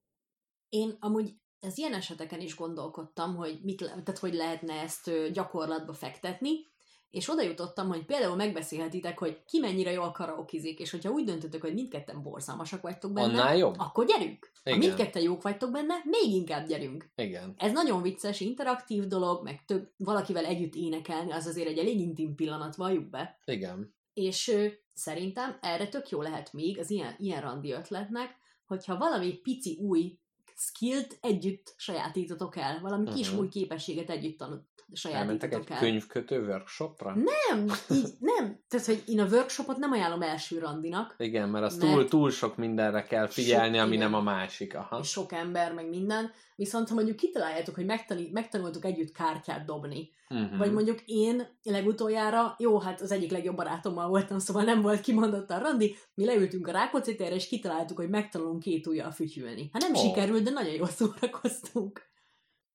Én 0.69 0.95
amúgy 0.99 1.33
ez 1.59 1.77
ilyen 1.77 1.93
eseteken 1.93 2.41
is 2.41 2.55
gondolkodtam, 2.55 3.35
hogy, 3.35 3.59
mit 3.63 3.77
tehát 3.77 4.17
hogy 4.19 4.33
lehetne 4.33 4.73
ezt 4.73 5.31
gyakorlatba 5.31 5.93
fektetni, 5.93 6.67
és 7.09 7.29
oda 7.29 7.41
jutottam, 7.41 7.87
hogy 7.87 8.05
például 8.05 8.35
megbeszélhetitek, 8.35 9.19
hogy 9.19 9.43
ki 9.45 9.59
mennyire 9.59 9.91
jól 9.91 10.11
karaokizik, 10.11 10.79
és 10.79 10.91
hogyha 10.91 11.09
úgy 11.11 11.23
döntötök, 11.23 11.61
hogy 11.61 11.73
mindketten 11.73 12.21
borzalmasak 12.21 12.81
vagytok 12.81 13.13
benne, 13.13 13.27
Annál 13.27 13.57
jobb? 13.57 13.75
akkor 13.77 14.05
gyerünk! 14.05 14.51
Ha 14.63 14.69
Igen. 14.69 14.79
mindketten 14.79 15.21
jók 15.21 15.41
vagytok 15.41 15.71
benne, 15.71 15.93
még 16.03 16.31
inkább 16.31 16.67
gyerünk! 16.67 17.09
Igen. 17.15 17.53
Ez 17.57 17.71
nagyon 17.71 18.01
vicces, 18.01 18.39
interaktív 18.39 19.07
dolog, 19.07 19.43
meg 19.43 19.65
több, 19.65 19.91
valakivel 19.97 20.45
együtt 20.45 20.75
énekelni, 20.75 21.31
az 21.31 21.45
azért 21.45 21.67
egy 21.67 21.77
elég 21.77 21.99
intim 21.99 22.35
pillanat, 22.35 22.75
valljuk 22.75 23.09
be. 23.09 23.39
Igen. 23.45 23.95
És 24.13 24.47
ö, 24.47 24.67
szerintem 24.93 25.57
erre 25.61 25.87
tök 25.87 26.09
jó 26.09 26.21
lehet 26.21 26.53
még 26.53 26.79
az 26.79 26.89
ilyen, 26.89 27.15
ilyen 27.17 27.41
randi 27.41 27.71
ötletnek, 27.71 28.35
hogyha 28.65 28.97
valami 28.97 29.33
pici 29.33 29.77
új 29.81 30.19
skillt 30.59 31.17
együtt 31.21 31.73
sajátítotok 31.77 32.57
el, 32.57 32.79
valami 32.81 33.13
kis 33.13 33.29
Mhm. 33.31 33.39
új 33.39 33.47
képességet 33.49 34.09
együtt 34.09 34.37
tanult 34.37 34.63
Elmentek 35.03 35.51
sajátítotok 35.51 35.65
egy 35.69 35.71
el. 35.71 35.79
könyvkötő 35.79 36.45
workshopra? 36.45 37.13
Nem, 37.15 37.65
így, 37.91 38.13
nem. 38.19 38.59
Tehát, 38.67 38.85
hogy 38.85 39.03
én 39.07 39.19
a 39.19 39.25
workshopot 39.25 39.77
nem 39.77 39.91
ajánlom 39.91 40.21
első 40.21 40.59
randinak, 40.59 41.15
Igen, 41.17 41.49
mert 41.49 41.65
az 41.65 41.77
Mert- 41.77 41.93
túl, 41.93 42.07
túl 42.07 42.29
sok 42.31 42.57
mindenre 42.57 43.03
kell 43.03 43.27
figyelni, 43.27 43.75
Sok, 43.77 43.85
ami 43.85 43.95
igen. 43.95 44.09
nem 44.09 44.19
a 44.19 44.23
másik. 44.23 44.75
Aha. 44.75 45.03
sok 45.03 45.31
ember, 45.31 45.73
meg 45.73 45.89
minden, 45.89 46.31
viszont 46.59 46.89
ha 46.89 46.95
mondjuk 46.95 47.15
kitaláljátok, 47.15 47.75
hogy 47.75 47.85
megtani, 47.85 48.29
megtanultuk 48.31 48.85
együtt 48.85 49.11
kártyát 49.11 49.65
dobni, 49.65 50.09
Mhm. 50.29 50.57
Vagy 50.57 50.71
mondjuk 50.71 51.01
én 51.05 51.59
legutoljára, 51.63 52.55
jó, 52.57 52.79
hát 52.79 53.01
az 53.01 53.11
egyik 53.11 53.31
legjobb 53.31 53.55
barátommal 53.55 54.07
voltam, 54.07 54.39
szóval 54.39 54.63
nem 54.63 54.81
volt 54.81 55.01
kimondottan 55.01 55.59
randi, 55.59 55.95
mi 56.13 56.25
leültünk 56.25 56.67
a 56.67 56.71
Rákóczi 56.71 57.15
térre, 57.15 57.35
és 57.35 57.47
kitaláltuk, 57.47 57.97
hogy 57.97 58.09
megtanulunk 58.09 58.59
két 58.59 58.87
ujjal 58.87 59.11
fütyülni. 59.11 59.69
Hát 59.73 59.81
nem 59.81 59.93
oh. 59.93 60.01
sikerült, 60.01 60.43
de 60.43 60.49
nagyon 60.49 60.73
jól 60.73 60.87
szórakoztunk. 60.87 62.01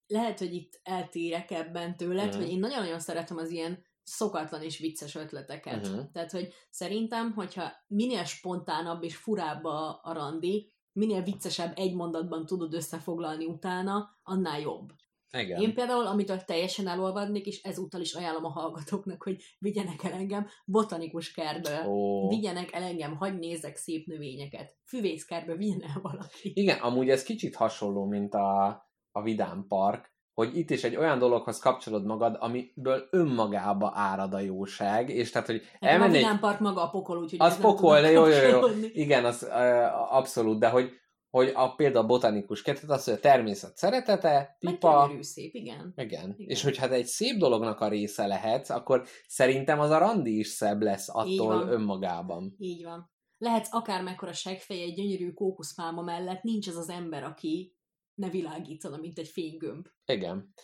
Lehet, 0.06 0.38
hogy 0.38 0.54
itt 0.54 0.80
eltérek 0.82 1.50
ebben 1.50 1.96
tőled, 1.96 2.28
Mhm. 2.28 2.36
hogy 2.36 2.48
én 2.50 2.58
nagyon-nagyon 2.58 3.00
szeretem 3.00 3.36
az 3.36 3.50
ilyen 3.50 3.84
szokatlan 4.02 4.62
és 4.62 4.78
vicces 4.78 5.14
ötleteket. 5.14 5.88
Mhm. 5.88 6.00
Tehát, 6.12 6.30
hogy 6.30 6.54
szerintem, 6.70 7.32
hogyha 7.32 7.72
minél 7.86 8.24
spontánabb 8.24 9.02
és 9.02 9.16
furább 9.16 9.64
a, 9.64 10.00
a 10.02 10.12
randi, 10.12 10.73
minél 10.94 11.22
viccesebb 11.22 11.72
egy 11.76 11.94
mondatban 11.94 12.46
tudod 12.46 12.74
összefoglalni 12.74 13.44
utána, 13.44 14.18
annál 14.22 14.60
jobb. 14.60 14.92
Igen. 15.38 15.60
Én 15.60 15.74
például, 15.74 16.06
amitől 16.06 16.38
teljesen 16.38 16.88
elolvadnék, 16.88 17.46
és 17.46 17.62
ezúttal 17.62 18.00
is 18.00 18.14
ajánlom 18.14 18.44
a 18.44 18.48
hallgatóknak, 18.48 19.22
hogy 19.22 19.42
vigyenek 19.58 20.04
el 20.04 20.12
engem 20.12 20.46
botanikus 20.64 21.32
kertbe. 21.32 21.88
Ó. 21.88 22.28
Vigyenek 22.28 22.72
el 22.72 22.82
engem, 22.82 23.16
hagyj 23.16 23.36
nézzek 23.36 23.76
szép 23.76 24.06
növényeket. 24.06 24.76
Füvészkertbe 24.84 25.56
vigyen 25.56 25.82
el 25.82 26.00
valaki. 26.02 26.52
Igen, 26.54 26.78
amúgy 26.78 27.08
ez 27.08 27.22
kicsit 27.22 27.54
hasonló, 27.54 28.04
mint 28.04 28.34
a, 28.34 28.66
a 29.10 29.22
Vidám 29.22 29.66
Park, 29.68 30.13
hogy 30.34 30.56
itt 30.56 30.70
is 30.70 30.84
egy 30.84 30.96
olyan 30.96 31.18
dologhoz 31.18 31.58
kapcsolod 31.58 32.04
magad, 32.04 32.36
amiből 32.40 33.08
önmagába 33.10 33.92
árad 33.94 34.34
a 34.34 34.38
jóság, 34.38 35.10
és 35.10 35.30
tehát, 35.30 35.46
hogy 35.46 35.62
a 35.80 35.86
elmenni... 35.86 36.16
Vidám 36.16 36.38
Park 36.38 36.60
maga 36.60 36.82
a 36.82 36.88
pokol, 36.90 37.18
úgyhogy 37.18 37.40
Az 37.40 37.60
pokol, 37.60 37.98
jó, 37.98 38.26
jó, 38.26 38.48
jó. 38.48 38.60
Igen, 38.92 39.24
az 39.24 39.42
uh, 39.50 40.14
abszolút, 40.16 40.58
de 40.58 40.68
hogy, 40.68 40.90
hogy 41.30 41.52
a, 41.54 41.74
például 41.74 42.04
a 42.04 42.08
botanikus 42.08 42.62
kettőt, 42.62 42.90
az, 42.90 43.04
hogy 43.04 43.14
a 43.14 43.20
természet 43.20 43.76
szeretete, 43.76 44.56
Meg 44.60 44.72
pipa, 44.72 45.02
gyönyörű 45.02 45.22
szép, 45.22 45.54
igen. 45.54 45.92
igen. 45.96 46.34
Igen. 46.36 46.50
És 46.50 46.62
hogy 46.62 46.76
hát 46.76 46.90
egy 46.90 47.06
szép 47.06 47.36
dolognak 47.36 47.80
a 47.80 47.88
része 47.88 48.26
lehetsz, 48.26 48.70
akkor 48.70 49.04
szerintem 49.26 49.80
az 49.80 49.90
a 49.90 49.98
randi 49.98 50.38
is 50.38 50.48
szebb 50.48 50.82
lesz 50.82 51.08
Így 51.08 51.38
attól 51.38 51.58
van. 51.58 51.68
önmagában. 51.68 52.54
Így 52.58 52.84
van. 52.84 53.12
Lehetsz 53.38 53.68
akár 53.72 54.02
mekkora 54.02 54.32
seggfej 54.32 54.80
egy 54.80 54.94
gyönyörű 54.94 55.32
kókuszpálma 55.32 56.02
mellett, 56.02 56.42
nincs 56.42 56.68
az 56.68 56.76
az 56.76 56.88
ember, 56.88 57.24
aki 57.24 57.73
ne 58.14 58.28
világítana, 58.28 58.96
mint 58.96 59.18
egy 59.18 59.28
fénygömb. 59.28 59.86
Igen. 60.06 60.54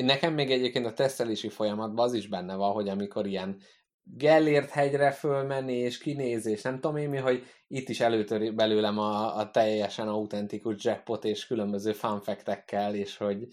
Nekem 0.00 0.34
még 0.34 0.50
egyébként 0.50 0.86
a 0.86 0.92
tesztelési 0.92 1.48
folyamatban 1.48 2.04
az 2.04 2.12
is 2.12 2.28
benne 2.28 2.54
van, 2.54 2.72
hogy 2.72 2.88
amikor 2.88 3.26
ilyen 3.26 3.60
Gellért 4.06 4.70
hegyre 4.70 5.10
fölmenni, 5.10 5.72
és 5.72 5.98
kinéz, 5.98 6.46
és 6.46 6.62
nem 6.62 6.74
tudom 6.74 6.96
én 6.96 7.08
mi, 7.08 7.16
hogy 7.16 7.44
itt 7.68 7.88
is 7.88 8.00
előtöri 8.00 8.50
belőlem 8.50 8.98
a, 8.98 9.36
a 9.36 9.50
teljesen 9.50 10.08
autentikus 10.08 10.84
jackpot 10.84 11.24
és 11.24 11.46
különböző 11.46 11.92
fanfektekkel, 11.92 12.94
és 12.94 13.16
hogy 13.16 13.46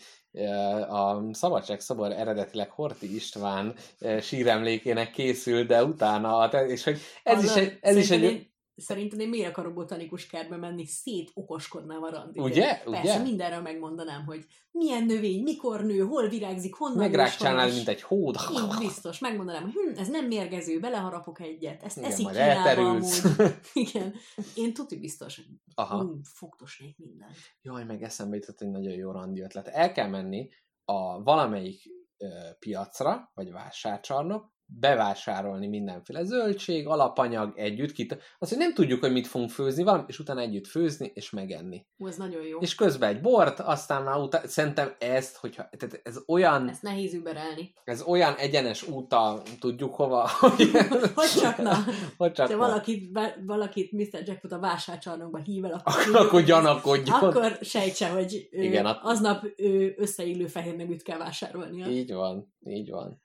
a 0.89 1.33
Szabadságszobor 1.33 2.11
eredetileg 2.11 2.69
Horti 2.69 3.15
István 3.15 3.75
síremlékének 4.21 5.11
készül, 5.11 5.65
de 5.65 5.83
utána, 5.83 6.45
és 6.47 6.83
hogy 6.83 6.99
ez 7.23 7.43
is 7.43 7.49
Hallod? 7.49 7.67
egy, 7.67 7.77
ez 7.81 7.95
is 7.95 8.09
egy 8.09 8.50
én, 8.75 8.85
Szerinted 8.85 9.19
én 9.19 9.29
miért 9.29 9.49
akarok 9.49 9.73
botanikus 9.73 10.27
kertbe 10.27 10.57
menni, 10.57 10.85
szét 10.85 11.31
okoskodnám 11.33 12.03
a 12.03 12.09
randit. 12.09 12.41
Ugye? 12.43 12.81
Persze, 12.83 12.99
Ugye? 12.99 13.21
mindenről 13.21 13.61
megmondanám, 13.61 14.25
hogy 14.25 14.45
milyen 14.71 15.05
növény, 15.05 15.43
mikor 15.43 15.83
nő, 15.83 15.99
hol 15.99 16.27
virágzik, 16.27 16.73
honnan 16.75 16.97
megrákcsálnál, 16.97 17.67
mint 17.67 17.87
egy 17.87 18.01
hód. 18.01 18.35
Így 18.51 18.77
biztos, 18.79 19.19
megmondanám, 19.19 19.63
hogy 19.63 19.71
hm, 19.73 19.99
ez 19.99 20.09
nem 20.09 20.25
mérgező, 20.25 20.79
beleharapok 20.79 21.39
egyet, 21.39 21.83
ezt 21.83 21.97
Igen, 21.97 22.09
eszik 22.11 22.23
majd 22.25 22.35
Kínában 22.35 22.67
elterülsz. 22.67 23.23
amúgy. 23.23 23.53
Igen, 23.89 24.13
én 24.55 24.73
tuti 24.73 24.99
biztos, 24.99 25.41
Aha. 25.75 26.03
hm, 26.03 26.19
fogtosnék 26.23 26.97
mindent. 26.97 27.35
Jaj, 27.61 27.83
meg 27.83 28.03
eszembe 28.03 28.35
jutott 28.35 28.61
egy 28.61 28.69
nagyon 28.69 28.93
jó 28.93 29.11
randi 29.11 29.41
ötlet. 29.41 29.67
El 29.67 29.91
kell 29.91 30.07
menni 30.07 30.49
a 30.85 31.23
valamelyik 31.23 31.81
ö, 32.17 32.27
piacra, 32.59 33.31
vagy 33.33 33.51
vásárcsarnok, 33.51 34.51
bevásárolni 34.79 35.67
mindenféle 35.67 36.23
zöldség, 36.23 36.87
alapanyag 36.87 37.53
együtt, 37.57 37.91
kit... 37.91 38.17
azt, 38.39 38.49
hogy 38.51 38.59
nem 38.59 38.73
tudjuk, 38.73 38.99
hogy 38.99 39.11
mit 39.11 39.27
fogunk 39.27 39.49
főzni, 39.49 39.83
valami, 39.83 40.03
és 40.07 40.19
utána 40.19 40.39
együtt 40.41 40.67
főzni, 40.67 41.11
és 41.13 41.29
megenni. 41.29 41.85
Hú, 41.97 42.07
ez 42.07 42.15
nagyon 42.17 42.43
jó. 42.45 42.59
És 42.59 42.75
közben 42.75 43.09
egy 43.09 43.21
bort, 43.21 43.59
aztán 43.59 44.03
már 44.03 44.17
utána, 44.17 44.47
szerintem 44.47 44.95
ezt, 44.99 45.35
hogyha, 45.37 45.69
tehát 45.77 45.99
ez 46.03 46.17
olyan, 46.27 46.69
Ezt 46.69 46.81
nehéz 46.81 47.13
überelni. 47.13 47.73
ez 47.83 48.01
olyan 48.01 48.35
egyenes 48.35 48.87
úta, 48.87 49.41
tudjuk 49.59 49.95
hova, 49.95 50.29
hogy, 50.39 50.69
Hogy 51.15 51.29
csak 51.41 51.57
na. 51.57 51.77
hogy 52.17 52.31
csak 52.31 52.49
na. 52.49 52.57
valakit, 52.57 53.19
valakit 53.45 53.91
Mr. 53.91 54.21
Jackpot 54.25 54.51
a 54.51 54.59
vásárcsarnokba 54.59 55.37
hív 55.37 55.65
el, 55.65 55.81
akkor, 55.83 56.15
Akkor 56.15 56.41
gyanakodjon. 56.43 57.19
Akkor 57.19 57.57
sejtse, 57.61 58.09
hogy 58.09 58.47
ő, 58.51 58.61
Igen, 58.63 58.85
a- 58.85 58.99
aznap 59.03 59.43
ő 59.57 59.93
összeillő 59.97 60.47
fehér 60.47 60.75
neműt 60.75 61.01
kell 61.03 61.17
vásárolnia. 61.17 61.87
Így 61.87 62.13
van, 62.13 62.53
így 62.63 62.89
van. 62.89 63.21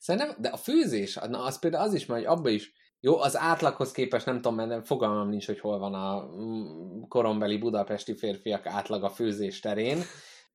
Szerintem, 0.00 0.36
de 0.38 0.48
a 0.48 0.56
főzés, 0.56 1.14
na 1.14 1.42
az 1.42 1.58
például 1.58 1.84
az 1.84 1.94
is, 1.94 2.06
mert 2.06 2.26
abba 2.26 2.48
is, 2.48 2.72
jó, 3.00 3.18
az 3.20 3.36
átlaghoz 3.36 3.92
képest 3.92 4.26
nem 4.26 4.34
tudom, 4.34 4.54
mert 4.54 4.86
fogalmam 4.86 5.28
nincs, 5.28 5.46
hogy 5.46 5.60
hol 5.60 5.78
van 5.78 5.94
a 5.94 6.26
mm, 6.26 7.00
korombeli 7.08 7.58
budapesti 7.58 8.16
férfiak 8.16 8.66
átlag 8.66 9.04
a 9.04 9.10
főzés 9.10 9.60
terén. 9.60 10.02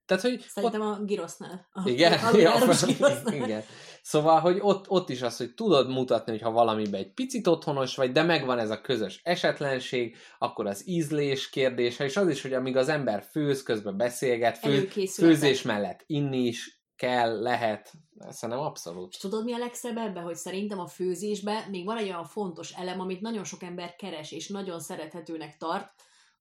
Tehát, 0.05 0.23
hogy 0.23 0.45
Szerintem 0.47 0.81
a 0.81 0.99
girosznál. 1.03 1.67
A, 1.71 1.89
igen, 1.89 2.13
A, 2.13 2.37
ja, 2.37 2.51
girosznál. 2.59 3.33
igen. 3.33 3.63
Szóval, 4.01 4.39
hogy 4.39 4.57
ott, 4.61 4.89
ott 4.89 5.09
is 5.09 5.21
az, 5.21 5.37
hogy 5.37 5.53
tudod 5.53 5.89
mutatni, 5.89 6.31
hogy 6.31 6.41
ha 6.41 6.51
valamiben 6.51 6.99
egy 6.99 7.13
picit 7.13 7.47
otthonos 7.47 7.95
vagy, 7.95 8.11
de 8.11 8.23
megvan 8.23 8.59
ez 8.59 8.69
a 8.69 8.81
közös 8.81 9.19
esetlenség, 9.23 10.15
akkor 10.39 10.67
az 10.67 10.87
ízlés 10.87 11.49
kérdése, 11.49 12.03
és 12.03 12.17
az 12.17 12.29
is, 12.29 12.41
hogy 12.41 12.53
amíg 12.53 12.77
az 12.77 12.89
ember 12.89 13.27
főz, 13.31 13.63
közben 13.63 13.97
beszélget, 13.97 14.57
fő, 14.57 14.87
főzés 15.13 15.61
mellett 15.61 16.03
inni 16.05 16.45
is 16.45 16.74
kell, 16.95 17.41
lehet, 17.41 17.91
szerintem 18.29 18.65
abszolút. 18.65 19.13
És 19.13 19.17
tudod, 19.17 19.43
mi 19.43 19.53
a 19.53 19.57
legszebb 19.57 19.97
ebben, 19.97 20.23
hogy 20.23 20.35
szerintem 20.35 20.79
a 20.79 20.87
főzésben 20.87 21.69
még 21.69 21.85
van 21.85 21.97
egy 21.97 22.07
olyan 22.07 22.25
fontos 22.25 22.71
elem, 22.71 22.99
amit 22.99 23.21
nagyon 23.21 23.43
sok 23.43 23.63
ember 23.63 23.95
keres, 23.95 24.31
és 24.31 24.47
nagyon 24.47 24.79
szerethetőnek 24.79 25.57
tart, 25.57 25.91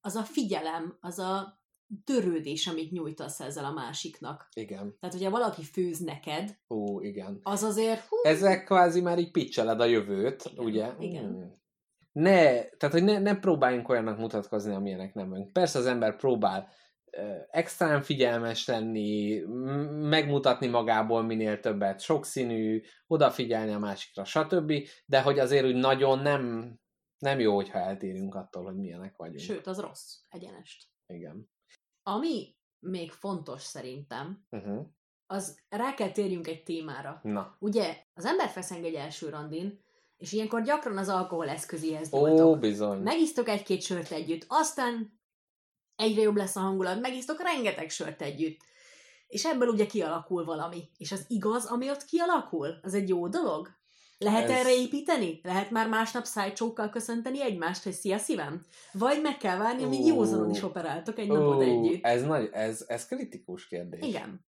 az 0.01 0.15
a 0.15 0.23
figyelem, 0.23 0.97
az 1.01 1.19
a 1.19 1.63
törődés, 2.05 2.67
amit 2.67 2.91
nyújtasz 2.91 3.41
ezzel 3.41 3.65
a 3.65 3.73
másiknak. 3.73 4.49
Igen. 4.55 4.97
Tehát, 5.01 5.15
hogyha 5.15 5.31
valaki 5.31 5.63
főz 5.63 5.99
neked, 5.99 6.59
Ó, 6.69 7.01
igen. 7.01 7.41
az 7.43 7.63
azért, 7.63 8.01
hú, 8.01 8.17
Ezek 8.23 8.65
kvázi 8.65 9.01
már 9.01 9.19
így 9.19 9.31
pitcheled 9.31 9.81
a 9.81 9.85
jövőt, 9.85 10.43
Igen, 10.53 10.65
ugye? 10.65 10.93
igen. 10.99 11.25
Hmm. 11.25 11.63
Ne, 12.13 12.65
tehát, 12.65 12.91
hogy 12.91 13.05
ne, 13.05 13.19
ne 13.19 13.39
próbáljunk 13.39 13.89
olyannak 13.89 14.19
mutatkozni, 14.19 14.75
amilyenek 14.75 15.15
nem 15.15 15.29
vagyunk. 15.29 15.53
Persze 15.53 15.79
az 15.79 15.87
ember 15.87 16.17
próbál 16.17 16.69
extrán 17.51 18.03
figyelmes 18.03 18.67
lenni, 18.67 19.39
megmutatni 19.91 20.67
magából 20.67 21.23
minél 21.23 21.61
többet, 21.61 22.01
sokszínű, 22.01 22.83
odafigyelni 23.07 23.73
a 23.73 23.79
másikra, 23.79 24.25
stb. 24.25 24.73
De 25.07 25.23
hogy 25.23 25.39
azért 25.39 25.65
úgy 25.67 25.75
nagyon 25.75 26.19
nem, 26.19 26.75
nem 27.19 27.41
jó, 27.41 27.55
hogyha 27.55 27.79
eltérünk 27.79 28.35
attól, 28.35 28.65
hogy 28.65 28.77
milyenek 28.77 29.17
vagyunk. 29.17 29.39
sőt, 29.41 29.67
az 29.67 29.81
rossz, 29.81 30.17
egyenest. 30.29 30.85
Igen. 31.07 31.51
Ami 32.03 32.57
még 32.79 33.11
fontos 33.11 33.63
szerintem, 33.63 34.45
Uh-huh. 34.51 34.87
az 35.27 35.59
rá 35.69 35.95
kell 35.95 36.11
térjünk 36.11 36.47
egy 36.49 36.63
témára. 36.63 37.21
Na. 37.23 37.57
Ugye, 37.59 37.97
az 38.15 38.25
ember 38.25 38.49
feszeng 38.49 38.85
egy 38.85 38.95
első 38.95 39.29
randin, 39.29 39.83
és 40.17 40.33
ilyenkor 40.33 40.63
gyakran 40.63 40.97
az 40.99 41.09
alkohol 41.09 41.49
eszközéhez 41.49 42.13
Ó, 42.13 42.27
nyúltok. 42.27 42.59
bizony. 42.59 42.99
Megisztok 43.03 43.49
egy-két 43.49 43.83
sört 43.83 44.11
együtt, 44.11 44.45
aztán 44.49 45.21
egyre 45.97 46.23
jobb 46.23 46.37
lesz 46.37 46.57
a 46.57 46.61
hangulat, 46.61 47.01
megisztok 47.01 47.43
rengeteg 47.43 47.91
sört 47.91 48.23
együtt. 48.23 48.61
És 49.27 49.45
ebből 49.45 49.69
ugye 49.69 49.87
kialakul 49.87 50.45
valami. 50.45 50.89
És 50.99 51.13
az 51.13 51.25
igaz, 51.29 51.65
ami 51.67 51.91
ott 51.91 52.05
kialakul? 52.05 52.79
Az 52.83 52.95
egy 52.95 53.09
jó 53.09 53.29
dolog? 53.29 53.69
Lehet 54.19 54.51
Ez- 54.51 54.59
erre 54.59 54.75
építeni? 54.75 55.41
Lehet 55.43 55.71
már 55.71 55.89
másnap 55.89 56.25
szájcsókkal 56.25 56.89
köszönteni 56.89 57.43
egymást, 57.43 57.83
hogy 57.83 57.93
szia 57.93 58.19
szívem? 58.19 58.65
Vagy 58.93 59.21
meg 59.23 59.37
kell 59.37 59.57
várni, 59.57 59.83
amíg 59.85 60.01
Ó. 60.05 60.07
józanon 60.07 60.51
is 60.51 60.63
operáltok 60.63 61.19
egy 61.19 61.27
napot 61.29 61.57
Ó, 61.57 61.61
együtt? 61.61 62.05
Ez, 62.05 62.23
nagy, 62.25 62.49
ez, 62.53 62.85
ez 62.87 63.07
kritikus 63.07 63.67
kérdés. 63.67 64.07
Igen. 64.07 64.47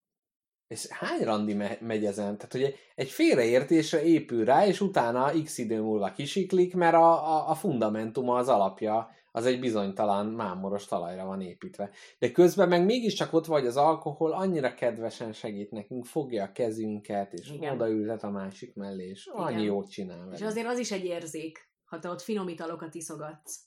És 0.68 0.88
hány 0.90 1.24
randi 1.24 1.54
me- 1.54 1.82
megy 1.82 2.06
ezen? 2.06 2.36
Tehát, 2.38 2.52
hogy 2.52 2.64
egy- 2.64 2.76
egy 2.96 3.10
félreértésre 3.10 4.04
épül 4.04 4.46
rá, 4.46 4.66
és 4.68 4.82
utána 4.82 5.32
x 5.44 5.58
idő 5.58 5.82
múlva 5.82 6.12
kisiklik, 6.12 6.76
mert 6.76 6.94
a, 6.96 7.36
a, 7.36 7.50
a 7.50 7.56
fundamentuma, 7.56 8.36
az 8.36 8.48
alapja, 8.48 9.10
az 9.36 9.46
egy 9.46 9.60
bizonytalan 9.60 10.26
mámoros 10.26 10.86
talajra 10.86 11.26
van 11.26 11.42
építve. 11.42 11.90
De 12.20 12.32
közben 12.32 12.70
meg 12.70 12.86
mégiscsak 12.86 13.34
ott 13.34 13.46
vagy 13.46 13.66
az 13.66 13.78
alkohol, 13.78 14.32
annyira 14.32 14.74
kedvesen 14.74 15.34
segít 15.34 15.72
nekünk, 15.72 16.06
fogja 16.06 16.44
a 16.44 16.52
kezünket, 16.52 17.34
és 17.34 17.52
Igen. 17.52 17.74
odaültet 17.74 18.24
a 18.24 18.30
másik 18.30 18.76
mellé, 18.76 19.08
és 19.10 19.26
annyi 19.26 19.52
Igen. 19.52 19.64
jót 19.64 19.90
csinál 19.90 20.28
És 20.32 20.40
vele. 20.40 20.52
azért 20.52 20.68
az 20.68 20.80
is 20.80 20.92
egy 20.92 21.06
érzék, 21.06 21.72
ha 21.84 22.00
te 22.00 22.10
ott 22.10 22.22
finom 22.22 22.48
italokat 22.48 22.96
iszogatsz. 22.96 23.60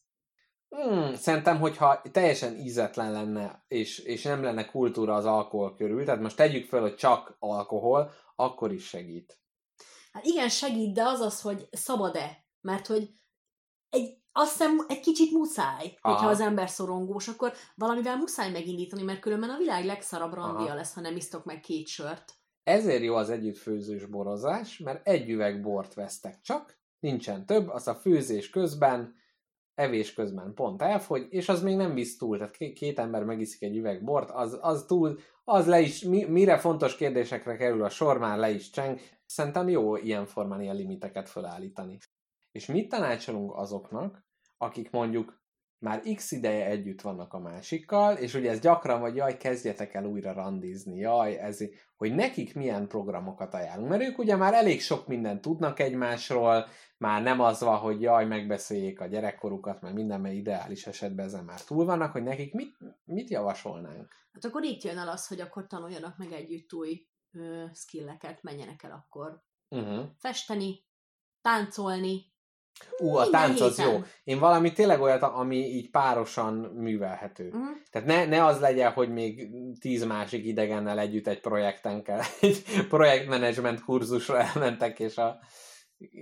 Hmm, 0.68 1.14
szerintem, 1.14 1.58
hogyha 1.58 2.02
teljesen 2.12 2.56
ízetlen 2.56 3.12
lenne, 3.12 3.64
és, 3.68 3.98
és 3.98 4.22
nem 4.22 4.42
lenne 4.42 4.66
kultúra 4.66 5.14
az 5.14 5.24
alkohol 5.24 5.74
körül, 5.74 6.04
tehát 6.04 6.20
most 6.20 6.36
tegyük 6.36 6.68
fel, 6.68 6.80
hogy 6.80 6.94
csak 6.94 7.36
alkohol, 7.38 8.10
akkor 8.36 8.72
is 8.72 8.86
segít. 8.88 9.40
Hát 10.12 10.24
igen, 10.24 10.48
segít, 10.48 10.94
de 10.94 11.02
az 11.02 11.20
az, 11.20 11.40
hogy 11.40 11.68
szabad-e. 11.70 12.44
Mert 12.60 12.86
hogy 12.86 13.10
egy, 13.90 14.18
azt 14.38 14.50
hiszem 14.52 14.84
egy 14.88 15.00
kicsit 15.00 15.32
muszáj, 15.32 15.98
Aha. 16.00 16.14
hogyha 16.14 16.30
az 16.30 16.40
ember 16.40 16.70
szorongós, 16.70 17.28
akkor 17.28 17.52
valamivel 17.74 18.16
muszáj 18.16 18.50
megindítani, 18.50 19.02
mert 19.02 19.20
különben 19.20 19.50
a 19.50 19.56
világ 19.56 19.84
legszarabb 19.84 20.34
randia 20.34 20.66
Aha. 20.66 20.74
lesz, 20.74 20.94
ha 20.94 21.00
nem 21.00 21.16
isztok 21.16 21.44
meg 21.44 21.60
két 21.60 21.86
sört. 21.86 22.34
Ezért 22.62 23.02
jó 23.02 23.14
az 23.14 23.30
együttfőzős 23.30 24.06
borozás, 24.06 24.78
mert 24.78 25.06
egy 25.06 25.30
üveg 25.30 25.62
bort 25.62 25.94
vesztek 25.94 26.40
csak, 26.40 26.78
nincsen 27.00 27.46
több, 27.46 27.68
az 27.68 27.88
a 27.88 27.94
főzés 27.94 28.50
közben, 28.50 29.14
evés 29.74 30.14
közben 30.14 30.54
pont 30.54 30.82
elfogy, 30.82 31.26
és 31.30 31.48
az 31.48 31.62
még 31.62 31.76
nem 31.76 31.94
visz 31.94 32.16
túl, 32.16 32.38
tehát 32.38 32.56
ké- 32.56 32.72
két 32.72 32.98
ember 32.98 33.24
megiszik 33.24 33.62
egy 33.62 33.76
üveg 33.76 34.04
bort, 34.04 34.30
az, 34.30 34.58
az 34.60 34.84
túl, 34.86 35.18
az 35.44 35.66
le 35.66 35.80
is, 35.80 36.02
mi, 36.02 36.24
mire 36.24 36.58
fontos 36.58 36.96
kérdésekre 36.96 37.56
kerül 37.56 37.84
a 37.84 37.88
sor, 37.88 38.18
már 38.18 38.38
le 38.38 38.50
is 38.50 38.70
cseng. 38.70 39.00
Szerintem 39.26 39.68
jó 39.68 39.96
ilyen 39.96 40.26
formán 40.26 40.60
ilyen 40.60 40.76
limiteket 40.76 41.28
felállítani. 41.28 41.98
És 42.52 42.66
mit 42.66 42.88
tanácsolunk 42.88 43.54
azoknak, 43.54 44.25
akik 44.58 44.90
mondjuk 44.90 45.44
már 45.78 46.02
x 46.14 46.32
ideje 46.32 46.66
együtt 46.66 47.00
vannak 47.00 47.32
a 47.32 47.38
másikkal, 47.38 48.16
és 48.16 48.34
ugye 48.34 48.50
ez 48.50 48.60
gyakran, 48.60 49.00
vagy 49.00 49.16
jaj, 49.16 49.36
kezdjetek 49.36 49.94
el 49.94 50.04
újra 50.04 50.32
randizni, 50.32 50.98
jaj, 50.98 51.38
ez, 51.38 51.58
hogy 51.96 52.14
nekik 52.14 52.54
milyen 52.54 52.88
programokat 52.88 53.54
ajánlunk. 53.54 53.90
Mert 53.90 54.02
ők 54.02 54.18
ugye 54.18 54.36
már 54.36 54.54
elég 54.54 54.80
sok 54.80 55.06
mindent 55.06 55.40
tudnak 55.40 55.80
egymásról, 55.80 56.66
már 56.98 57.22
nem 57.22 57.40
az 57.40 57.60
van, 57.60 57.76
hogy 57.78 58.00
jaj, 58.00 58.26
megbeszéljék 58.26 59.00
a 59.00 59.06
gyerekkorukat, 59.06 59.80
mert 59.80 59.94
minden, 59.94 60.20
mert 60.20 60.34
ideális 60.34 60.86
esetben 60.86 61.26
ezen 61.26 61.44
már 61.44 61.64
túl 61.64 61.84
vannak, 61.84 62.12
hogy 62.12 62.22
nekik 62.22 62.54
mit, 62.54 62.76
mit 63.04 63.30
javasolnánk? 63.30 64.12
Hát 64.32 64.44
akkor 64.44 64.62
itt 64.62 64.82
jön 64.82 64.98
el 64.98 65.08
az, 65.08 65.26
hogy 65.26 65.40
akkor 65.40 65.66
tanuljanak 65.66 66.16
meg 66.16 66.32
együtt 66.32 66.72
új 66.72 67.06
ö, 67.32 67.64
skilleket, 67.74 68.42
menjenek 68.42 68.82
el 68.82 68.92
akkor 68.92 69.44
Uh-huh. 69.68 70.06
festeni, 70.18 70.84
táncolni. 71.40 72.34
Ú, 72.98 73.16
a 73.16 73.22
Minden 73.22 73.40
tánc 73.40 73.60
az 73.60 73.76
héten. 73.76 73.92
jó. 73.92 74.00
Én 74.24 74.38
valami 74.38 74.72
tényleg 74.72 75.00
olyat, 75.00 75.22
ami 75.22 75.56
így 75.56 75.90
párosan 75.90 76.54
művelhető. 76.54 77.46
Uh-huh. 77.46 77.68
Tehát 77.90 78.08
ne, 78.08 78.24
ne 78.24 78.44
az 78.44 78.60
legyen, 78.60 78.92
hogy 78.92 79.12
még 79.12 79.48
tíz 79.80 80.04
másik 80.04 80.44
idegennel 80.44 80.98
együtt 80.98 81.26
egy 81.26 81.40
projekten 81.40 82.02
kell, 82.02 82.20
egy 82.40 82.64
projektmenedzsment 82.88 83.84
kurzusra 83.84 84.40
elmentek, 84.40 84.98
és 84.98 85.16
a 85.16 85.38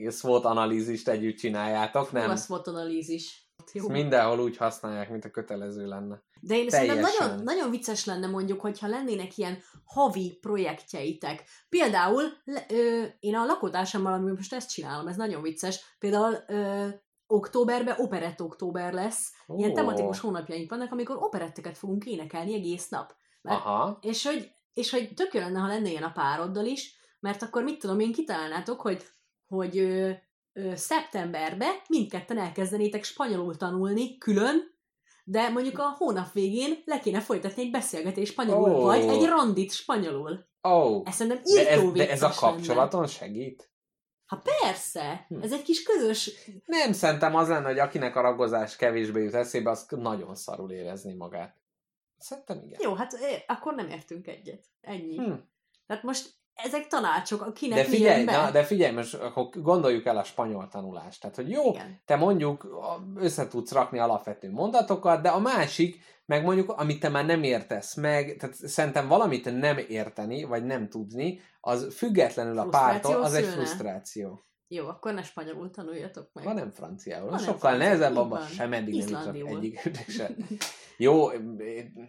SWOT 0.09 0.45
analízist 0.45 1.09
együtt 1.09 1.37
csináljátok, 1.37 2.13
Nem. 2.13 2.23
nem? 2.23 2.31
A 2.31 2.37
SWOT 2.37 2.67
analízis. 2.67 3.44
Ezt 3.73 3.89
mindenhol 3.89 4.41
úgy 4.41 4.57
használják, 4.57 5.11
mint 5.11 5.25
a 5.25 5.31
kötelező 5.31 5.87
lenne. 5.87 6.23
De 6.41 6.57
én 6.57 6.69
szerintem 6.69 6.97
Teljesen. 6.97 7.29
nagyon, 7.29 7.45
nagyon 7.45 7.71
vicces 7.71 8.05
lenne 8.05 8.27
mondjuk, 8.27 8.61
hogyha 8.61 8.87
lennének 8.87 9.37
ilyen 9.37 9.59
havi 9.85 10.39
projektjeitek. 10.41 11.45
Például 11.69 12.23
ö, 12.69 13.03
én 13.21 13.35
a 13.35 13.45
lakótársammal, 13.45 14.13
ami 14.13 14.31
most 14.31 14.55
ezt 14.55 14.71
csinálom, 14.71 15.07
ez 15.07 15.17
nagyon 15.17 15.43
vicces, 15.43 15.97
például 15.99 16.37
ö, 16.47 16.89
októberben 17.27 17.95
operett 17.99 18.43
október 18.43 18.93
lesz, 18.93 19.33
Ó. 19.49 19.59
ilyen 19.59 19.75
tematikus 19.75 20.21
hónapjaink 20.21 20.71
vannak, 20.71 20.93
amikor 20.93 21.17
operetteket 21.17 21.79
fogunk 21.79 22.05
énekelni 22.05 22.55
egész 22.55 22.89
nap. 22.89 23.15
Mert, 23.43 23.61
Aha. 23.61 23.99
és, 24.01 24.27
hogy, 24.27 24.51
és 24.73 24.91
hogy 24.91 25.15
tök 25.15 25.35
jó 25.35 25.41
lenne, 25.41 25.59
ha 25.59 25.67
lenne 25.67 25.89
ilyen 25.89 26.03
a 26.03 26.13
pároddal 26.13 26.65
is, 26.65 26.97
mert 27.21 27.43
akkor 27.43 27.63
mit 27.63 27.79
tudom 27.79 28.01
én, 28.01 28.13
kitalálnátok, 28.13 28.81
hogy, 28.81 29.07
hogy 29.47 29.77
ö, 30.55 30.77
szeptemberben 30.77 31.75
mindketten 31.89 32.39
elkezdenétek 32.39 33.05
spanyolul 33.05 33.57
tanulni 33.57 34.19
külön, 34.19 34.73
de 35.25 35.49
mondjuk 35.49 35.79
a 35.79 35.95
hónap 35.99 36.33
végén 36.33 36.83
le 36.85 37.01
kéne 37.01 37.21
folytatni 37.21 37.63
egy 37.63 37.71
beszélgetés 37.71 38.29
spanyolul, 38.29 38.75
Ó. 38.75 38.83
vagy 38.83 39.03
egy 39.09 39.25
randit 39.25 39.73
spanyolul. 39.73 40.47
Oh. 40.61 41.03
Ez 41.05 41.15
szerintem 41.15 41.43
de, 41.55 41.71
ez, 41.71 41.93
de 41.93 42.11
ez 42.11 42.23
a 42.23 42.27
vicces 42.29 42.41
lenne. 42.41 42.53
kapcsolaton 42.55 43.07
segít? 43.07 43.69
Ha 44.27 44.43
persze, 44.61 45.25
Hm. 45.29 45.43
ez 45.43 45.53
egy 45.53 45.63
kis 45.63 45.83
közös... 45.83 46.31
Nem, 46.67 46.93
szerintem 46.93 47.35
az 47.35 47.49
lenne, 47.49 47.67
hogy 47.67 47.79
akinek 47.79 48.17
a 48.17 48.21
ragozás 48.21 48.77
kevésbé 48.77 49.23
jut 49.23 49.35
eszébe, 49.35 49.71
az 49.71 49.87
nagyon 49.89 50.35
szarul 50.35 50.71
érezni 50.71 51.15
magát. 51.15 51.57
Szerintem 52.19 52.63
igen. 52.65 52.79
Jó, 52.83 52.95
hát 52.95 53.19
akkor 53.47 53.75
nem 53.75 53.89
értünk 53.89 54.27
egyet. 54.27 54.65
Ennyi. 54.81 55.17
Hm. 55.17 55.33
Tehát 55.87 56.03
most 56.03 56.35
ezek 56.55 56.87
tanácsok, 56.87 57.43
akinek 57.43 57.79
De 57.79 57.85
figyelj, 57.85 58.25
na, 58.25 58.51
de 58.51 58.63
figyelj, 58.63 58.95
most 58.95 59.15
akkor 59.15 59.49
gondoljuk 59.55 60.07
el 60.07 60.17
a 60.17 60.25
spanyol 60.25 60.69
tanulást. 60.69 61.21
Tehát, 61.21 61.37
hogy 61.37 61.51
jó, 61.51 61.71
Igen. 61.71 62.01
te 62.05 62.17
mondjuk 62.17 62.67
össze 63.17 63.49
tudsz 63.49 63.73
rakni 63.73 63.99
alapvető 63.99 64.51
mondatokat, 64.51 65.23
de 65.23 65.29
a 65.29 65.39
másik, 65.39 66.03
meg 66.27 66.45
mondjuk, 66.45 66.71
amit 66.71 67.01
te 67.01 67.09
már 67.09 67.27
nem 67.27 67.43
értesz 67.43 67.95
meg, 67.95 68.37
tehát 68.39 68.57
szerintem 68.57 69.09
valamit 69.09 69.59
nem 69.59 69.79
érteni, 69.89 70.45
vagy 70.45 70.65
nem 70.65 70.89
tudni, 70.89 71.41
az 71.61 71.95
függetlenül 71.95 72.59
a 72.59 72.69
pártól, 72.69 73.23
az 73.23 73.35
egy 73.35 73.47
frusztráció. 73.47 74.41
Jó, 74.69 74.87
akkor 74.87 75.15
ne 75.15 75.23
spanyolul 75.23 75.71
tanuljatok 75.71 76.31
meg. 76.33 76.45
Van 76.45 76.55
nem 76.55 76.71
franciául. 76.71 77.31
Van 77.31 77.35
nem 77.35 77.45
Sokkal 77.45 77.59
franciául, 77.59 77.85
nehezebb, 77.85 78.17
abban 78.17 78.47
sem 78.47 78.73
eddig 78.73 79.05
nem 79.05 79.35
egyik 79.35 79.81
se. 80.09 80.31
Jó, 80.97 81.31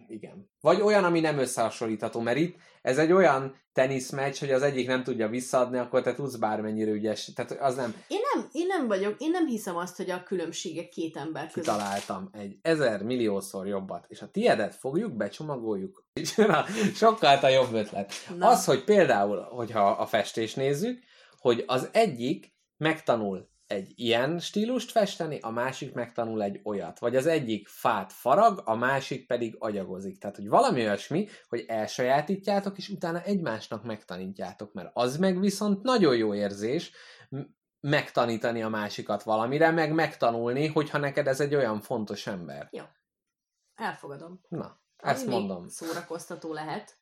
igen. 0.08 0.50
Vagy 0.60 0.80
olyan, 0.80 1.04
ami 1.04 1.20
nem 1.20 1.38
összehasonlítható, 1.38 2.20
mert 2.20 2.38
itt 2.38 2.56
ez 2.82 2.98
egy 2.98 3.12
olyan 3.12 3.56
teniszmeccs, 3.72 4.38
hogy 4.38 4.50
az 4.50 4.62
egyik 4.62 4.86
nem 4.86 5.02
tudja 5.02 5.28
visszaadni, 5.28 5.78
akkor 5.78 6.02
te 6.02 6.14
tudsz 6.14 6.36
bármennyire 6.36 6.90
ügyes. 6.90 7.32
Tehát 7.34 7.52
az 7.52 7.74
nem. 7.74 7.94
Én 8.08 8.18
nem, 8.34 8.48
én 8.52 8.66
nem 8.66 8.86
vagyok, 8.86 9.14
én 9.18 9.30
nem 9.30 9.46
hiszem 9.46 9.76
azt, 9.76 9.96
hogy 9.96 10.10
a 10.10 10.22
különbségek 10.22 10.88
két 10.88 11.16
ember 11.16 11.46
között. 11.46 11.74
Kitaláltam 11.74 12.28
egy 12.32 12.58
ezer 12.62 13.02
milliószor 13.02 13.66
jobbat, 13.66 14.04
és 14.08 14.20
a 14.20 14.30
tiedet 14.30 14.74
fogjuk, 14.74 15.12
becsomagoljuk. 15.12 16.04
Na, 16.36 16.64
sokkal 16.94 17.38
a 17.38 17.48
jobb 17.48 17.72
ötlet. 17.72 18.12
Na. 18.36 18.48
Az, 18.48 18.64
hogy 18.64 18.84
például, 18.84 19.40
hogyha 19.40 19.90
a 19.90 20.06
festés 20.06 20.54
nézzük, 20.54 20.98
hogy 21.46 21.64
az 21.66 21.88
egyik 21.92 22.54
megtanul 22.76 23.48
egy 23.66 23.92
ilyen 23.96 24.38
stílust 24.38 24.90
festeni, 24.90 25.38
a 25.40 25.50
másik 25.50 25.94
megtanul 25.94 26.42
egy 26.42 26.60
olyat. 26.64 26.98
Vagy 26.98 27.16
az 27.16 27.26
egyik 27.26 27.68
fát 27.68 28.12
farag, 28.12 28.62
a 28.64 28.74
másik 28.74 29.26
pedig 29.26 29.56
agyagozik. 29.58 30.18
Tehát, 30.18 30.36
hogy 30.36 30.48
valami 30.48 30.80
olyasmi, 30.80 31.28
hogy 31.48 31.64
elsajátítjátok, 31.68 32.78
és 32.78 32.88
utána 32.88 33.22
egymásnak 33.22 33.84
megtanítjátok, 33.84 34.72
mert 34.72 34.90
az 34.92 35.16
meg 35.16 35.40
viszont 35.40 35.82
nagyon 35.82 36.16
jó 36.16 36.34
érzés, 36.34 36.92
megtanítani 37.80 38.62
a 38.62 38.68
másikat 38.68 39.22
valamire, 39.22 39.70
meg 39.70 39.92
megtanulni, 39.92 40.66
hogyha 40.66 40.98
neked 40.98 41.26
ez 41.26 41.40
egy 41.40 41.54
olyan 41.54 41.80
fontos 41.80 42.26
ember. 42.26 42.68
Elfogadom. 43.74 44.40
Na, 44.48 44.80
Ami 44.96 45.12
ezt 45.12 45.26
mondom. 45.26 45.68
szórakoztató 45.68 46.52
lehet. 46.52 46.98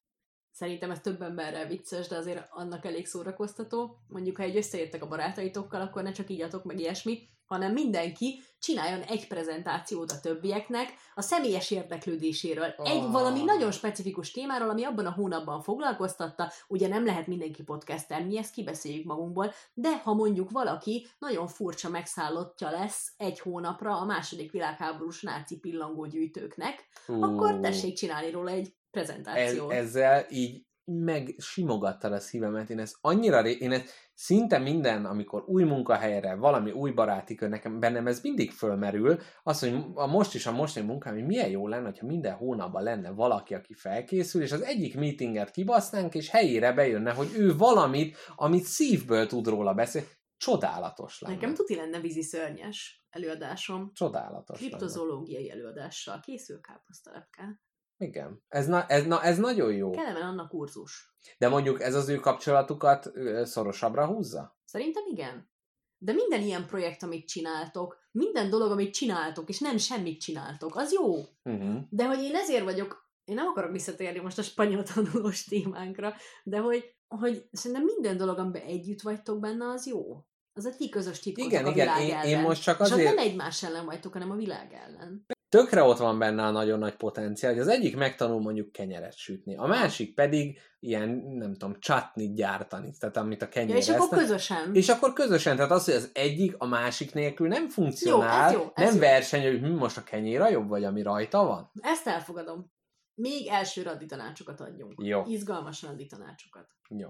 Szerintem 0.55 0.90
ez 0.90 1.01
több 1.01 1.22
emberrel 1.22 1.66
vicces, 1.66 2.09
de 2.09 2.16
azért 2.16 2.47
annak 2.51 2.85
elég 2.85 3.06
szórakoztató. 3.06 3.98
Mondjuk, 4.09 4.36
ha 4.36 4.43
egy 4.43 4.56
összeértek 4.56 5.02
a 5.02 5.09
barátaitokkal, 5.09 5.81
akkor 5.81 6.02
ne 6.02 6.12
csak 6.12 6.31
ígyatok 6.31 6.64
meg 6.64 6.81
ilyesmi, 6.81 7.18
hanem 7.44 7.72
mindenki 7.72 8.43
csináljon 8.59 9.01
egy 9.01 9.26
prezentációt 9.28 10.10
a 10.10 10.20
többieknek 10.20 10.94
a 11.14 11.20
személyes 11.20 11.70
érdeklődéséről. 11.70 12.74
Egy 12.78 13.02
Ah. 13.02 13.10
valami 13.12 13.43
nagyon 13.43 13.70
specifikus 13.70 14.31
témáról, 14.31 14.68
ami 14.70 14.85
abban 14.85 15.06
a 15.06 15.12
hónapban 15.12 15.62
foglalkoztatta. 15.62 16.51
Ugye 16.68 16.89
nem 16.89 17.05
lehet 17.05 17.26
mindenki 17.26 17.62
podcasten, 17.62 18.22
mi 18.22 18.39
ezt 18.39 18.52
kibeszéljük 18.52 19.05
magunkból, 19.05 19.52
de 19.74 19.98
ha 19.98 20.14
mondjuk 20.14 20.51
valaki 20.51 21.06
nagyon 21.18 21.47
furcsa 21.47 21.89
megszállottja 21.89 22.70
lesz 22.70 23.12
egy 23.16 23.40
hónapra 23.40 23.98
a 23.98 24.05
második 24.05 24.52
világháborús 24.52 25.22
náci 25.22 25.59
pillangógyűjtőknek, 25.59 26.86
akkor 27.06 27.52
Ú. 27.55 27.60
tessék 27.60 27.94
csinálni 27.94 28.31
róla 28.31 28.51
egy 28.51 28.74
ez, 28.95 29.07
prezentációt. 29.07 29.73
ezzel 29.73 30.27
így 30.31 30.65
meg 30.85 31.35
simogattad 31.39 32.12
a 32.12 32.21
szívemet. 32.21 32.71
Én 32.71 32.79
ezt 32.79 32.97
annyira, 33.01 33.41
ré... 33.41 33.53
én 33.53 33.73
ezt 33.73 33.89
szinte 34.15 34.59
minden, 34.59 35.05
amikor 35.05 35.45
új 35.47 35.62
munkahelyre, 35.62 36.35
valami 36.35 36.71
új 36.71 36.91
baráti 36.91 37.35
kör, 37.35 37.49
nekem 37.49 37.81
bennem 37.81 38.07
ez 38.07 38.23
mindig 38.23 38.51
fölmerül, 38.51 39.19
az, 39.43 39.61
hogy 39.61 39.85
a 39.95 40.07
most 40.07 40.35
is 40.35 40.47
a 40.47 40.53
mostani 40.53 40.87
munkám, 40.87 41.15
hogy 41.15 41.27
milyen 41.27 41.49
jó 41.49 41.69
lenne, 41.69 41.85
hogyha 41.85 42.07
minden 42.07 42.35
hónapban 42.35 42.83
lenne 42.83 43.11
valaki, 43.11 43.55
aki 43.55 43.75
felkészül, 43.75 44.43
és 44.43 44.53
az 44.53 44.62
egyik 44.62 44.97
meetinget 44.97 45.51
kibasznánk, 45.51 46.15
és 46.15 46.31
helyére 46.31 46.73
bejönne, 46.73 47.12
hogy 47.12 47.29
ő 47.37 47.57
valamit, 47.57 48.16
amit 48.37 48.65
szívből 48.65 49.27
tud 49.27 49.47
róla 49.47 49.75
beszélni. 49.75 50.09
Csodálatos 50.37 51.21
lenne. 51.21 51.35
Nekem 51.35 51.55
tuti 51.55 51.75
lenne 51.75 52.01
vízi 52.01 52.23
szörnyes 52.23 53.05
előadásom. 53.11 53.91
Csodálatos 53.93 54.61
lenne. 54.61 54.71
Kriptozológiai 54.71 55.51
előadással. 55.51 56.21
Készül 56.21 56.61
káposztalepke. 56.61 57.61
Igen. 57.99 58.43
Ez, 58.49 58.66
na, 58.66 58.87
ez, 58.87 59.07
na, 59.07 59.23
ez 59.23 59.39
nagyon 59.39 59.73
jó. 59.73 59.91
Kellemen 59.91 60.23
annak 60.23 60.49
kurzus. 60.49 61.16
De 61.39 61.49
mondjuk 61.49 61.83
ez 61.83 61.95
az 61.95 62.09
ő 62.09 62.16
kapcsolatukat 62.16 63.11
szorosabbra 63.43 64.07
húzza? 64.07 64.59
Szerintem 64.65 65.03
igen. 65.07 65.53
De 65.99 66.12
minden 66.12 66.43
ilyen 66.43 66.66
projekt, 66.66 67.03
amit 67.03 67.29
csináltok, 67.29 67.99
minden 68.11 68.51
dolog, 68.51 68.71
amit 68.71 68.95
csináltok, 68.95 69.49
és 69.49 69.59
nem 69.59 69.77
semmit 69.77 70.21
csináltok, 70.21 70.77
az 70.77 70.93
jó. 70.93 71.15
Uh-huh. 71.43 71.81
De 71.91 72.07
hogy 72.07 72.23
én 72.23 72.35
ezért 72.35 72.65
vagyok, 72.65 73.11
én 73.25 73.35
nem 73.35 73.47
akarok 73.47 73.71
visszatérni 73.71 74.21
most 74.21 74.39
a 74.39 74.43
spanyol 74.43 74.83
tanulós 74.83 75.45
témánkra, 75.45 76.15
de 76.45 76.59
hogy, 76.59 76.95
hogy 77.09 77.49
szerintem 77.53 77.85
minden 77.85 78.16
dolog, 78.16 78.39
amiben 78.39 78.62
együtt 78.62 79.01
vagytok 79.01 79.41
benne, 79.41 79.69
az 79.69 79.87
jó. 79.87 80.25
Az 80.53 80.65
a 80.65 80.77
ti 80.77 80.89
közös 80.89 81.21
titkotok 81.21 81.51
Igen, 81.51 81.65
a 81.65 81.71
igen, 81.71 81.87
világ 81.87 82.09
én, 82.09 82.15
ellen. 82.15 82.27
én 82.27 82.41
most 82.41 82.62
csak 82.62 82.81
És 82.81 82.91
azért... 82.91 83.15
nem 83.15 83.27
egymás 83.27 83.62
ellen 83.62 83.85
vagytok, 83.85 84.12
hanem 84.12 84.31
a 84.31 84.35
világ 84.37 84.73
ellen. 84.73 85.27
Tökre 85.55 85.82
ott 85.82 85.98
van 85.98 86.18
benne 86.18 86.43
a 86.43 86.51
nagyon 86.51 86.78
nagy 86.78 86.97
potenciál, 86.97 87.52
hogy 87.52 87.60
az 87.60 87.68
egyik 87.68 87.97
megtanul 87.97 88.40
mondjuk 88.40 88.72
kenyeret 88.72 89.16
sütni, 89.16 89.56
a 89.56 89.66
másik 89.66 90.14
pedig 90.14 90.59
ilyen, 90.81 91.09
nem 91.35 91.52
tudom, 91.52 91.81
csatnit 91.81 92.35
gyártani, 92.35 92.93
tehát 92.98 93.16
amit 93.16 93.43
a 93.43 93.44
Ja, 93.44 93.51
kenyér 93.51 93.76
és 93.76 93.89
akkor 93.89 94.18
közösen. 94.18 94.74
és 94.74 94.89
akkor 94.89 95.12
közösen, 95.12 95.56
tehát 95.56 95.70
az, 95.70 95.85
hogy 95.85 95.94
az 95.94 96.10
egyik 96.14 96.55
a 96.59 96.66
másik 96.66 97.14
nélkül 97.14 97.48
nem 97.48 97.68
funkcionál, 97.68 98.52
Jó, 98.52 98.59
ez 98.59 98.62
jó, 98.64 98.70
ez 98.74 98.85
nem 98.85 98.94
jó. 98.94 99.01
verseny, 99.01 99.43
hogy 99.43 99.59
hm, 99.60 99.76
most 99.76 99.97
a 99.97 100.02
kenyér 100.02 100.40
a 100.40 100.48
jobb, 100.48 100.68
vagy 100.68 100.85
ami 100.85 101.02
rajta 101.02 101.44
van. 101.44 101.70
Ezt 101.81 102.06
elfogadom. 102.06 102.72
Még 103.14 103.47
első 103.47 103.82
randi 103.82 104.06
tanácsokat 104.06 104.60
adjunk. 104.60 104.93
Jó. 105.02 105.22
Izgalmas 105.26 105.82
randi 105.82 106.06
tanácsokat. 106.06 106.66
Jó. 106.89 107.09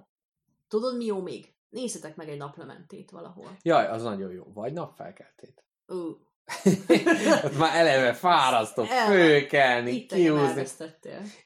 Tudod, 0.69 0.97
mi 0.97 1.05
jó 1.05 1.21
még? 1.21 1.55
Nézzetek 1.69 2.17
meg 2.17 2.29
egy 2.29 2.39
naplementét 2.39 3.11
valahol. 3.11 3.57
Jaj, 3.63 3.87
az 3.87 4.03
nagyon 4.03 4.33
jó. 4.33 4.45
Vagy 4.53 4.73
napfelkeltét. 4.73 5.65
Ó, 5.93 5.97
Ott 7.45 7.59
már 7.59 7.77
eleve 7.77 8.13
fárasztó, 8.13 8.83
engem 8.83 9.85
kiúzni. 10.07 10.67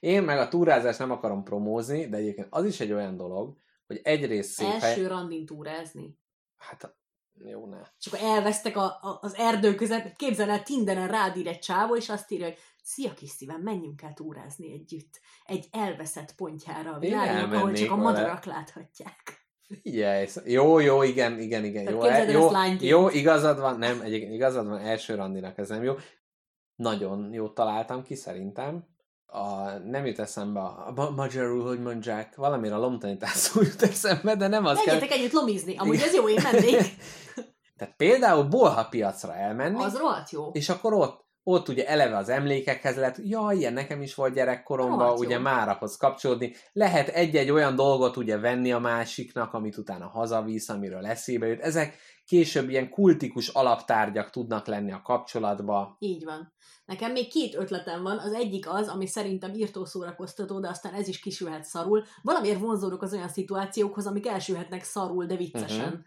Én 0.00 0.22
meg 0.22 0.38
a 0.38 0.48
túrázást 0.48 0.98
nem 0.98 1.10
akarom 1.10 1.42
promózni, 1.42 2.08
de 2.08 2.16
egyébként 2.16 2.46
az 2.50 2.64
is 2.64 2.80
egy 2.80 2.92
olyan 2.92 3.16
dolog, 3.16 3.56
hogy 3.86 4.00
egyrészt 4.02 4.50
szép 4.50 4.68
Első 4.68 5.00
hely... 5.00 5.06
randin 5.06 5.46
túrázni. 5.46 6.18
Hát, 6.56 6.96
jó, 7.44 7.66
ne. 7.66 7.80
És 7.98 8.06
akkor 8.06 8.18
elvesztek 8.28 8.76
a, 8.76 8.84
a, 8.84 9.18
az 9.20 9.34
erdő 9.34 9.74
közep, 9.74 10.16
képzel 10.16 10.50
el, 10.50 10.62
Tinderen 10.62 11.08
rád 11.08 11.36
ír 11.36 11.46
egy 11.46 11.58
csávó, 11.58 11.96
és 11.96 12.08
azt 12.08 12.30
írja, 12.30 12.46
hogy 12.46 12.58
szia 12.82 13.14
kis 13.14 13.30
szívem, 13.30 13.60
menjünk 13.60 14.02
el 14.02 14.12
túrázni 14.12 14.72
együtt. 14.72 15.20
Egy 15.44 15.66
elveszett 15.70 16.34
pontjára 16.34 16.92
a 16.92 16.98
világnak, 16.98 17.52
ahol 17.52 17.72
csak 17.72 17.90
a 17.90 17.96
vele. 17.96 18.10
madarak 18.10 18.44
láthatják. 18.44 19.37
Figyelj, 19.82 20.26
jó, 20.44 20.78
jó, 20.78 21.02
igen, 21.02 21.38
igen, 21.38 21.64
igen. 21.64 21.84
Tehát 21.84 22.00
Jó, 22.00 22.08
képzeld 22.08 22.54
el 22.54 22.76
jó, 22.80 23.00
jó, 23.00 23.08
igazad 23.08 23.60
van, 23.60 23.78
nem, 23.78 24.00
egyébként 24.00 24.32
igazad 24.32 24.68
van, 24.68 24.78
első 24.78 25.14
randinak 25.14 25.58
ez 25.58 25.68
nem 25.68 25.82
jó. 25.82 25.94
Nagyon 26.76 27.32
jó 27.32 27.48
találtam 27.48 28.02
ki, 28.02 28.14
szerintem. 28.14 28.84
A, 29.26 29.68
nem 29.70 30.06
jut 30.06 30.18
eszembe 30.18 30.60
a, 30.60 30.86
a 30.86 30.92
ma- 30.94 31.10
magyarul, 31.10 31.66
hogy 31.66 31.82
mondják, 31.82 32.36
valamire 32.36 32.74
a 32.74 32.78
lomtanítás 32.78 33.30
szó 33.30 33.60
jut 33.60 33.82
eszembe, 33.82 34.36
de 34.36 34.46
nem 34.46 34.64
az 34.64 34.76
kell. 34.76 34.94
Menjetek 34.94 35.18
együtt 35.18 35.32
lomizni, 35.32 35.76
amúgy 35.76 36.00
ez 36.00 36.14
jó, 36.14 36.28
én 36.28 36.40
mennék. 36.42 36.76
Tehát 37.76 37.94
például 37.96 38.44
bolha 38.44 38.88
piacra 38.88 39.34
elmenni, 39.34 39.82
Az 39.82 39.96
rohadt 39.96 40.30
jó. 40.30 40.50
és 40.52 40.68
akkor 40.68 40.92
ott, 40.92 41.24
ott 41.50 41.68
ugye 41.68 41.86
eleve 41.86 42.16
az 42.16 42.28
emlékekhez 42.28 42.96
lehet, 42.96 43.20
jaj, 43.22 43.56
ilyen 43.56 43.72
nekem 43.72 44.02
is 44.02 44.14
volt 44.14 44.34
gyerekkoromban, 44.34 45.18
ugye 45.18 45.36
jó. 45.36 45.40
már 45.40 45.68
ahhoz 45.68 45.96
kapcsolódni. 45.96 46.54
Lehet 46.72 47.08
egy-egy 47.08 47.50
olyan 47.50 47.74
dolgot 47.74 48.16
ugye 48.16 48.38
venni 48.38 48.72
a 48.72 48.78
másiknak, 48.78 49.54
amit 49.54 49.76
utána 49.76 50.08
hazavisz, 50.08 50.68
amiről 50.68 51.06
eszébe 51.06 51.46
jut. 51.46 51.60
Ezek 51.60 51.96
később 52.24 52.68
ilyen 52.68 52.90
kultikus 52.90 53.48
alaptárgyak 53.48 54.30
tudnak 54.30 54.66
lenni 54.66 54.92
a 54.92 55.02
kapcsolatba. 55.02 55.96
Így 55.98 56.24
van. 56.24 56.52
Nekem 56.86 57.12
még 57.12 57.28
két 57.28 57.54
ötletem 57.54 58.02
van, 58.02 58.18
az 58.18 58.32
egyik 58.32 58.68
az, 58.68 58.88
ami 58.88 59.06
szerintem 59.06 59.54
írtó 59.54 59.84
szórakoztató, 59.84 60.60
de 60.60 60.68
aztán 60.68 60.94
ez 60.94 61.08
is 61.08 61.20
kisülhet 61.20 61.64
szarul. 61.64 62.04
Valamiért 62.22 62.60
vonzódok 62.60 63.02
az 63.02 63.12
olyan 63.12 63.28
szituációkhoz, 63.28 64.06
amik 64.06 64.26
elsülhetnek 64.26 64.84
szarul, 64.84 65.26
de 65.26 65.36
viccesen. 65.36 65.86
Uh-huh. 65.86 66.00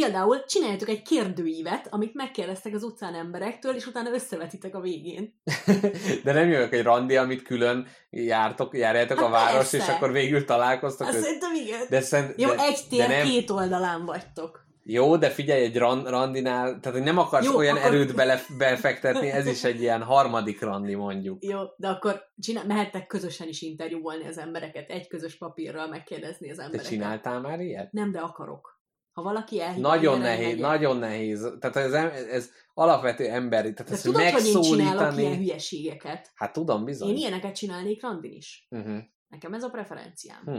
Például 0.00 0.44
csináljátok 0.44 0.88
egy 0.88 1.02
kérdőívet, 1.02 1.86
amit 1.90 2.14
megkérdeztek 2.14 2.74
az 2.74 2.82
utcán 2.82 3.14
emberektől, 3.14 3.74
és 3.74 3.86
utána 3.86 4.10
összevetitek 4.10 4.74
a 4.74 4.80
végén. 4.80 5.34
De 6.24 6.32
nem 6.32 6.48
jövök 6.48 6.72
egy 6.72 6.82
randi, 6.82 7.16
amit 7.16 7.42
külön 7.42 7.86
jártok, 8.10 8.76
járjátok 8.76 9.18
Hát 9.18 9.26
a 9.26 9.30
város, 9.30 9.56
persze. 9.70 9.76
és 9.76 9.88
akkor 9.88 10.12
végül 10.12 10.44
találkoztok. 10.44 11.08
Össze- 11.08 11.20
szerintem 11.20 11.54
igen. 11.54 11.80
De, 11.88 12.00
szent, 12.00 12.40
Jó, 12.40 12.48
de, 12.48 12.56
egy 12.58 12.78
tér, 12.90 13.06
de 13.06 13.16
nem, 13.16 13.26
két 13.26 13.50
oldalán 13.50 14.04
vagytok. 14.04 14.62
Jó, 14.86 15.16
de 15.16 15.30
figyelj, 15.30 15.62
egy 15.62 15.76
ran, 15.76 16.04
randinál, 16.04 16.64
tehát 16.80 16.98
hogy 16.98 17.02
nem 17.06 17.18
akarsz 17.18 17.46
Jó, 17.46 17.56
olyan 17.56 17.76
akkor- 17.76 17.88
erőt 17.92 18.14
bele, 18.14 18.40
befektetni, 18.58 19.30
ez 19.30 19.46
is 19.46 19.64
egy 19.64 19.80
ilyen 19.86 20.02
harmadik 20.02 20.60
randi 20.60 20.94
mondjuk. 20.94 21.44
Jó, 21.44 21.60
de 21.76 21.88
akkor 21.88 22.22
csinál, 22.38 22.66
mehettek 22.66 23.06
közösen 23.06 23.48
is 23.48 23.62
interjúvolni 23.62 24.26
az 24.26 24.38
embereket, 24.38 24.90
egy 24.90 25.06
közös 25.08 25.36
papírral 25.36 25.88
megkérdezni 25.88 26.50
az 26.50 26.56
Te 26.56 26.62
embereket. 26.62 26.90
csináltál 26.90 27.40
már 27.40 27.60
ilyet? 27.60 27.92
Nem, 27.92 28.12
de 28.12 28.18
akarok. 28.18 28.73
Ha 29.14 29.22
valaki 29.22 29.60
elhív, 29.60 29.82
Nagyon 29.82 30.18
nehéz, 30.18 30.58
nagyon 30.58 30.96
nehéz. 30.96 31.52
Tehát 31.60 31.76
ez, 31.76 31.92
ez 32.14 32.50
alapvető 32.74 33.28
emberi, 33.28 33.72
tehát 33.72 33.88
De 33.88 33.94
ezt 33.94 34.04
tudod, 34.04 34.22
hogy 34.22 34.46
én 34.46 34.60
csinálok 34.62 34.76
ilyen 34.78 34.96
megszólítani. 34.96 35.36
hülyeségeket? 35.36 36.30
Hát 36.34 36.52
tudom, 36.52 36.84
bizony. 36.84 37.08
Én 37.08 37.16
ilyeneket 37.16 37.54
csinálnék 37.54 38.02
randin 38.02 38.32
is. 38.32 38.66
Uh-huh. 38.70 38.98
Nekem 39.28 39.54
ez 39.54 39.62
a 39.62 39.70
preferenciám. 39.70 40.42
Hm. 40.44 40.58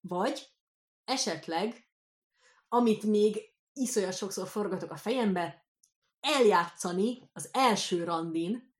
Vagy 0.00 0.48
esetleg, 1.04 1.88
amit 2.68 3.02
még 3.02 3.54
iszonyat 3.72 4.16
sokszor 4.16 4.48
forgatok 4.48 4.90
a 4.90 4.96
fejembe, 4.96 5.66
eljátszani 6.20 7.30
az 7.32 7.48
első 7.52 8.04
randin 8.04 8.74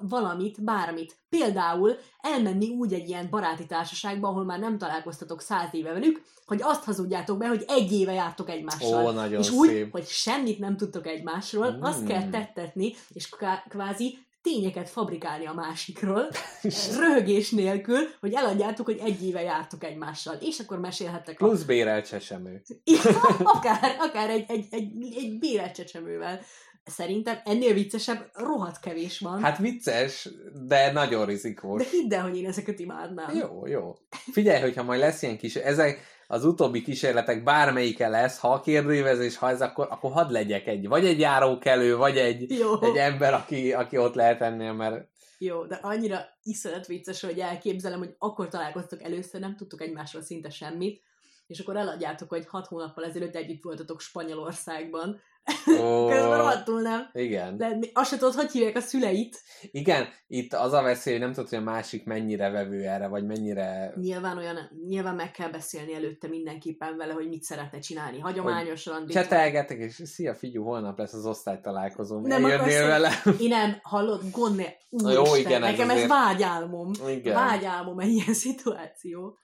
valamit, 0.00 0.64
bármit. 0.64 1.16
Például 1.28 1.96
elmenni 2.20 2.68
úgy 2.68 2.92
egy 2.92 3.08
ilyen 3.08 3.30
baráti 3.30 3.66
társaságba, 3.66 4.28
ahol 4.28 4.44
már 4.44 4.58
nem 4.58 4.78
találkoztatok 4.78 5.40
száz 5.40 5.68
éve 5.72 5.92
velük, 5.92 6.22
hogy 6.46 6.60
azt 6.62 6.84
hazudjátok 6.84 7.38
be, 7.38 7.48
hogy 7.48 7.64
egy 7.68 7.92
éve 7.92 8.12
jártok 8.12 8.50
egymással. 8.50 9.06
Ó, 9.06 9.10
nagyon 9.10 9.40
és 9.40 9.50
úgy, 9.50 9.68
szép. 9.68 9.92
hogy 9.92 10.06
semmit 10.06 10.58
nem 10.58 10.76
tudtok 10.76 11.06
egymásról, 11.06 11.70
mm. 11.70 11.82
azt 11.82 12.06
kell 12.06 12.28
tettetni, 12.28 12.94
és 13.08 13.28
kvázi 13.68 14.18
tényeket 14.42 14.88
fabrikálni 14.88 15.46
a 15.46 15.52
másikról, 15.52 16.28
röhögés 16.98 17.50
nélkül, 17.50 17.98
hogy 18.20 18.32
eladjátok, 18.32 18.86
hogy 18.86 19.00
egy 19.04 19.26
éve 19.26 19.42
jártok 19.42 19.84
egymással, 19.84 20.36
és 20.40 20.58
akkor 20.58 20.78
mesélhettek 20.78 21.40
a... 21.40 21.46
Plusz 21.46 21.62
bérelt 21.62 22.08
csesemő. 22.08 22.62
Ja, 22.84 23.00
akár, 23.38 23.96
akár 23.98 24.30
egy, 24.30 24.44
egy, 24.48 24.66
egy, 24.70 25.14
egy 25.16 25.38
bérelt 25.38 25.74
csecsemővel. 25.74 26.40
Szerintem 26.84 27.38
ennél 27.44 27.74
viccesebb 27.74 28.30
rohadt 28.32 28.80
kevés 28.80 29.18
van. 29.18 29.42
Hát 29.42 29.58
vicces, 29.58 30.28
de 30.66 30.92
nagyon 30.92 31.26
rizikós. 31.26 31.82
de 31.82 31.88
hidd 31.90 32.14
el, 32.14 32.22
hogy 32.22 32.36
én 32.36 32.46
ezeket 32.46 32.78
imádnám. 32.78 33.36
Jó, 33.36 33.66
jó. 33.66 33.94
Figyelj, 34.10 34.60
hogyha 34.60 34.82
majd 34.82 35.00
lesz 35.00 35.22
ilyen 35.22 35.38
kis, 35.38 35.54
ezek 35.54 36.00
az 36.26 36.44
utóbbi 36.44 36.82
kísérletek 36.82 37.42
bármelyike 37.42 38.08
lesz, 38.08 38.38
ha 38.38 38.52
a 38.52 38.60
kérdőívezés, 38.60 39.36
ha 39.36 39.50
ez, 39.50 39.62
akkor, 39.62 39.86
akkor 39.90 40.12
hadd 40.12 40.32
legyek 40.32 40.66
egy, 40.66 40.88
vagy 40.88 41.06
egy 41.06 41.18
járókelő, 41.18 41.96
vagy 41.96 42.16
egy, 42.16 42.50
Jó. 42.50 42.82
egy 42.82 42.96
ember, 42.96 43.34
aki, 43.34 43.72
aki 43.72 43.98
ott 43.98 44.14
lehet 44.14 44.40
ennél, 44.40 44.72
mert 44.72 45.08
Jó, 45.38 45.64
de 45.64 45.78
annyira 45.82 46.20
iszonyat 46.42 46.86
vicces, 46.86 47.20
hogy 47.20 47.38
elképzelem, 47.38 47.98
hogy 47.98 48.14
akkor 48.18 48.48
találkoztok 48.48 49.02
először, 49.02 49.40
nem 49.40 49.56
tudtuk 49.56 49.82
egymásról 49.82 50.22
szinte 50.22 50.50
semmit, 50.50 51.02
és 51.46 51.58
akkor 51.60 51.76
eladjátok, 51.76 52.28
hogy 52.28 52.46
hat 52.46 52.66
hónappal 52.66 53.04
ezelőtt 53.04 53.34
együtt 53.34 53.62
voltatok 53.62 54.00
Spanyolországban. 54.00 55.20
Ó, 55.80 56.06
Közben 56.10 56.38
rohadtul 56.38 56.80
nem. 56.80 57.08
igen. 57.12 57.56
De 57.56 57.78
azt 57.92 58.10
se 58.10 58.16
tudod, 58.16 58.34
hogy 58.34 58.50
hívják 58.50 58.76
a 58.76 58.80
szüleit. 58.80 59.40
Igen, 59.70 60.06
itt 60.26 60.52
az 60.52 60.72
a 60.72 60.82
veszély, 60.82 61.12
hogy 61.12 61.22
nem 61.22 61.32
tudod, 61.32 61.48
hogy 61.48 61.58
a 61.58 61.62
másik 61.62 62.04
mennyire 62.04 62.50
vevő 62.50 62.82
erre, 62.82 63.06
vagy 63.06 63.24
mennyire... 63.26 63.92
Nyilván 63.96 64.36
olyan, 64.38 64.56
nyilván 64.88 65.14
meg 65.14 65.30
kell 65.30 65.50
beszélni 65.50 65.94
előtte 65.94 66.28
mindenképpen 66.28 66.96
vele, 66.96 67.12
hogy 67.12 67.28
mit 67.28 67.42
szeretne 67.42 67.78
csinálni. 67.78 68.18
Hagyományos 68.18 68.86
randit. 68.86 69.12
Csetelgetek, 69.16 69.78
és 69.78 70.00
szia 70.04 70.34
figyú, 70.34 70.64
holnap 70.64 70.98
lesz 70.98 71.12
az 71.12 71.26
osztálytalálkozóm. 71.26 72.22
Nem 72.22 72.44
akarsz, 72.44 72.62
Eljönnél 72.62 72.80
hogy- 72.80 72.90
vele? 73.22 73.36
Én 73.40 73.48
nem, 73.48 73.78
hallod, 73.82 74.20
gond 74.30 74.56
ne... 74.56 75.12
Jó, 75.12 75.34
igen, 75.36 75.62
ez 75.62 75.70
nekem 75.70 75.90
ez 75.90 75.94
azért- 75.96 76.10
vágyálmom. 76.10 76.90
Igen. 77.08 77.34
Vágyálmom 77.34 77.98
egy 77.98 78.10
ilyen 78.12 78.34
szituáció. 78.34 79.38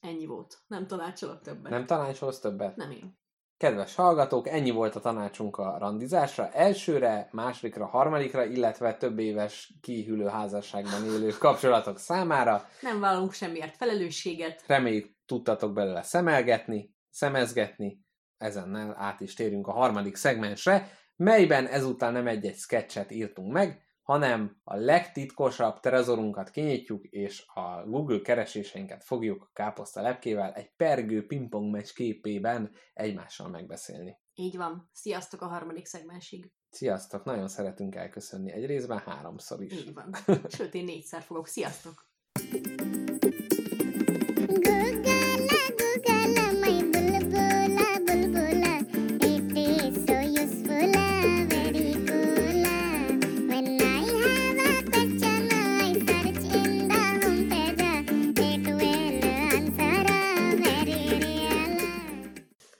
Ennyi 0.00 0.26
volt. 0.26 0.58
Nem 0.66 0.86
tanácsolok 0.86 1.40
többet. 1.40 1.70
Nem 1.70 1.86
tanácsolsz 1.86 2.40
többet? 2.40 2.76
Nem 2.76 2.90
én. 2.90 3.18
Kedves 3.56 3.94
hallgatók, 3.94 4.48
ennyi 4.48 4.70
volt 4.70 4.96
a 4.96 5.00
tanácsunk 5.00 5.56
a 5.56 5.78
randizásra. 5.78 6.50
Elsőre, 6.50 7.28
másodikra, 7.32 7.86
harmadikra, 7.86 8.44
illetve 8.44 8.96
több 8.96 9.18
éves 9.18 9.72
kihűlő 9.80 10.26
házasságban 10.26 11.04
élő 11.04 11.28
kapcsolatok 11.38 11.98
számára. 11.98 12.68
Nem 12.80 13.00
vállalunk 13.00 13.32
semmiért 13.32 13.76
felelősséget. 13.76 14.64
Reméljük 14.66 15.16
tudtatok 15.26 15.72
belőle 15.72 16.02
szemelgetni, 16.02 16.94
szemezgetni. 17.10 18.06
Ezennel 18.36 18.94
át 18.98 19.20
is 19.20 19.34
térünk 19.34 19.66
a 19.66 19.72
harmadik 19.72 20.16
szegmensre, 20.16 20.90
melyben 21.16 21.66
ezúttal 21.66 22.10
nem 22.10 22.26
egy-egy 22.26 22.56
sketchet 22.56 23.10
írtunk 23.10 23.52
meg, 23.52 23.87
hanem 24.08 24.60
a 24.64 24.76
legtitkosabb 24.76 25.80
trezorunkat 25.80 26.50
kinyitjuk, 26.50 27.04
és 27.04 27.44
a 27.46 27.84
Google 27.86 28.20
kereséseinket 28.20 29.04
fogjuk 29.04 29.42
a 29.42 29.50
káposzta 29.52 30.02
lepkével 30.02 30.52
egy 30.52 30.74
pergő 30.76 31.26
pingpong 31.26 31.70
meccs 31.70 31.92
képében 31.92 32.70
egymással 32.92 33.48
megbeszélni. 33.48 34.18
Így 34.34 34.56
van. 34.56 34.90
Sziasztok 34.92 35.42
a 35.42 35.46
harmadik 35.46 35.86
szegmensig. 35.86 36.52
Sziasztok, 36.70 37.24
nagyon 37.24 37.48
szeretünk 37.48 37.94
elköszönni 37.94 38.52
egy 38.52 38.66
részben 38.66 38.98
háromszor 38.98 39.62
is. 39.62 39.72
Így 39.72 39.94
van. 39.94 40.14
Sőt, 40.56 40.74
én 40.74 40.84
négyszer 40.84 41.22
fogok. 41.22 41.46
Sziasztok! 41.46 42.08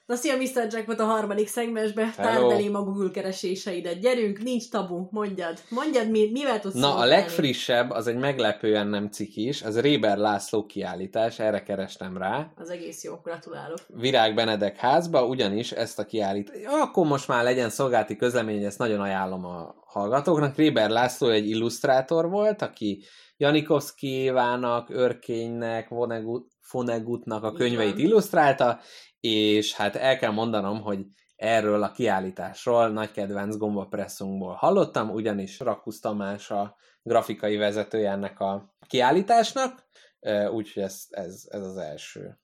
Na 0.08 0.14
szia, 0.14 0.36
Mr. 0.36 0.66
Jackpot 0.70 1.00
a 1.00 1.04
harmadik 1.04 1.48
szegmensbe. 1.48 2.12
Hello. 2.16 2.30
Tárd 2.30 2.50
elém 2.50 2.74
a 2.74 2.82
Google 2.82 3.10
kereséseidet. 3.10 4.00
Gyerünk, 4.00 4.42
nincs 4.42 4.68
tabu. 4.68 5.08
Mondjad. 5.10 5.58
Mondjad, 5.68 6.10
mi, 6.10 6.30
mivel 6.32 6.60
tudsz 6.60 6.74
Na, 6.74 6.94
a 6.94 7.04
legfrissebb, 7.04 7.90
az 7.90 8.06
egy 8.06 8.16
meglepően 8.16 8.86
nem 8.86 9.10
cikis, 9.10 9.62
az 9.62 9.80
Réber 9.80 10.16
László 10.16 10.66
kiállítás, 10.66 11.38
erre 11.38 11.62
kerestem 11.62 12.16
rá. 12.16 12.52
Az 12.56 12.70
egész 12.70 13.04
jó, 13.04 13.14
gratulálok. 13.22 13.78
Virág 13.86 14.34
Benedek 14.34 14.76
házba, 14.76 15.26
ugyanis 15.26 15.72
ezt 15.72 15.98
a 15.98 16.04
kiállítást, 16.04 16.66
akkor 16.66 17.06
most 17.06 17.28
már 17.28 17.44
legyen 17.44 17.70
szolgálati 17.70 18.16
közlemény, 18.16 18.64
ezt 18.64 18.78
nagyon 18.78 19.00
ajánlom 19.00 19.44
a 19.44 19.74
hallgatóknak. 19.86 20.56
Réber 20.56 20.90
László 20.90 21.28
egy 21.28 21.48
illusztrátor 21.48 22.28
volt, 22.28 22.62
aki 22.62 23.04
Janikovszki 23.36 24.08
Évának, 24.08 24.90
Örkénynek, 24.90 25.88
Vonnegut, 25.88 26.56
Vonegutnak 26.70 27.44
a 27.44 27.52
könyveit 27.52 27.98
illusztrálta, 27.98 28.80
és 29.20 29.74
hát 29.74 29.96
el 29.96 30.18
kell 30.18 30.30
mondanom, 30.30 30.80
hogy 30.80 31.06
erről 31.36 31.82
a 31.82 31.92
kiállításról 31.92 32.88
nagy 32.88 33.10
kedvenc 33.10 33.56
gombapresszunkból 33.56 34.52
hallottam, 34.52 35.10
ugyanis 35.10 35.58
Rakusz 35.58 36.00
Tamás 36.00 36.50
a 36.50 36.76
grafikai 37.02 37.56
vezetője 37.56 38.10
ennek 38.10 38.40
a 38.40 38.74
kiállításnak, 38.86 39.88
úgyhogy 40.52 40.82
ez, 40.82 41.04
ez, 41.10 41.42
ez 41.48 41.62
az 41.62 41.76
első. 41.76 42.38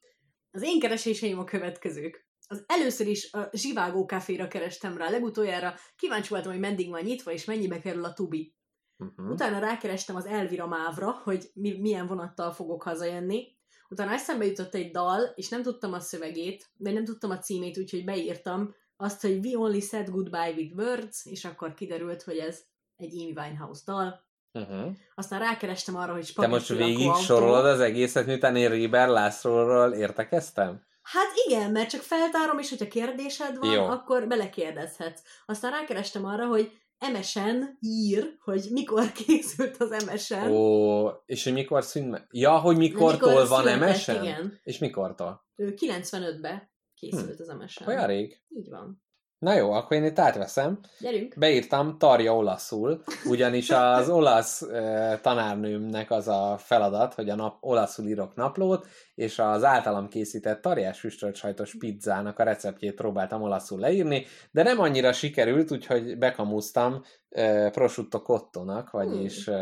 Az 0.51 0.63
én 0.63 0.81
kereséseim 0.81 1.39
a 1.39 1.45
következők. 1.45 2.29
Az 2.47 2.65
először 2.67 3.07
is 3.07 3.33
a 3.33 3.49
Zsivágó 3.53 4.05
Caféra 4.05 4.49
kerestem 4.49 4.97
rá 4.97 5.11
legutoljára, 5.11 5.75
kíváncsi 5.97 6.29
voltam, 6.29 6.53
hogy 6.53 6.61
meddig 6.61 6.91
van 6.91 7.03
nyitva, 7.03 7.33
és 7.33 7.45
mennyibe 7.45 7.81
kerül 7.81 8.05
a 8.05 8.13
tubi. 8.13 8.55
Uh-huh. 8.99 9.31
Utána 9.31 9.59
rákerestem 9.59 10.17
az 10.17 10.27
Elvira 10.27 10.67
Mávra, 10.67 11.11
hogy 11.11 11.51
mi, 11.55 11.79
milyen 11.81 12.07
vonattal 12.07 12.53
fogok 12.53 12.83
hazajönni. 12.83 13.54
Utána 13.89 14.13
eszembe 14.13 14.45
jutott 14.45 14.75
egy 14.75 14.91
dal, 14.91 15.33
és 15.35 15.49
nem 15.49 15.63
tudtam 15.63 15.93
a 15.93 16.01
szövegét, 16.01 16.67
de 16.77 16.93
nem 16.93 17.05
tudtam 17.05 17.31
a 17.31 17.39
címét, 17.39 17.79
úgyhogy 17.79 18.05
beírtam 18.05 18.75
azt, 18.97 19.21
hogy 19.21 19.47
We 19.47 19.59
Only 19.59 19.81
Said 19.81 20.11
Goodbye 20.11 20.53
with 20.57 20.77
Words, 20.77 21.27
és 21.27 21.45
akkor 21.45 21.75
kiderült, 21.75 22.23
hogy 22.23 22.37
ez 22.37 22.61
egy 22.97 23.13
Amy 23.13 23.33
Winehouse 23.37 23.83
dal. 23.87 24.23
Uh-huh. 24.53 24.93
Aztán 25.15 25.39
rákerestem 25.39 25.97
arra, 25.97 26.13
hogy 26.13 26.33
Te 26.35 26.47
most 26.47 26.69
végig 26.69 27.13
sorolod 27.13 27.65
az 27.65 27.81
egészet, 27.81 28.27
miután 28.27 28.57
én 28.57 28.69
Réber 28.69 29.09
Lászlóról 29.09 29.93
értekeztem? 29.93 30.83
Hát 31.03 31.33
igen, 31.47 31.71
mert 31.71 31.91
csak 31.91 32.01
feltárom, 32.01 32.59
és 32.59 32.69
hogyha 32.69 32.89
kérdésed 32.89 33.59
van, 33.59 33.73
Jó. 33.73 33.85
akkor 33.85 34.27
belekérdezhetsz. 34.27 35.23
Aztán 35.47 35.71
rákerestem 35.71 36.25
arra, 36.25 36.47
hogy 36.47 36.73
MSN 37.13 37.63
ír, 37.81 38.37
hogy 38.41 38.67
mikor 38.71 39.13
készült 39.27 39.77
az 39.77 40.05
MSN. 40.07 40.51
Ó, 40.51 41.09
és 41.27 41.45
hogy 41.45 41.53
mikor 41.53 41.85
szűnt 41.85 42.27
Ja, 42.31 42.59
hogy 42.59 42.77
mikortól 42.77 43.31
Mikor 43.31 43.49
van 43.49 43.63
született, 43.63 43.97
MSN? 43.97 44.11
igen. 44.11 44.61
És 44.63 44.79
mikortól? 44.79 45.47
Ő 45.55 45.75
95-be 45.77 46.73
készült 46.95 47.41
az 47.41 47.49
MSN. 47.59 47.83
Hm. 47.83 47.89
Olyan 47.89 48.07
rég. 48.07 48.43
Így 48.49 48.69
van. 48.69 49.04
Na 49.45 49.55
jó, 49.55 49.73
akkor 49.73 49.97
én 49.97 50.05
itt 50.05 50.19
átveszem. 50.19 50.79
Gyerünk. 51.01 51.35
Beírtam 51.39 51.99
tarja 51.99 52.37
olaszul, 52.37 53.03
ugyanis 53.25 53.71
az 53.71 54.09
olasz 54.09 54.63
uh, 54.63 55.21
tanárnőmnek 55.21 56.11
az 56.11 56.29
a 56.29 56.57
feladat, 56.59 57.15
hogy 57.15 57.29
a 57.29 57.35
nap, 57.35 57.57
olaszul 57.61 58.07
írok 58.07 58.35
naplót, 58.35 58.87
és 59.15 59.39
az 59.39 59.65
általam 59.65 60.09
készített 60.09 60.61
tarjás 60.61 61.01
füstölt 61.01 61.37
sajtos 61.37 61.77
pizzának 61.79 62.39
a 62.39 62.43
receptjét 62.43 62.95
próbáltam 62.95 63.43
olaszul 63.43 63.81
leírni, 63.81 64.27
de 64.51 64.63
nem 64.63 64.81
annyira 64.81 65.13
sikerült, 65.13 65.71
úgyhogy 65.71 66.19
bekamúztam 66.19 67.03
uh, 67.29 67.71
prosciutto 67.71 68.23
cottonak, 68.23 68.91
vagyis 68.91 69.47
uh, 69.47 69.57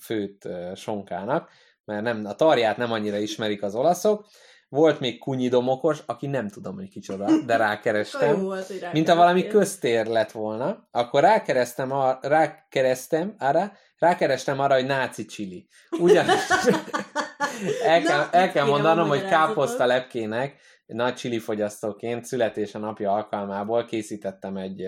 főtt 0.00 0.44
uh, 0.44 0.74
sonkának, 0.74 1.50
mert 1.84 2.02
nem, 2.02 2.24
a 2.24 2.34
tarját 2.34 2.76
nem 2.76 2.92
annyira 2.92 3.16
ismerik 3.16 3.62
az 3.62 3.74
olaszok. 3.74 4.26
Volt 4.68 5.00
még 5.00 5.18
kunyidomokos, 5.18 6.02
aki 6.06 6.26
nem 6.26 6.48
tudom, 6.48 6.74
hogy 6.74 6.88
kicsoda, 6.88 7.42
de 7.46 7.56
rákerestem. 7.56 8.42
volt, 8.42 8.66
hogy 8.66 8.86
Mint 8.92 9.08
ha 9.08 9.14
valami 9.14 9.46
köztér 9.46 10.06
lett 10.06 10.30
volna, 10.30 10.88
akkor 10.90 11.20
rákerestem, 11.20 11.92
a, 11.92 12.18
rákerestem 12.22 13.34
arra, 13.38 13.72
rákerestem 13.98 14.60
arra, 14.60 14.74
hogy 14.74 14.86
náci 14.86 15.24
csili. 15.24 15.68
Ugyanis 15.98 16.40
el 17.84 18.02
kell, 18.02 18.18
Na, 18.18 18.28
el 18.30 18.52
kell 18.52 18.66
mondanom, 18.66 19.08
hogy 19.08 19.24
káposzta 19.24 19.86
lepkének 19.86 20.56
nagy 20.86 21.14
csili 21.14 21.38
fogyasztóként 21.38 22.24
születése 22.24 22.78
napja 22.78 23.12
alkalmából 23.12 23.84
készítettem 23.84 24.56
egy, 24.56 24.82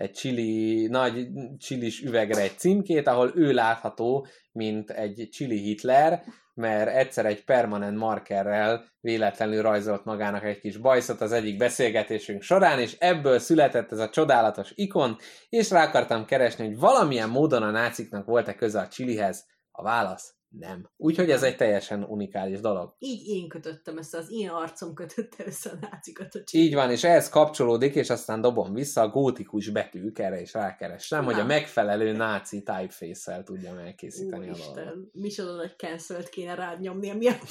egy 0.00 0.12
csili, 0.12 0.86
nagy 0.86 1.28
csilis 1.58 2.00
üvegre 2.02 2.40
egy 2.40 2.58
címkét, 2.58 3.06
ahol 3.06 3.32
ő 3.34 3.52
látható, 3.52 4.26
mint 4.52 4.90
egy 4.90 5.28
csili 5.30 5.58
Hitler, 5.58 6.22
mert 6.54 6.94
egyszer 6.94 7.26
egy 7.26 7.44
permanent 7.44 7.96
markerrel 7.96 8.84
véletlenül 9.00 9.62
rajzolt 9.62 10.04
magának 10.04 10.44
egy 10.44 10.60
kis 10.60 10.76
bajszot 10.76 11.20
az 11.20 11.32
egyik 11.32 11.56
beszélgetésünk 11.56 12.42
során, 12.42 12.78
és 12.78 12.96
ebből 12.98 13.38
született 13.38 13.92
ez 13.92 13.98
a 13.98 14.08
csodálatos 14.08 14.72
ikon, 14.74 15.16
és 15.48 15.70
rá 15.70 15.84
akartam 15.84 16.24
keresni, 16.24 16.66
hogy 16.66 16.78
valamilyen 16.78 17.28
módon 17.28 17.62
a 17.62 17.70
náciknak 17.70 18.26
volt-e 18.26 18.54
köze 18.54 18.80
a 18.80 18.88
csilihez. 18.88 19.46
A 19.70 19.82
válasz 19.82 20.34
nem. 20.50 20.90
Úgyhogy 20.96 21.30
ez 21.30 21.42
egy 21.42 21.56
teljesen 21.56 22.04
unikális 22.04 22.60
dolog. 22.60 22.94
Így 22.98 23.26
én 23.26 23.48
kötöttem 23.48 23.96
össze, 23.96 24.18
az 24.18 24.30
én 24.30 24.48
arcom 24.48 24.94
kötötte 24.94 25.46
össze 25.46 25.70
a 25.70 25.86
nácikat 25.90 26.34
a 26.34 26.38
Így 26.52 26.74
van, 26.74 26.90
és 26.90 27.04
ehhez 27.04 27.28
kapcsolódik, 27.28 27.94
és 27.94 28.10
aztán 28.10 28.40
dobom 28.40 28.72
vissza 28.72 29.00
a 29.00 29.08
gótikus 29.08 29.68
betűk, 29.68 30.18
erre 30.18 30.40
is 30.40 30.52
rákerestem, 30.52 31.24
hogy 31.24 31.40
a 31.40 31.44
megfelelő 31.44 32.12
náci 32.12 32.62
typeface-szel 32.62 33.42
tudjam 33.42 33.78
elkészíteni 33.78 34.48
a 34.48 34.52
dolgot. 34.52 34.76
Úristen, 34.76 35.10
micsoda 35.12 35.54
nagy 35.54 35.76
cancelt 35.76 36.28
kéne 36.28 36.54
rád 36.54 36.80
nyomni 36.80 37.08
emiatt, 37.08 37.48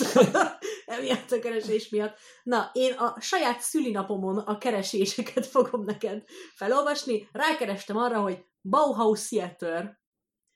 emiatt 0.97 1.31
a 1.31 1.39
keresés 1.39 1.89
miatt. 1.89 2.17
Na, 2.43 2.69
én 2.73 2.93
a 2.93 3.15
saját 3.19 3.59
szülinapomon 3.59 4.37
a 4.37 4.57
kereséseket 4.57 5.45
fogom 5.45 5.83
neked 5.83 6.23
felolvasni. 6.55 7.27
Rákerestem 7.31 7.97
arra, 7.97 8.21
hogy 8.21 8.45
Bauhaus 8.61 9.27
Theater. 9.27 9.98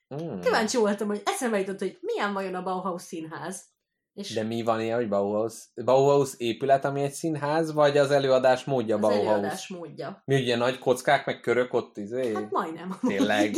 Hmm. 0.08 0.40
Kíváncsi 0.40 0.78
voltam, 0.78 1.08
hogy 1.08 1.22
eszembe 1.26 1.60
jutott, 1.60 1.80
hogy 1.80 1.98
milyen 2.02 2.34
vajon 2.34 2.56
a 2.56 2.64
Bauhaus 2.64 3.02
színház. 3.02 3.72
És 4.14 4.34
De 4.34 4.44
mi 4.44 4.62
van 4.64 4.82
ilyen, 4.82 4.98
hogy 4.98 5.10
Bauhaus? 5.10 5.54
Bauhaus 5.86 6.34
épület, 6.38 6.86
ami 6.86 7.02
egy 7.02 7.12
színház, 7.12 7.74
vagy 7.74 7.98
az 7.98 8.12
előadás 8.12 8.64
módja 8.64 8.96
az 8.96 9.02
Bauhaus? 9.02 9.26
előadás 9.28 9.68
módja. 9.68 10.22
Mi 10.26 10.36
ugye 10.42 10.56
nagy 10.56 10.80
kockák, 10.80 11.26
meg 11.26 11.40
körök 11.40 11.74
ott 11.74 11.98
izé? 11.98 12.34
Hát 12.34 12.52
majdnem. 12.52 12.98
Tényleg? 13.08 13.56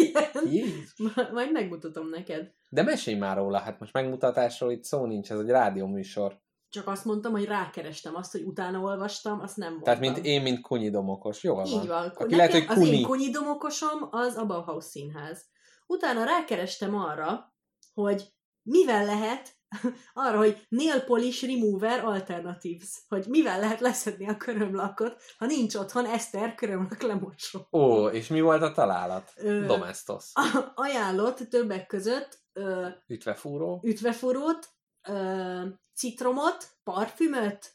Majd 1.34 1.52
megmutatom 1.52 2.10
neked. 2.10 2.52
De 2.70 2.84
mesélj 2.84 3.18
már 3.18 3.38
róla, 3.38 3.58
hát 3.60 3.80
most 3.80 3.94
megmutatásról 3.94 4.72
itt 4.72 4.84
szó 4.84 5.06
nincs, 5.06 5.32
ez 5.32 5.40
egy 5.40 5.50
rádióműsor. 5.50 6.40
Csak 6.70 6.88
azt 6.88 7.06
mondtam, 7.06 7.32
hogy 7.32 7.46
rákerestem 7.46 8.16
azt, 8.16 8.32
hogy 8.32 8.42
utána 8.44 8.80
olvastam, 8.80 9.40
azt 9.40 9.58
nem 9.58 9.80
Tehát 9.84 10.00
mondtam. 10.00 10.22
mint 10.24 10.26
én, 10.36 10.42
mint 10.42 10.62
kunyidomokos. 10.62 11.44
Jól 11.44 11.56
van. 11.56 11.66
Így 11.66 11.88
van. 11.88 12.04
Aki 12.08 12.24
Nekem 12.24 12.38
lehet, 12.38 12.52
hogy 12.52 12.66
Az 12.68 12.76
kuni. 12.76 12.98
én 12.98 13.04
kunyidomokosom 13.06 14.08
az 14.12 14.36
a 14.36 14.46
Bauhaus 14.46 14.84
színház. 14.84 15.46
Utána 15.86 16.24
rákerestem 16.24 16.96
arra, 16.96 17.54
hogy 17.94 18.34
mivel 18.62 19.06
lehet, 19.06 19.56
arra, 20.14 20.38
hogy 20.38 20.66
nail 20.70 21.04
polish 21.04 21.46
remover 21.46 22.06
alternatives, 22.06 23.04
hogy 23.08 23.26
mivel 23.28 23.60
lehet 23.60 23.80
leszedni 23.80 24.28
a 24.30 24.38
körömlakot, 24.38 25.22
ha 25.38 25.46
nincs 25.46 25.76
otthon 25.76 26.06
Eszter 26.06 26.56
körömlak 26.56 27.02
lemosó. 27.02 27.68
Ó, 27.72 28.08
és 28.08 28.28
mi 28.28 28.42
volt 28.42 28.62
a 28.62 28.72
találat? 28.72 29.32
Ö, 29.36 29.66
Domestos. 29.66 30.32
Ajánlott 30.76 31.38
többek 31.38 31.88
között 31.88 32.40
ö, 32.54 32.88
Ütvefúró. 33.08 33.80
ütvefúrót, 33.84 34.70
ö, 35.08 35.66
citromot, 35.96 36.70
parfümöt, 36.84 37.74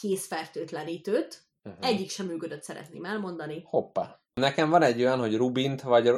készfertőtlenítőt. 0.00 1.42
Uh-huh. 1.64 1.86
Egyik 1.86 2.10
sem 2.10 2.26
működött, 2.26 2.62
szeretném 2.62 3.04
elmondani. 3.04 3.62
Hoppá. 3.66 4.20
Nekem 4.34 4.70
van 4.70 4.82
egy 4.82 5.00
olyan, 5.00 5.18
hogy 5.18 5.36
Rubint 5.36 5.82
vagy 5.82 6.12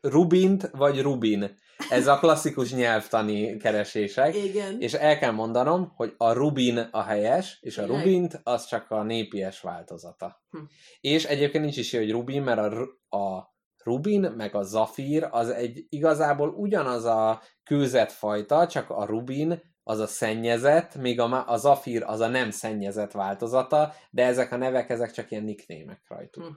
Rubint 0.00 0.70
vagy 0.72 1.02
Rubin. 1.02 1.56
Ez 1.90 2.06
a 2.06 2.18
klasszikus 2.18 2.72
nyelvtani 2.72 3.56
keresések. 3.56 4.34
Igen. 4.34 4.80
És 4.80 4.92
el 4.92 5.18
kell 5.18 5.30
mondanom, 5.30 5.92
hogy 5.96 6.14
a 6.16 6.32
Rubin 6.32 6.88
a 6.90 7.02
helyes, 7.02 7.58
és 7.60 7.78
a? 7.78 7.86
Rubint 7.86 8.40
az 8.42 8.66
csak 8.66 8.90
a 8.90 9.02
népies 9.02 9.60
változata. 9.60 10.42
Hm. 10.50 10.58
És 11.00 11.24
egyébként 11.24 11.64
nincs 11.64 11.76
is 11.76 11.94
hogy 11.94 12.10
Rubin, 12.10 12.42
mert 12.42 12.60
a, 12.60 13.16
a 13.16 13.54
Rubin 13.84 14.20
meg 14.20 14.54
a 14.54 14.62
Zafír 14.62 15.28
az 15.30 15.48
egy 15.50 15.86
igazából 15.88 16.48
ugyanaz 16.48 17.04
a 17.04 17.42
kőzetfajta, 17.64 18.66
csak 18.66 18.90
a 18.90 19.04
Rubin 19.04 19.62
az 19.82 19.98
a 19.98 20.06
szennyezett, 20.06 20.94
míg 20.94 21.20
a, 21.20 21.48
a 21.48 21.56
Zafír 21.56 22.02
az 22.02 22.20
a 22.20 22.28
nem 22.28 22.50
szennyezett 22.50 23.12
változata, 23.12 23.92
de 24.10 24.24
ezek 24.24 24.52
a 24.52 24.56
nevek, 24.56 24.90
ezek 24.90 25.10
csak 25.10 25.30
ilyen 25.30 25.44
nicknémek 25.44 26.02
rajtuk. 26.08 26.44
Hm. 26.44 26.52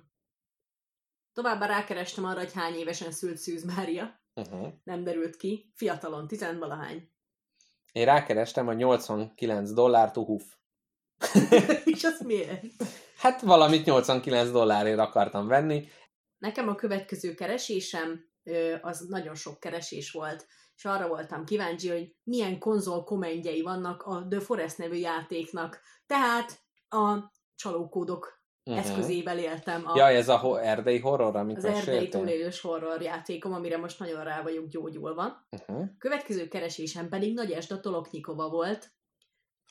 Továbbá 1.38 1.66
rákerestem 1.66 2.26
arra, 2.26 2.40
hogy 2.40 2.54
hány 2.54 2.74
évesen 2.74 3.12
szült 3.12 3.38
Szűz 3.38 3.64
Mária. 3.64 4.20
Uh-huh. 4.34 4.68
Nem 4.84 5.04
derült 5.04 5.36
ki. 5.36 5.72
Fiatalon, 5.76 6.28
tizenvalahány. 6.28 7.12
Én 7.92 8.06
rákerestem 8.06 8.68
a 8.68 8.74
89 8.74 9.72
dollár 9.72 10.12
tuhuf. 10.12 10.44
És 11.86 12.04
az 12.04 12.20
miért? 12.26 12.64
Hát 13.18 13.42
valamit 13.42 13.86
89 13.86 14.50
dollárért 14.50 15.00
akartam 15.00 15.48
venni, 15.48 15.88
Nekem 16.38 16.68
a 16.68 16.76
következő 16.76 17.34
keresésem 17.34 18.30
az 18.82 19.00
nagyon 19.00 19.36
sok 19.36 19.60
keresés 19.60 20.12
volt, 20.12 20.48
és 20.76 20.86
arra 20.86 21.08
voltam 21.08 21.46
kíváncsi, 21.46 21.90
hogy 21.90 22.16
milyen 22.24 22.60
konzol 22.60 23.04
komendjei 23.04 23.62
vannak 23.62 24.04
a 24.04 24.28
The 24.30 24.40
Forest 24.40 24.78
nevű 24.78 24.96
játéknak. 24.96 25.82
Tehát 26.06 26.60
a 26.90 27.32
csalókódok 27.56 28.37
Mhm. 28.68 28.78
eszközével 28.78 29.40
éltem 29.40 29.84
a, 29.86 29.98
Ja, 29.98 30.08
ez 30.08 30.30
a 30.30 30.38
ho- 30.38 30.60
erdei 30.60 31.00
horror, 31.00 31.36
amit 31.36 31.58
az 31.58 31.66
erdei 31.66 32.10
túlélős 32.10 32.62
horror 32.62 33.02
játékom, 33.02 33.54
amire 33.54 33.78
most 33.78 34.00
nagyon 34.00 34.24
rá 34.24 34.42
vagyok 34.42 34.68
gyógyulva. 34.68 35.48
Uh-huh. 35.52 35.86
Következő 35.98 36.48
keresésem 36.48 37.10
pedig 37.10 37.34
Nagy 37.34 37.52
Esda 37.52 37.80
Toloknyikova 37.80 38.50
volt, 38.50 38.92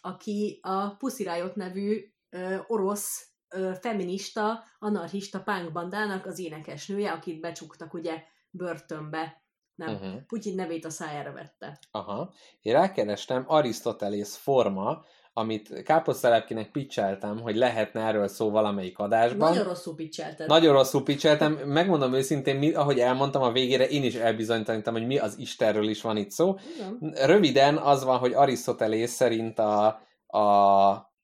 aki 0.01 0.59
a 0.63 0.89
Pussy 0.97 1.23
Riot 1.23 1.55
nevű 1.55 2.13
ö, 2.31 2.57
orosz 2.67 3.29
ö, 3.49 3.73
feminista, 3.81 4.65
anarchista 4.79 5.41
punk 5.43 5.73
bandának 5.73 6.27
az 6.27 6.39
énekesnője, 6.39 7.13
akit 7.13 7.41
becsuktak 7.41 7.95
ugye 7.95 8.23
börtönbe. 8.51 9.45
Nem, 9.75 9.95
Uh-huh. 9.95 10.23
Putyin 10.27 10.55
nevét 10.55 10.85
a 10.85 10.91
szájára 10.91 11.33
vette. 11.33 11.79
Aha. 11.91 12.35
Én 12.61 12.73
rákerestem 12.73 13.45
Arisztotelész 13.47 14.37
forma, 14.37 15.05
amit 15.39 15.83
káposztelepkinek 15.83 16.71
pitcheltem, 16.71 17.41
hogy 17.41 17.57
lehetne 17.57 18.01
erről 18.01 18.29
szó 18.29 18.51
valamelyik 18.51 18.99
adásban. 18.99 19.49
Nagyon 19.49 19.65
rosszul 19.65 19.95
pitchelted. 19.95 20.49
Nagyon 20.49 20.73
rosszul 20.73 21.03
pitcheltem, 21.03 21.53
megmondom 21.53 22.15
őszintén, 22.15 22.57
mi, 22.57 22.73
ahogy 22.73 22.99
elmondtam 22.99 23.43
a 23.43 23.53
végére, 23.53 23.89
én 23.89 24.05
is 24.05 24.15
elbizonyítottam, 24.15 24.93
hogy 24.95 25.07
mi 25.07 25.19
az 25.19 25.39
Istenről 25.39 25.89
is 25.89 26.03
van 26.03 26.17
itt 26.17 26.31
szó. 26.31 26.57
Igen. 26.77 27.15
Röviden 27.27 27.77
az 27.77 28.05
van, 28.05 28.19
hogy 28.19 28.33
Arisztotelész 28.33 29.13
szerint 29.13 29.59
a, 29.59 29.87
a 30.27 31.15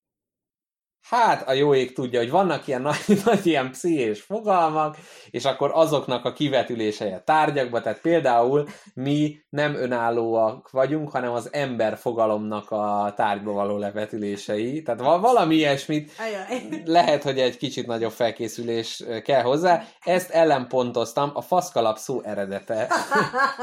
Hát 1.03 1.49
a 1.49 1.53
jó 1.53 1.75
ég 1.75 1.93
tudja, 1.93 2.19
hogy 2.19 2.31
vannak 2.31 2.67
ilyen 2.67 2.83
nagy, 2.83 3.05
nagy 3.25 3.47
ilyen 3.47 3.71
pszichés 3.71 4.21
fogalmak, 4.21 4.97
és 5.31 5.45
akkor 5.45 5.71
azoknak 5.75 6.25
a 6.25 6.33
kivetülése 6.33 7.15
a 7.15 7.23
tárgyakba, 7.25 7.81
tehát 7.81 8.01
például 8.01 8.69
mi 8.95 9.37
nem 9.51 9.75
önállóak 9.75 10.71
vagyunk, 10.71 11.11
hanem 11.11 11.33
az 11.33 11.49
ember 11.53 11.97
fogalomnak 11.97 12.71
a 12.71 13.13
tárgyba 13.17 13.53
való 13.53 13.77
levetülései, 13.77 14.83
tehát 14.83 15.01
va- 15.01 15.21
valami 15.21 15.55
ilyesmit, 15.55 16.13
Ajaj. 16.19 16.69
lehet, 16.85 17.23
hogy 17.23 17.39
egy 17.39 17.57
kicsit 17.57 17.87
nagyobb 17.87 18.13
felkészülés 18.13 19.05
kell 19.25 19.43
hozzá. 19.43 19.85
Ezt 20.05 20.31
ellenpontoztam, 20.31 21.31
a 21.35 21.41
faszkalap 21.41 21.99
szó 21.99 22.21
eredete. 22.25 22.89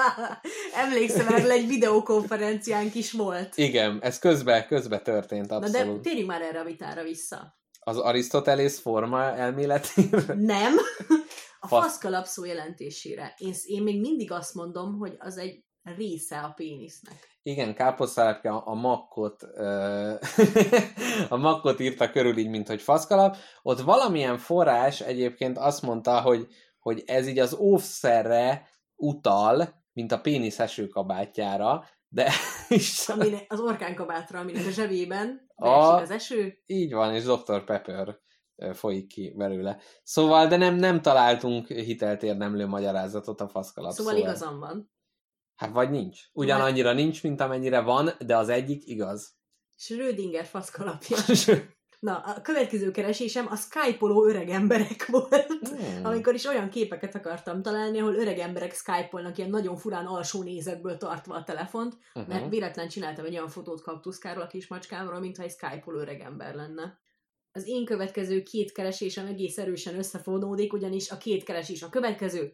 Emlékszem, 0.86 1.28
erről 1.36 1.52
egy 1.52 1.68
videokonferenciánk 1.68 2.96
is 2.96 3.12
volt. 3.12 3.50
Igen, 3.56 3.98
ez 4.02 4.20
közbe, 4.20 4.66
közbe 4.66 5.00
történt 5.00 5.50
Na 5.50 5.60
de 5.60 5.66
abszolút. 5.66 6.02
térjünk 6.02 6.28
már 6.30 6.42
erre 6.42 6.60
a 6.60 6.64
vitára 6.64 7.04
vissza. 7.04 7.29
Az 7.80 7.98
Arisztotelész 7.98 8.80
forma 8.80 9.36
elméletére? 9.36 10.34
Nem, 10.36 10.74
A 11.60 11.68
Fasz- 11.68 11.84
faszkalap 11.84 12.26
szó 12.26 12.46
jelentésére. 12.46 13.34
Én, 13.38 13.54
én 13.66 13.84
még 13.84 14.00
mindig 14.00 14.32
azt 14.32 14.54
mondom, 14.54 14.98
hogy 14.98 15.16
az 15.20 15.38
egy 15.38 15.64
része 15.84 16.40
a 16.40 16.52
pénisznek. 16.56 17.38
Igen, 17.42 17.76
káposztelepke 17.76 18.50
a, 18.50 18.64
a 18.66 18.74
makkot, 18.74 19.44
a 21.30 21.38
makkot 21.38 21.80
írta 21.80 22.10
körül 22.10 22.38
így, 22.38 22.50
mint 22.50 22.68
hogy 22.68 22.82
faszkalap. 22.82 23.36
Ott 23.62 23.80
valamilyen 23.80 24.38
forrás 24.38 25.02
egyébként 25.02 25.58
azt 25.58 25.82
mondta, 25.82 26.22
hogy, 26.22 26.48
hogy 26.80 27.04
ez 27.06 27.28
így 27.28 27.40
az 27.40 27.54
óvszerre 27.54 28.68
utal, 28.96 29.84
mint 29.94 30.12
a 30.12 30.22
pénisz 30.22 30.60
esőkabátjára, 30.60 31.86
de 32.10 32.32
is 32.70 33.08
Aminek, 33.10 33.46
az 33.48 33.60
orkánkabátra, 33.60 34.40
aminek 34.40 34.66
a 34.66 34.70
zsebében 34.70 35.52
A- 35.56 35.70
az 36.02 36.12
eső. 36.12 36.62
így 36.66 36.94
van, 36.94 37.16
és 37.16 37.24
Dr. 37.24 37.64
Pepper 37.64 38.20
folyik 38.74 39.08
ki 39.08 39.34
belőle. 39.38 39.78
Szóval, 40.04 40.48
de 40.48 40.58
nem, 40.58 40.76
nem 40.76 41.02
találtunk 41.02 41.68
hitelt 41.68 42.24
érdemlő 42.24 42.66
magyarázatot 42.66 43.42
a 43.42 43.48
faszkalap 43.48 43.92
Szóval 43.92 44.14
szóra. 44.14 44.26
igazam 44.26 44.60
van. 44.60 44.92
Hát 45.56 45.72
vagy 45.72 45.90
nincs. 45.90 46.20
Ugyanannyira 46.34 46.94
nincs, 46.94 47.24
mint 47.24 47.42
amennyire 47.42 47.80
van, 47.82 48.10
de 48.26 48.38
az 48.38 48.50
egyik 48.50 48.86
igaz. 48.88 49.38
Schrödinger 49.76 50.46
faszkalapja. 50.46 51.18
Na, 52.00 52.18
a 52.18 52.42
következő 52.42 52.92
keresésem 52.92 53.48
a 53.50 53.56
Skype-oló 53.56 54.28
öreg 54.28 54.50
emberek 54.50 55.06
volt. 55.06 55.46
Hmm. 55.46 56.06
Amikor 56.06 56.34
is 56.34 56.46
olyan 56.46 56.70
képeket 56.70 57.16
akartam 57.16 57.62
találni, 57.62 58.00
ahol 58.00 58.16
öreg 58.16 58.38
emberek 58.40 58.74
Skype-olnak 58.74 59.38
ilyen 59.38 59.50
nagyon 59.50 59.78
furán 59.78 60.06
alsó 60.06 60.44
nézetből 60.44 60.98
tartva 60.98 61.36
a 61.36 61.44
telefont, 61.44 61.98
Uh-huh. 62.14 62.34
mert 62.34 62.50
véletlen 62.50 62.88
csináltam 62.88 63.26
egy 63.26 63.34
olyan 63.34 63.48
fotót 63.48 63.82
kaktuszkáról 63.82 64.44
a 64.44 64.48
kis 64.48 64.68
macskámról, 64.68 65.20
mintha 65.20 65.44
egy 65.44 65.52
Skype-oló 65.52 66.00
öreg 66.00 66.20
ember 66.20 66.56
lenne. 66.56 67.00
Az 67.52 67.68
én 67.68 67.86
következő 67.86 68.44
két 68.44 68.72
keresésem 68.72 69.26
egész 69.26 69.58
erősen 69.58 69.98
összefonódik, 69.98 70.74
ugyanis 70.74 71.10
a 71.10 71.18
két 71.18 71.44
keresés 71.44 71.82
a 71.82 71.90
következő. 71.90 72.54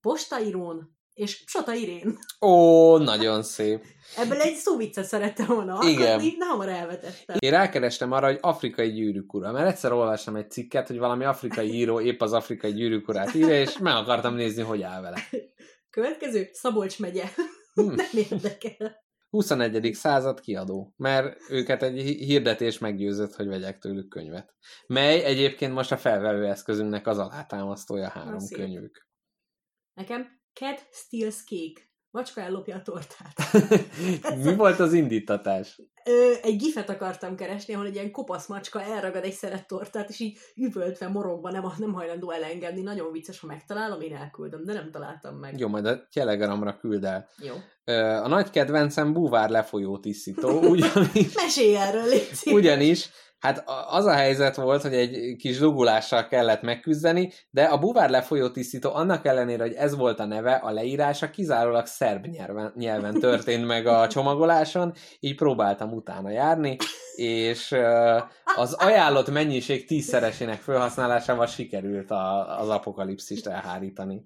Postairón 0.00 0.96
és 1.14 1.44
Sota 1.46 1.74
Irén. 1.74 2.18
Ó, 2.40 2.96
nagyon 2.98 3.42
szép. 3.42 3.84
Ebből 4.16 4.40
egy 4.40 4.54
szóviccet 4.54 5.04
szerettem 5.04 5.46
volna 5.46 5.78
Igen. 5.88 6.06
alkotni, 6.06 6.36
de 6.38 6.44
hamar 6.44 6.68
elvetettem. 6.68 7.36
Én 7.38 7.50
rákerestem 7.50 8.12
arra, 8.12 8.26
hogy 8.26 8.38
afrikai 8.40 8.92
gyűrűk 8.92 9.34
ura, 9.34 9.52
mert 9.52 9.68
egyszer 9.68 9.92
olvastam 9.92 10.36
egy 10.36 10.50
cikket, 10.50 10.86
hogy 10.86 10.98
valami 10.98 11.24
afrikai 11.24 11.72
író 11.74 12.00
épp 12.00 12.20
az 12.20 12.32
afrikai 12.32 12.72
gyűrűk 12.72 13.08
urát 13.08 13.34
írja, 13.34 13.60
és 13.60 13.78
meg 13.78 13.94
akartam 13.94 14.34
nézni, 14.34 14.62
hogy 14.62 14.82
áll 14.82 15.00
vele. 15.00 15.18
Következő, 15.90 16.48
Szabolcs 16.52 16.98
megye. 16.98 17.24
Hm. 17.74 17.94
Nem 17.94 18.10
érdekel. 18.30 19.00
21. 19.28 19.94
század 19.94 20.40
kiadó, 20.40 20.94
mert 20.96 21.36
őket 21.48 21.82
egy 21.82 22.00
hi- 22.00 22.24
hirdetés 22.24 22.78
meggyőzött, 22.78 23.34
hogy 23.34 23.46
vegyek 23.46 23.78
tőlük 23.78 24.08
könyvet. 24.08 24.54
Mely 24.86 25.24
egyébként 25.24 25.72
most 25.74 25.92
a 25.92 25.96
felvevő 25.96 26.46
eszközünknek 26.46 27.06
az 27.06 27.18
alátámasztója 27.18 28.08
három 28.08 28.38
szép. 28.38 28.58
könyvük. 28.58 29.06
Nekem 29.94 30.41
Cat 30.54 30.86
Steals 30.92 31.36
Cake. 31.44 31.90
Macska 32.10 32.40
ellopja 32.40 32.76
a 32.76 32.82
tortát. 32.82 33.32
Mi 34.44 34.54
volt 34.54 34.80
az 34.80 34.92
indítatás? 34.92 35.80
Ö, 36.04 36.32
egy 36.42 36.56
gifet 36.56 36.90
akartam 36.90 37.36
keresni, 37.36 37.74
ahol 37.74 37.86
egy 37.86 37.94
ilyen 37.94 38.10
kopasz 38.10 38.46
macska 38.46 38.82
elragad 38.82 39.24
egy 39.24 39.32
szeret 39.32 39.66
tortát, 39.66 40.08
és 40.08 40.20
így 40.20 40.38
üvöltve, 40.56 41.08
morogva 41.08 41.50
nem, 41.50 41.64
nem 41.78 41.92
hajlandó 41.92 42.30
elengedni. 42.30 42.82
Nagyon 42.82 43.12
vicces, 43.12 43.40
ha 43.40 43.46
megtalálom, 43.46 44.00
én 44.00 44.14
elküldöm, 44.16 44.64
de 44.64 44.72
nem 44.72 44.90
találtam 44.90 45.36
meg. 45.36 45.58
Jó, 45.58 45.68
majd 45.68 45.86
a 45.86 46.08
telegramra 46.12 46.76
küld 46.76 47.04
el. 47.04 47.28
Jó. 47.38 47.54
Ö, 47.84 47.94
A 48.02 48.28
nagy 48.28 48.50
kedvencem 48.50 49.12
búvár 49.12 49.50
lefolyó 49.50 49.98
tisztító, 49.98 50.60
ugyanis 50.60 51.34
Mesélj 51.34 51.76
erről, 51.76 52.04
légy 52.08 52.30
szíves. 52.32 52.58
Ugyanis, 52.58 53.10
hát 53.42 53.64
az 53.86 54.04
a 54.04 54.12
helyzet 54.12 54.56
volt, 54.56 54.82
hogy 54.82 54.94
egy 54.94 55.36
kis 55.36 55.58
dugulással 55.58 56.26
kellett 56.26 56.62
megküzdeni, 56.62 57.32
de 57.50 57.64
a 57.64 57.78
buvár 57.78 58.10
lefolyó 58.10 58.50
tisztító 58.50 58.94
annak 58.94 59.26
ellenére, 59.26 59.62
hogy 59.62 59.72
ez 59.72 59.96
volt 59.96 60.18
a 60.18 60.24
neve, 60.24 60.54
a 60.54 60.70
leírása 60.70 61.30
kizárólag 61.30 61.86
szerb 61.86 62.26
nyelven, 62.26 62.72
nyelven 62.76 63.14
történt 63.14 63.66
meg 63.66 63.86
a 63.86 64.08
csomagoláson, 64.08 64.92
így 65.20 65.36
próbáltam 65.36 65.92
utána 65.92 66.30
járni, 66.30 66.76
és 67.14 67.74
az 68.56 68.72
ajánlott 68.72 69.30
mennyiség 69.30 69.86
tízszeresének 69.86 70.60
felhasználásával 70.60 71.46
sikerült 71.46 72.10
a, 72.10 72.58
az 72.60 72.68
apokalipszist 72.68 73.46
elhárítani. 73.46 74.24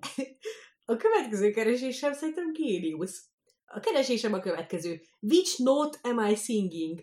A 0.84 0.96
következő 0.96 1.50
keresésem 1.50 2.12
szerintem 2.12 2.52
géniusz. 2.52 3.24
A 3.66 3.80
keresésem 3.80 4.32
a 4.32 4.38
következő. 4.38 5.00
Which 5.20 5.62
note 5.62 5.98
am 6.02 6.26
I 6.30 6.34
singing? 6.34 7.00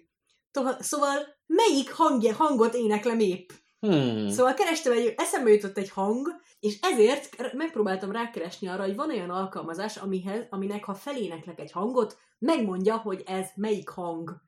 Toha- 0.54 0.84
Szóval 0.84 1.18
melyik 1.46 1.92
hangja, 1.94 2.34
hangot 2.36 2.74
éneklem 2.74 3.20
épp? 3.20 3.50
Hmm. 3.80 4.30
Szóval 4.30 4.54
kerestem 4.54 4.92
egy, 4.92 5.14
eszembe 5.18 5.52
jutott 5.52 5.78
egy 5.78 5.90
hang, 5.90 6.28
és 6.60 6.80
ezért 6.82 7.54
megpróbáltam 7.54 8.12
rákeresni 8.12 8.68
arra, 8.68 8.84
hogy 8.84 8.96
van 8.96 9.10
olyan 9.10 9.30
alkalmazás, 9.30 9.98
amihez, 9.98 10.46
aminek 10.50 10.84
ha 10.84 10.94
feléneklek 10.94 11.60
egy 11.60 11.72
hangot, 11.72 12.18
megmondja, 12.40 12.98
hogy 12.98 13.24
ez 13.26 13.48
melyik 13.56 13.90
hang. 13.90 14.42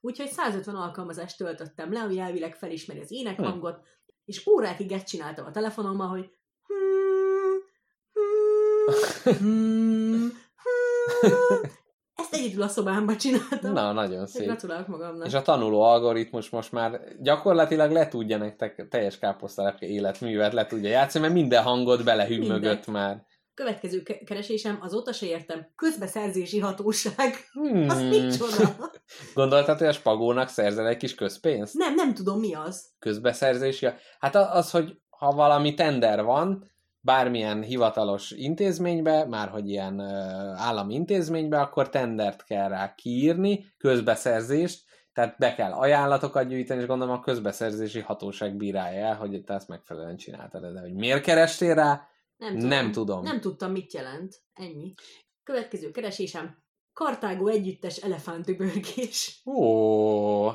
Úgyhogy 0.00 0.28
150 0.30 0.74
alkalmazást 0.74 1.36
töltöttem 1.36 1.92
le, 1.92 2.00
ami 2.00 2.18
elvileg 2.18 2.54
felismeri 2.56 3.00
az 3.00 3.10
énekhangot, 3.10 3.80
és 4.24 4.46
órákig 4.46 4.92
ezt 4.92 5.06
csináltam 5.06 5.46
a 5.46 5.50
telefonommal, 5.50 6.08
hogy 6.08 6.30
hmm, 6.66 7.58
hmm, 8.12 9.36
hmm, 9.38 10.32
hmm. 11.20 11.70
Ezt 12.22 12.34
egyedül 12.34 12.62
a 12.62 12.68
szobámban 12.68 13.16
csináltam. 13.16 13.72
Na, 13.72 13.92
nagyon 13.92 14.26
Szép. 14.26 14.46
Gratulálok 14.46 14.86
magamnak. 14.86 15.26
És 15.26 15.34
a 15.34 15.42
tanuló 15.42 15.82
algoritmus 15.82 16.50
most 16.50 16.72
már 16.72 17.00
gyakorlatilag 17.20 17.90
le 17.90 18.08
tudja 18.08 18.36
nektek 18.36 18.86
teljes 18.90 19.18
káposztalepke 19.18 19.86
életművet 19.86 20.52
le 20.52 20.66
tudja 20.66 20.90
játszani, 20.90 21.24
mert 21.24 21.36
minden 21.36 21.62
hangot 21.62 22.04
belehümmögött 22.04 22.60
Mindent. 22.60 22.86
már. 22.86 23.24
Következő 23.54 24.02
ke- 24.02 24.24
keresésem, 24.24 24.78
azóta 24.80 25.12
se 25.12 25.26
értem, 25.26 25.66
közbeszerzési 25.76 26.58
hatóság. 26.58 27.34
Hmm. 27.52 27.88
Az 27.88 28.00
micsoda? 28.02 28.76
Gondoltad, 29.34 29.78
hogy 29.78 29.86
a 29.86 29.92
spagónak 29.92 30.48
szerzel 30.48 30.86
egy 30.86 30.96
kis 30.96 31.14
közpénzt? 31.14 31.74
Nem, 31.74 31.94
nem 31.94 32.14
tudom 32.14 32.38
mi 32.38 32.54
az. 32.54 32.86
Közbeszerzési? 32.98 33.86
Hát 34.18 34.36
az, 34.36 34.70
hogy 34.70 34.96
ha 35.08 35.30
valami 35.30 35.74
tender 35.74 36.24
van, 36.24 36.70
bármilyen 37.04 37.62
hivatalos 37.62 38.30
intézménybe, 38.30 39.26
már 39.26 39.48
hogy 39.48 39.68
ilyen 39.68 39.98
ö, 39.98 40.08
állami 40.56 40.94
intézménybe, 40.94 41.60
akkor 41.60 41.88
tendert 41.88 42.44
kell 42.44 42.68
rá 42.68 42.94
kiírni, 42.94 43.74
közbeszerzést, 43.78 44.84
tehát 45.12 45.38
be 45.38 45.54
kell 45.54 45.72
ajánlatokat 45.72 46.48
gyűjteni, 46.48 46.80
és 46.80 46.86
gondolom 46.86 47.14
a 47.14 47.20
közbeszerzési 47.20 48.00
hatóság 48.00 48.56
bírálja 48.56 49.06
el, 49.06 49.16
hogy 49.16 49.42
te 49.44 49.54
ezt 49.54 49.68
megfelelően 49.68 50.16
csináltad. 50.16 50.72
De 50.72 50.80
hogy 50.80 50.94
miért 50.94 51.22
kerestél 51.22 51.74
rá, 51.74 52.08
Nem 52.36 52.52
tudom. 52.52 52.68
Nem 52.68 52.92
tudom. 52.92 53.22
Nem 53.22 53.40
tudtam, 53.40 53.72
mit 53.72 53.92
jelent. 53.92 54.42
Ennyi. 54.52 54.94
Következő 55.42 55.90
keresésem. 55.90 56.62
Kartágó 56.92 57.48
együttes 57.48 57.96
elefántübörgés. 57.96 59.42
Ó, 59.44 60.50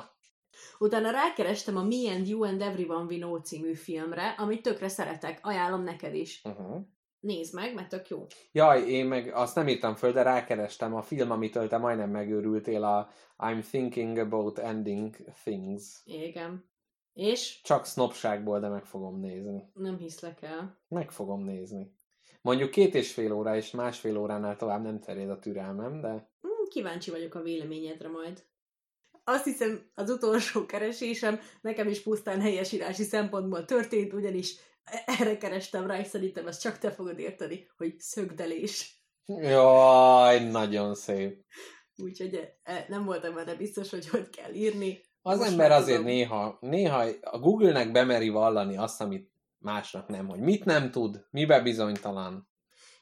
Utána 0.79 1.11
rákerestem 1.11 1.77
a 1.77 1.83
Me 1.83 2.11
and 2.15 2.27
You 2.27 2.43
and 2.43 2.61
Everyone 2.61 3.03
We 3.03 3.15
Know 3.17 3.37
című 3.41 3.73
filmre, 3.73 4.29
amit 4.37 4.61
tökre 4.61 4.87
szeretek. 4.87 5.39
Ajánlom 5.41 5.83
neked 5.83 6.15
is. 6.15 6.41
uh-huh. 6.43 6.81
Nézd 7.19 7.53
meg, 7.53 7.73
mert 7.73 7.89
tök 7.89 8.09
jó. 8.09 8.25
Jaj, 8.51 8.81
én 8.89 9.05
meg 9.05 9.31
azt 9.33 9.55
nem 9.55 9.67
írtam 9.67 9.95
föl, 9.95 10.11
de 10.11 10.21
rákerestem 10.21 10.95
a 10.95 11.01
film, 11.01 11.31
amitől 11.31 11.67
te 11.67 11.77
majdnem 11.77 12.09
megőrültél, 12.09 12.83
a 12.83 13.09
I'm 13.37 13.61
thinking 13.69 14.17
about 14.17 14.59
ending 14.59 15.15
things. 15.43 16.01
Igen. 16.05 16.69
És 17.13 17.61
Csak 17.61 17.85
sznopságból, 17.85 18.59
de 18.59 18.67
meg 18.67 18.85
fogom 18.85 19.19
nézni. 19.19 19.71
nem 19.73 19.97
hiszlek 19.97 20.41
el. 20.41 20.77
Meg 20.87 21.11
fogom 21.11 21.43
nézni. 21.43 21.95
Mondjuk 22.41 22.69
két 22.71 22.95
és 22.95 23.13
fél 23.13 23.31
óra 23.33 23.55
és 23.55 23.71
másfél 23.71 24.17
óránál 24.17 24.55
tovább 24.55 24.83
nem 24.83 24.99
terjed 24.99 25.29
a 25.29 25.39
türelmem, 25.39 26.01
de 26.01 26.09
Hmm, 26.41 26.67
kíváncsi 26.69 27.11
vagyok 27.11 27.35
a 27.35 27.41
véleményedre 27.41 28.09
majd. 28.09 28.43
Azt 29.29 29.43
hiszem, 29.43 29.89
az 29.93 30.09
utolsó 30.09 30.65
keresésem 30.65 31.39
nekem 31.61 31.87
is 31.87 32.01
pusztán 32.01 32.41
helyesírási 32.41 33.03
szempontból 33.03 33.65
történt, 33.65 34.13
ugyanis 34.13 34.55
erre 35.05 35.37
kerestem 35.37 35.87
rá, 35.87 35.99
és 35.99 36.07
szerintem 36.07 36.47
ezt 36.47 36.61
csak 36.61 36.77
te 36.77 36.91
fogod 36.91 37.19
érteni, 37.19 37.67
hogy 37.77 37.99
szögdelés. 37.99 39.01
jaj, 39.25 40.39
nagyon 40.39 40.95
szép. 40.95 41.45
Úgyhogy 41.97 42.53
eh, 42.63 42.85
nem 42.87 43.05
voltam 43.05 43.33
benne 43.33 43.55
biztos, 43.55 43.89
hogy 43.89 44.09
hogy 44.09 44.29
kell 44.29 44.53
írni. 44.53 45.01
Az 45.21 45.37
Most 45.37 45.51
ember 45.51 45.71
azért 45.71 45.97
tudom. 45.97 46.11
néha, 46.11 46.57
néha 46.61 47.05
a 47.21 47.39
Google-nek 47.39 47.91
bemeri 47.91 48.29
vallani 48.29 48.77
azt, 48.77 49.01
amit 49.01 49.31
másnak 49.57 50.07
nem, 50.07 50.27
hogy 50.27 50.39
mit 50.39 50.65
nem 50.65 50.91
tud, 50.91 51.25
mibe 51.29 51.61
bizonytalan. 51.61 52.49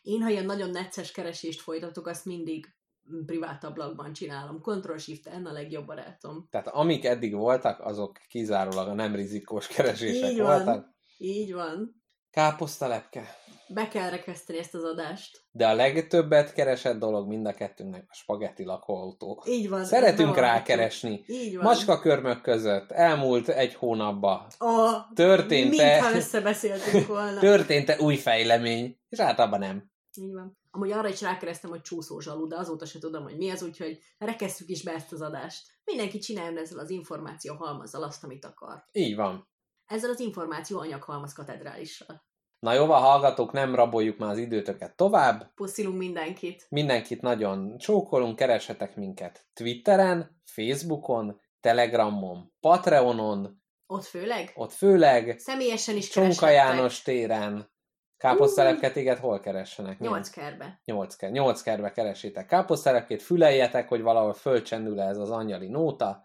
Én, 0.02 0.22
ha 0.22 0.30
ilyen 0.30 0.46
nagyon 0.46 0.70
necces 0.70 1.12
keresést 1.12 1.62
folytatok, 1.62 2.08
azt 2.08 2.26
mindig 2.26 2.76
mm, 3.14 3.26
privát 3.26 3.64
ablakban 3.64 4.14
csinálom. 4.14 4.62
Ctrl-Shift-N 4.62 5.46
a 5.46 5.52
legjobb 5.52 5.86
barátom. 5.86 6.48
Tehát 6.52 6.68
amik 6.68 7.06
eddig 7.06 7.36
voltak, 7.36 7.80
azok 7.80 8.18
kizárólag 8.30 8.88
a 8.88 8.94
nem 8.94 9.16
rizikós 9.16 9.68
keresések 9.68 10.30
Így 10.30 10.38
van. 10.38 10.46
voltak. 10.64 10.94
Így 11.18 11.54
van. 11.54 12.04
Káposztalepke. 12.32 13.36
Be 13.68 13.88
kell 13.88 14.10
rekeszteni 14.10 14.60
ezt 14.60 14.74
az 14.76 14.84
adást. 14.84 15.42
De 15.52 15.68
a 15.68 15.74
legtöbbet 15.74 16.54
keresett 16.54 17.00
dolog 17.00 17.28
mind 17.28 17.46
a 17.46 17.54
kettőnknek 17.54 18.06
a 18.08 18.14
spagetti 18.14 18.64
lakóautó. 18.64 19.44
Így 19.48 19.70
van. 19.70 19.86
Szeretünk 19.86 20.36
rákeresni. 20.38 21.24
Így 21.28 21.56
van. 21.56 21.64
Macskakörmök 21.64 22.42
között 22.42 22.92
elmúlt 22.92 23.50
egy 23.50 23.74
hónapban 23.74 24.48
A... 24.58 25.08
Történt-e- 25.14 25.86
Mintha 25.86 26.16
összebeszéltünk 26.16 27.08
volna. 27.08 27.40
történt-e 27.50 27.98
új 28.00 28.16
fejlemény, 28.16 28.98
és 29.10 29.20
általában 29.20 29.60
nem. 29.60 29.92
Így 30.18 30.34
van. 30.34 30.58
Amúgy 30.72 30.92
arra 30.92 31.08
is 31.08 31.22
rákeresztem, 31.22 31.70
hogy 31.70 31.82
csúszó 31.82 32.20
zsalu, 32.20 32.48
de 32.48 32.58
azóta 32.58 32.86
se 32.86 33.00
tudom, 33.00 33.24
hogy 33.24 33.38
mi 33.38 33.50
az, 33.50 33.64
úgyhogy 33.64 34.00
rekesszük 34.18 34.70
is 34.70 34.84
be 34.84 34.92
ezt 34.94 35.12
az 35.12 35.22
adást. 35.22 35.68
Mindenki 35.84 36.20
csináljon 36.20 36.58
ezzel 36.58 36.80
az 36.80 36.90
információ 36.90 37.56
halmazzal 37.56 38.04
azt, 38.04 38.24
amit 38.24 38.46
akar. 38.46 38.86
Így 38.92 39.16
van. 39.16 39.48
Ezzel 39.86 40.10
az 40.10 40.20
információ 40.20 40.80
anyaghalmaz 40.80 41.34
katedrálissal. 41.34 42.24
Na 42.60 42.74
jó, 42.74 42.92
a 42.92 42.98
hallgatók, 42.98 43.52
nem 43.52 43.76
raboljuk 43.76 44.18
már 44.18 44.30
az 44.30 44.38
időtöket 44.38 44.96
tovább. 44.96 45.52
Puszilunk 45.56 45.98
mindenkit. 45.98 46.66
Mindenkit 46.70 47.22
nagyon 47.22 47.78
csókolunk, 47.78 48.36
kereshetek 48.36 48.96
minket 48.96 49.48
Twitteren, 49.54 50.42
Facebookon, 50.46 51.42
Telegramon, 51.60 52.54
Patreonon, 52.60 53.62
Ott 53.86 54.04
főleg? 54.04 54.52
ott 54.56 54.72
főleg, 54.72 55.40
Személyesen 55.40 55.96
is 55.96 56.10
Csonka. 56.10 56.50
János 56.50 57.02
téren. 57.02 57.74
Káposztelepke 58.18 58.92
téged 58.92 59.18
hol 59.18 59.40
keressenek? 59.40 60.00
Nyolc 60.00 60.30
kerbe. 60.30 60.80
Nyolc, 60.86 61.16
ker, 61.16 61.32
nyolc 61.32 61.62
kerbe 61.62 61.92
keresétek 61.92 62.46
káposztelepkét, 62.46 63.22
füleljetek, 63.22 63.88
hogy 63.88 64.02
valahol 64.02 64.34
fölcsendül 64.34 65.02
ez 65.02 65.18
az 65.18 65.30
angyali 65.30 65.68
nóta. 65.68 66.24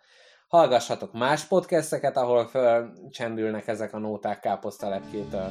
Hallgassatok 0.49 1.12
más 1.12 1.45
podcasteket, 1.45 2.17
ahol 2.17 2.47
fölcsendülnek 2.47 3.69
ezek 3.69 3.95
a 3.95 3.99
nóták 3.99 4.41
káposztelepkétől. 4.41 5.51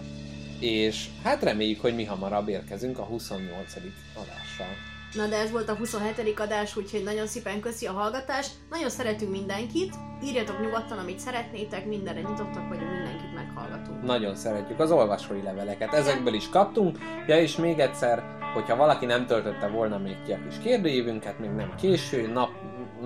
És 0.59 1.09
hát 1.23 1.43
reméljük, 1.43 1.81
hogy 1.81 1.95
mi 1.95 2.05
hamarabb 2.05 2.47
érkezünk 2.47 2.99
a 2.99 3.03
28. 3.03 3.73
adással. 4.15 4.98
Na 5.13 5.27
de 5.27 5.37
ez 5.37 5.51
volt 5.51 5.69
a 5.69 5.75
27. 5.75 6.39
adás, 6.39 6.75
úgyhogy 6.75 7.03
nagyon 7.03 7.27
szépen 7.27 7.59
köszi 7.59 7.85
a 7.85 7.91
hallgatást. 7.91 8.51
Nagyon 8.69 8.89
szeretünk 8.89 9.31
mindenkit. 9.31 9.93
Írjatok 10.23 10.61
nyugodtan, 10.61 10.97
amit 10.97 11.19
szeretnétek, 11.19 11.85
mindenre 11.85 12.19
nyitottak 12.19 12.67
vagyunk, 12.69 12.91
mindenkit 12.91 13.33
meghallgatunk. 13.33 14.03
Nagyon 14.03 14.35
szeretjük 14.35 14.79
az 14.79 14.91
olvasói 14.91 15.41
leveleket, 15.41 15.93
ezekből 15.93 16.33
is 16.33 16.49
kaptunk. 16.49 16.97
Ja, 17.27 17.39
és 17.39 17.55
még 17.55 17.79
egyszer, 17.79 18.23
hogyha 18.53 18.75
valaki 18.75 19.05
nem 19.05 19.25
töltötte 19.25 19.67
volna 19.67 19.97
még 19.97 20.15
ki 20.25 20.31
a 20.31 20.39
kis 20.47 20.57
kérdőívünket, 20.63 21.39
még 21.39 21.49
nem 21.49 21.75
késő, 21.75 22.27
nap, 22.27 22.49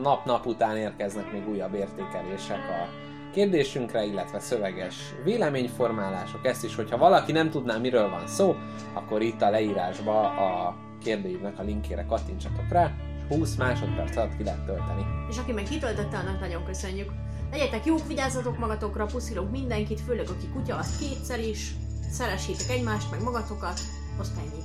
nap-nap 0.02 0.46
után 0.46 0.78
érkeznek 0.78 1.32
még 1.32 1.50
újabb 1.50 1.74
értékelések 1.74 2.70
a 2.70 2.90
kérdésünkre, 3.34 4.04
illetve 4.04 4.40
szöveges 4.40 4.96
véleményformálások. 5.24 6.46
Ezt 6.46 6.64
is, 6.64 6.76
hogyha 6.76 6.98
valaki 6.98 7.32
nem 7.32 7.50
tudná, 7.50 7.78
miről 7.78 8.10
van 8.10 8.28
szó, 8.28 8.56
akkor 8.94 9.22
itt 9.22 9.42
a 9.42 9.50
leírásba 9.50 10.22
a 10.22 10.76
kérdőívnek 11.04 11.60
a 11.60 11.64
linkjére 11.64 12.06
kattintsatok 12.06 12.70
rá, 12.70 12.92
és 13.30 13.36
20 13.36 13.56
másodperc 13.56 14.16
alatt 14.16 14.38
ki 14.38 14.44
lehet 14.44 14.66
tölteni. 14.66 15.06
És 15.30 15.38
aki 15.38 15.52
meg 15.52 15.64
kitöltötte, 15.64 16.18
annak 16.18 16.40
nagyon 16.40 16.66
köszönjük. 16.66 17.12
Legyetek 17.52 17.86
jók, 17.86 18.08
vigyázzatok 18.08 18.58
magatokra, 18.58 19.06
puszilunk 19.06 19.52
mindenkit, 19.52 20.02
főleg 20.02 20.30
aki 20.30 20.48
kutya, 20.54 20.78
az 20.78 20.98
kétszer 20.98 21.40
is. 21.40 21.76
Szeressétek 22.10 22.70
egymást, 22.70 23.12
meg 23.12 23.22
magatokat. 23.22 23.80
Azt 24.20 24.38
ennyi. 24.38 24.64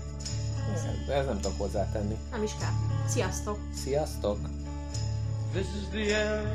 Ez, 0.74 0.84
ez 1.08 1.26
nem 1.26 1.40
tudok 1.40 1.58
hozzátenni. 1.58 2.16
Nem 2.30 2.42
is 2.42 2.52
kell. 2.60 2.72
Sziasztok! 3.06 3.58
Sziasztok! 3.74 4.38
This 5.52 5.66
is 5.80 5.88
the 5.90 6.14
end, 6.14 6.46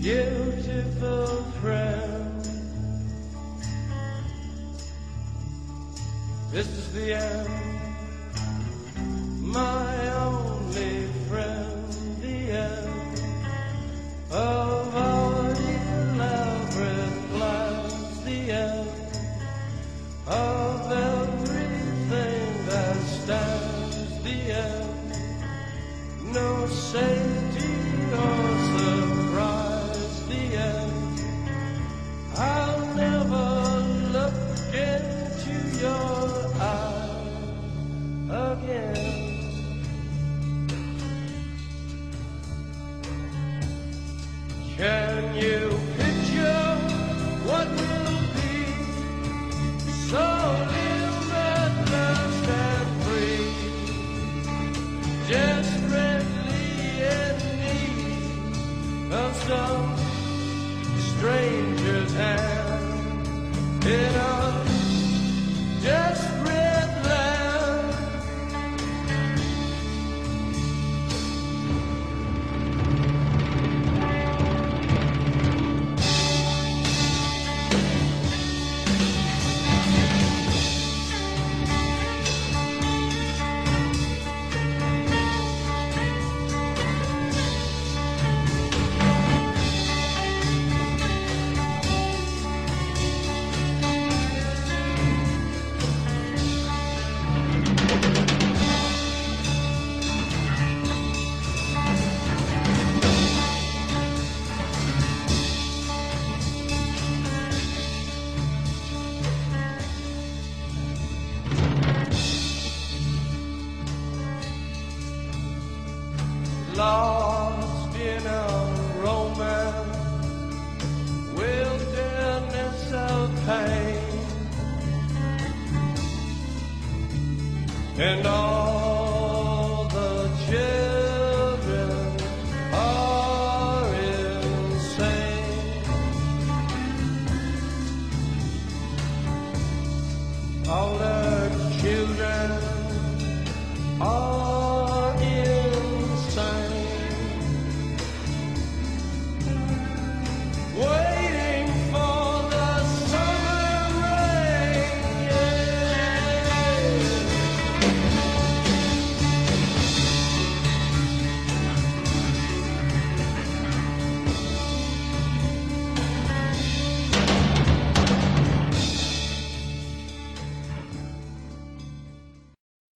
beautiful 0.00 1.44
friend. 1.60 2.46
This 6.50 6.66
is 6.66 6.86
the 6.92 7.14
end, 7.14 7.83
my 9.54 9.93